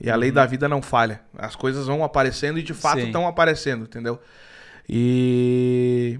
E 0.00 0.08
a 0.08 0.16
lei 0.16 0.30
da 0.30 0.46
vida 0.46 0.70
não 0.70 0.80
falha. 0.80 1.20
As 1.36 1.54
coisas 1.54 1.86
vão 1.86 2.02
aparecendo 2.02 2.58
e 2.58 2.62
de 2.62 2.72
fato 2.72 3.00
estão 3.00 3.26
aparecendo, 3.26 3.84
entendeu? 3.84 4.18
E. 4.88 6.18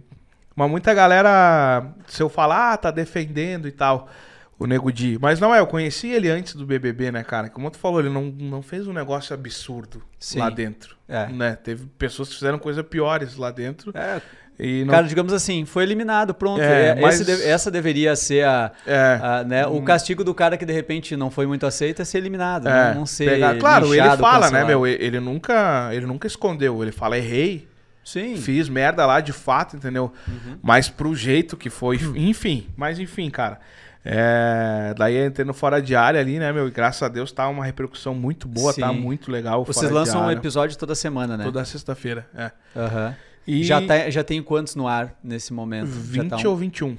Mas 0.55 0.71
muita 0.71 0.93
galera, 0.93 1.87
se 2.07 2.23
eu 2.23 2.29
falar, 2.29 2.75
ah, 2.75 2.77
tá 2.77 2.91
defendendo 2.91 3.67
e 3.67 3.73
tal, 3.73 4.11
o 4.59 4.67
Nego 4.67 4.91
Di. 4.93 5.19
Mas 5.21 5.39
não 5.41 5.55
é, 5.55 5.61
eu 5.61 5.67
conheci 5.67 6.09
ele 6.09 6.29
antes 6.29 6.55
do 6.55 6.67
BBB, 6.67 7.13
né, 7.13 7.23
cara? 7.23 7.49
Como 7.49 7.71
tu 7.71 7.79
falou, 7.79 8.01
ele 8.01 8.11
não, 8.11 8.25
não 8.25 8.61
fez 8.63 8.87
um 8.89 8.93
negócio 8.93 9.33
absurdo 9.35 10.03
Sim. 10.19 10.41
lá 10.41 10.51
dentro. 10.51 10.97
É. 11.09 11.27
Né? 11.29 11.57
Teve 11.57 11.87
pessoas 11.99 12.29
que 12.29 12.35
fizeram 12.35 12.59
coisas 12.59 12.85
piores 12.85 13.37
lá 13.37 13.51
dentro. 13.51 13.93
É, 13.97 14.21
E 14.59 14.83
não... 14.85 14.93
Cara, 14.93 15.07
digamos 15.07 15.33
assim, 15.33 15.65
foi 15.65 15.85
eliminado, 15.85 16.35
pronto. 16.35 16.61
É, 16.61 16.89
É, 16.89 16.95
mas- 17.01 17.25
de- 17.25 17.45
essa 17.45 17.71
deveria 17.71 18.17
ser 18.17 18.45
a, 18.45 18.73
é, 18.85 19.21
a, 19.23 19.45
né, 19.45 19.65
o 19.67 19.77
Hum. 19.77 19.85
castigo 19.85 20.25
do 20.25 20.35
cara 20.35 20.57
que 20.57 20.67
de 20.67 20.73
repente 20.73 21.17
não 21.17 21.31
foi 21.31 21.47
muito 21.47 21.65
aceito 21.65 22.03
é 22.03 22.05
ser 22.05 22.19
eliminado, 22.19 22.69
é, 22.69 22.89
não, 22.93 23.01
não 23.01 23.07
ser 23.07 23.31
pegar- 23.31 23.57
Claro, 23.57 23.95
ele 23.95 24.17
fala, 24.17 24.51
né, 24.51 24.65
meu? 24.65 24.85
Ele 24.85 25.21
nunca, 25.21 25.91
ele 25.93 26.07
nunca 26.07 26.27
escondeu. 26.27 26.83
Ele 26.83 26.91
fala, 26.91 27.17
errei, 27.17 27.69
Sim. 28.05 28.37
fiz 28.37 28.69
merda 28.69 29.07
lá 29.07 29.21
de 29.21 29.33
fato, 29.33 29.77
entendeu? 29.77 30.13
Mas 30.61 30.89
pro 30.89 31.15
jeito 31.15 31.57
que 31.57 31.71
foi, 31.71 31.97
enfim. 32.17 32.67
Mas 32.77 32.99
enfim, 32.99 33.31
cara. 33.31 33.61
É, 34.05 34.95
daí 34.97 35.27
entrei 35.27 35.45
no 35.45 35.53
Fora 35.53 35.83
de 35.83 35.95
Área 35.95 36.21
ali, 36.21 36.39
né, 36.39 36.53
meu? 36.53 36.69
E 36.69 36.71
graças 36.71 37.03
a 37.03 37.09
Deus 37.09 37.31
tá 37.33 37.49
uma 37.49 37.65
repercussão 37.65 38.15
muito 38.15 38.49
boa, 38.49 38.73
tá 38.73 38.89
Sim. 38.89 39.01
muito 39.01 39.31
legal. 39.31 39.65
Vocês 39.65 39.91
lançam 39.91 40.25
um 40.25 40.31
episódio 40.31 40.77
toda 40.79 40.95
semana, 40.95 41.37
né? 41.37 41.45
Toda 41.45 41.65
sexta-feira, 41.65 42.27
é. 42.35 42.51
Aham. 42.77 43.17
E 43.47 43.65
Já, 43.65 43.81
tá, 43.81 44.11
já 44.11 44.23
tem 44.23 44.43
quantos 44.43 44.75
no 44.77 44.87
ar 44.87 45.15
nesse 45.25 45.53
momento? 45.55 45.87
20 45.89 46.23
já 46.25 46.37
tá 46.37 46.37
um... 46.37 46.51
ou 46.51 46.57
21. 46.57 46.97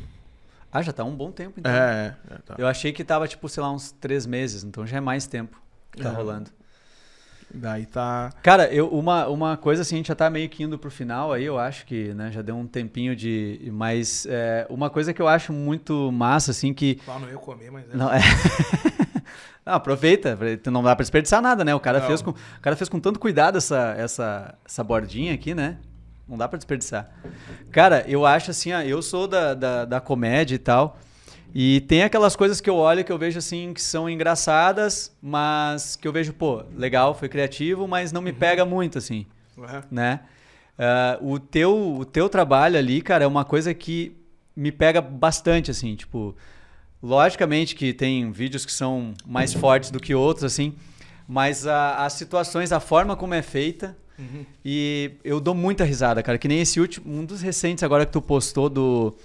Ah, 0.71 0.81
já 0.81 0.91
tá 0.91 1.03
um 1.03 1.15
bom 1.15 1.31
tempo, 1.31 1.59
então. 1.59 1.71
É, 1.71 2.15
é, 2.29 2.35
tá. 2.45 2.55
Eu 2.57 2.67
achei 2.67 2.91
que 2.91 3.03
tava, 3.03 3.27
tipo, 3.27 3.47
sei 3.49 3.61
lá, 3.63 3.71
uns 3.71 3.91
três 3.91 4.25
meses, 4.25 4.63
então 4.63 4.85
já 4.85 4.97
é 4.97 4.99
mais 4.99 5.25
tempo 5.27 5.59
que 5.91 6.01
tá 6.01 6.09
É. 6.09 6.11
rolando. 6.13 6.49
Daí 7.53 7.85
tá. 7.85 8.31
Cara, 8.43 8.71
eu, 8.71 8.87
uma, 8.89 9.27
uma 9.27 9.57
coisa 9.57 9.81
assim, 9.81 9.95
a 9.95 9.97
gente 9.97 10.07
já 10.07 10.15
tá 10.15 10.29
meio 10.29 10.47
que 10.49 10.63
indo 10.63 10.77
pro 10.77 10.91
final 10.91 11.33
aí, 11.33 11.45
eu 11.45 11.57
acho 11.57 11.85
que, 11.85 12.13
né, 12.13 12.31
já 12.31 12.41
deu 12.41 12.55
um 12.55 12.67
tempinho 12.67 13.15
de... 13.15 13.69
Mas 13.73 14.27
é, 14.29 14.67
uma 14.69 14.89
coisa 14.89 15.13
que 15.13 15.21
eu 15.21 15.27
acho 15.27 15.51
muito 15.51 16.11
massa, 16.11 16.51
assim, 16.51 16.73
que... 16.73 16.99
Lá 17.07 17.17
não 17.17 17.29
ia 17.29 17.37
comer, 17.37 17.71
mas 17.71 17.85
é. 17.91 17.97
Não, 17.97 18.11
é... 18.11 18.19
não, 19.65 19.73
aproveita, 19.73 20.37
não 20.71 20.83
dá 20.83 20.95
pra 20.95 21.03
desperdiçar 21.03 21.41
nada, 21.41 21.65
né? 21.65 21.73
O 21.73 21.79
cara, 21.79 21.99
Não. 21.99 22.07
fez 22.07 22.21
com, 22.21 22.31
o 22.31 22.61
cara 22.61 22.75
fez 22.75 22.87
com 22.87 22.99
tanto 22.99 23.19
cuidado 23.19 23.57
essa, 23.57 23.95
essa, 23.97 24.55
essa 24.63 24.83
bordinha 24.83 25.33
aqui, 25.33 25.55
né? 25.55 25.77
Não 26.27 26.37
dá 26.37 26.47
pra 26.47 26.57
desperdiçar. 26.57 27.09
Cara, 27.71 28.05
eu 28.07 28.23
acho 28.23 28.51
assim, 28.51 28.71
ó, 28.71 28.81
eu 28.81 29.01
sou 29.01 29.27
da, 29.27 29.55
da, 29.55 29.85
da 29.85 29.99
comédia 29.99 30.53
e 30.53 30.59
tal, 30.59 30.99
e 31.53 31.81
tem 31.81 32.03
aquelas 32.03 32.35
coisas 32.35 32.61
que 32.61 32.69
eu 32.69 32.75
olho 32.75 33.03
que 33.03 33.11
eu 33.11 33.17
vejo 33.17 33.39
assim, 33.39 33.73
que 33.73 33.81
são 33.81 34.09
engraçadas, 34.09 35.15
mas 35.21 35.95
que 35.95 36.07
eu 36.07 36.11
vejo, 36.13 36.33
pô, 36.33 36.63
legal, 36.75 37.13
foi 37.15 37.27
criativo, 37.29 37.87
mas 37.87 38.11
não 38.11 38.21
me 38.21 38.31
pega 38.33 38.63
muito, 38.65 38.97
assim 38.97 39.25
É. 39.57 39.83
né? 39.91 40.19
Ah, 40.77 41.17
o, 41.21 41.37
teu, 41.39 41.97
o 41.97 42.05
teu 42.05 42.29
trabalho 42.29 42.77
ali, 42.77 43.01
cara, 43.01 43.23
é 43.23 43.27
uma 43.27 43.43
coisa 43.43 43.73
que 43.73 44.15
me 44.55 44.71
pega 44.71 45.01
bastante, 45.01 45.69
assim, 45.71 45.95
tipo... 45.95 46.35
Logicamente 47.01 47.75
que 47.75 47.93
tem 47.93 48.29
vídeos 48.31 48.65
que 48.65 48.73
são 48.73 49.13
mais 49.25 49.53
fortes 49.53 49.89
do 49.89 49.99
que 50.01 50.13
outros, 50.13 50.43
assim, 50.43 50.73
mas 51.27 51.65
a- 51.65 52.03
as 52.05 52.11
situações, 52.13 52.73
a 52.73 52.79
forma 52.81 53.15
como 53.15 53.33
é 53.33 53.41
feita, 53.41 53.95
Uhum. 54.17 54.45
e 54.65 55.11
eu 55.23 55.39
dou 55.39 55.55
muita 55.55 55.85
risada, 55.85 56.21
cara, 56.21 56.37
que 56.37 56.45
nem 56.49 56.59
esse 56.59 56.77
último, 56.77 57.09
um 57.17 57.23
dos 57.23 57.41
recentes 57.41 57.83
agora 57.85 58.05
que 58.05 58.11
tu 58.11 58.21
postou 58.21 58.67
do... 58.69 59.15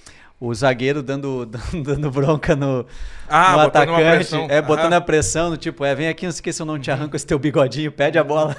O 0.40 0.52
zagueiro 0.54 1.02
dando, 1.02 1.46
dando 1.84 2.10
bronca 2.10 2.54
no, 2.56 2.84
Ah, 3.28 3.52
no 3.52 3.60
atacante. 3.60 4.02
pressão. 4.02 4.46
É, 4.50 4.60
botando 4.60 4.92
Aham. 4.92 4.96
a 4.96 5.00
pressão, 5.00 5.50
no 5.50 5.56
tipo, 5.56 5.84
é, 5.84 5.94
vem 5.94 6.08
aqui, 6.08 6.26
não 6.26 6.32
se 6.32 6.42
eu 6.60 6.66
não 6.66 6.78
te 6.78 6.90
arranco 6.90 7.16
esse 7.16 7.26
teu 7.26 7.38
bigodinho, 7.38 7.90
pede 7.92 8.18
a 8.18 8.24
bola. 8.24 8.56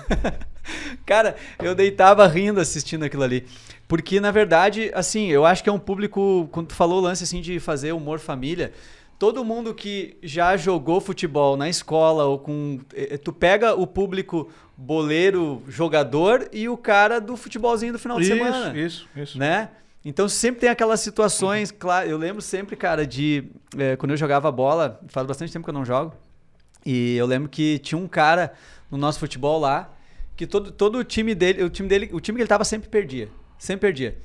Cara, 1.06 1.36
eu 1.62 1.76
deitava 1.76 2.26
rindo 2.28 2.60
assistindo 2.60 3.04
aquilo 3.04 3.24
ali. 3.24 3.46
Porque, 3.88 4.20
na 4.20 4.32
verdade, 4.32 4.90
assim, 4.96 5.28
eu 5.28 5.46
acho 5.46 5.64
que 5.64 5.70
é 5.70 5.72
um 5.74 5.78
público, 5.78 6.50
quando 6.52 6.68
tu 6.68 6.74
falou 6.76 6.98
o 7.00 7.02
lance, 7.02 7.24
assim, 7.24 7.40
de 7.40 7.60
fazer 7.60 7.92
humor 7.92 8.18
família, 8.20 8.72
todo 9.20 9.46
mundo 9.46 9.74
que 9.76 10.18
já 10.24 10.58
jogou 10.58 11.00
futebol 11.00 11.56
na 11.56 11.70
escola 11.70 12.24
ou 12.26 12.40
com... 12.40 12.80
eh, 12.96 13.18
Tu 13.18 13.32
pega 13.32 13.76
o 13.76 13.86
público 13.86 14.50
boleiro, 14.76 15.62
jogador 15.68 16.50
e 16.52 16.68
o 16.68 16.76
cara 16.76 17.22
do 17.22 17.38
futebolzinho 17.38 17.94
do 17.94 18.00
final 18.00 18.18
de 18.18 18.24
Isso, 18.26 18.34
semana 18.34 18.78
isso, 18.78 19.08
isso. 19.16 19.38
né? 19.38 19.70
Então 20.06 20.30
sempre 20.30 20.62
tem 20.62 20.70
aquelas 20.70 21.00
situações, 21.00 21.72
claro, 21.72 22.08
eu 22.08 22.16
lembro 22.16 22.40
sempre, 22.40 22.76
cara, 22.76 23.08
de 23.08 23.46
é, 23.76 23.96
quando 23.96 24.12
eu 24.12 24.18
jogava 24.18 24.52
bola, 24.52 25.02
faz 25.08 25.26
bastante 25.26 25.52
tempo 25.52 25.66
que 25.66 25.70
eu 25.72 25.74
não 25.74 25.84
jogo, 25.84 26.14
e 26.86 27.16
eu 27.18 27.26
lembro 27.26 27.50
que 27.50 27.80
tinha 27.80 27.98
um 27.98 28.08
cara 28.08 28.54
no 28.92 29.00
nosso 29.00 29.18
futebol 29.18 29.60
lá, 29.60 29.92
que 30.36 30.46
todo, 30.46 30.72
todo 30.72 31.00
o 31.00 31.04
time 31.04 31.34
dele, 31.34 31.64
o 31.64 31.70
time 31.72 31.90
dele, 31.90 32.10
o 32.14 32.20
time 32.20 32.36
que 32.36 32.44
ele 32.44 32.48
tava 32.48 32.64
sempre 32.64 32.88
perdia, 32.88 33.30
sempre 33.58 33.88
perdia. 33.88 34.16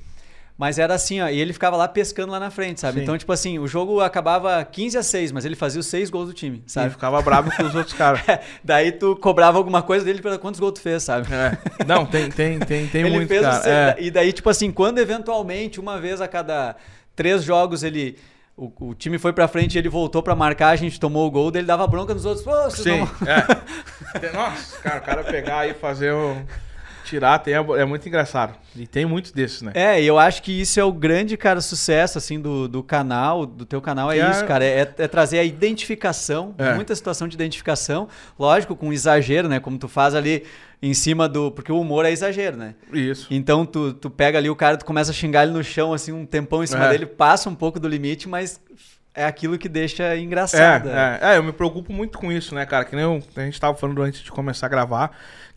Mas 0.61 0.77
era 0.77 0.93
assim, 0.93 1.19
ó, 1.19 1.27
e 1.27 1.39
ele 1.39 1.53
ficava 1.53 1.75
lá 1.75 1.87
pescando 1.87 2.31
lá 2.31 2.39
na 2.39 2.51
frente, 2.51 2.79
sabe? 2.79 2.97
Sim. 2.97 3.01
Então, 3.01 3.17
tipo 3.17 3.31
assim, 3.31 3.57
o 3.57 3.67
jogo 3.67 3.99
acabava 3.99 4.63
15 4.63 4.95
a 4.95 5.01
6, 5.01 5.31
mas 5.31 5.43
ele 5.43 5.55
fazia 5.55 5.79
os 5.79 5.87
seis 5.87 6.07
gols 6.11 6.27
do 6.27 6.35
time, 6.35 6.57
Sabe? 6.67 6.83
sabe? 6.83 6.89
ficava 6.91 7.19
bravo 7.23 7.49
com 7.57 7.63
os 7.63 7.73
outros 7.73 7.95
caras. 7.95 8.21
Daí 8.63 8.91
tu 8.91 9.15
cobrava 9.15 9.57
alguma 9.57 9.81
coisa 9.81 10.05
dele 10.05 10.21
pela 10.21 10.37
quantos 10.37 10.59
gols 10.59 10.73
tu 10.73 10.81
fez, 10.81 11.01
sabe? 11.01 11.27
É. 11.33 11.57
Não, 11.83 12.05
tem, 12.05 12.29
tem, 12.29 12.59
tem, 12.59 12.85
tem 12.85 13.01
ele 13.09 13.09
muito, 13.09 13.27
fez 13.27 13.41
cara. 13.41 13.63
o 13.65 13.67
É. 13.67 13.95
E 13.97 14.11
daí, 14.11 14.31
tipo 14.31 14.51
assim, 14.51 14.71
quando 14.71 14.99
eventualmente, 14.99 15.79
uma 15.79 15.99
vez 15.99 16.21
a 16.21 16.27
cada 16.27 16.75
três 17.15 17.43
jogos, 17.43 17.81
ele. 17.81 18.19
O, 18.55 18.71
o 18.89 18.93
time 18.93 19.17
foi 19.17 19.33
pra 19.33 19.47
frente 19.47 19.73
e 19.73 19.79
ele 19.79 19.89
voltou 19.89 20.21
pra 20.21 20.35
marcar, 20.35 20.69
a 20.69 20.75
gente 20.75 20.99
tomou 20.99 21.25
o 21.25 21.31
gol, 21.31 21.49
daí 21.49 21.61
ele 21.61 21.67
dava 21.67 21.87
bronca 21.87 22.13
nos 22.13 22.23
outros. 22.23 22.45
Pô, 22.45 22.69
Sim, 22.69 22.99
não- 22.99 23.27
é. 23.27 24.29
Nossa, 24.31 24.77
cara, 24.77 24.99
o 24.99 25.01
cara 25.01 25.23
pegar 25.23 25.67
e 25.67 25.73
fazer 25.73 26.13
um... 26.13 26.45
Tirar, 27.11 27.39
tem, 27.39 27.53
é 27.53 27.85
muito 27.85 28.07
engraçado. 28.07 28.53
E 28.75 28.87
tem 28.87 29.05
muitos 29.05 29.31
desses, 29.33 29.61
né? 29.61 29.71
É, 29.75 30.01
e 30.01 30.07
eu 30.07 30.17
acho 30.17 30.41
que 30.41 30.51
isso 30.61 30.79
é 30.79 30.83
o 30.83 30.91
grande, 30.93 31.35
cara, 31.35 31.59
sucesso, 31.59 32.17
assim, 32.17 32.39
do, 32.39 32.67
do 32.69 32.81
canal, 32.81 33.45
do 33.45 33.65
teu 33.65 33.81
canal, 33.81 34.09
é 34.11 34.17
é- 34.19 34.31
isso, 34.31 34.45
cara, 34.45 34.63
é, 34.63 34.79
é 34.97 35.07
trazer 35.09 35.39
a 35.39 35.43
identificação, 35.43 36.55
É. 36.57 36.73
muita 36.73 36.95
situação 36.95 37.27
de 37.27 37.35
identificação, 37.35 38.07
lógico, 38.39 38.75
com 38.75 38.93
exagero, 38.93 39.47
né, 39.49 39.59
como 39.59 39.77
tu 39.77 39.87
faz 39.89 40.15
ali 40.15 40.43
em 40.81 40.93
cima 40.93 41.27
do... 41.27 41.51
Porque 41.51 41.71
o 41.71 41.79
humor 41.81 42.05
é 42.05 42.11
exagero, 42.11 42.55
né? 42.57 42.75
Isso. 42.93 43.27
Então 43.29 43.65
tu, 43.65 43.93
tu 43.93 44.09
pega 44.09 44.37
ali 44.37 44.49
o 44.49 44.55
cara, 44.55 44.77
tu 44.77 44.85
começa 44.85 45.11
a 45.11 45.13
xingar 45.13 45.43
ele 45.43 45.51
no 45.51 45.63
chão, 45.63 45.93
assim, 45.93 46.11
um 46.11 46.25
tempão 46.25 46.63
em 46.63 46.67
cima 46.67 46.85
É. 46.85 46.89
dele, 46.89 47.05
passa 47.05 47.49
um 47.49 47.55
pouco 47.55 47.79
do 47.79 47.87
limite, 47.87 48.27
mas 48.29 48.59
é 49.13 49.25
aquilo 49.25 49.57
que 49.57 49.67
deixa 49.67 50.03
É, 50.03 50.17
engraçado. 50.19 50.89
é, 50.89 51.19
é, 51.21 51.37
eu 51.37 51.43
me 51.43 51.51
preocupo 51.51 51.91
muito 51.91 52.17
com 52.17 52.31
isso, 52.31 52.55
né, 52.55 52.65
cara? 52.65 52.85
Que 52.85 52.95
nem 52.95 53.03
eu- 53.03 53.21
a 53.35 53.41
gente 53.41 53.59
tava 53.59 53.75
falando 53.77 54.01
antes 54.01 54.21
de 54.21 54.31
começar 54.31 54.67
a 54.67 54.69
gravar, 54.69 55.11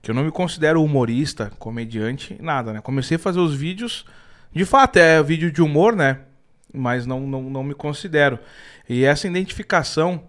que 0.04 0.10
eu 0.10 0.14
não 0.14 0.22
me 0.22 0.30
considero 0.30 0.82
humorista, 0.84 1.50
comediante, 1.58 2.36
nada, 2.38 2.74
né? 2.74 2.82
Comecei 2.82 3.16
a 3.16 3.18
fazer 3.18 3.40
os 3.40 3.54
vídeos, 3.54 4.04
de 4.52 4.66
fato, 4.66 4.98
é 4.98 5.22
vídeo 5.22 5.50
de 5.50 5.62
humor, 5.62 5.96
né? 5.96 6.20
Mas 6.70 7.06
não, 7.06 7.20
não, 7.20 7.42
não 7.44 7.64
me 7.64 7.74
considero. 7.74 8.38
E 8.86 9.02
essa 9.02 9.26
identificação, 9.26 10.24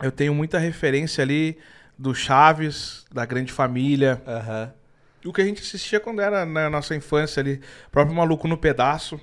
eu 0.00 0.10
tenho 0.10 0.34
muita 0.34 0.58
referência 0.58 1.20
ali 1.20 1.58
do 1.98 2.14
Chaves, 2.14 3.04
da 3.12 3.26
Grande 3.26 3.52
Família, 3.52 4.22
Aham. 4.26 4.72
o 5.26 5.32
que 5.32 5.42
a 5.42 5.44
gente 5.44 5.60
assistia 5.60 6.00
quando 6.00 6.22
era 6.22 6.46
na 6.46 6.70
nossa 6.70 6.96
infância 6.96 7.40
ali, 7.40 7.60
próprio 7.90 8.16
Maluco 8.16 8.48
no 8.48 8.56
Pedaço. 8.56 9.20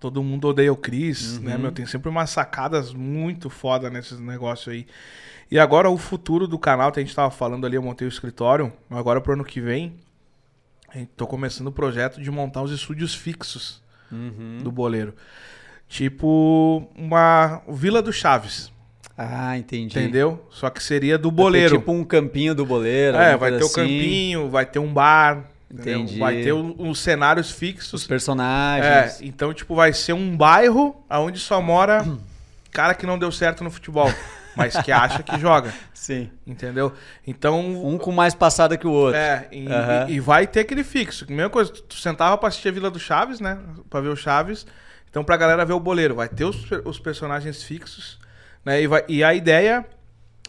Todo 0.00 0.22
mundo 0.22 0.48
odeia 0.48 0.72
o 0.72 0.76
Chris, 0.76 1.38
né, 1.40 1.58
meu? 1.58 1.72
Tem 1.72 1.84
sempre 1.84 2.08
umas 2.08 2.30
sacadas 2.30 2.94
muito 2.94 3.50
foda 3.50 3.90
nesses 3.90 4.18
negócios 4.18 4.72
aí. 4.72 4.86
E 5.50 5.58
agora 5.58 5.88
o 5.90 5.96
futuro 5.96 6.46
do 6.46 6.58
canal, 6.58 6.92
que 6.92 7.00
a 7.00 7.02
gente 7.02 7.14
tava 7.14 7.30
falando 7.30 7.66
ali, 7.66 7.76
eu 7.76 7.82
montei 7.82 8.06
o 8.06 8.10
escritório, 8.10 8.72
agora 8.90 9.20
pro 9.20 9.32
ano 9.32 9.44
que 9.44 9.60
vem, 9.60 9.94
tô 11.16 11.26
começando 11.26 11.68
o 11.68 11.72
projeto 11.72 12.20
de 12.20 12.30
montar 12.30 12.62
os 12.62 12.70
estúdios 12.70 13.14
fixos 13.14 13.82
Uhum. 14.12 14.58
do 14.62 14.70
boleiro. 14.72 15.14
Tipo 15.88 16.86
uma 16.96 17.62
Vila 17.68 18.02
do 18.02 18.12
Chaves, 18.12 18.70
Ah, 19.16 19.56
entendi. 19.56 19.98
entendeu? 19.98 20.46
Só 20.50 20.68
que 20.68 20.82
seria 20.82 21.16
do 21.16 21.30
boleiro. 21.30 21.78
tipo 21.78 21.92
um 21.92 22.04
campinho 22.04 22.54
do 22.54 22.64
boleiro. 22.66 23.16
É, 23.16 23.36
vai 23.36 23.52
ter 23.52 23.58
coisa 23.60 23.64
o 23.64 23.66
assim, 23.68 23.80
campinho, 23.80 24.50
vai 24.50 24.66
ter 24.66 24.78
um 24.78 24.92
bar, 24.92 25.44
entendeu? 25.70 26.00
Entendi. 26.00 26.18
vai 26.18 26.42
ter 26.42 26.52
os 26.52 26.98
cenários 26.98 27.48
Os 27.50 27.56
fixos. 27.58 28.06
personagens. 28.06 29.20
É, 29.20 29.24
então, 29.24 29.52
tipo, 29.54 29.74
vai 29.74 29.92
ser 29.94 30.12
um 30.12 30.36
bairro 30.36 30.94
onde 31.10 31.38
só 31.38 31.60
mora 31.62 32.06
cara 32.70 32.94
que 32.94 33.06
não 33.06 33.18
deu 33.18 33.32
certo 33.32 33.64
no 33.64 33.70
futebol, 33.70 34.08
mas 34.58 34.76
que 34.82 34.92
acha 34.92 35.22
que 35.22 35.38
joga, 35.38 35.72
Sim. 35.94 36.30
entendeu? 36.46 36.92
Então, 37.26 37.60
Um 37.86 37.96
com 37.96 38.12
mais 38.12 38.34
passada 38.34 38.76
que 38.76 38.86
o 38.86 38.90
outro. 38.92 39.18
é, 39.18 39.48
e, 39.52 39.66
Aham. 39.72 40.06
e- 40.08 40.12
e 40.14 40.20
vai 40.20 40.46
ter 40.46 40.60
aquele 40.60 40.84
fixo. 40.84 41.24
Mesma 41.30 41.48
coisa, 41.48 41.72
tu 41.72 41.94
sentava 41.94 42.36
pra 42.36 42.48
assistir 42.48 42.68
a 42.68 42.72
Vila 42.72 42.90
do 42.90 42.98
Chaves, 42.98 43.40
né? 43.40 43.58
Pra 43.88 44.00
ver 44.00 44.08
o 44.08 44.16
Chaves. 44.16 44.66
Então, 45.08 45.24
pra 45.24 45.36
galera 45.38 45.64
ver 45.64 45.72
o 45.72 45.80
boleiro, 45.80 46.14
vai 46.16 46.28
ter 46.28 46.44
os, 46.44 46.58
os 46.84 46.98
personagens 46.98 47.62
fixos, 47.62 48.18
né? 48.64 48.82
E, 48.82 48.86
vai- 48.86 49.04
e 49.08 49.24
a 49.24 49.32
ideia 49.32 49.86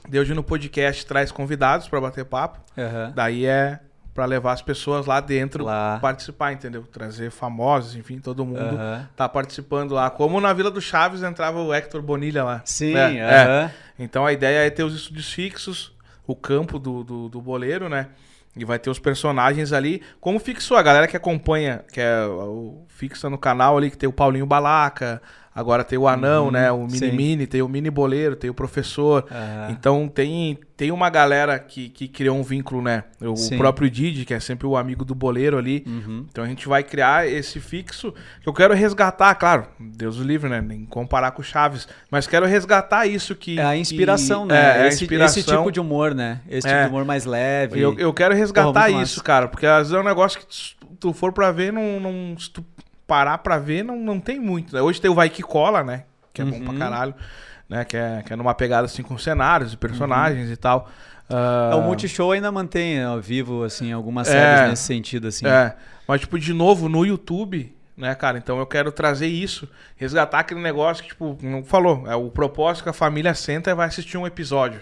de 0.08 0.20
hoje 0.20 0.34
no 0.34 0.44
podcast 0.44 1.06
traz 1.06 1.32
convidados 1.32 1.88
pra 1.88 2.02
bater 2.02 2.26
papo. 2.26 2.60
Aham. 2.78 3.12
Daí 3.16 3.46
é 3.46 3.80
pra 4.14 4.26
levar 4.26 4.54
as 4.54 4.62
pessoas 4.62 5.06
lá 5.06 5.20
dentro 5.20 5.64
Lá. 5.64 6.00
participar, 6.02 6.52
entendeu? 6.52 6.84
Trazer 6.84 7.32
famosos, 7.32 7.96
enfim, 7.96 8.20
todo 8.20 8.46
mundo 8.46 8.60
Aham. 8.76 9.08
tá 9.16 9.30
participando 9.30 9.94
lá. 9.94 10.10
Como 10.10 10.40
na 10.42 10.52
Vila 10.54 10.70
do 10.72 10.82
Chaves 10.82 11.24
entrava 11.24 11.62
o 11.62 11.74
Hector 11.74 12.02
Bonilha 12.02 12.44
lá. 12.44 12.62
Sim, 12.66 12.94
né? 12.94 13.18
É. 13.18 13.42
aham. 13.44 13.72
Então 13.98 14.26
a 14.26 14.34
ideia 14.34 14.66
é 14.66 14.70
ter 14.70 14.84
os 14.84 14.96
estúdios 14.96 15.32
fixos, 15.32 15.94
o 16.26 16.36
campo 16.36 16.78
do, 16.80 17.04
do, 17.04 17.30
do 17.30 17.42
boleiro, 17.42 17.88
né? 17.90 18.08
E 18.56 18.66
vai 18.66 18.80
ter 18.80 18.90
os 18.90 19.00
personagens 19.00 19.72
ali. 19.72 20.02
Como 20.20 20.40
fixou, 20.40 20.76
a 20.76 20.82
galera 20.82 21.08
que 21.08 21.16
acompanha, 21.16 21.84
que 21.94 22.02
é 22.02 22.26
o 22.26 22.84
fixa 22.88 23.30
no 23.30 23.38
canal 23.38 23.78
ali, 23.78 23.90
que 23.92 23.98
tem 23.98 24.10
o 24.10 24.12
Paulinho 24.14 24.46
Balaca, 24.46 25.22
agora 25.54 25.84
tem 25.84 25.98
o 25.98 26.08
Anão, 26.08 26.46
Uhum, 26.46 26.52
né? 26.52 26.72
O 26.72 26.80
Mini 26.86 26.98
sim. 26.98 27.12
Mini, 27.12 27.48
tem 27.48 27.62
o 27.62 27.68
Mini 27.68 27.90
Boleiro, 27.90 28.36
tem 28.36 28.50
o 28.50 28.54
Professor. 28.54 29.26
Aham. 29.32 29.68
Então 29.72 30.08
tem, 30.08 30.58
tem 30.78 30.92
uma 30.92 31.10
galera 31.10 31.58
que, 31.60 31.90
que 31.90 32.08
criou 32.08 32.38
um 32.38 32.44
vínculo, 32.44 32.82
né? 32.82 33.04
O 33.22 33.58
próprio 33.58 33.90
Didi, 33.90 34.26
que 34.26 34.34
é 34.34 34.40
sempre 34.40 34.66
o 34.68 34.78
amigo 34.78 35.04
do 35.04 35.14
boleiro 35.14 35.58
ali. 35.58 35.84
Uhum. 35.86 36.26
Então 36.30 36.44
a 36.44 36.48
gente 36.48 36.68
vai 36.68 36.84
criar 36.84 37.28
esse 37.28 37.60
fixo 37.60 38.14
que 38.42 38.48
eu 38.48 38.54
quero 38.54 38.74
resgatar, 38.74 39.34
claro, 39.36 39.66
Deus 39.80 40.18
o 40.20 40.24
livre, 40.24 40.50
né? 40.50 40.62
Nem 40.62 40.86
comparar 40.86 41.32
com 41.32 41.42
o 41.42 41.46
Chaves, 41.46 41.88
mas 42.10 42.26
quero 42.28 42.46
resgatar 42.46 43.06
isso 43.08 43.36
que. 43.36 43.60
É 43.60 43.64
a 43.64 43.76
inspiração, 43.78 44.48
que- 44.48 44.54
né? 44.54 44.80
É, 44.80 44.84
é 44.84 44.88
esse, 44.88 45.04
inspiração. 45.04 45.40
esse 45.42 45.50
tipo 45.50 45.72
de 45.72 45.80
humor, 45.80 46.14
né? 46.16 46.40
Esse 46.50 46.68
tipo 46.68 46.80
É. 46.80 46.84
de 46.84 46.90
humor 46.90 47.06
mais 47.06 47.26
leve. 47.26 47.80
Eu, 47.80 47.98
eu 48.00 48.14
quero 48.14 48.34
resgatar 48.36 48.72
Porra, 48.72 48.90
isso, 48.90 49.00
massa. 49.18 49.24
cara, 49.24 49.48
porque 49.48 49.66
às 49.66 49.80
vezes 49.90 49.94
é 49.94 50.00
um 50.00 50.04
negócio 50.04 50.40
que 50.40 50.46
se 50.56 50.76
tu 51.00 51.14
for 51.14 51.32
pra 51.34 51.52
ver, 51.52 51.72
não, 51.74 52.00
não, 52.00 52.36
tu 52.54 52.64
parar 53.10 53.40
pra 53.40 53.58
ver, 53.58 53.84
não, 53.84 53.98
não 53.98 54.20
tem 54.20 54.40
muito. 54.40 54.74
né? 54.76 54.82
Hoje 54.82 55.02
tem 55.02 55.10
o 55.10 55.16
Vai 55.16 55.30
Que 55.30 55.42
Cola, 55.42 55.84
né? 55.84 56.04
Que 56.34 56.42
é 56.42 56.46
bom 56.46 56.60
pra 56.62 56.72
Uhum. 56.72 56.80
caralho, 56.80 57.16
né? 57.68 57.84
Que 57.84 57.98
é, 57.98 58.24
que 58.26 58.32
é 58.32 58.36
numa 58.36 58.54
pegada 58.54 58.86
assim 58.86 59.02
com 59.04 59.18
cenários 59.18 59.74
e 59.74 59.78
personagens 59.78 60.50
e 60.52 60.56
tal. 60.56 60.88
Ah, 61.30 61.72
É, 61.74 61.76
O 61.76 61.82
Multishow 61.82 62.32
ainda 62.32 62.52
mantém 62.52 63.06
ó, 63.06 63.18
vivo, 63.18 63.64
assim, 63.64 63.92
algumas 63.92 64.28
É. 64.28 64.32
séries 64.32 64.70
nesse 64.70 64.84
sentido, 64.84 65.28
assim. 65.28 65.46
É, 65.48 65.76
mas 66.08 66.22
tipo, 66.22 66.40
de 66.40 66.54
novo, 66.54 66.88
no 66.90 67.06
YouTube, 67.06 67.76
né, 67.98 68.16
cara? 68.16 68.38
Então 68.38 68.58
eu 68.60 68.66
quero 68.66 68.92
trazer 68.92 69.28
isso, 69.28 69.68
resgatar 69.96 70.40
aquele 70.40 70.62
negócio 70.62 71.04
que, 71.04 71.10
tipo, 71.10 71.38
não 71.42 71.64
falou, 71.64 72.06
é 72.08 72.16
o 72.16 72.30
propósito 72.32 72.84
que 72.84 72.90
a 72.90 72.94
família 72.94 73.34
senta 73.34 73.70
e 73.70 73.76
vai 73.76 73.88
assistir 73.88 74.18
um 74.18 74.26
episódio, 74.26 74.82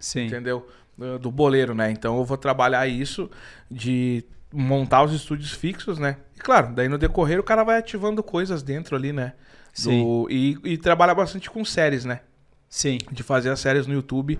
Sim. 0.00 0.26
entendeu? 0.26 0.66
Do, 0.96 1.18
do 1.18 1.30
boleiro, 1.30 1.74
né? 1.74 1.90
Então 1.90 2.16
eu 2.18 2.24
vou 2.24 2.36
trabalhar 2.36 2.86
isso 2.88 3.28
de 3.70 4.24
montar 4.54 5.02
os 5.02 5.12
estúdios 5.12 5.50
fixos, 5.52 5.98
né? 5.98 6.16
E 6.36 6.38
claro, 6.40 6.72
daí 6.74 6.88
no 6.88 6.96
decorrer 6.98 7.38
o 7.40 7.42
cara 7.42 7.64
vai 7.64 7.78
ativando 7.78 8.22
coisas 8.22 8.62
dentro 8.62 8.94
ali, 8.96 9.12
né? 9.12 9.32
Do- 9.74 9.80
Sim. 9.80 10.26
e, 10.30 10.58
e 10.64 10.78
trabalha 10.78 11.14
bastante 11.14 11.50
com 11.50 11.64
séries, 11.64 12.04
né? 12.04 12.20
Sim. 12.68 12.98
De 13.10 13.22
fazer 13.22 13.50
as 13.50 13.58
séries 13.60 13.86
no 13.86 13.94
YouTube, 13.94 14.38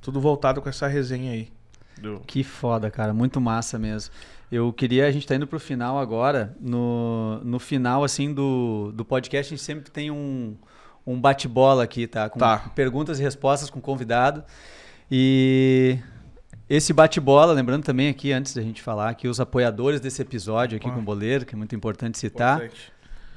tudo 0.00 0.20
voltado 0.20 0.60
com 0.60 0.68
essa 0.68 0.86
resenha 0.88 1.32
aí. 1.32 1.48
Do... 2.00 2.20
Que 2.26 2.42
foda, 2.42 2.90
cara. 2.90 3.12
Muito 3.14 3.40
massa 3.40 3.78
mesmo. 3.78 4.12
Eu 4.50 4.72
queria, 4.72 5.06
a 5.06 5.10
gente 5.10 5.26
tá 5.26 5.34
indo 5.36 5.46
pro 5.46 5.58
final 5.60 5.98
agora. 5.98 6.54
No, 6.60 7.40
no 7.44 7.58
final, 7.58 8.02
assim, 8.04 8.34
do, 8.34 8.92
do 8.94 9.04
podcast, 9.04 9.52
a 9.52 9.56
gente 9.56 9.64
sempre 9.64 9.90
tem 9.90 10.10
um, 10.10 10.56
um 11.06 11.18
bate-bola 11.20 11.84
aqui, 11.84 12.06
tá? 12.06 12.28
Com 12.28 12.38
Tá. 12.38 12.58
perguntas 12.74 13.18
e 13.18 13.22
respostas 13.22 13.70
com 13.70 13.78
o 13.78 13.82
convidado. 13.82 14.44
E 15.10 15.98
esse 16.76 16.92
bate-bola, 16.92 17.52
lembrando 17.52 17.84
também 17.84 18.08
aqui, 18.08 18.32
antes 18.32 18.54
da 18.54 18.62
gente 18.62 18.80
falar, 18.80 19.14
que 19.14 19.28
os 19.28 19.38
apoiadores 19.38 20.00
desse 20.00 20.22
episódio 20.22 20.76
aqui 20.78 20.90
com 20.90 21.00
o 21.00 21.02
Boleiro, 21.02 21.44
que 21.44 21.54
é 21.54 21.58
muito 21.58 21.74
importante 21.74 22.18
citar. 22.18 22.56
Importante. 22.56 22.92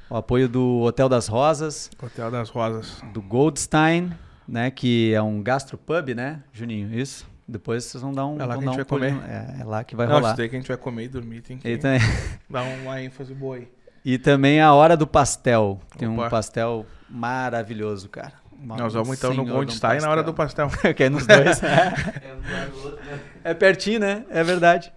O 0.09 0.15
apoio 0.15 0.47
do 0.47 0.81
Hotel 0.81 1.09
das 1.09 1.27
Rosas, 1.27 1.89
Hotel 2.01 2.31
das 2.31 2.49
Rosas. 2.49 3.01
do 3.11 3.21
Goldstein, 3.21 4.11
né? 4.47 4.71
Que 4.71 5.13
é 5.13 5.21
um 5.21 5.41
gastropub, 5.43 6.13
né, 6.15 6.43
Juninho? 6.53 6.97
Isso? 6.97 7.27
Depois 7.47 7.83
vocês 7.83 8.01
vão 8.01 8.13
dar 8.13 8.25
um. 8.25 8.39
É 8.39 8.45
lá 8.45 8.57
que 8.57 8.63
a 8.63 8.67
gente 8.67 8.73
um 8.73 8.75
vai 8.77 8.85
comer. 8.85 9.15
É, 9.27 9.61
é 9.61 9.63
lá 9.65 9.83
que 9.83 9.95
vai 9.95 10.07
Não, 10.07 10.15
rolar. 10.15 10.29
isso 10.29 10.37
daí 10.37 10.47
que 10.49 10.55
a 10.55 10.59
gente 10.59 10.67
vai 10.67 10.77
comer 10.77 11.03
e 11.03 11.07
dormir 11.09 11.41
tem 11.41 11.57
que 11.57 11.67
E, 11.67 11.77
também, 11.77 11.99
dar 12.49 12.63
uma 12.63 13.01
ênfase 13.01 13.33
boa 13.33 13.57
aí. 13.57 13.67
e 14.05 14.17
também 14.17 14.61
a 14.61 14.73
Hora 14.73 14.95
do 14.95 15.05
Pastel. 15.05 15.79
Tem 15.97 16.07
um 16.07 16.17
Opa. 16.19 16.29
pastel 16.29 16.85
maravilhoso, 17.09 18.07
cara. 18.07 18.33
Uma- 18.61 18.77
Nós 18.77 18.93
vamos 18.93 19.17
então 19.17 19.29
no 19.29 19.35
senhor 19.35 19.45
de 19.45 19.51
um 19.51 19.53
Goldstein 19.55 19.99
na 19.99 20.09
hora 20.09 20.23
do 20.23 20.33
pastel. 20.33 20.69
que 20.95 21.03
é 21.03 21.09
nos 21.09 21.25
dois. 21.27 21.61
É 21.63 22.33
um 22.33 22.91
né? 22.91 23.19
é 23.43 23.53
pertinho, 23.53 23.99
né? 23.99 24.25
É 24.29 24.43
verdade. 24.43 24.91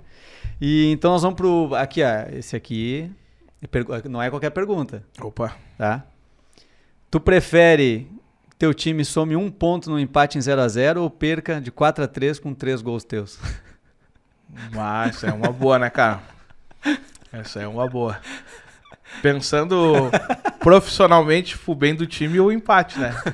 E 0.60 0.90
então 0.92 1.12
nós 1.12 1.22
vamos 1.22 1.36
pro. 1.36 1.74
Aqui, 1.74 2.02
ó. 2.02 2.28
Esse 2.36 2.56
aqui. 2.56 3.10
é 3.62 4.08
Não 4.08 4.22
é 4.22 4.30
qualquer 4.30 4.50
pergunta, 4.50 5.02
Opa. 5.20 5.54
tá? 5.76 6.04
Tu 7.10 7.20
prefere 7.20 8.06
que 8.50 8.56
teu 8.56 8.74
time 8.74 9.04
some 9.04 9.36
um 9.36 9.50
ponto 9.50 9.88
no 9.90 9.98
empate 9.98 10.36
em 10.36 10.40
0x0 10.40 10.98
ou 10.98 11.08
perca 11.10 11.60
de 11.60 11.70
4x3 11.70 12.40
com 12.40 12.52
três 12.54 12.82
gols 12.82 13.04
teus? 13.04 13.38
Mas 14.72 15.16
essa 15.16 15.28
é 15.28 15.32
uma 15.32 15.52
boa, 15.52 15.78
né, 15.78 15.90
cara? 15.90 16.20
Essa 17.32 17.60
é 17.60 17.68
uma 17.68 17.86
boa. 17.88 18.18
Pensando 19.22 20.10
profissionalmente, 20.60 21.56
o 21.66 21.74
bem 21.74 21.94
do 21.94 22.06
time 22.06 22.38
ou 22.40 22.48
o 22.48 22.52
empate, 22.52 22.98
né? 22.98 23.14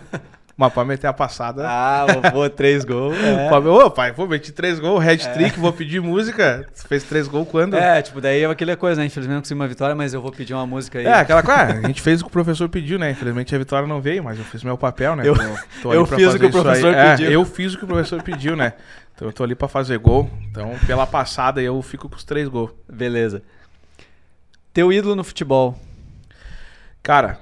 Mas 0.57 0.73
pra 0.73 0.85
meter 0.85 1.09
a 1.09 1.13
passada. 1.13 1.65
Ah, 1.67 2.07
vou 2.33 2.49
três 2.49 2.85
gols. 2.85 3.17
É. 3.19 3.51
Ô, 3.53 3.91
pai, 3.91 4.13
vou 4.13 4.29
meter 4.29 4.53
três 4.53 4.79
gols, 4.79 5.03
red 5.03 5.17
trick, 5.17 5.59
vou 5.59 5.73
pedir 5.73 6.01
música. 6.01 6.65
Você 6.73 6.87
fez 6.87 7.03
três 7.03 7.27
gols 7.27 7.49
quando? 7.51 7.75
É, 7.75 8.01
tipo, 8.01 8.21
daí 8.21 8.43
é 8.43 8.47
aquela 8.47 8.77
coisa, 8.77 9.01
né? 9.01 9.07
Infelizmente 9.09 9.35
não 9.35 9.41
consegui 9.43 9.61
uma 9.61 9.67
vitória, 9.67 9.97
mas 9.97 10.15
eu 10.15 10.23
vou 10.23 10.31
pedir 10.31 10.55
uma 10.55 10.65
música 10.65 11.01
aí. 11.01 11.07
É, 11.07 11.13
aquela 11.15 11.43
coisa. 11.43 11.81
A 11.83 11.87
gente 11.89 12.01
fez 12.01 12.21
o 12.21 12.25
que 12.25 12.29
o 12.29 12.33
professor 12.33 12.69
pediu, 12.69 13.01
né? 13.01 13.11
Infelizmente 13.11 13.53
a 13.53 13.59
vitória 13.59 13.89
não 13.89 14.01
veio, 14.01 14.23
mas 14.23 14.39
eu 14.39 14.45
fiz 14.45 14.63
meu 14.63 14.79
papel, 14.79 15.17
né? 15.17 15.27
Eu- 15.27 15.35
Tô- 15.35 15.43
tô 15.83 15.93
eu 15.93 16.07
fiz 16.07 16.33
o 16.35 16.39
que 16.39 16.47
o 16.47 16.49
isso 16.49 16.59
aí. 16.59 16.63
professor 16.65 16.95
É, 16.95 17.11
pediu. 17.17 17.33
eu 17.33 17.45
fiz 17.45 17.75
o 17.75 17.79
que 17.79 17.85
o 17.85 17.89
professor 17.89 18.23
pediu, 18.23 18.55
né? 18.55 18.75
Então 19.13 19.27
eu 19.27 19.33
tô 19.33 19.43
ali 19.43 19.57
pra 19.57 19.67
fazer 19.67 19.99
gol. 19.99 20.31
Então, 20.51 20.71
pela 20.87 21.05
passada, 21.05 21.61
eu 21.61 21.83
fico 21.83 22.09
com 22.09 22.15
os 22.15 22.23
três 22.23 22.47
gols. 22.49 22.71
Beleza. 22.89 23.43
Teu 24.75 24.93
ídolo 24.93 25.15
no 25.15 25.23
futebol? 25.23 25.79
Cara, 27.01 27.39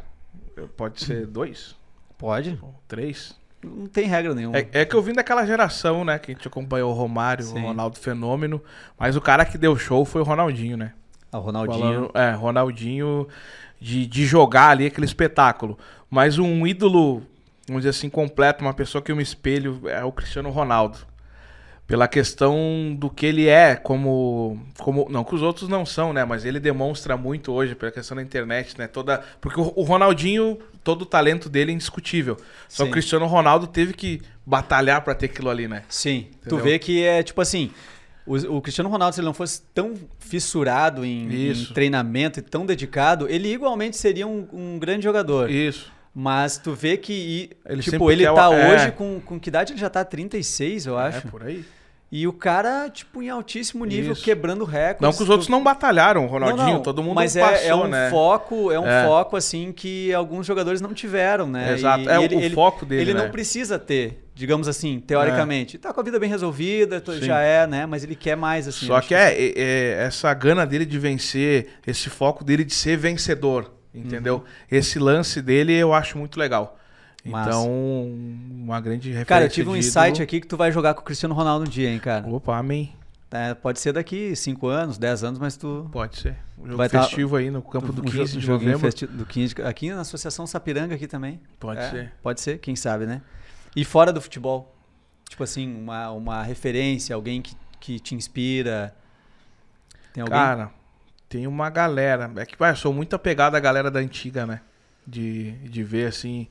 pode 0.77 1.03
ser 1.03 1.27
dois? 1.27 1.75
Pode. 2.19 2.59
Três? 2.87 3.35
Não 3.65 3.87
tem 3.87 4.07
regra 4.07 4.35
nenhuma. 4.35 4.59
É, 4.59 4.69
é 4.73 4.85
que 4.85 4.95
eu 4.95 5.01
vim 5.03 5.15
daquela 5.15 5.47
geração, 5.47 6.05
né? 6.05 6.19
Que 6.19 6.33
a 6.33 6.35
gente 6.35 6.47
acompanhou 6.47 6.91
o 6.91 6.95
Romário, 6.95 7.43
Sim. 7.45 7.59
o 7.59 7.69
Ronaldo 7.69 7.99
Fenômeno. 7.99 8.63
Mas 8.99 9.17
o 9.17 9.21
cara 9.21 9.47
que 9.47 9.57
deu 9.57 9.75
show 9.79 10.05
foi 10.05 10.21
o 10.21 10.25
Ronaldinho, 10.25 10.77
né? 10.77 10.93
Ah, 11.33 11.39
o 11.39 11.41
Ronaldinho. 11.41 11.81
Falando- 11.81 12.11
é, 12.15 12.33
Ronaldinho 12.33 13.27
de, 13.81 14.07
de 14.07 14.27
jogar 14.27 14.69
ali 14.69 14.85
aquele 14.85 15.07
espetáculo. 15.07 15.79
Mas 16.11 16.39
um 16.39 16.67
ídolo, 16.67 17.23
vamos 17.67 17.81
dizer 17.83 17.91
assim, 17.91 18.11
completo, 18.11 18.63
uma 18.63 18.75
pessoa 18.75 19.01
que 19.01 19.11
eu 19.11 19.17
me 19.17 19.23
espelho 19.23 19.81
é 19.89 20.05
o 20.05 20.13
Cristiano 20.13 20.51
Ronaldo. 20.51 20.99
Pela 21.87 22.09
questão 22.09 22.95
do 22.97 23.11
que 23.11 23.27
ele 23.27 23.49
é, 23.49 23.75
como, 23.75 24.59
como. 24.79 25.09
Não 25.11 25.25
que 25.25 25.35
os 25.35 25.43
outros 25.43 25.69
não 25.69 25.85
são, 25.85 26.13
né? 26.13 26.25
Mas 26.25 26.45
ele 26.45 26.59
demonstra 26.59 27.17
muito 27.17 27.53
hoje, 27.53 27.75
pela 27.75 27.93
questão 27.93 28.17
da 28.17 28.23
internet, 28.23 28.79
né? 28.79 28.87
Toda, 28.87 29.23
porque 29.41 29.61
o, 29.61 29.73
o 29.77 29.83
Ronaldinho, 29.83 30.59
todo 30.83 31.03
o 31.03 31.07
talento 31.07 31.51
dele 31.51 31.73
é 31.73 31.75
indiscutível. 31.75 32.37
Só 32.69 32.85
Sim. 32.85 32.89
o 32.89 32.93
Cristiano 32.93 33.27
Ronaldo 33.27 33.67
teve 33.67 33.93
que 33.93 34.23
batalhar 34.47 35.03
pra 35.03 35.15
ter 35.15 35.27
aquilo 35.27 35.51
ali, 35.51 35.69
né? 35.69 35.83
Sim. 35.89 36.29
Tu 36.31 36.55
Entendeu? 36.55 36.65
vê 36.65 36.79
que 36.79 37.03
é 37.03 37.23
tipo 37.23 37.41
assim. 37.41 37.71
O, 38.25 38.37
o 38.57 38.63
Cristiano 38.63 38.89
Ronaldo, 38.89 39.15
se 39.15 39.21
ele 39.21 39.27
não 39.27 39.35
fosse 39.35 39.63
tão 39.75 39.95
fissurado 40.21 41.05
em, 41.05 41.51
em 41.51 41.65
treinamento 41.75 42.39
e 42.39 42.43
tão 42.43 42.65
dedicado, 42.65 43.29
ele 43.29 43.53
igualmente 43.53 43.97
seria 43.97 44.27
um, 44.29 44.47
um 44.53 44.79
grande 44.79 45.03
jogador. 45.03 45.51
Isso. 45.51 45.91
Mas 46.15 46.59
tu 46.59 46.73
vê 46.75 46.97
que, 46.97 47.13
e, 47.13 47.51
Ele 47.67 47.83
tipo, 47.83 48.11
ele 48.11 48.25
quer 48.25 48.31
o- 48.33 48.35
tá 48.35 48.53
é. 48.55 48.75
hoje 48.75 48.93
com, 48.93 49.19
com 49.21 49.41
que 49.41 49.49
idade? 49.49 49.73
Ele 49.73 49.81
já 49.81 49.89
tá 49.89 50.05
36, 50.05 50.85
eu 50.87 50.99
acho. 50.99 51.27
É 51.27 51.31
por 51.31 51.43
aí. 51.43 51.65
E 52.15 52.27
o 52.29 52.33
cara, 52.35 52.91
tipo, 52.91 53.23
em 53.23 53.31
altíssimo 53.31 53.87
nível, 53.87 54.13
Isso. 54.13 54.23
quebrando 54.23 54.67
recordes. 54.67 55.01
Não 55.01 55.13
que 55.15 55.23
os 55.23 55.31
outros 55.31 55.49
não 55.49 55.63
batalharam, 55.63 56.27
o 56.27 56.29
Ronaldinho, 56.29 56.67
Não, 56.67 56.75
não, 56.75 56.83
todo 56.83 57.03
mundo 57.03 57.15
mas 57.15 57.35
é- 57.37 57.41
passou, 57.41 57.67
é, 57.71 57.75
um 57.75 57.89
né? 57.89 58.11
foco, 58.11 58.71
é 58.71 58.79
um 58.79 58.87
É. 58.87 59.07
foco 59.07 59.35
assim 59.35 59.73
que 59.73 60.13
alguns 60.13 60.47
jogadores 60.47 60.83
não 60.83 60.93
tiveram, 60.93 61.47
né? 61.47 61.73
Exato. 61.73 62.05
E- 62.05 62.09
É, 62.09 62.15
e 62.17 62.19
o- 62.19 62.23
ele, 62.25 62.37
o 62.37 62.41
ele- 62.41 62.55
foco 62.55 62.85
dele, 62.85 63.01
Ele 63.01 63.15
né? 63.15 63.23
não 63.23 63.31
precisa 63.31 63.79
ter, 63.79 64.29
digamos 64.35 64.69
assim, 64.69 65.01
teoricamente. 65.01 65.79
Tá 65.79 65.91
com 65.91 66.03
a 66.03 66.05
vida 66.05 66.19
bem 66.19 66.29
resolvida, 66.29 67.03
Sim. 67.03 67.23
já 67.23 67.41
é, 67.41 67.67
né? 67.67 67.87
Mas 67.87 68.05
ele 68.05 68.15
quer 68.15 68.37
mais 68.37 68.69
assim. 68.69 68.85
Só 68.85 69.01
que 69.01 69.15
é, 69.15 69.33
é- 69.33 69.53
é 69.57 70.05
essa 70.07 70.35
gana 70.35 70.67
dele 70.67 70.85
de 70.85 70.99
vencer, 70.99 71.69
esse 71.87 72.11
foco 72.11 72.45
dele 72.45 72.63
de 72.63 72.75
ser 72.75 72.99
vencedor, 72.99 73.73
entendeu? 73.95 74.37
Uhum. 74.37 74.43
Esse 74.71 74.99
lance 74.99 75.41
dele 75.43 75.73
eu 75.75 75.93
acho 75.93 76.17
muito 76.19 76.39
legal. 76.39 76.79
Massa. 77.25 77.51
Então, 77.51 77.71
uma 78.51 78.81
grande 78.81 79.09
referência. 79.09 79.27
Cara, 79.27 79.45
eu 79.45 79.49
tive 79.49 79.69
um 79.71 79.77
insight 79.77 80.09
ídolo. 80.11 80.23
aqui 80.25 80.41
que 80.41 80.47
tu 80.47 80.57
vai 80.57 80.73
jogar 80.73 80.95
com 80.95 81.03
o 81.03 81.05
Cristiano 81.05 81.35
Ronaldo 81.35 81.65
um 81.67 81.69
dia, 81.69 81.89
hein, 81.89 81.99
cara. 82.01 82.27
Opa, 82.29 82.57
amém. 82.59 82.93
É, 83.31 83.55
pode 83.55 83.79
ser 83.81 83.93
daqui 83.93 84.35
5 84.37 84.67
anos, 84.67 84.99
10 84.99 85.25
anos, 85.25 85.39
mas 85.39 85.57
tu. 85.57 85.89
Pode 85.93 86.19
ser. 86.19 86.37
Um 86.59 86.65
jogo 86.67 86.77
Vai 86.77 86.89
tá- 86.89 87.03
festivo 87.03 87.37
aí 87.37 87.51
no 87.51 87.63
campo 87.63 87.93
do 87.93 88.03
um 88.03 88.05
15 88.05 88.35
jo- 88.35 88.41
de 88.41 88.49
novembro. 88.49 88.79
festi- 88.81 89.07
do 89.07 89.25
15 89.25 89.55
de- 89.55 89.63
aqui 89.63 89.91
na 89.91 90.01
Associação 90.03 90.47
Sapiranga 90.47 90.95
aqui 90.97 91.07
também. 91.07 91.41
Pode 91.59 91.81
É, 91.81 91.91
ser. 91.91 92.13
Pode 92.23 92.41
ser, 92.41 92.59
quem 92.59 92.77
sabe, 92.77 93.07
né? 93.07 93.23
E 93.75 93.85
fora 93.85 94.13
do 94.13 94.21
futebol? 94.21 94.75
Tipo 95.31 95.45
assim, 95.45 95.73
uma, 95.75 96.11
uma 96.11 96.43
referência, 96.43 97.15
alguém 97.15 97.41
que, 97.41 97.55
que 97.81 97.99
te 97.99 98.15
inspira. 98.15 98.95
Tem 100.13 100.21
alguém? 100.23 100.37
Cara, 100.39 100.71
tem 101.33 101.47
uma 101.47 101.71
galera. 101.71 102.31
É 102.37 102.45
que, 102.45 102.57
vai, 102.59 102.73
eu 102.73 102.77
sou 102.77 102.93
muito 102.93 103.17
apegado 103.17 103.55
à 103.55 103.61
galera 103.61 103.91
da 103.91 104.01
antiga, 104.01 104.45
né? 104.47 104.61
De, 105.07 105.53
de 105.69 105.83
ver, 105.83 106.07
assim, 106.09 106.47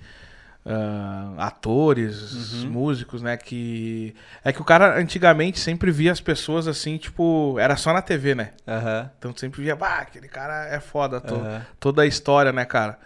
ah, 0.66 1.34
atores, 1.38 2.64
Uhum. 2.64 2.70
músicos, 2.72 3.22
né? 3.22 3.38
Que. 3.38 4.16
É 4.44 4.52
que 4.52 4.60
o 4.62 4.66
cara 4.66 4.98
antigamente 5.00 5.60
sempre 5.60 5.92
via 5.92 6.12
as 6.12 6.20
pessoas 6.20 6.68
assim, 6.68 6.98
tipo. 6.98 7.58
Era 7.60 7.76
só 7.76 7.94
na 7.94 8.02
TV, 8.02 8.34
né? 8.36 8.52
Aham. 8.68 9.10
Então 9.20 9.34
sempre 9.38 9.62
via, 9.62 9.76
bah, 9.76 10.00
aquele 10.00 10.28
cara 10.28 10.66
é 10.66 10.80
foda. 10.80 11.22
to- 11.22 11.36
aham. 11.36 11.62
Toda 11.80 12.02
a 12.02 12.06
história, 12.08 12.52
né, 12.52 12.66
cara? 12.66 12.98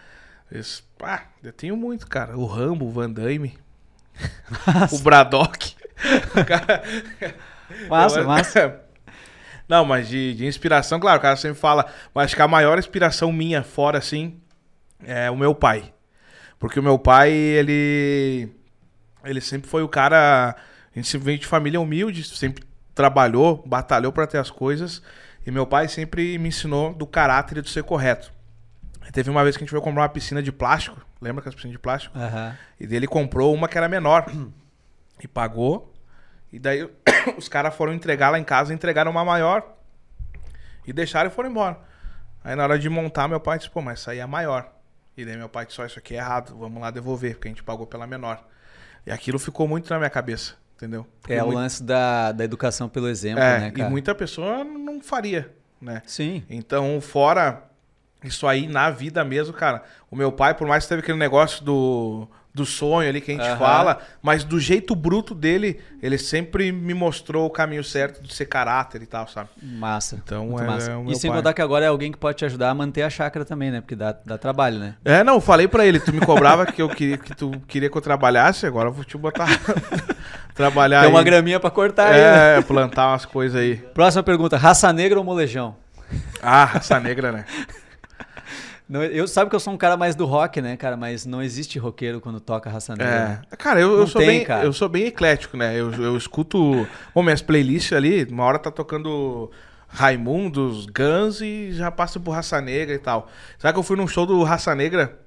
Esse, 0.52 0.82
ah, 1.04 1.24
eu 1.44 1.52
tenho 1.52 1.76
muito, 1.76 2.08
cara. 2.08 2.38
O 2.38 2.46
Rambo, 2.46 2.86
o 2.86 2.92
Van 2.92 3.10
Damme, 3.12 3.58
o 4.94 5.00
Braddock. 5.00 5.76
O 6.36 6.46
cara- 6.46 6.84
Massa, 7.90 8.20
eu- 8.22 8.28
massa. 8.28 8.82
Não, 9.68 9.84
mas 9.84 10.08
de, 10.08 10.34
de 10.36 10.46
inspiração, 10.46 11.00
claro, 11.00 11.18
o 11.18 11.22
cara 11.22 11.36
sempre 11.36 11.60
fala. 11.60 11.86
Mas 12.14 12.26
acho 12.26 12.36
que 12.36 12.42
a 12.42 12.48
maior 12.48 12.78
inspiração 12.78 13.32
minha, 13.32 13.64
fora 13.64 13.98
assim, 13.98 14.40
é 15.04 15.30
o 15.30 15.36
meu 15.36 15.56
pai. 15.56 15.94
Porque 16.60 16.80
o 16.80 16.84
meu 16.84 16.98
pai, 16.98 17.32
ele. 17.32 18.50
Ele 19.24 19.42
sempre 19.42 19.70
foi 19.70 19.82
o 19.84 19.90
cara. 19.90 20.56
A 20.94 20.98
gente 20.98 21.08
sempre 21.08 21.26
veio 21.26 21.40
de 21.40 21.48
família 21.48 21.82
humilde, 21.82 22.24
sempre 22.24 22.64
trabalhou, 22.94 23.62
batalhou 23.66 24.12
pra 24.12 24.26
ter 24.26 24.38
as 24.38 24.50
coisas. 24.50 25.02
E 25.46 25.52
meu 25.52 25.68
pai 25.68 25.88
sempre 25.88 26.38
me 26.38 26.50
ensinou 26.50 26.94
do 26.94 27.06
caráter 27.06 27.58
e 27.58 27.62
do 27.62 27.70
ser 27.70 27.84
correto. 27.84 28.32
Teve 29.12 29.30
uma 29.30 29.44
vez 29.44 29.56
que 29.56 29.64
a 29.64 29.66
gente 29.66 29.72
foi 29.72 29.82
comprar 29.82 30.04
uma 30.04 30.10
piscina 30.10 30.42
de 30.42 30.52
plástico. 30.52 31.00
Lembra 31.22 31.42
que 31.42 31.50
as 31.50 31.56
piscinas 31.56 31.74
de 31.74 31.80
plástico? 31.80 32.18
Aham. 32.18 32.58
E 32.80 32.88
daí 32.88 32.98
ele 32.98 33.08
comprou 33.08 33.54
uma 33.54 33.68
que 33.68 33.78
era 33.78 33.88
menor. 33.88 34.26
E 35.22 35.28
pagou. 35.28 35.94
E 36.56 36.60
daí 36.60 36.90
os 37.38 37.50
caras 37.50 37.76
foram 37.76 37.94
entregar 37.94 38.30
lá 38.30 38.40
em 38.40 38.44
casa, 38.44 38.74
entregaram 38.74 39.12
uma 39.12 39.26
maior. 39.26 39.76
E 40.88 40.94
deixaram 40.94 41.30
e 41.30 41.34
foram 41.34 41.50
embora. 41.50 41.78
Aí 42.42 42.56
na 42.56 42.64
hora 42.64 42.80
de 42.80 42.90
montar, 42.90 43.28
meu 43.28 43.42
pai 43.42 43.58
disse, 43.58 43.70
pô, 43.70 43.82
mas 43.82 44.00
essa 44.00 44.12
aí 44.12 44.20
é 44.20 44.26
maior. 44.26 44.72
E 45.18 45.26
daí 45.26 45.36
meu 45.36 45.50
pai 45.50 45.66
disse, 45.66 45.82
ó, 45.82 45.86
isso 45.86 46.00
aqui 46.00 46.14
é 46.14 46.18
errado, 46.18 46.56
vamos 46.58 46.82
lá 46.82 46.92
devolver, 46.92 47.34
porque 47.34 47.50
a 47.50 47.52
gente 47.52 47.64
pagou 47.64 47.86
pela 47.86 48.08
menor. 48.08 48.42
E 49.06 49.12
aquilo 49.12 49.38
ficou 49.38 49.68
muito 49.68 49.90
na 49.90 49.98
minha 49.98 50.10
cabeça, 50.10 50.56
entendeu? 50.78 51.06
É 51.28 51.44
o 51.44 51.48
muito- 51.48 51.58
lance 51.58 51.84
da, 51.84 52.32
da 52.32 52.46
educação 52.46 52.88
pelo 52.88 53.10
exemplo, 53.10 53.44
é, 53.44 53.60
né, 53.60 53.68
e 53.68 53.72
cara? 53.72 53.90
muita 53.90 54.16
pessoa 54.16 54.64
não 54.64 55.02
faria, 55.02 55.54
né? 55.82 56.04
Sim. 56.06 56.42
Então, 56.50 57.02
fora 57.02 57.64
isso 58.24 58.48
aí 58.48 58.66
na 58.66 58.90
vida 58.90 59.26
mesmo, 59.26 59.54
cara. 59.54 59.84
O 60.10 60.16
meu 60.16 60.32
pai, 60.32 60.54
por 60.54 60.66
mais 60.66 60.86
que 60.86 60.90
teve 60.90 61.02
aquele 61.02 61.18
negócio 61.18 61.66
do, 61.66 62.30
do 62.56 62.66
sonho 62.66 63.10
ali 63.10 63.20
que 63.20 63.32
a 63.32 63.36
gente 63.36 63.46
Aham. 63.46 63.58
fala, 63.58 64.00
mas 64.22 64.46
do 64.46 64.58
jeito 64.60 64.96
bruto 64.96 65.36
dele, 65.36 65.80
ele 66.02 66.18
sempre 66.18 66.72
me 66.72 66.94
mostrou 66.94 67.46
o 67.46 67.50
caminho 67.50 67.84
certo 67.84 68.24
de 68.24 68.34
ser 68.34 68.46
caráter 68.46 69.02
e 69.02 69.06
tal, 69.06 69.28
sabe? 69.28 69.50
Massa. 69.62 70.20
Então, 70.24 70.58
é- 70.58 70.64
massa. 70.66 70.92
é 70.94 71.12
e 71.12 71.16
sem 71.16 71.30
pai. 71.30 71.40
contar 71.40 71.54
que 71.54 71.62
agora 71.62 71.84
é 71.84 71.90
alguém 71.90 72.14
que 72.14 72.18
pode 72.18 72.38
te 72.38 72.46
ajudar 72.46 72.70
a 72.70 72.74
manter 72.74 73.02
a 73.04 73.10
chácara 73.10 73.44
também, 73.44 73.70
né? 73.72 73.82
Porque 73.82 73.96
dá, 73.96 74.16
dá 74.26 74.38
trabalho, 74.38 74.80
né? 74.80 74.96
É, 75.04 75.22
não, 75.24 75.34
eu 75.36 75.42
falei 75.42 75.68
pra 75.68 75.86
ele, 75.86 76.00
tu 76.00 76.14
me 76.14 76.22
cobrava 76.22 76.66
que 76.66 76.82
eu 76.82 76.88
queria 76.88 77.18
que 77.18 77.36
tu 77.36 77.52
queria 77.68 77.90
que 77.90 77.98
eu 77.98 78.02
trabalhasse, 78.02 78.66
agora 78.66 78.88
eu 78.88 78.94
vou 78.94 79.04
te 79.04 79.18
botar 79.18 79.48
trabalhar 80.56 81.02
Tem 81.02 81.10
uma 81.10 81.20
aí. 81.20 81.26
graminha 81.26 81.60
pra 81.60 81.70
cortar 81.70 82.08
aí, 82.08 82.22
né? 82.22 82.58
É, 82.58 82.62
plantar 82.62 83.10
umas 83.10 83.26
coisas 83.26 83.60
aí. 83.60 83.76
Próxima 83.94 84.24
pergunta. 84.24 84.56
Raça 84.58 84.92
negra 84.94 85.20
ou 85.20 85.26
molejão? 85.26 85.76
Ah, 86.42 86.64
raça 86.66 87.00
negra, 87.00 87.32
né? 87.32 87.46
Não, 88.88 89.04
eu 89.04 89.28
sabe 89.28 89.50
que 89.50 89.56
eu 89.56 89.60
sou 89.60 89.74
um 89.74 89.78
cara 89.78 89.98
mais 89.98 90.16
do 90.16 90.26
rock, 90.26 90.62
né, 90.62 90.78
cara? 90.78 90.96
Mas 90.96 91.26
não 91.26 91.42
existe 91.42 91.80
roqueiro 91.80 92.22
quando 92.22 92.40
toca 92.40 92.70
raça 92.70 92.94
negra. 92.96 93.42
É. 93.52 93.56
Cara, 93.56 93.80
eu, 93.82 93.98
eu 93.98 94.06
sou 94.08 94.20
tem, 94.22 94.30
bem, 94.30 94.44
cara. 94.46 94.64
eu 94.64 94.72
sou 94.74 94.88
bem 94.88 95.06
eclético, 95.08 95.58
né? 95.58 95.74
Eu, 95.80 95.92
eu 95.94 96.16
escuto, 96.16 96.88
bom, 97.14 97.24
minhas 97.24 97.42
playlists 97.42 97.94
ali, 97.94 98.24
uma 98.26 98.44
hora 98.44 98.60
tá 98.60 98.70
tocando 98.70 99.50
Raimundos, 99.88 100.86
Guns 100.86 101.42
e 101.42 101.72
já 101.72 101.90
passo 101.90 102.20
por 102.20 102.32
Raça 102.32 102.62
Negra 102.62 102.94
e 102.94 103.00
tal. 103.00 103.28
Sabe 103.58 103.74
que 103.74 103.80
eu 103.80 103.84
fui 103.84 103.98
num 103.98 104.08
show 104.08 104.26
do 104.26 104.44
Raça 104.44 104.76
Negra 104.76 105.18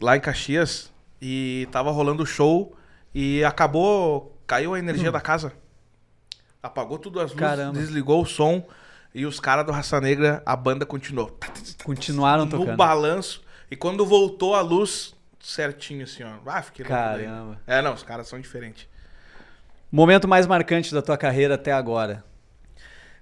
lá 0.00 0.16
em 0.16 0.20
Caxias 0.20 0.90
e 1.22 1.68
tava 1.70 1.90
rolando 1.92 2.24
o 2.24 2.26
show 2.26 2.74
e 3.14 3.44
acabou, 3.44 4.36
caiu 4.46 4.74
a 4.74 4.78
energia 4.78 5.12
da 5.12 5.20
casa. 5.20 5.52
Apagou 6.62 6.98
tudo 6.98 7.20
as 7.20 7.30
luzes, 7.30 7.36
Hum. 7.36 7.38
Caramba. 7.48 7.78
desligou 7.78 8.22
o 8.22 8.26
som 8.26 8.66
e 9.14 9.26
os 9.26 9.40
caras 9.40 9.66
do 9.66 9.72
Raça 9.72 10.00
Negra, 10.00 10.42
a 10.46 10.54
banda 10.54 10.86
continuou. 10.86 11.36
Continuaram 11.84 12.44
no 12.44 12.50
tocando. 12.50 12.76
balanço. 12.76 13.42
E 13.70 13.76
quando 13.76 14.04
voltou 14.06 14.54
a 14.54 14.60
luz, 14.60 15.14
certinho 15.40 16.04
assim, 16.04 16.22
ó. 16.22 16.34
Ah, 16.46 16.62
fiquei. 16.62 16.84
Caramba. 16.84 17.60
É, 17.66 17.82
não, 17.82 17.94
os 17.94 18.02
caras 18.02 18.28
são 18.28 18.40
diferentes. 18.40 18.88
Momento 19.90 20.28
mais 20.28 20.46
marcante 20.46 20.94
da 20.94 21.02
tua 21.02 21.16
carreira 21.16 21.54
até 21.54 21.72
agora. 21.72 22.24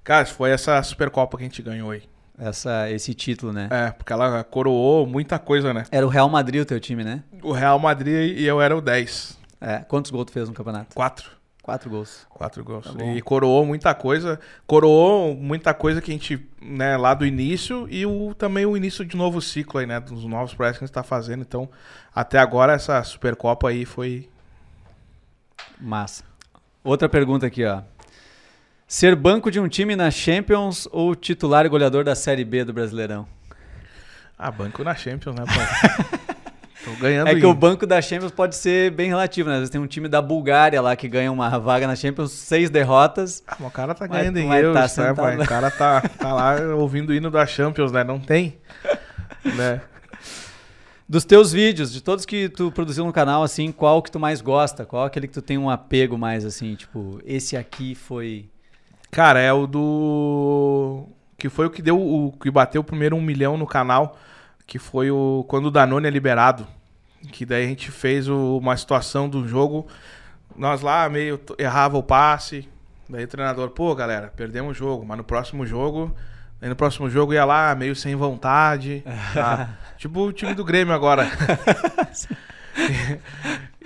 Cara, 0.05 0.27
foi 0.27 0.51
essa 0.51 0.83
Supercopa 0.83 1.37
que 1.37 1.45
a 1.45 1.47
gente 1.47 1.63
ganhou 1.63 1.91
aí. 1.91 2.03
Essa, 2.39 2.89
esse 2.91 3.15
título, 3.15 3.53
né? 3.53 3.69
É, 3.71 3.91
porque 3.91 4.13
ela 4.13 4.45
coroou 4.45 5.07
muita 5.07 5.39
coisa, 5.39 5.75
né? 5.75 5.85
Era 5.91 6.07
o 6.07 6.09
Real 6.09 6.29
Madrid 6.29 6.63
o 6.63 6.65
teu 6.65 6.79
time, 6.79 7.03
né? 7.03 7.25
O 7.43 7.53
Real 7.53 7.79
Madrid 7.79 8.39
e 8.39 8.45
eu 8.45 8.61
era 8.61 8.77
o 8.77 8.81
10. 8.81 9.39
É. 9.61 9.79
Quantos 9.81 10.11
gols 10.11 10.27
tu 10.27 10.33
fez 10.33 10.49
no 10.49 10.55
campeonato? 10.55 10.95
Quatro. 10.95 11.38
Quatro 11.69 11.91
gols. 11.91 12.27
Quatro 12.31 12.65
gols. 12.65 12.95
Tá 12.95 13.05
e 13.05 13.21
coroou 13.21 13.67
muita 13.67 13.95
coisa. 13.95 14.41
Coroou 14.67 15.35
muita 15.35 15.75
coisa 15.75 16.01
que 16.01 16.11
a 16.11 16.15
gente, 16.15 16.49
né, 16.63 16.97
lá 16.97 17.13
do 17.13 17.27
início 17.27 17.87
e 17.91 18.07
o, 18.07 18.33
também 18.33 18.65
o 18.65 18.75
início 18.75 19.05
de 19.05 19.15
novo 19.15 19.39
ciclo 19.43 19.79
aí, 19.79 19.85
né? 19.85 20.01
Dos 20.01 20.25
novos 20.25 20.55
projetos 20.55 20.79
que 20.79 20.85
a 20.85 20.87
gente 20.87 20.95
tá 20.95 21.03
fazendo. 21.03 21.43
Então, 21.43 21.69
até 22.15 22.39
agora, 22.39 22.73
essa 22.73 23.03
Supercopa 23.05 23.69
aí 23.69 23.85
foi. 23.85 24.31
Massa. 25.79 26.25
Outra 26.83 27.07
pergunta 27.07 27.47
aqui, 27.47 27.67
ó. 27.67 27.83
Ser 28.87 29.15
banco 29.15 29.51
de 29.51 29.61
um 29.61 29.69
time 29.69 29.95
na 29.95 30.11
Champions 30.11 30.89
ou 30.91 31.15
titular 31.15 31.67
e 31.67 31.69
goleador 31.69 32.03
da 32.03 32.15
Série 32.15 32.47
B 32.47 32.65
do 32.65 32.73
Brasileirão? 32.73 33.29
Ah, 34.39 34.51
banco 34.51 34.83
na 34.83 34.95
Champions, 34.95 35.37
né, 35.37 35.45
pai? 35.45 36.29
Ganhando 36.97 37.29
É 37.29 37.35
que 37.35 37.47
o 37.47 37.55
banco 37.55 37.87
da 37.87 38.01
Champions 38.01 38.33
pode 38.33 38.57
ser 38.57 38.91
bem 38.91 39.09
relativo, 39.09 39.49
né? 39.49 39.57
Às 39.57 39.61
vezes 39.61 39.71
tem 39.71 39.81
um 39.81 39.87
time 39.87 40.09
da 40.09 40.23
Bulgária 40.23 40.81
lá 40.81 40.95
que 40.97 41.09
ganha 41.09 41.31
uma 41.31 41.49
vaga 41.59 41.87
na 41.87 41.97
Champions, 41.97 42.33
seis 42.33 42.71
derrotas. 42.71 43.43
Ah, 43.47 43.57
o 43.61 43.71
cara 43.71 43.95
tá 43.95 44.07
ganhando 44.07 44.39
em 44.39 44.53
euros, 44.53 44.95
tá 44.95 45.03
né, 45.03 45.15
pai? 45.15 45.37
O 45.37 45.47
cara 45.47 45.71
tá, 45.71 46.01
tá 46.01 46.33
lá 46.33 46.57
ouvindo 46.77 47.11
o 47.11 47.15
hino 47.15 47.31
da 47.31 47.47
Champions, 47.47 47.93
né? 47.93 48.05
Não 48.05 48.19
tem. 48.19 48.59
Né? 49.45 49.81
Dos 51.09 51.25
teus 51.25 51.53
vídeos, 51.53 51.93
de 51.93 52.03
todos 52.03 52.27
que 52.27 52.49
tu 52.49 52.71
produziu 52.71 53.05
no 53.05 53.13
canal, 53.13 53.43
assim, 53.43 53.73
qual 53.73 54.03
que 54.03 54.11
tu 54.11 54.21
mais 54.21 54.41
gosta? 54.41 54.85
Qual 54.85 55.05
aquele 55.05 55.27
que 55.27 55.33
tu 55.33 55.41
tem 55.41 55.57
um 55.57 55.71
apego 55.71 56.19
mais, 56.19 56.45
assim, 56.45 56.75
tipo, 56.75 57.19
esse 57.25 57.57
aqui 57.57 57.95
foi... 57.95 58.51
Cara, 59.11 59.41
é 59.41 59.53
o 59.53 59.67
do. 59.67 61.07
Que 61.37 61.49
foi 61.49 61.67
o 61.67 61.71
que 61.71 61.81
deu 61.81 61.99
o 61.99 62.33
que 62.33 62.51
bateu 62.51 62.81
o 62.81 62.85
primeiro 62.85 63.17
um 63.17 63.23
milhão 63.23 63.57
no 63.57 63.67
canal. 63.67 64.19
Que 64.67 64.79
foi 64.79 65.11
o. 65.11 65.45
Quando 65.49 65.67
o 65.67 65.71
Danone 65.71 66.07
é 66.07 66.11
liberado. 66.11 66.67
Que 67.33 67.45
daí 67.45 67.65
a 67.65 67.69
gente 67.69 67.91
fez 67.91 68.29
o- 68.29 68.59
uma 68.59 68.77
situação 68.77 69.29
do 69.29 69.47
jogo. 69.47 69.87
Nós 70.57 70.81
lá 70.81 71.09
meio 71.09 71.41
errava 71.59 71.97
o 71.99 72.03
passe. 72.03 72.69
Daí 73.09 73.25
o 73.25 73.29
treinador, 73.29 73.71
pô, 73.71 73.95
galera, 73.95 74.33
perdemos 74.37 74.73
o 74.73 74.79
jogo, 74.79 75.05
mas 75.07 75.17
no 75.19 75.25
próximo 75.25 75.67
jogo. 75.67 76.15
Aí 76.61 76.69
no 76.69 76.77
próximo 76.77 77.09
jogo 77.09 77.33
ia 77.33 77.45
lá, 77.45 77.75
meio 77.75 77.95
sem 77.95 78.15
vontade. 78.17 79.05
tá? 79.33 79.71
tipo 79.97 80.21
o 80.21 80.33
time 80.33 80.55
do 80.55 80.65
Grêmio 80.65 80.93
agora. 80.95 81.27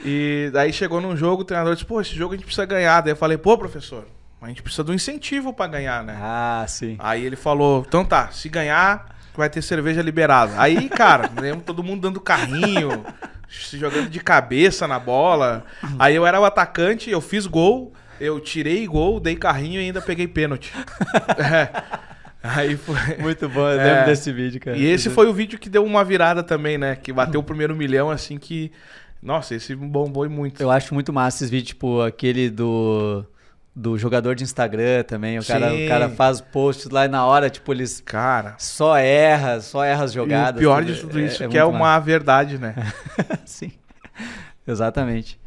e 0.04 0.50
daí 0.52 0.72
chegou 0.72 1.00
num 1.00 1.16
jogo, 1.16 1.42
o 1.42 1.44
treinador 1.44 1.74
disse, 1.74 1.84
pô, 1.86 2.00
esse 2.00 2.14
jogo 2.14 2.34
a 2.34 2.36
gente 2.36 2.44
precisa 2.46 2.66
ganhar. 2.66 3.00
Daí 3.00 3.12
eu 3.12 3.16
falei, 3.16 3.38
pô, 3.38 3.56
professor, 3.56 4.06
a 4.40 4.48
gente 4.48 4.62
precisa 4.62 4.90
um 4.90 4.94
incentivo 4.94 5.52
pra 5.52 5.66
ganhar, 5.66 6.02
né? 6.02 6.18
Ah, 6.20 6.64
sim. 6.68 6.96
Aí 6.98 7.24
ele 7.24 7.36
falou, 7.36 7.84
então 7.86 8.04
tá, 8.04 8.28
se 8.32 8.48
ganhar, 8.48 9.11
vai 9.36 9.48
ter 9.50 9.62
cerveja 9.62 10.02
liberada. 10.02 10.54
Aí, 10.60 10.88
cara, 10.88 11.30
lembro 11.40 11.62
todo 11.64 11.82
mundo 11.82 12.02
dando 12.02 12.20
carrinho, 12.20 13.04
se 13.48 13.78
jogando 13.78 14.08
de 14.08 14.20
cabeça 14.20 14.86
na 14.88 14.98
bola. 14.98 15.64
Aí 15.98 16.14
eu 16.14 16.26
era 16.26 16.40
o 16.40 16.44
atacante, 16.44 17.10
eu 17.10 17.20
fiz 17.20 17.46
gol, 17.46 17.92
eu 18.20 18.38
tirei 18.40 18.86
gol, 18.86 19.18
dei 19.20 19.36
carrinho 19.36 19.80
e 19.80 19.84
ainda 19.84 20.00
peguei 20.00 20.26
pênalti. 20.28 20.72
É. 21.38 21.68
Aí 22.44 22.76
foi. 22.76 22.96
Muito 23.20 23.48
bom, 23.48 23.68
eu 23.68 23.80
É. 23.80 23.84
lembro 23.92 24.06
desse 24.06 24.32
vídeo, 24.32 24.60
cara. 24.60 24.76
E 24.76 24.84
esse 24.84 25.08
foi 25.08 25.28
o 25.28 25.32
vídeo 25.32 25.58
que 25.60 25.68
deu 25.70 25.84
uma 25.84 26.02
virada 26.04 26.42
também, 26.42 26.76
né? 26.76 26.96
Que 26.96 27.12
bateu 27.12 27.38
o 27.38 27.42
primeiro 27.44 27.74
milhão, 27.76 28.10
assim 28.10 28.36
que. 28.36 28.72
Nossa, 29.22 29.54
esse 29.54 29.76
bombou 29.76 30.28
muito. 30.28 30.60
Eu 30.60 30.68
acho 30.68 30.92
muito 30.92 31.12
massa 31.12 31.36
esses 31.38 31.50
vídeos, 31.50 31.68
tipo, 31.68 32.00
aquele 32.00 32.50
do... 32.50 33.24
Do 33.74 33.96
jogador 33.96 34.34
de 34.34 34.44
Instagram 34.44 35.02
também, 35.02 35.38
o 35.38 35.44
cara, 35.46 35.72
o 35.72 35.88
cara 35.88 36.08
faz 36.10 36.42
posts 36.42 36.90
lá 36.90 37.06
e 37.06 37.08
na 37.08 37.24
hora, 37.24 37.48
tipo, 37.48 37.72
eles 37.72 38.02
Cara. 38.02 38.54
só 38.58 38.98
erra, 38.98 39.62
só 39.62 39.82
erra 39.82 40.04
as 40.04 40.10
E 40.10 40.14
jogadas. 40.14 40.56
o 40.56 40.58
pior 40.58 40.84
de 40.84 40.94
tudo 41.00 41.18
isso 41.18 41.42
é 41.42 41.48
que 41.48 41.56
é 41.56 41.64
muito 41.64 41.76
uma 41.76 41.98
verdade, 41.98 42.58
né? 42.58 42.74
Sim, 43.46 43.72
exatamente. 44.68 45.40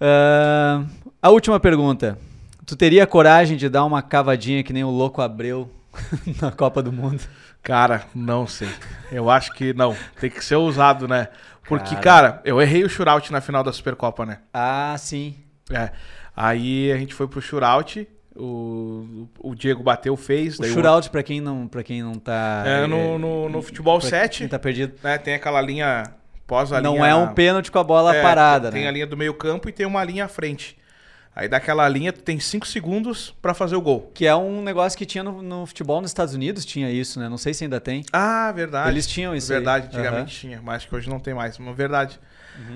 Ah, 0.00 0.84
a 1.20 1.30
última 1.30 1.58
pergunta. 1.58 2.16
Tu 2.64 2.76
teria 2.76 3.04
coragem 3.06 3.56
de 3.56 3.68
dar 3.68 3.84
uma 3.84 4.00
cavadinha 4.02 4.62
que 4.62 4.72
nem 4.72 4.84
o 4.84 4.90
louco 4.90 5.20
Abreu 5.20 5.68
na 6.40 6.52
Copa 6.52 6.80
do 6.80 6.92
Mundo? 6.92 7.20
Cara, 7.60 8.04
não 8.14 8.46
sei. 8.46 8.68
Eu 9.10 9.28
acho 9.28 9.52
que 9.52 9.74
não. 9.74 9.96
Tem 10.20 10.30
que 10.30 10.44
ser 10.44 10.54
ousado, 10.54 11.08
né? 11.08 11.26
Porque, 11.68 11.96
Cara. 11.96 12.00
cara, 12.32 12.40
eu 12.44 12.60
errei 12.62 12.84
o 12.84 12.88
shootout 12.88 13.32
na 13.32 13.40
final 13.40 13.62
da 13.64 13.72
Supercopa, 13.72 14.24
né? 14.24 14.38
Ah, 14.54 14.94
sim. 14.96 15.34
É. 15.70 15.90
Aí 16.36 16.90
a 16.92 16.96
gente 16.96 17.12
foi 17.14 17.26
pro 17.28 17.40
shootout, 17.40 18.08
o, 18.36 19.28
o 19.38 19.54
Diego 19.54 19.82
bateu, 19.82 20.16
fez. 20.16 20.58
O 20.58 20.64
shootout, 20.64 21.10
pra 21.10 21.22
quem 21.22 21.40
não, 21.40 21.66
pra 21.66 21.82
quem 21.82 22.02
não 22.02 22.14
tá... 22.14 22.62
É, 22.66 22.86
no, 22.86 23.18
no, 23.18 23.48
no 23.48 23.62
futebol 23.62 23.98
pra 23.98 24.08
7, 24.08 24.38
Quem 24.40 24.48
tá 24.48 24.58
perdido. 24.58 24.94
né? 25.02 25.18
Tem 25.18 25.34
aquela 25.34 25.60
linha 25.60 26.04
pós 26.46 26.72
a 26.72 26.80
Não 26.80 26.94
linha... 26.94 27.06
é 27.08 27.14
um 27.14 27.34
pênalti 27.34 27.70
com 27.70 27.78
a 27.78 27.84
bola 27.84 28.14
É, 28.14 28.22
parada, 28.22 28.70
Tem 28.70 28.82
né? 28.82 28.88
a 28.88 28.90
linha 28.92 29.06
do 29.06 29.16
meio 29.16 29.34
campo 29.34 29.68
e 29.68 29.72
tem 29.72 29.84
uma 29.86 30.02
linha 30.04 30.24
à 30.24 30.28
frente. 30.28 30.76
Aí 31.34 31.48
daquela 31.48 31.88
linha 31.88 32.12
tu 32.12 32.22
tem 32.22 32.40
5 32.40 32.66
segundos 32.66 33.34
pra 33.40 33.54
fazer 33.54 33.76
o 33.76 33.80
gol. 33.80 34.10
Que 34.12 34.26
é 34.26 34.34
um 34.34 34.60
negócio 34.62 34.98
que 34.98 35.06
tinha 35.06 35.22
no, 35.22 35.40
no 35.42 35.64
futebol 35.64 36.00
nos 36.00 36.10
Estados 36.10 36.34
Unidos, 36.34 36.64
tinha 36.64 36.90
isso, 36.90 37.20
né? 37.20 37.28
Não 37.28 37.38
sei 37.38 37.54
se 37.54 37.62
ainda 37.64 37.80
tem. 37.80 38.04
Ah, 38.12 38.50
verdade. 38.52 38.90
Eles 38.90 39.06
tinham 39.06 39.34
isso 39.34 39.52
aí. 39.52 39.58
Verdade, 39.58 39.86
antigamente 39.86 40.10
Aham. 40.12 40.20
Uhum. 40.22 40.26
tinha, 40.26 40.60
mas 40.62 40.76
acho 40.76 40.88
que 40.88 40.94
hoje 40.96 41.08
não 41.08 41.20
tem 41.20 41.32
mais. 41.32 41.56
Mas 41.58 41.76
verdade. 41.76 42.18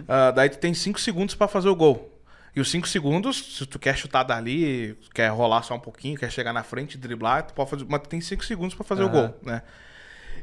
Ah, 0.08 0.30
daí 0.30 0.48
tu 0.48 0.58
tem 0.58 0.72
5 0.72 1.00
segundos 1.00 1.34
pra 1.34 1.48
fazer 1.48 1.68
o 1.68 1.74
gol. 1.74 2.13
E 2.56 2.60
os 2.60 2.70
5 2.70 2.86
segundos, 2.86 3.56
se 3.56 3.66
tu 3.66 3.78
quer 3.78 3.96
chutar 3.96 4.22
dali, 4.22 4.96
quer 5.12 5.28
rolar 5.28 5.62
só 5.62 5.74
um 5.74 5.80
pouquinho, 5.80 6.16
quer 6.16 6.30
chegar 6.30 6.52
na 6.52 6.62
frente, 6.62 6.96
driblar, 6.96 7.42
tu 7.42 7.54
pode 7.54 7.70
fazer. 7.70 7.84
Mas 7.88 8.02
tu 8.02 8.08
tem 8.08 8.20
5 8.20 8.44
segundos 8.44 8.74
pra 8.74 8.84
fazer 8.84 9.02
o 9.02 9.06
Aham. 9.06 9.12
gol, 9.12 9.40
né? 9.42 9.62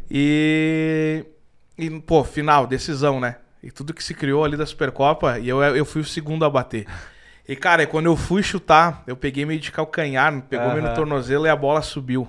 E. 0.10 1.26
E, 1.78 1.90
pô, 2.02 2.24
final, 2.24 2.68
decisão, 2.68 3.20
né? 3.20 3.38
E 3.64 3.72
tudo 3.72 3.94
que 3.94 4.04
se 4.04 4.14
criou 4.14 4.44
ali 4.44 4.58
da 4.58 4.66
Supercopa, 4.66 5.40
e 5.40 5.48
eu, 5.48 5.62
eu 5.64 5.86
fui 5.86 6.02
o 6.02 6.06
segundo 6.06 6.44
a 6.44 6.50
bater. 6.50 6.86
E, 7.48 7.56
cara, 7.56 7.88
quando 7.88 8.08
eu 8.08 8.16
fui 8.16 8.44
chutar, 8.44 9.04
eu 9.08 9.16
peguei 9.16 9.46
meio 9.46 9.60
de 9.60 9.72
calcanhar, 9.72 10.42
pegou 10.44 10.70
meio 10.72 10.84
no 10.84 10.94
tornozelo 10.94 11.46
e 11.46 11.50
a 11.50 11.56
bola 11.56 11.82
subiu. 11.82 12.28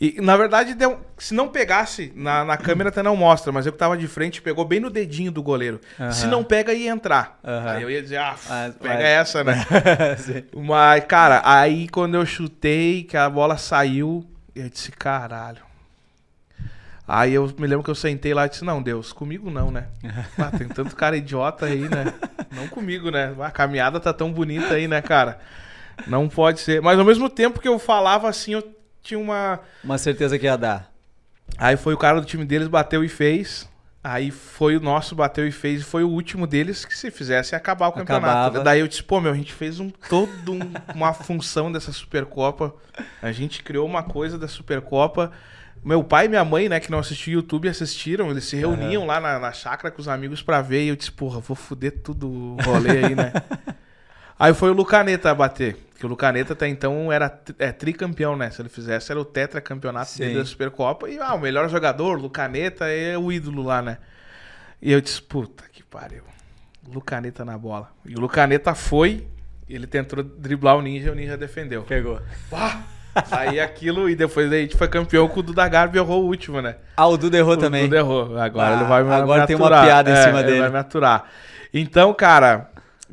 E, 0.00 0.20
na 0.20 0.36
verdade, 0.36 0.74
deu- 0.74 1.00
se 1.18 1.34
não 1.34 1.48
pegasse, 1.48 2.12
na, 2.14 2.44
na 2.44 2.56
câmera 2.56 2.88
até 2.88 3.02
não 3.02 3.16
mostra, 3.16 3.50
mas 3.50 3.66
eu 3.66 3.72
que 3.72 3.78
tava 3.78 3.96
de 3.98 4.06
frente, 4.06 4.40
pegou 4.40 4.64
bem 4.64 4.78
no 4.78 4.90
dedinho 4.90 5.32
do 5.32 5.42
goleiro. 5.42 5.80
Se 6.12 6.26
não 6.28 6.44
pega, 6.44 6.72
ia 6.72 6.88
entrar. 6.90 7.38
Aí 7.42 7.82
eu 7.82 7.90
ia 7.90 8.00
dizer, 8.00 8.18
ah, 8.18 8.36
Ah, 8.48 8.70
pega 8.80 8.94
vai. 8.94 9.02
essa, 9.12 9.42
né? 9.42 9.66
Mas, 10.54 11.04
cara, 11.04 11.42
aí 11.44 11.88
quando 11.88 12.14
eu 12.14 12.24
chutei, 12.24 13.02
que 13.02 13.16
a 13.16 13.28
bola 13.28 13.56
saiu, 13.56 14.24
eu 14.54 14.68
disse, 14.70 14.92
caralho. 14.92 15.66
Aí 17.06 17.32
eu 17.34 17.52
me 17.58 17.66
lembro 17.66 17.82
que 17.82 17.90
eu 17.90 17.94
sentei 17.94 18.34
lá 18.34 18.46
e 18.46 18.50
disse, 18.50 18.64
não, 18.64 18.82
Deus, 18.82 19.12
comigo 19.12 19.50
não, 19.50 19.70
né? 19.70 19.86
Ah, 20.38 20.50
tem 20.56 20.68
tanto 20.68 20.94
cara 20.94 21.16
idiota 21.16 21.66
aí, 21.66 21.88
né? 21.88 22.12
Não 22.52 22.68
comigo, 22.68 23.10
né? 23.10 23.34
A 23.40 23.50
caminhada 23.50 23.98
tá 23.98 24.12
tão 24.12 24.30
bonita 24.32 24.74
aí, 24.74 24.86
né, 24.86 25.00
cara? 25.02 25.40
Não 26.06 26.28
pode 26.28 26.60
ser. 26.60 26.80
Mas 26.82 26.98
ao 26.98 27.04
mesmo 27.04 27.28
tempo 27.28 27.58
que 27.60 27.66
eu 27.66 27.78
falava 27.80 28.28
assim, 28.28 28.52
eu 28.52 28.62
tinha 29.08 29.18
uma. 29.20 29.60
Uma 29.82 29.96
certeza 29.98 30.38
que 30.38 30.44
ia 30.46 30.56
dar. 30.56 30.90
Aí 31.56 31.76
foi 31.76 31.94
o 31.94 31.98
cara 31.98 32.20
do 32.20 32.26
time 32.26 32.44
deles, 32.44 32.68
bateu 32.68 33.02
e 33.02 33.08
fez. 33.08 33.68
Aí 34.04 34.30
foi 34.30 34.76
o 34.76 34.80
nosso, 34.80 35.14
bateu 35.14 35.46
e 35.46 35.50
fez. 35.50 35.80
E 35.80 35.84
foi 35.84 36.04
o 36.04 36.08
último 36.08 36.46
deles 36.46 36.84
que 36.84 36.96
se 36.96 37.10
fizesse 37.10 37.54
acabar 37.56 37.88
o 37.88 37.92
campeonato. 37.92 38.26
Acabava. 38.26 38.60
Daí 38.60 38.80
eu 38.80 38.86
disse, 38.88 39.02
pô, 39.02 39.20
meu, 39.20 39.32
a 39.32 39.34
gente 39.34 39.52
fez 39.52 39.80
um, 39.80 39.90
todo 39.90 40.52
um- 40.52 40.72
uma 40.94 41.12
função 41.12 41.72
dessa 41.72 41.90
Supercopa. 41.90 42.74
A 43.22 43.32
gente 43.32 43.62
criou 43.62 43.86
uma 43.86 44.02
coisa 44.02 44.38
da 44.38 44.46
Supercopa. 44.46 45.32
Meu 45.84 46.02
pai 46.04 46.26
e 46.26 46.28
minha 46.28 46.44
mãe, 46.44 46.68
né, 46.68 46.80
que 46.80 46.90
não 46.90 46.98
assistiam 46.98 47.34
YouTube, 47.34 47.68
assistiram. 47.68 48.30
Eles 48.30 48.44
se 48.44 48.56
reuniam 48.56 49.06
lá 49.06 49.20
na, 49.20 49.38
na 49.38 49.52
chácara 49.52 49.90
com 49.90 50.00
os 50.00 50.08
amigos 50.08 50.42
pra 50.42 50.60
ver. 50.60 50.84
E 50.84 50.88
eu 50.88 50.96
disse, 50.96 51.10
porra, 51.12 51.40
vou 51.40 51.56
foder 51.56 52.00
tudo 52.02 52.28
o 52.30 52.56
rolê 52.62 53.04
aí, 53.06 53.14
né? 53.14 53.32
Aí 54.38 54.54
foi 54.54 54.70
o 54.70 54.72
Lucaneta 54.72 55.30
a 55.30 55.34
bater. 55.34 55.76
Que 55.98 56.06
o 56.06 56.08
Lucaneta 56.08 56.52
até 56.52 56.68
então 56.68 57.10
era 57.12 57.40
é, 57.58 57.72
tricampeão, 57.72 58.36
né? 58.36 58.50
Se 58.50 58.62
ele 58.62 58.68
fizesse, 58.68 59.10
era 59.10 59.20
o 59.20 59.24
tetracampeonato 59.24 60.12
da 60.32 60.44
Supercopa. 60.44 61.08
E 61.10 61.18
ah, 61.18 61.34
o 61.34 61.40
melhor 61.40 61.68
jogador, 61.68 62.14
Lucaneta, 62.20 62.86
é 62.86 63.18
o 63.18 63.32
ídolo 63.32 63.64
lá, 63.64 63.82
né? 63.82 63.98
E 64.80 64.92
eu 64.92 65.00
disse, 65.00 65.20
puta 65.20 65.64
que 65.72 65.82
pariu. 65.82 66.22
Lucaneta 66.86 67.44
na 67.44 67.58
bola. 67.58 67.90
E 68.06 68.14
o 68.14 68.20
Lucaneta 68.20 68.74
foi, 68.76 69.26
ele 69.68 69.88
tentou 69.88 70.22
driblar 70.22 70.76
o 70.76 70.82
Ninja 70.82 71.08
e 71.08 71.10
o 71.10 71.14
Ninja 71.16 71.36
defendeu. 71.36 71.82
Pegou. 71.82 72.20
Pá! 72.48 72.82
Aí 73.32 73.58
aquilo, 73.58 74.08
e 74.08 74.14
depois 74.14 74.52
a 74.52 74.56
gente 74.56 74.76
foi 74.76 74.86
campeão 74.86 75.26
com 75.26 75.40
o 75.40 75.42
Duda 75.42 75.66
Garbi 75.66 75.98
errou 75.98 76.22
o 76.22 76.26
último, 76.26 76.62
né? 76.62 76.76
Ah, 76.96 77.08
o 77.08 77.16
Duda 77.16 77.36
errou 77.36 77.54
O 77.54 77.56
também. 77.56 77.84
Duda 77.84 77.96
errou. 77.96 78.38
Agora 78.38 78.68
Ah, 78.68 78.76
ele 78.76 78.84
vai 78.84 79.02
me 79.02 79.12
agora 79.12 79.40
me 79.40 79.46
tem 79.48 79.56
uma 79.56 79.68
piada 79.68 80.10
em 80.10 80.14
É, 80.14 80.22
cima 80.22 80.38
ele 80.38 80.46
dele. 80.46 80.60
vai 80.60 80.70
me 80.70 80.78
aturar. 80.78 81.24
Então, 81.74 82.14
cara, 82.14 82.70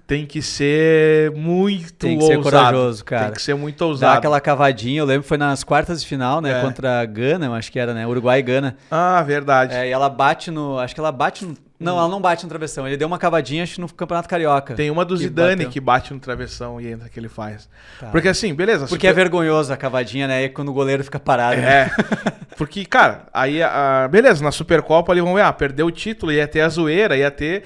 tem 0.08 0.26
que 0.26 0.42
ser 0.42 1.32
muito 1.32 1.94
Tem 1.94 2.18
que 2.18 2.26
ser 2.26 2.38
ousado. 2.38 2.56
corajoso, 2.56 3.04
cara. 3.06 3.26
Tem 3.26 3.34
que 3.34 3.42
ser 3.42 3.56
muito 3.56 3.80
Dá 3.80 3.86
ousado. 3.86 4.18
aquela 4.18 4.40
cavadinha, 4.40 5.00
eu 5.00 5.06
lembro 5.06 5.24
que 5.24 5.28
foi 5.30 5.38
nas 5.38 5.64
quartas 5.64 6.02
de 6.02 6.08
final, 6.08 6.42
né? 6.42 6.60
É. 6.60 6.62
Contra 6.62 7.02
a 7.02 7.06
Gana, 7.06 7.46
eu 7.48 7.54
acho 7.54 7.72
que 7.72 7.80
era, 7.80 7.94
né? 7.94 8.06
Uruguai 8.06 8.40
e 8.40 8.44
Gana. 8.44 8.78
Ah, 8.92 9.22
verdade. 9.24 9.74
É, 9.74 9.88
e 9.88 9.92
ela 9.92 10.10
bate 10.10 10.52
no. 10.52 10.78
Acho 10.80 10.94
que 10.94 11.00
ela 11.00 11.12
bate 11.12 11.46
no. 11.46 11.56
Não, 11.78 11.98
ela 12.00 12.08
não 12.08 12.22
bate 12.22 12.44
no 12.44 12.50
travessão. 12.50 12.88
Ele 12.88 12.96
deu 12.96 13.06
uma 13.08 13.18
cavadinha, 13.18 13.62
acho 13.64 13.82
no 13.82 13.92
Campeonato 13.92 14.30
Carioca. 14.30 14.74
Tem 14.76 14.90
uma 14.90 15.04
do 15.04 15.14
Que 15.16 15.24
Zidane 15.24 15.56
bateu. 15.58 15.70
que 15.70 15.80
bate 15.82 16.14
no 16.14 16.20
travessão 16.20 16.80
e 16.80 16.90
entra 16.90 17.10
que 17.10 17.20
ele 17.20 17.28
faz. 17.28 17.68
Tá. 18.00 18.08
Porque 18.08 18.30
assim, 18.30 18.54
beleza. 18.54 18.88
Porque 18.88 19.06
é 19.06 19.12
vergonhoso 19.12 19.74
a 19.74 19.78
cavadinha, 19.78 20.26
né? 20.28 20.46
E 20.46 20.50
quando 20.50 20.70
o 20.70 20.74
goleiro 20.74 21.04
fica 21.04 21.20
parado. 21.20 21.58
né? 21.60 21.92
É. 21.92 22.36
Porque, 22.58 22.86
cara, 22.86 23.26
aí, 23.34 23.62
ah, 23.62 24.08
beleza, 24.10 24.42
na 24.42 24.52
Supercopa 24.52 25.12
ali 25.12 25.20
vamos 25.20 25.36
ver, 25.36 25.42
ah, 25.42 25.52
perdeu 25.52 25.88
o 25.88 25.92
título, 25.92 26.32
ia 26.32 26.48
ter 26.48 26.62
a 26.62 26.70
zoeira, 26.70 27.18
ia 27.18 27.30
ter. 27.30 27.64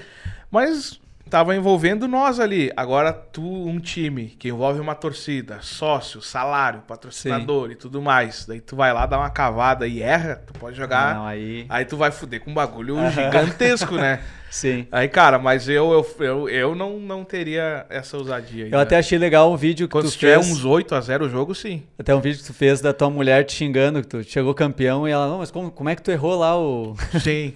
Mas 0.50 0.99
tava 1.30 1.54
envolvendo 1.54 2.08
nós 2.08 2.40
ali. 2.40 2.70
Agora 2.76 3.12
tu, 3.12 3.42
um 3.42 3.78
time 3.78 4.26
que 4.38 4.48
envolve 4.48 4.80
uma 4.80 4.94
torcida, 4.94 5.58
sócio, 5.62 6.20
salário, 6.20 6.80
patrocinador 6.80 7.70
e 7.70 7.76
tudo 7.76 8.02
mais. 8.02 8.44
Daí 8.44 8.60
tu 8.60 8.74
vai 8.74 8.92
lá, 8.92 9.06
dá 9.06 9.16
uma 9.16 9.30
cavada 9.30 9.86
e 9.86 10.02
erra, 10.02 10.42
tu 10.44 10.52
pode 10.54 10.76
jogar. 10.76 11.14
Não, 11.14 11.26
aí. 11.26 11.64
Aí 11.68 11.84
tu 11.84 11.96
vai 11.96 12.10
fuder 12.10 12.40
com 12.40 12.50
um 12.50 12.54
bagulho 12.54 12.96
gigantesco, 13.12 13.94
né? 13.94 14.20
Sim. 14.50 14.86
Aí, 14.90 15.08
cara, 15.08 15.38
mas 15.38 15.68
eu, 15.68 15.92
eu, 15.92 16.24
eu, 16.24 16.48
eu 16.48 16.74
não, 16.74 16.98
não 16.98 17.24
teria 17.24 17.86
essa 17.88 18.16
ousadia 18.16 18.64
aí. 18.64 18.70
Eu 18.70 18.76
né? 18.78 18.82
até 18.82 18.98
achei 18.98 19.16
legal 19.16 19.50
um 19.52 19.56
vídeo 19.56 19.86
que 19.86 19.92
Quando 19.92 20.10
tu 20.10 20.18
tiver 20.18 20.34
fez. 20.34 20.50
uns 20.50 20.64
8 20.64 20.94
a 20.94 21.00
0 21.00 21.26
o 21.26 21.28
jogo, 21.28 21.54
sim. 21.54 21.84
Até 21.96 22.14
um 22.14 22.20
vídeo 22.20 22.40
que 22.40 22.46
tu 22.46 22.52
fez 22.52 22.80
da 22.80 22.92
tua 22.92 23.08
mulher 23.08 23.44
te 23.44 23.54
xingando, 23.54 24.02
que 24.02 24.08
tu 24.08 24.24
chegou 24.24 24.52
campeão 24.52 25.06
e 25.06 25.12
ela, 25.12 25.28
não, 25.28 25.38
mas 25.38 25.50
como, 25.52 25.70
como 25.70 25.88
é 25.88 25.94
que 25.94 26.02
tu 26.02 26.10
errou 26.10 26.36
lá 26.36 26.58
o. 26.58 26.96
Sim, 27.20 27.54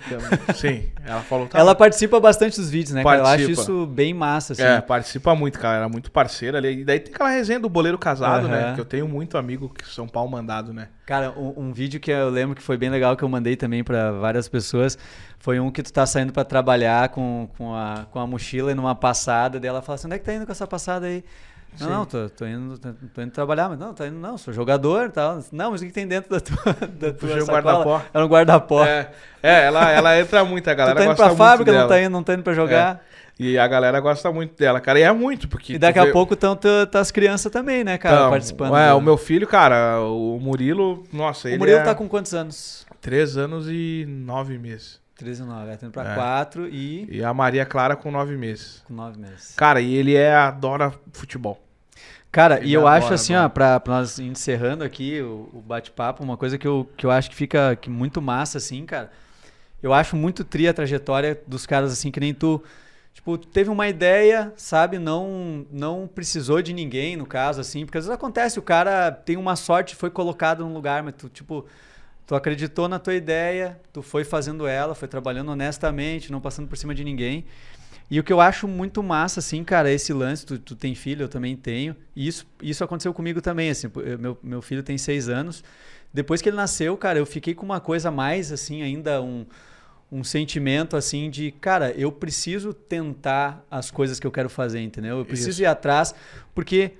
sim. 0.54 0.84
Ela 1.04 1.20
falou, 1.20 1.46
tá 1.46 1.58
Ela 1.58 1.74
participa 1.74 2.20
bastante 2.20 2.56
dos 2.56 2.70
vídeos, 2.70 2.94
né? 2.94 3.02
cara? 3.02 3.16
Eu 3.16 3.22
acho 3.22 3.30
Participa. 3.30 3.62
isso 3.62 3.86
bem 3.86 4.14
massa, 4.14 4.52
assim. 4.52 4.62
É, 4.62 4.80
participa 4.80 5.34
muito, 5.34 5.58
cara. 5.58 5.78
Era 5.78 5.88
muito 5.88 6.10
parceira 6.10 6.58
ali. 6.58 6.80
E 6.80 6.84
daí 6.84 7.00
tem 7.00 7.12
aquela 7.12 7.30
resenha 7.30 7.58
do 7.58 7.68
boleiro 7.68 7.98
casado, 7.98 8.46
né? 8.48 8.64
Aham. 8.66 8.74
Que 8.74 8.80
eu 8.80 8.84
tenho 8.84 9.08
muito 9.08 9.36
amigo 9.36 9.68
que 9.68 9.86
são 9.88 10.06
pau 10.06 10.28
mandado, 10.28 10.72
né? 10.72 10.88
Cara, 11.06 11.32
um, 11.36 11.68
um 11.68 11.72
vídeo 11.72 12.00
que 12.00 12.10
eu 12.10 12.30
lembro 12.30 12.56
que 12.56 12.62
foi 12.62 12.76
bem 12.76 12.88
legal, 12.88 13.16
que 13.16 13.22
eu 13.22 13.28
mandei 13.28 13.56
também 13.56 13.84
pra 13.84 14.12
várias 14.12 14.48
pessoas, 14.48 14.98
foi 15.44 15.60
um 15.60 15.70
que 15.70 15.82
tu 15.82 15.92
tá 15.92 16.06
saindo 16.06 16.32
pra 16.32 16.42
trabalhar 16.42 17.10
com, 17.10 17.46
com, 17.58 17.74
a, 17.74 18.06
com 18.10 18.18
a 18.18 18.26
mochila 18.26 18.72
e 18.72 18.74
numa 18.74 18.94
passada, 18.94 19.60
daí 19.60 19.68
ela 19.68 19.82
fala 19.82 19.96
assim, 19.96 20.06
onde 20.06 20.16
é 20.16 20.18
que 20.18 20.24
tá 20.24 20.32
indo 20.32 20.46
com 20.46 20.52
essa 20.52 20.66
passada 20.66 21.04
aí? 21.04 21.22
Não, 21.78 21.90
não, 21.90 22.06
tô, 22.06 22.30
tô, 22.30 22.46
indo, 22.46 22.78
tô, 22.78 22.88
tô 23.12 23.20
indo 23.20 23.30
trabalhar, 23.30 23.68
mas 23.68 23.78
não, 23.78 23.92
tô 23.92 24.06
indo, 24.06 24.16
não, 24.16 24.38
sou 24.38 24.54
jogador 24.54 25.08
e 25.08 25.10
tal. 25.10 25.44
Não, 25.52 25.72
mas 25.72 25.82
o 25.82 25.84
que 25.84 25.92
tem 25.92 26.08
dentro 26.08 26.30
da 26.30 26.40
tua, 26.40 26.72
da 26.88 27.12
tua 27.12 27.28
um 27.36 27.40
sacola? 27.44 27.60
guarda-pó. 27.62 28.02
Era 28.14 28.24
um 28.24 28.28
guarda-pó. 28.28 28.84
É, 28.86 29.10
é 29.42 29.64
ela, 29.66 29.90
ela 29.90 30.18
entra 30.18 30.46
muito, 30.46 30.66
a 30.70 30.72
tu 30.72 30.78
galera 30.78 30.96
tá 30.96 31.04
indo 31.04 31.08
gosta 31.10 31.26
pra 31.26 31.36
fábrica, 31.36 31.70
dela. 31.72 31.82
não 31.82 31.88
tá 31.90 32.00
indo, 32.00 32.10
não 32.10 32.22
tá 32.22 32.32
indo 32.32 32.42
pra 32.42 32.54
jogar. 32.54 33.04
E 33.38 33.58
a 33.58 33.68
galera 33.68 34.00
gosta 34.00 34.32
muito 34.32 34.56
dela, 34.56 34.80
cara. 34.80 34.98
E 34.98 35.02
é 35.02 35.12
muito, 35.12 35.46
porque. 35.46 35.74
E 35.74 35.78
daqui 35.78 35.98
tu 35.98 36.02
a 36.02 36.06
vê- 36.06 36.12
pouco 36.12 36.32
estão 36.32 36.58
as 36.94 37.10
crianças 37.10 37.52
também, 37.52 37.84
né, 37.84 37.98
cara, 37.98 38.16
Então, 38.16 38.30
participando. 38.30 38.74
É, 38.78 38.88
do- 38.92 38.96
o 38.96 39.00
meu 39.02 39.18
filho, 39.18 39.46
cara, 39.46 40.00
o 40.00 40.38
Murilo, 40.40 41.04
nossa, 41.12 41.48
ele 41.48 41.56
O 41.56 41.58
Murilo 41.58 41.80
é 41.80 41.82
tá 41.82 41.94
com 41.94 42.08
quantos 42.08 42.32
anos? 42.32 42.86
três 43.02 43.36
anos 43.36 43.66
e 43.68 44.06
nove 44.08 44.56
meses. 44.56 45.03
13 45.16 45.42
e 45.42 45.44
9, 45.46 45.76
tá 45.76 45.86
indo 45.86 45.92
pra 45.92 46.12
É. 46.12 46.14
4 46.14 46.68
e 46.68 47.06
E 47.10 47.24
a 47.24 47.32
Maria 47.32 47.64
Clara 47.64 47.94
com 47.96 48.10
nove 48.10 48.36
meses. 48.36 48.82
com 48.86 48.94
9 48.94 49.18
meses. 49.18 49.54
Cara, 49.56 49.80
e 49.80 49.94
ele 49.94 50.14
é 50.14 50.34
adora 50.34 50.92
futebol. 51.12 51.60
Cara, 52.32 52.58
Ele 52.58 52.68
e 52.68 52.72
eu 52.72 52.80
adora, 52.88 53.04
acho 53.04 53.14
assim, 53.14 53.32
adora. 53.34 53.46
ó, 53.46 53.48
pra, 53.50 53.80
pra 53.80 53.94
nós 53.94 54.18
encerrando 54.18 54.82
aqui 54.82 55.20
o, 55.22 55.48
o 55.52 55.60
bate-papo, 55.64 56.24
uma 56.24 56.36
coisa 56.36 56.58
que 56.58 56.66
eu, 56.66 56.88
que 56.96 57.06
eu 57.06 57.10
acho 57.12 57.30
que 57.30 57.36
fica 57.36 57.76
que 57.76 57.88
muito 57.88 58.20
massa, 58.20 58.58
assim, 58.58 58.84
cara. 58.84 59.10
Eu 59.80 59.92
acho 59.92 60.16
muito 60.16 60.42
tri 60.42 60.66
a 60.66 60.74
trajetória 60.74 61.40
dos 61.46 61.64
caras, 61.64 61.92
assim, 61.92 62.10
que 62.10 62.18
nem 62.18 62.34
tu. 62.34 62.60
Tipo, 63.12 63.38
teve 63.38 63.70
uma 63.70 63.86
ideia, 63.86 64.52
sabe? 64.56 64.98
Não, 64.98 65.64
não 65.70 66.08
precisou 66.12 66.60
de 66.60 66.72
ninguém, 66.72 67.14
no 67.16 67.24
caso, 67.24 67.60
assim, 67.60 67.84
porque 67.86 67.98
às 67.98 68.04
vezes 68.06 68.14
acontece, 68.16 68.58
o 68.58 68.62
cara 68.62 69.12
tem 69.12 69.36
uma 69.36 69.54
sorte, 69.54 69.94
foi 69.94 70.10
colocado 70.10 70.64
num 70.64 70.74
lugar, 70.74 71.04
mas 71.04 71.14
tu, 71.16 71.28
tipo, 71.28 71.64
tu 72.26 72.34
acreditou 72.34 72.88
na 72.88 72.98
tua 72.98 73.14
ideia, 73.14 73.78
tu 73.92 74.02
foi 74.02 74.24
fazendo 74.24 74.66
ela, 74.66 74.94
foi 74.94 75.08
trabalhando 75.08 75.50
honestamente, 75.50 76.32
não 76.32 76.40
passando 76.40 76.68
por 76.68 76.76
cima 76.76 76.94
de 76.94 77.04
ninguém. 77.04 77.44
E 78.10 78.20
o 78.20 78.24
que 78.24 78.32
eu 78.32 78.40
acho 78.40 78.68
muito 78.68 79.02
massa, 79.02 79.40
assim, 79.40 79.64
cara, 79.64 79.90
é 79.90 79.94
esse 79.94 80.12
lance, 80.12 80.44
tu, 80.44 80.58
tu 80.58 80.76
tem 80.76 80.94
filho, 80.94 81.24
eu 81.24 81.28
também 81.28 81.56
tenho, 81.56 81.96
e 82.14 82.26
isso, 82.28 82.46
isso 82.62 82.84
aconteceu 82.84 83.14
comigo 83.14 83.40
também, 83.40 83.70
assim, 83.70 83.90
eu- 83.96 84.18
meu, 84.18 84.38
meu 84.42 84.62
filho 84.62 84.82
tem 84.82 84.98
seis 84.98 85.28
anos, 85.28 85.64
depois 86.12 86.42
que 86.42 86.48
ele 86.48 86.56
nasceu, 86.56 86.96
cara, 86.96 87.18
eu 87.18 87.26
fiquei 87.26 87.54
com 87.54 87.64
uma 87.64 87.80
coisa 87.80 88.10
mais, 88.10 88.52
assim, 88.52 88.82
ainda 88.82 89.22
um, 89.22 89.46
um 90.12 90.22
sentimento, 90.22 90.96
assim, 90.96 91.30
de, 91.30 91.50
cara, 91.50 91.92
eu 91.92 92.12
preciso 92.12 92.72
tentar 92.74 93.64
as 93.70 93.90
coisas 93.90 94.20
que 94.20 94.26
eu 94.26 94.30
quero 94.30 94.48
fazer, 94.50 94.80
entendeu? 94.80 95.18
Eu 95.18 95.24
preciso 95.24 95.50
Isso. 95.50 95.62
ir 95.62 95.66
atrás, 95.66 96.14
porque 96.54 96.92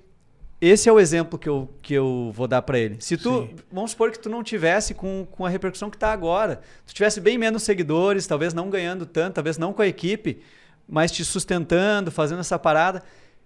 esse 0.67 0.89
é 0.89 0.93
o 0.93 1.01
exemplo 1.01 1.39
que 1.39 1.49
eu, 1.49 1.69
que 1.83 1.95
eu 1.95 2.31
vou 2.35 2.47
dar 2.47 2.63
pra 2.63 2.79
ele. 2.79 2.97
Se 3.01 3.17
tu, 3.17 3.43
Sim. 3.43 3.57
vamos 3.73 3.91
supor 3.91 4.11
que 4.11 4.19
tu 4.19 4.29
não 4.29 4.43
tivesse 4.43 4.95
com, 4.95 5.27
com 5.31 5.45
a 5.45 5.49
repercussão 5.49 5.91
que 5.91 5.99
tá 5.99 6.13
agora, 6.13 6.61
tu 6.87 6.95
tivesse 6.95 7.21
bem 7.21 7.37
menos 7.37 7.63
seguidores, 7.63 8.27
talvez 8.27 8.55
não 8.55 8.71
ganhando 8.71 9.05
tanto, 9.05 9.35
talvez 9.35 9.59
não 9.59 9.73
com 9.73 9.83
a 9.83 9.87
equipe, 9.87 10.41
mas 10.89 11.11
te 11.11 11.25
sustentando, 11.25 12.11
fazendo 12.11 12.41
essa 12.41 12.59
parada, 12.59 13.03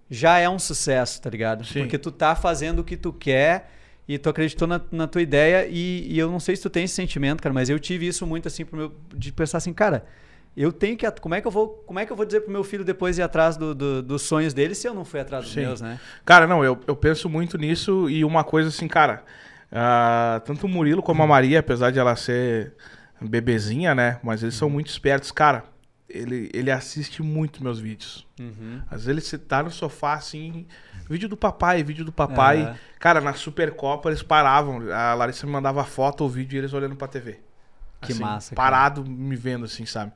já 0.09 0.39
é 0.39 0.49
um 0.49 0.59
sucesso, 0.59 1.21
tá 1.21 1.29
ligado? 1.29 1.65
Sim. 1.65 1.81
Porque 1.81 1.97
tu 1.97 2.11
tá 2.11 2.35
fazendo 2.35 2.79
o 2.79 2.83
que 2.83 2.97
tu 2.97 3.13
quer 3.13 3.71
e 4.07 4.17
tu 4.17 4.29
acreditou 4.29 4.67
na, 4.67 4.81
na 4.91 5.07
tua 5.07 5.21
ideia 5.21 5.67
e, 5.69 6.07
e 6.11 6.17
eu 6.17 6.31
não 6.31 6.39
sei 6.39 6.55
se 6.55 6.61
tu 6.61 6.69
tem 6.69 6.85
esse 6.85 6.95
sentimento, 6.95 7.43
cara, 7.43 7.53
mas 7.53 7.69
eu 7.69 7.79
tive 7.79 8.07
isso 8.07 8.25
muito 8.25 8.47
assim 8.47 8.65
pro 8.65 8.77
meu, 8.77 8.95
de 9.13 9.31
pensar 9.31 9.59
assim, 9.59 9.71
cara, 9.71 10.05
eu 10.61 10.71
tenho 10.73 10.97
que 10.97 11.09
como 11.11 11.35
é 11.35 11.41
que 11.41 11.47
eu 11.47 11.51
vou 11.51 11.69
como 11.85 11.99
é 11.99 12.05
que 12.05 12.11
eu 12.11 12.15
vou 12.17 12.25
dizer 12.25 12.41
pro 12.41 12.51
meu 12.51 12.63
filho 12.63 12.83
depois 12.83 13.17
ir 13.17 13.21
atrás 13.21 13.55
do, 13.55 13.73
do- 13.73 14.03
dos 14.03 14.21
sonhos 14.23 14.53
dele 14.53 14.75
se 14.75 14.87
eu 14.87 14.93
não 14.93 15.05
fui 15.05 15.19
atrás 15.19 15.45
dos 15.45 15.53
Sim. 15.53 15.61
meus, 15.61 15.81
né? 15.81 15.99
Cara, 16.25 16.45
não, 16.45 16.63
eu, 16.63 16.79
eu 16.87 16.95
penso 16.95 17.29
muito 17.29 17.57
nisso 17.57 18.09
e 18.09 18.23
uma 18.25 18.43
coisa 18.43 18.69
assim, 18.69 18.87
cara. 18.87 19.23
ah, 19.71 20.41
tanto 20.45 20.65
o 20.65 20.69
Murilo 20.69 21.01
como 21.01 21.23
a 21.23 21.27
Maria, 21.27 21.59
apesar 21.59 21.91
de 21.91 21.99
ela 21.99 22.15
ser 22.15 22.73
bebezinha, 23.21 23.93
né? 23.95 24.19
Mas 24.23 24.43
eles 24.43 24.55
são 24.55 24.69
muito 24.69 24.87
espertos. 24.87 25.31
Cara, 25.31 25.63
ele, 26.09 26.49
ele 26.53 26.71
assiste 26.71 27.21
muito 27.21 27.63
meus 27.63 27.79
vídeos. 27.79 28.25
Às 28.89 29.05
vezes 29.05 29.33
ele 29.33 29.41
tá 29.43 29.61
no 29.61 29.69
sofá 29.71 30.13
assim. 30.13 30.65
Vídeo 31.09 31.27
do 31.29 31.35
papai, 31.37 31.83
vídeo 31.83 32.05
do 32.05 32.11
papai. 32.11 32.61
Aham. 32.63 32.75
Cara, 32.99 33.21
na 33.21 33.33
Supercopa 33.33 34.09
eles 34.09 34.21
paravam. 34.23 34.91
A 34.91 35.13
Larissa 35.13 35.45
me 35.45 35.51
mandava 35.51 35.83
foto 35.83 36.21
ou 36.21 36.29
vídeo 36.29 36.55
e 36.55 36.59
eles 36.59 36.73
olhando 36.73 36.95
pra 36.95 37.07
TV. 37.07 37.39
Que 38.01 38.13
Assim, 38.13 38.21
massa, 38.21 38.55
cara. 38.55 38.69
Parado 38.69 39.03
me 39.05 39.35
vendo, 39.35 39.65
assim, 39.65 39.85
sabe? 39.85 40.11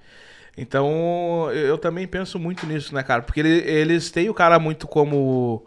Então, 0.58 1.50
eu, 1.52 1.78
também 1.78 2.08
penso 2.08 2.38
muito 2.38 2.66
nisso, 2.68 2.94
né, 2.94 3.02
cara? 3.02 3.24
Porque 3.24 3.40
ele- 3.40 3.70
eles 3.70 4.12
têm 4.12 4.30
o 4.30 4.34
cara 4.34 4.60
muito 4.60 4.88
como, 4.88 5.66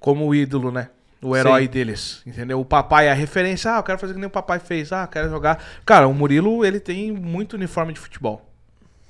como 0.00 0.34
ídolo, 0.34 0.72
né? 0.72 0.90
O 1.22 1.36
herói 1.36 1.62
Sim. 1.62 1.68
deles, 1.68 2.22
entendeu? 2.26 2.60
O 2.60 2.64
papai 2.64 3.08
a 3.08 3.14
referência. 3.14 3.74
Ah, 3.74 3.78
eu 3.78 3.82
quero 3.82 3.98
fazer 3.98 4.12
que 4.14 4.20
nem 4.20 4.28
o 4.28 4.30
papai 4.30 4.58
fez. 4.60 4.92
Ah, 4.92 5.02
eu 5.02 5.08
quero 5.08 5.28
jogar. 5.28 5.62
Cara, 5.84 6.06
o 6.06 6.14
Murilo, 6.14 6.64
ele 6.64 6.78
tem 6.78 7.10
muito 7.10 7.54
uniforme 7.54 7.92
de 7.92 7.98
futebol. 7.98 8.44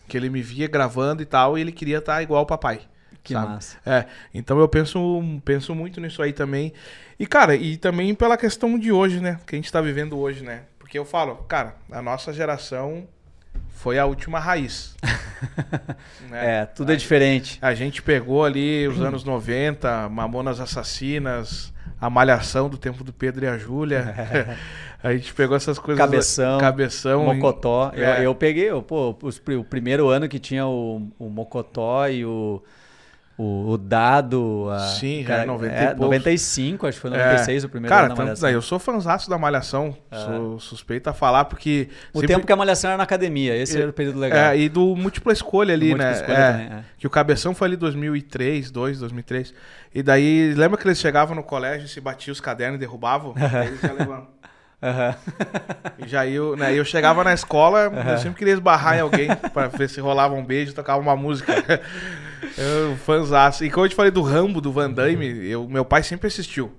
Que 0.07 0.17
ele 0.17 0.31
me 0.31 0.41
via 0.41 0.67
gravando 0.69 1.23
e 1.23 1.27
tal, 1.27 1.59
e 1.59 1.61
ele 1.61 1.73
queria 1.73 1.99
estar 1.99 2.23
igual 2.23 2.43
o 2.43 2.47
papai. 2.47 2.81
Que 3.23 3.35
sabe? 3.35 3.49
massa. 3.49 3.77
É, 3.85 4.07
então 4.33 4.59
eu 4.59 4.67
penso, 4.69 5.23
penso 5.45 5.75
muito 5.75 6.01
nisso 6.01 6.23
aí 6.23 6.33
também. 6.33 6.73
E, 7.19 7.27
cara, 7.27 7.55
e 7.55 7.77
também 7.77 8.15
pela 8.15 8.39
questão 8.39 8.79
de 8.79 8.91
hoje, 8.91 9.21
né? 9.21 9.39
Que 9.47 9.55
a 9.55 9.59
gente 9.59 9.71
tá 9.71 9.81
vivendo 9.83 10.19
hoje, 10.19 10.43
né? 10.43 10.63
Porque 10.79 10.99
eu 10.99 11.05
falo, 11.05 11.37
cara, 11.47 11.77
a 11.93 12.01
nossa 12.01 12.33
geração 12.33 13.07
foi 13.69 13.99
a 13.99 14.07
última 14.07 14.39
raiz. 14.39 14.97
né? 16.31 16.61
É, 16.61 16.67
tudo 16.67 16.93
é 16.93 16.97
diferente. 16.97 17.59
A 17.63 17.75
gente 17.75 18.03
pegou 18.03 18.45
ali 18.45 18.87
os 18.89 19.01
anos 19.01 19.25
90, 19.25 20.09
Mamonas 20.09 20.61
Assassinas, 20.61 21.73
a 22.01 22.09
Malhação 22.11 22.69
do 22.69 22.77
tempo 22.77 23.03
do 23.05 23.13
Pedro 23.13 23.45
e 23.45 23.49
a 23.49 23.57
Júlia. 23.59 24.15
a 25.03 25.13
gente 25.13 25.33
pegou 25.35 25.57
essas 25.57 25.79
coisas. 25.79 25.99
Cabeção, 25.99 26.59
Cabeção. 26.59 27.25
Mocotó. 27.25 27.93
Eu, 27.95 28.05
É. 28.05 28.27
eu 28.27 28.35
peguei, 28.35 28.71
eu, 28.71 28.83
pô, 28.83 29.17
os 29.23 29.41
o 29.57 29.65
primeiro 29.65 30.09
ano 30.09 30.29
que 30.29 30.39
tinha 30.39 30.67
o, 30.67 31.09
o 31.19 31.29
Mocotó 31.29 32.09
e 32.09 32.25
o, 32.25 32.63
o, 33.39 33.71
o 33.71 33.79
Dado. 33.79 34.69
a- 34.71 34.81
Sim, 34.89 35.25
já 35.25 35.37
é 35.39 35.47
90 35.47 35.73
e 35.73 35.77
é, 35.79 35.87
poucos. 35.87 36.01
95, 36.01 36.87
acho 36.89 36.97
que 36.97 37.01
foi 37.03 37.11
96 37.11 37.65
o 37.65 37.69
primeiro 37.69 37.95
Cara, 37.95 38.13
tanto 38.13 38.41
daí, 38.41 38.53
eu 38.55 38.61
sou 38.61 38.79
fãzaço 38.81 39.31
da 39.31 39.39
Malhação. 39.39 39.97
Sou 40.13 40.59
suspeito 40.61 41.09
a 41.09 41.13
falar, 41.13 41.45
porque. 41.45 41.89
O 42.13 42.19
sempre- 42.21 42.35
tempo 42.35 42.47
que 42.47 42.53
a 42.53 42.57
Malhação 42.57 42.91
era 42.91 42.97
na 42.99 43.05
academia, 43.05 43.57
esse 43.57 43.81
era 43.81 43.91
o 43.91 43.93
período 43.93 44.19
legal. 44.19 44.39
É, 44.53 44.59
e 44.59 44.69
do 44.69 44.97
múltipla 44.97 45.33
escolha 45.33 45.73
ali, 45.73 45.91
Múltipla 45.91 46.11
né? 46.11 46.17
escolha 46.17 46.37
É, 46.37 46.53
também, 46.53 46.67
é. 46.79 46.85
Que 46.99 47.07
o 47.07 47.11
Cabeção 47.11 47.55
foi 47.55 47.69
ali 47.69 47.77
2003, 47.77 48.71
2, 48.71 48.99
2003. 48.99 49.55
E 49.95 50.03
daí, 50.03 50.53
lembra 50.57 50.77
que 50.77 50.87
eles 50.87 50.99
chegavam 50.99 51.35
no 51.37 51.43
colégio 51.45 51.87
e 51.87 51.89
se 51.89 52.01
batiam 52.01 52.33
os 52.33 52.41
cadernos 52.41 52.77
e 52.77 52.81
derrubavam? 52.81 53.33
Aí 53.37 53.69
eles 53.69 53.81
já 53.81 53.93
levantam. 53.93 54.29
Aham. 54.83 55.15
E 55.99 56.07
já 56.07 56.25
eu, 56.27 56.57
né? 56.57 56.73
Eu 56.73 56.85
chegava 56.85 57.25
na 57.25 57.33
escola, 57.33 57.91
eu 58.13 58.19
sempre 58.19 58.39
queria 58.39 58.53
esbarrar 58.55 58.97
em 58.97 59.01
alguém 59.01 59.29
pra 59.53 59.67
ver 59.67 59.89
se 59.89 60.01
rolava 60.01 60.35
um 60.35 60.45
beijo, 60.45 60.73
tocava 60.73 61.01
uma 61.01 61.17
música. 61.17 61.53
Eu, 62.57 62.97
fãzaço. 62.99 63.65
E 63.65 63.71
como 63.71 63.87
eu 63.87 63.91
te 63.91 63.95
falei 63.95 64.11
do 64.11 64.23
Rambo, 64.23 64.61
do 64.61 64.73
Van 64.73 64.91
Damme, 64.91 65.27
eu, 65.49 65.69
meu 65.69 65.85
pai 65.85 66.03
sempre 66.03 66.27
assistiu. 66.27 66.73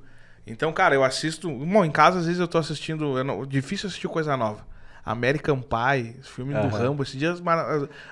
Então, 0.45 0.71
cara, 0.73 0.95
eu 0.95 1.03
assisto. 1.03 1.49
Bom, 1.49 1.85
em 1.85 1.91
casa 1.91 2.19
às 2.19 2.25
vezes 2.25 2.39
eu 2.39 2.47
tô 2.47 2.57
assistindo. 2.57 3.17
eu 3.17 3.23
não- 3.23 3.45
difícil 3.45 3.87
assistir 3.87 4.07
coisa 4.07 4.35
nova. 4.35 4.67
American 5.05 5.59
Pie, 5.61 6.15
esse 6.19 6.29
filme 6.29 6.53
do 6.53 6.59
Aham. 6.59 6.69
Rambo. 6.69 7.01
Esses 7.03 7.15
dias 7.17 7.41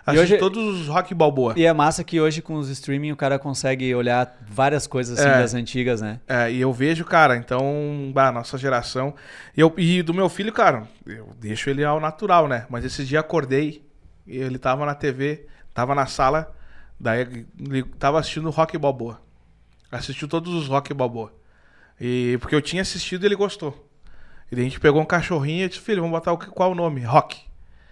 assisti 0.06 0.20
hoje- 0.34 0.38
todos 0.38 0.82
os 0.82 0.88
Rock 0.88 1.14
Balboa. 1.14 1.54
E 1.56 1.64
é 1.66 1.72
massa 1.74 2.04
que 2.04 2.20
hoje 2.20 2.42
com 2.42 2.56
os 2.56 2.70
streaming 2.70 3.12
o 3.12 3.16
cara 3.16 3.38
consegue 3.38 3.94
olhar 3.94 4.36
várias 4.50 4.88
coisas 4.88 5.20
assim 5.20 5.30
É. 5.30 5.38
das 5.40 5.54
antigas, 5.54 6.02
né? 6.02 6.20
É, 6.28 6.52
e 6.52 6.60
eu 6.62 6.74
vejo, 6.74 7.06
cara, 7.06 7.36
então, 7.36 8.10
bah, 8.14 8.32
nossa 8.32 8.58
geração. 8.58 9.14
E, 9.56 9.62
eu, 9.62 9.72
e 9.78 10.02
do 10.02 10.14
meu 10.14 10.28
filho, 10.30 10.52
cara, 10.52 10.88
eu 11.06 11.30
deixo 11.40 11.70
ele 11.70 11.84
ao 11.84 12.00
natural, 12.00 12.48
né? 12.48 12.66
Mas 12.70 12.84
esses 12.84 13.08
dias 13.08 13.20
acordei, 13.20 13.84
ele 14.26 14.58
tava 14.58 14.84
na 14.86 14.96
TV, 14.96 15.46
tava 15.76 15.94
na 15.94 16.06
sala, 16.08 16.52
daí 17.00 17.22
ele 17.60 17.84
tava 18.00 18.20
assistindo 18.20 18.50
Rock 18.50 18.78
Balboa. 18.78 19.22
Assistiu 19.92 20.28
todos 20.28 20.54
os 20.54 20.68
Rock 20.68 20.94
Balboa. 20.94 21.32
E 22.00 22.38
porque 22.42 22.56
eu 22.56 22.62
tinha 22.62 22.82
assistido 22.82 23.24
e 23.24 23.26
ele 23.28 23.36
gostou. 23.36 23.90
E 24.52 24.56
daí 24.56 24.66
a 24.66 24.68
gente 24.68 24.80
pegou 24.80 25.02
um 25.02 25.06
cachorrinho 25.06 25.66
e 25.66 25.70
disse, 25.70 25.82
filho, 25.82 26.02
vamos 26.02 26.18
botar 26.18 26.32
o, 26.34 26.38
que- 26.38 26.48
qual 26.52 26.72
o 26.72 26.76
nome? 26.76 27.02
Rock. 27.02 27.38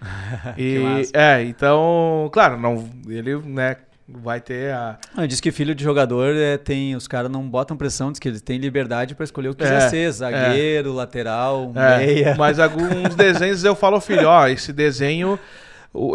E, 0.57 0.79
é, 1.13 1.41
então, 1.43 2.29
claro, 2.31 2.59
não, 2.59 2.89
ele, 3.07 3.35
né, 3.37 3.77
Vai 4.07 4.39
ter 4.39 4.71
a. 4.71 4.99
Ah, 5.17 5.25
diz 5.25 5.41
que 5.41 5.51
filho 5.51 5.73
de 5.73 5.83
jogador 5.83 6.35
é, 6.35 6.59
tem. 6.59 6.95
Os 6.95 7.07
caras 7.07 7.31
não 7.31 7.49
botam 7.49 7.75
pressão, 7.75 8.11
diz 8.11 8.19
que 8.19 8.27
eles 8.27 8.39
têm 8.39 8.59
liberdade 8.59 9.15
pra 9.15 9.23
escolher 9.23 9.49
o 9.49 9.55
que 9.55 9.63
quiser 9.63 9.77
É, 9.81 9.89
ser. 9.89 10.11
Zagueiro, 10.11 10.93
lateral, 10.93 11.73
É, 11.75 12.05
meia. 12.05 12.35
mas 12.37 12.59
alguns 12.59 13.15
desenhos 13.17 13.63
eu 13.63 13.73
falo, 13.75 13.99
filho, 13.99 14.27
ó, 14.27 14.47
esse 14.47 14.71
desenho. 14.71 15.39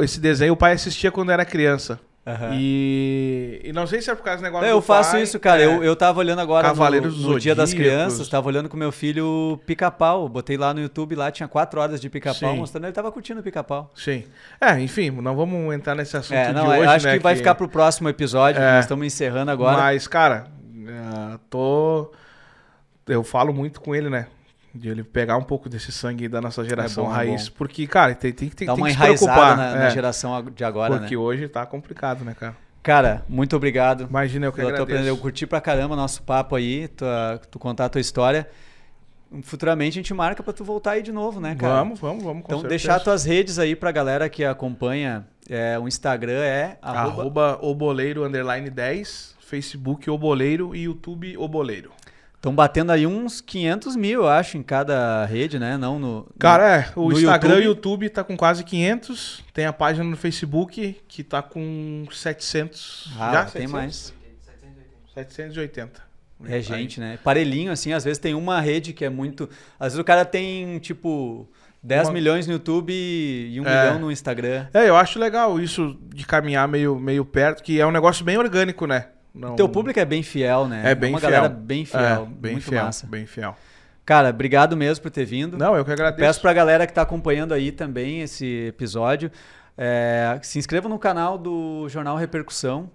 Esse 0.04 0.20
desenho 0.20 0.52
o 0.52 0.56
pai 0.56 0.74
assistia 0.74 1.10
quando 1.10 1.32
era 1.32 1.44
criança. 1.44 1.98
Aham. 2.26 2.51
E, 2.52 3.60
e 3.64 3.72
não 3.72 3.86
sei 3.86 4.02
se 4.02 4.10
é 4.10 4.14
por 4.14 4.22
causa 4.22 4.38
do 4.40 4.42
negócio 4.44 4.66
É, 4.66 4.70
eu 4.72 4.76
do 4.76 4.82
faço 4.82 5.12
pai, 5.12 5.22
isso, 5.22 5.40
cara. 5.40 5.62
é. 5.62 5.64
Eu, 5.64 5.82
eu 5.82 5.97
tava 5.97 6.18
olhando 6.18 6.40
agora 6.40 6.68
no, 6.68 6.74
Cavaleiros 6.74 7.18
no 7.18 7.40
Dia 7.40 7.55
das. 7.55 7.72
Crianças, 7.72 8.28
tava 8.28 8.47
olhando 8.47 8.68
com 8.68 8.76
meu 8.76 8.92
filho 8.92 9.59
pica-pau. 9.64 10.28
Botei 10.28 10.56
lá 10.59 10.74
no 10.74 10.80
YouTube, 10.80 11.14
lá 11.14 11.30
tinha 11.30 11.48
quatro 11.48 11.80
horas 11.80 12.01
de 12.01 12.10
pica-pau, 12.10 12.55
mostrando 12.56 12.84
ele 12.84 12.92
tava 12.92 13.10
curtindo 13.10 13.40
o 13.40 13.42
pica-pau. 13.42 13.90
Sim. 13.94 14.24
É, 14.60 14.78
enfim, 14.80 15.10
não 15.10 15.34
vamos 15.34 15.74
entrar 15.74 15.94
nesse 15.94 16.16
assunto 16.16 16.36
É, 16.36 16.48
de 16.48 16.52
não, 16.52 16.68
hoje, 16.68 16.86
acho 16.86 17.06
né, 17.06 17.16
que 17.16 17.22
vai 17.22 17.34
ficar 17.34 17.55
pro 17.55 17.68
próximo 17.68 18.09
episódio, 18.09 18.60
É. 18.60 18.74
nós 18.76 18.84
estamos 18.84 19.06
encerrando 19.06 19.51
agora. 19.51 19.78
Mas, 19.78 20.06
cara, 20.06 20.47
é, 20.86 21.38
tô. 21.48 22.12
Eu 23.09 23.24
falo 23.24 23.52
muito 23.52 23.80
com 23.80 23.94
ele, 23.94 24.10
né? 24.10 24.26
De 24.74 24.88
ele 24.88 25.02
pegar 25.02 25.36
um 25.36 25.42
pouco 25.42 25.68
desse 25.68 25.90
sangue 25.90 26.28
da 26.28 26.40
nossa 26.40 26.62
geração 26.64 27.05
É 27.05 27.06
bom, 27.09 27.12
é 27.12 27.16
raiz. 27.16 27.48
bom. 27.48 27.55
porque, 27.59 27.86
cara, 27.86 28.14
tem, 28.14 28.32
tem, 28.32 28.48
tem, 28.48 28.66
Dá 28.68 28.74
tem 28.74 28.84
que 28.84 28.90
se 28.92 28.97
preocupar. 28.98 29.56
na, 29.56 29.74
na 29.74 29.84
é, 29.86 29.90
geração 29.90 30.34
ag- 30.34 30.51
de 30.51 30.62
agora, 30.64 30.98
porque 30.98 31.14
né? 31.16 31.20
hoje 31.20 31.48
tá 31.48 31.66
complicado, 31.66 32.24
né, 32.24 32.34
cara? 32.38 32.56
Cara, 32.82 33.24
muito 33.28 33.55
obrigado. 33.56 34.06
Imagina, 34.09 34.47
eu 34.47 34.52
que 34.52 34.60
agradeço. 34.60 35.05
Eu 35.05 35.16
curti 35.16 35.47
pra 35.47 35.60
caramba 35.60 35.94
nosso 35.97 36.22
papo 36.22 36.55
aí, 36.56 36.88
tua- 36.88 37.40
tu 37.51 37.59
contar 37.59 37.86
a 37.86 37.88
tua 37.88 38.01
história. 38.01 38.48
Futuramente 39.42 39.98
a 39.98 40.02
gente 40.02 40.12
marca 40.12 40.42
pra 40.42 40.52
tu 40.52 40.64
voltar 40.64 40.92
aí 40.92 41.02
de 41.02 41.12
novo, 41.12 41.40
né, 41.40 41.55
cara? 41.55 41.74
Vamos, 41.74 42.01
vamos, 42.01 42.24
vamos. 42.24 42.42
Então, 42.44 42.60
certeza. 42.60 42.68
deixar 42.68 43.01
tuas 43.01 43.24
redes 43.24 43.59
aí 43.60 43.76
pra 43.76 43.92
galera 43.92 44.28
que 44.28 44.44
acompanha. 44.44 45.24
É, 45.48 45.78
o 45.78 45.86
Instagram 45.86 46.42
é 46.42 46.78
arroba, 46.80 47.20
Arroba 47.20 47.59
oboleiro 47.60 48.24
underline 48.24 48.70
10, 48.70 49.36
Facebook 49.40 50.09
oboleiro 50.10 50.74
e 50.74 50.82
YouTube 50.84 51.36
oboleiro. 51.36 51.90
Estão 52.40 52.54
batendo 52.54 52.90
aí 52.90 53.06
uns 53.06 53.42
500 53.42 53.96
mil, 53.96 54.20
eu 54.22 54.28
acho, 54.28 54.56
em 54.56 54.62
cada 54.62 55.26
rede, 55.26 55.58
né? 55.58 55.76
Não 55.76 55.98
no. 55.98 56.26
Cara, 56.38 56.76
é, 56.76 56.92
o 56.96 57.12
Instagram 57.12 57.56
e 57.56 57.58
o 57.58 57.62
YouTube- 57.64 58.04
YouTube 58.04 58.08
tá 58.08 58.24
com 58.24 58.34
quase 58.34 58.64
500, 58.64 59.44
tem 59.52 59.66
a 59.66 59.74
página 59.74 60.04
no 60.04 60.16
Facebook 60.16 60.98
que 61.06 61.22
tá 61.22 61.42
com 61.42 62.06
700. 62.10 63.10
Ah, 63.18 63.32
já? 63.32 63.44
tem 63.44 63.68
700? 63.68 63.72
mais. 63.72 64.14
780. 65.14 66.02
É 66.46 66.60
gente, 66.62 66.98
né? 66.98 67.18
Parelhinho, 67.22 67.70
assim, 67.70 67.92
às 67.92 68.02
vezes 68.04 68.18
tem 68.18 68.32
uma 68.34 68.58
rede 68.60 68.94
que 68.94 69.04
é 69.04 69.10
muito. 69.10 69.48
Às 69.78 69.88
vezes 69.92 69.98
o 69.98 70.04
cara 70.04 70.24
tem, 70.24 70.78
tipo, 70.78 71.46
10 71.82 72.08
Uma- 72.08 72.14
milhões 72.14 72.46
no 72.46 72.54
YouTube 72.54 72.90
e 72.94 73.60
1 73.60 73.66
É. 73.66 73.84
milhão 73.84 73.98
no 74.00 74.10
Instagram. 74.10 74.66
É, 74.72 74.88
eu 74.88 74.96
acho 74.96 75.18
legal 75.18 75.60
isso 75.60 75.98
de 76.14 76.24
caminhar 76.24 76.66
meio, 76.66 76.98
meio 76.98 77.24
perto, 77.26 77.62
que 77.62 77.78
é 77.78 77.86
um 77.86 77.90
negócio 77.90 78.24
bem 78.24 78.38
orgânico, 78.38 78.86
né? 78.86 79.08
Não... 79.35 79.57
Teu 79.57 79.69
público 79.69 79.98
é 79.98 80.05
bem 80.05 80.23
fiel, 80.23 80.66
né? 80.66 80.82
é 80.85 80.94
bem 80.94 81.11
uma 81.12 81.20
fiel. 81.20 81.31
galera 81.31 81.48
bem 81.48 81.85
fiel. 81.85 82.01
É, 82.01 82.27
bem 82.27 82.52
muito 82.52 82.69
fiel, 82.69 82.85
massa. 82.85 83.07
bem 83.07 83.27
fiel. 83.27 83.57
Cara, 84.05 84.31
obrigado 84.31 84.77
mesmo 84.77 85.02
por 85.02 85.11
ter 85.11 85.24
vindo. 85.24 85.57
Não, 85.57 85.77
eu 85.77 85.85
que 85.85 85.93
agradeço. 85.93 86.20
Peço 86.20 86.40
pra 86.40 86.52
galera 86.52 86.86
que 86.86 86.93
tá 86.93 87.02
acompanhando 87.02 87.55
aí 87.55 87.70
também 87.70 88.23
esse 88.23 88.66
episódio, 88.69 89.31
é, 89.78 90.39
se 90.43 90.59
inscreva 90.59 90.89
no 90.89 90.98
canal 90.98 91.39
do 91.39 91.89
Jornal 91.89 92.16
Repercussão, 92.16 92.90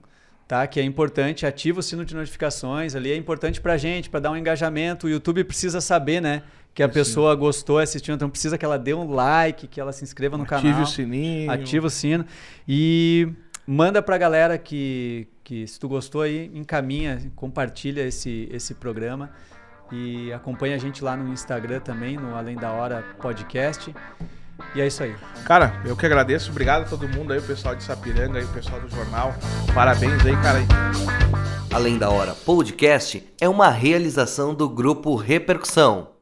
tá? 0.45 0.67
Que 0.67 0.79
é 0.79 0.83
importante, 0.83 1.45
ativa 1.45 1.79
o 1.79 1.83
sino 1.83 2.03
de 2.03 2.13
notificações 2.13 2.95
ali, 2.95 3.11
é 3.11 3.15
importante 3.15 3.61
pra 3.61 3.77
gente, 3.77 4.09
pra 4.09 4.19
dar 4.19 4.31
um 4.31 4.35
engajamento. 4.35 5.07
O 5.07 5.09
YouTube 5.09 5.43
precisa 5.45 5.79
saber, 5.79 6.21
né? 6.21 6.43
Que 6.73 6.83
a 6.83 6.87
Sim. 6.87 6.93
pessoa 6.93 7.33
gostou 7.35 7.79
assistindo, 7.79 8.15
então 8.15 8.29
precisa 8.29 8.57
que 8.57 8.65
ela 8.65 8.77
dê 8.77 8.93
um 8.93 9.09
like, 9.09 9.67
que 9.67 9.79
ela 9.79 9.93
se 9.93 10.03
inscreva 10.03 10.37
no 10.37 10.43
Ative 10.43 10.61
canal. 10.61 10.83
o 10.83 10.85
sininho. 10.85 11.49
Ativa 11.49 11.87
o 11.87 11.89
sino 11.89 12.25
e 12.67 13.31
manda 13.65 14.01
pra 14.01 14.17
galera 14.17 14.57
que, 14.57 15.27
que 15.45 15.65
se 15.67 15.79
tu 15.79 15.87
gostou 15.87 16.23
aí, 16.23 16.51
encaminha, 16.55 17.31
compartilha 17.35 18.01
esse, 18.01 18.49
esse 18.51 18.73
programa 18.73 19.29
e 19.91 20.33
acompanha 20.33 20.75
a 20.75 20.79
gente 20.79 21.03
lá 21.03 21.15
no 21.15 21.31
Instagram 21.31 21.79
também, 21.79 22.17
no 22.17 22.35
Além 22.35 22.57
da 22.57 22.71
Hora 22.71 23.05
Podcast. 23.21 23.95
E 24.73 24.81
é 24.81 24.87
isso 24.87 25.03
aí. 25.03 25.15
Cara, 25.45 25.79
eu 25.85 25.95
que 25.95 26.05
agradeço. 26.05 26.49
Obrigado 26.49 26.83
a 26.83 26.85
todo 26.85 27.07
mundo 27.07 27.31
aí, 27.31 27.39
o 27.39 27.43
pessoal 27.43 27.75
de 27.75 27.83
Sapiranga 27.83 28.39
aí, 28.39 28.45
o 28.45 28.53
pessoal 28.53 28.81
do 28.81 28.89
jornal. 28.89 29.35
Parabéns 29.73 30.25
aí, 30.25 30.35
cara. 30.37 30.59
Além 31.71 31.99
da 31.99 32.09
Hora 32.09 32.33
Podcast 32.33 33.23
é 33.39 33.47
uma 33.47 33.69
realização 33.69 34.55
do 34.55 34.67
Grupo 34.67 35.15
Repercussão. 35.15 36.14